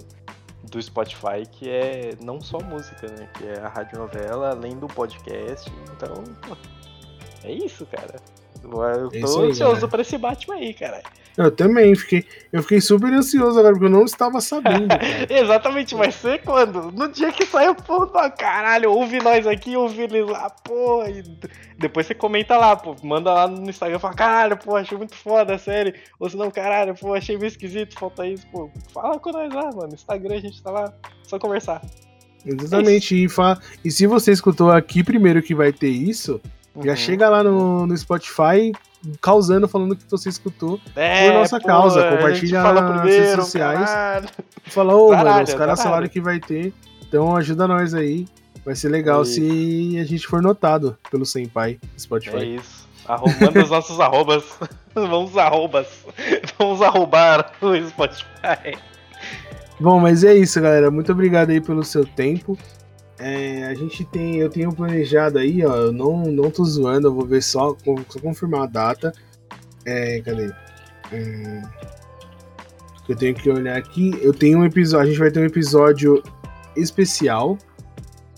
do 0.70 0.82
Spotify, 0.82 1.46
que 1.52 1.70
é 1.70 2.12
não 2.22 2.40
só 2.40 2.60
música, 2.60 3.08
né? 3.08 3.28
Que 3.38 3.46
é 3.48 3.60
a 3.60 3.68
rádio 3.68 3.98
novela, 4.00 4.52
além 4.52 4.78
do 4.78 4.88
podcast. 4.88 5.70
Então, 5.96 6.24
pô, 6.48 6.56
é 7.44 7.52
isso, 7.52 7.86
cara. 7.88 8.16
Eu 8.64 8.84
É 8.84 9.20
tô 9.20 9.26
isso 9.26 9.40
aí, 9.42 9.50
ansioso 9.50 9.56
galera. 9.74 9.88
pra 9.88 10.02
esse 10.02 10.18
Batman 10.18 10.56
aí, 10.56 10.74
cara. 10.74 11.02
Eu 11.38 11.50
também 11.50 11.96
fiquei. 11.96 12.26
Eu 12.52 12.62
fiquei 12.62 12.82
super 12.82 13.12
ansioso 13.14 13.58
agora, 13.58 13.74
porque 13.74 13.86
eu 13.86 13.90
não 13.90 14.04
estava 14.04 14.42
sabendo. 14.42 14.88
Exatamente, 15.30 15.96
vai 15.96 16.12
ser 16.12 16.42
quando? 16.44 16.92
No 16.92 17.08
dia 17.10 17.32
que 17.32 17.46
saiu, 17.46 17.74
tá, 17.76 18.30
caralho, 18.30 18.92
ouve 18.92 19.20
nós 19.20 19.48
aqui, 19.48 19.76
ouve 19.76 20.02
eles 20.02 20.28
lá, 20.28 20.50
pô. 20.50 21.04
E 21.06 21.24
depois 21.78 22.06
você 22.06 22.14
comenta 22.14 22.58
lá, 22.58 22.76
pô, 22.76 22.96
manda 23.04 23.34
lá 23.34 23.48
no 23.48 23.70
Instagram, 23.70 24.00
fala, 24.00 24.14
caralho, 24.14 24.58
pô, 24.58 24.76
achei 24.76 24.98
muito 24.98 25.16
foda 25.16 25.56
a 25.56 25.58
série. 25.58 25.96
Ou 26.20 26.30
se 26.30 26.36
não, 26.36 26.52
caralho, 26.52 26.94
pô, 26.96 27.14
achei 27.14 27.38
meio 27.38 27.48
esquisito, 27.48 27.98
falta 27.98 28.28
isso, 28.28 28.46
pô. 28.52 28.70
Fala 28.94 29.18
com 29.20 29.32
nós 29.32 29.54
lá, 29.54 29.72
mano. 29.72 29.94
Instagram 29.94 30.36
a 30.36 30.42
gente 30.42 30.62
tá 30.62 30.70
lá, 30.72 30.94
só 31.24 31.40
conversar. 31.40 31.82
Exatamente. 32.46 33.24
E, 33.24 33.30
fa... 33.30 33.58
e 33.86 33.92
se 33.92 34.06
você 34.08 34.32
escutou 34.32 34.72
aqui 34.72 35.04
primeiro 35.04 35.42
que 35.42 35.56
vai 35.56 35.72
ter 35.72 35.90
isso, 35.90 36.42
já 36.84 36.92
Uhum. 36.92 36.98
chega 36.98 37.30
lá 37.30 37.44
no, 37.44 37.86
no 37.86 37.98
Spotify 37.98 38.72
causando, 39.22 39.68
falando 39.68 39.96
que 39.96 40.04
você 40.10 40.30
escutou. 40.30 40.80
é, 40.96 41.30
por 41.30 41.40
nossa 41.40 41.60
pô, 41.60 41.68
causa, 41.68 42.10
compartilha 42.12 42.62
fala 42.62 42.82
nas 42.82 43.04
redes 43.06 43.32
sociais. 43.46 43.90
caralho. 43.90 44.30
Fala, 44.68 44.96
ô, 44.96 45.12
mano, 45.16 45.44
os 45.44 45.54
caras 45.54 45.82
falaram 45.82 46.08
que 46.08 46.22
vai 46.22 46.40
ter. 46.40 46.74
Então 47.08 47.36
ajuda 47.36 47.68
nós 47.68 47.94
aí. 47.94 48.26
Vai 48.64 48.76
ser 48.76 48.90
legal 48.90 49.24
Isso. 49.24 49.34
se 49.34 49.98
a 50.00 50.04
gente 50.04 50.28
for 50.28 50.40
notado 50.42 50.96
pelo 51.10 51.26
Senpai 51.26 51.74
do 51.82 51.88
É 51.96 52.00
Spotify. 52.00 52.56
isso. 52.56 52.88
Manda 53.42 53.64
os 53.64 53.70
nossos 53.72 54.00
arrobas. 54.00 54.44
Vamos 54.94 55.36
arrobas. 55.36 55.88
Vamos 56.60 56.82
arrobar 56.82 57.52
o 57.60 57.76
Spotify. 57.90 58.78
Bom, 59.80 60.00
mas 60.00 60.24
é 60.24 60.36
isso, 60.36 60.62
galera. 60.62 60.92
Muito 60.92 61.12
obrigado 61.12 61.50
aí 61.50 61.60
pelo 61.60 61.84
seu 61.84 62.06
tempo. 62.06 62.56
É, 63.24 63.66
a 63.66 63.76
gente 63.76 64.04
tem, 64.04 64.38
eu 64.38 64.50
tenho 64.50 64.74
planejado 64.74 65.38
aí, 65.38 65.64
ó. 65.64 65.76
Eu 65.76 65.92
não, 65.92 66.24
não 66.24 66.50
tô 66.50 66.66
zoando, 66.66 67.08
eu 67.08 67.14
vou 67.14 67.24
ver 67.24 67.44
só, 67.44 67.78
só 68.10 68.20
confirmar 68.20 68.64
a 68.64 68.66
data. 68.66 69.14
É, 69.86 70.20
cadê? 70.22 70.52
Hum, 71.14 71.62
eu 73.08 73.16
tenho 73.16 73.36
que 73.36 73.48
olhar 73.48 73.78
aqui. 73.78 74.18
Eu 74.24 74.34
tenho 74.34 74.58
um 74.58 74.66
episódio, 74.66 75.06
a 75.06 75.10
gente 75.12 75.20
vai 75.20 75.30
ter 75.30 75.40
um 75.40 75.46
episódio 75.46 76.24
especial 76.76 77.60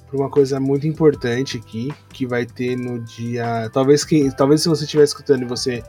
para 0.06 0.18
uma 0.18 0.30
coisa 0.30 0.60
muito 0.60 0.86
importante 0.86 1.58
aqui, 1.58 1.90
que 2.10 2.26
vai 2.26 2.46
ter 2.46 2.76
no 2.76 3.00
dia, 3.00 3.70
talvez 3.72 4.04
que, 4.04 4.36
talvez 4.36 4.64
se 4.64 4.70
você 4.70 4.84
estiver 4.84 5.06
escutando 5.06 5.44
e 5.44 5.46
você 5.46 5.82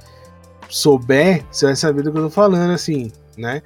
souber, 0.68 1.44
você 1.50 1.66
vai 1.66 1.74
saber 1.74 2.02
do 2.02 2.12
que 2.12 2.18
eu 2.18 2.22
tô 2.22 2.30
falando, 2.30 2.70
assim, 2.70 3.10
né? 3.36 3.60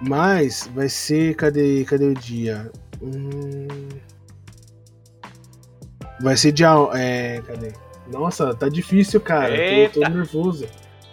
Mas 0.00 0.70
vai 0.74 0.88
ser. 0.88 1.36
Cadê, 1.36 1.84
cadê 1.84 2.06
o 2.06 2.14
dia? 2.14 2.72
Hum, 3.02 3.68
vai 6.22 6.36
ser 6.36 6.52
dia. 6.52 6.68
É, 6.94 7.42
cadê? 7.46 7.72
Nossa, 8.08 8.54
tá 8.54 8.68
difícil, 8.68 9.20
cara. 9.20 9.54
Tô, 9.90 10.00
tô 10.00 10.08
nervoso. 10.08 10.66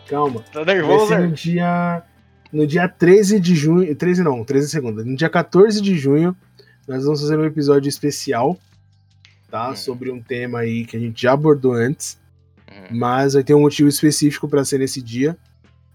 Calma. 0.07 0.43
Tá 0.51 0.63
Vai 0.63 0.75
nervoso? 0.75 1.07
ser 1.07 1.19
no 1.19 1.31
dia. 1.31 2.03
No 2.51 2.65
dia 2.65 2.87
13 2.87 3.39
de 3.39 3.55
junho. 3.55 3.95
13 3.95 4.23
não, 4.23 4.43
13 4.43 4.65
de 4.65 4.71
segunda. 4.71 5.03
No 5.03 5.15
dia 5.15 5.29
14 5.29 5.81
de 5.81 5.97
junho, 5.97 6.35
nós 6.87 7.03
vamos 7.03 7.21
fazer 7.21 7.37
um 7.37 7.45
episódio 7.45 7.87
especial, 7.87 8.57
tá? 9.49 9.69
Hum. 9.69 9.75
Sobre 9.75 10.11
um 10.11 10.21
tema 10.21 10.59
aí 10.59 10.85
que 10.85 10.97
a 10.97 10.99
gente 10.99 11.21
já 11.21 11.33
abordou 11.33 11.73
antes. 11.73 12.17
Hum. 12.69 12.97
Mas 12.97 13.33
vai 13.33 13.43
ter 13.43 13.53
um 13.53 13.61
motivo 13.61 13.87
específico 13.87 14.47
pra 14.47 14.65
ser 14.65 14.79
nesse 14.79 15.01
dia. 15.01 15.37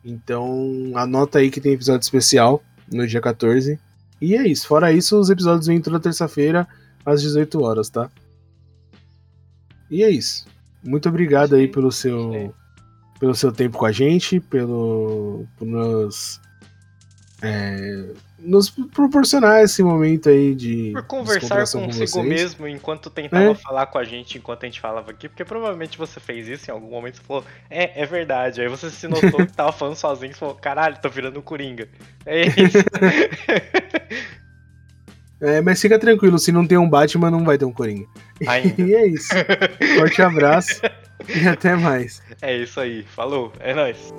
Então, 0.04 0.92
anota 0.94 1.38
aí 1.38 1.50
que 1.50 1.60
tem 1.60 1.72
episódio 1.72 2.04
especial 2.04 2.62
no 2.92 3.06
dia 3.06 3.20
14. 3.20 3.78
E 4.20 4.36
é 4.36 4.46
isso. 4.46 4.68
Fora 4.68 4.92
isso, 4.92 5.18
os 5.18 5.30
episódios 5.30 5.66
vêm 5.66 5.80
toda 5.80 5.98
terça-feira 5.98 6.68
às 7.04 7.20
18 7.20 7.60
horas, 7.62 7.88
tá? 7.88 8.08
E 9.94 10.02
é 10.02 10.10
isso. 10.10 10.44
Muito 10.82 11.08
obrigado 11.08 11.54
aí 11.54 11.68
pelo 11.68 11.92
seu 11.92 12.52
pelo 13.20 13.34
seu 13.34 13.52
tempo 13.52 13.78
com 13.78 13.86
a 13.86 13.92
gente, 13.92 14.40
pelo 14.40 15.46
por 15.56 15.66
nos 15.66 16.40
é, 17.40 18.06
nos 18.38 18.70
proporcionar 18.70 19.62
esse 19.62 19.82
momento 19.82 20.28
aí 20.28 20.54
de 20.54 20.90
Por 20.92 21.02
conversar 21.04 21.64
com 21.70 21.84
consigo 21.86 22.06
vocês. 22.06 22.26
mesmo 22.26 22.66
enquanto 22.66 23.08
tentava 23.08 23.52
É. 23.52 23.54
falar 23.54 23.86
com 23.86 23.98
a 23.98 24.04
gente 24.04 24.36
enquanto 24.38 24.64
a 24.64 24.66
gente 24.66 24.80
falava 24.80 25.10
aqui, 25.12 25.28
porque 25.28 25.44
provavelmente 25.44 25.96
você 25.96 26.18
fez 26.18 26.48
isso 26.48 26.70
em 26.70 26.72
algum 26.74 26.90
momento 26.90 27.16
e 27.16 27.20
falou, 27.20 27.44
é, 27.70 28.02
é 28.02 28.04
verdade. 28.04 28.60
Aí 28.60 28.68
você 28.68 28.90
se 28.90 29.06
notou 29.06 29.20
que 29.46 29.52
tava 29.52 29.72
falando 29.72 29.94
sozinho 29.96 30.32
e 30.32 30.34
falou, 30.34 30.54
caralho, 30.54 30.98
tô 31.00 31.08
virando 31.08 31.40
Coringa. 31.40 31.88
É 32.26 32.42
isso. 32.46 32.78
É, 35.44 35.60
mas 35.60 35.80
fica 35.80 35.98
tranquilo, 35.98 36.38
se 36.38 36.50
não 36.50 36.66
tem 36.66 36.78
um 36.78 36.88
Batman, 36.88 37.30
não 37.30 37.44
vai 37.44 37.58
ter 37.58 37.66
um 37.66 37.72
Coringa. 37.72 38.06
Ainda. 38.46 38.74
E 38.82 38.94
é 38.94 39.06
isso. 39.06 39.28
Forte 39.98 40.22
abraço 40.22 40.80
e 41.28 41.46
até 41.46 41.76
mais. 41.76 42.22
É 42.40 42.56
isso 42.56 42.80
aí. 42.80 43.02
Falou. 43.02 43.52
É 43.60 43.74
nóis. 43.74 44.12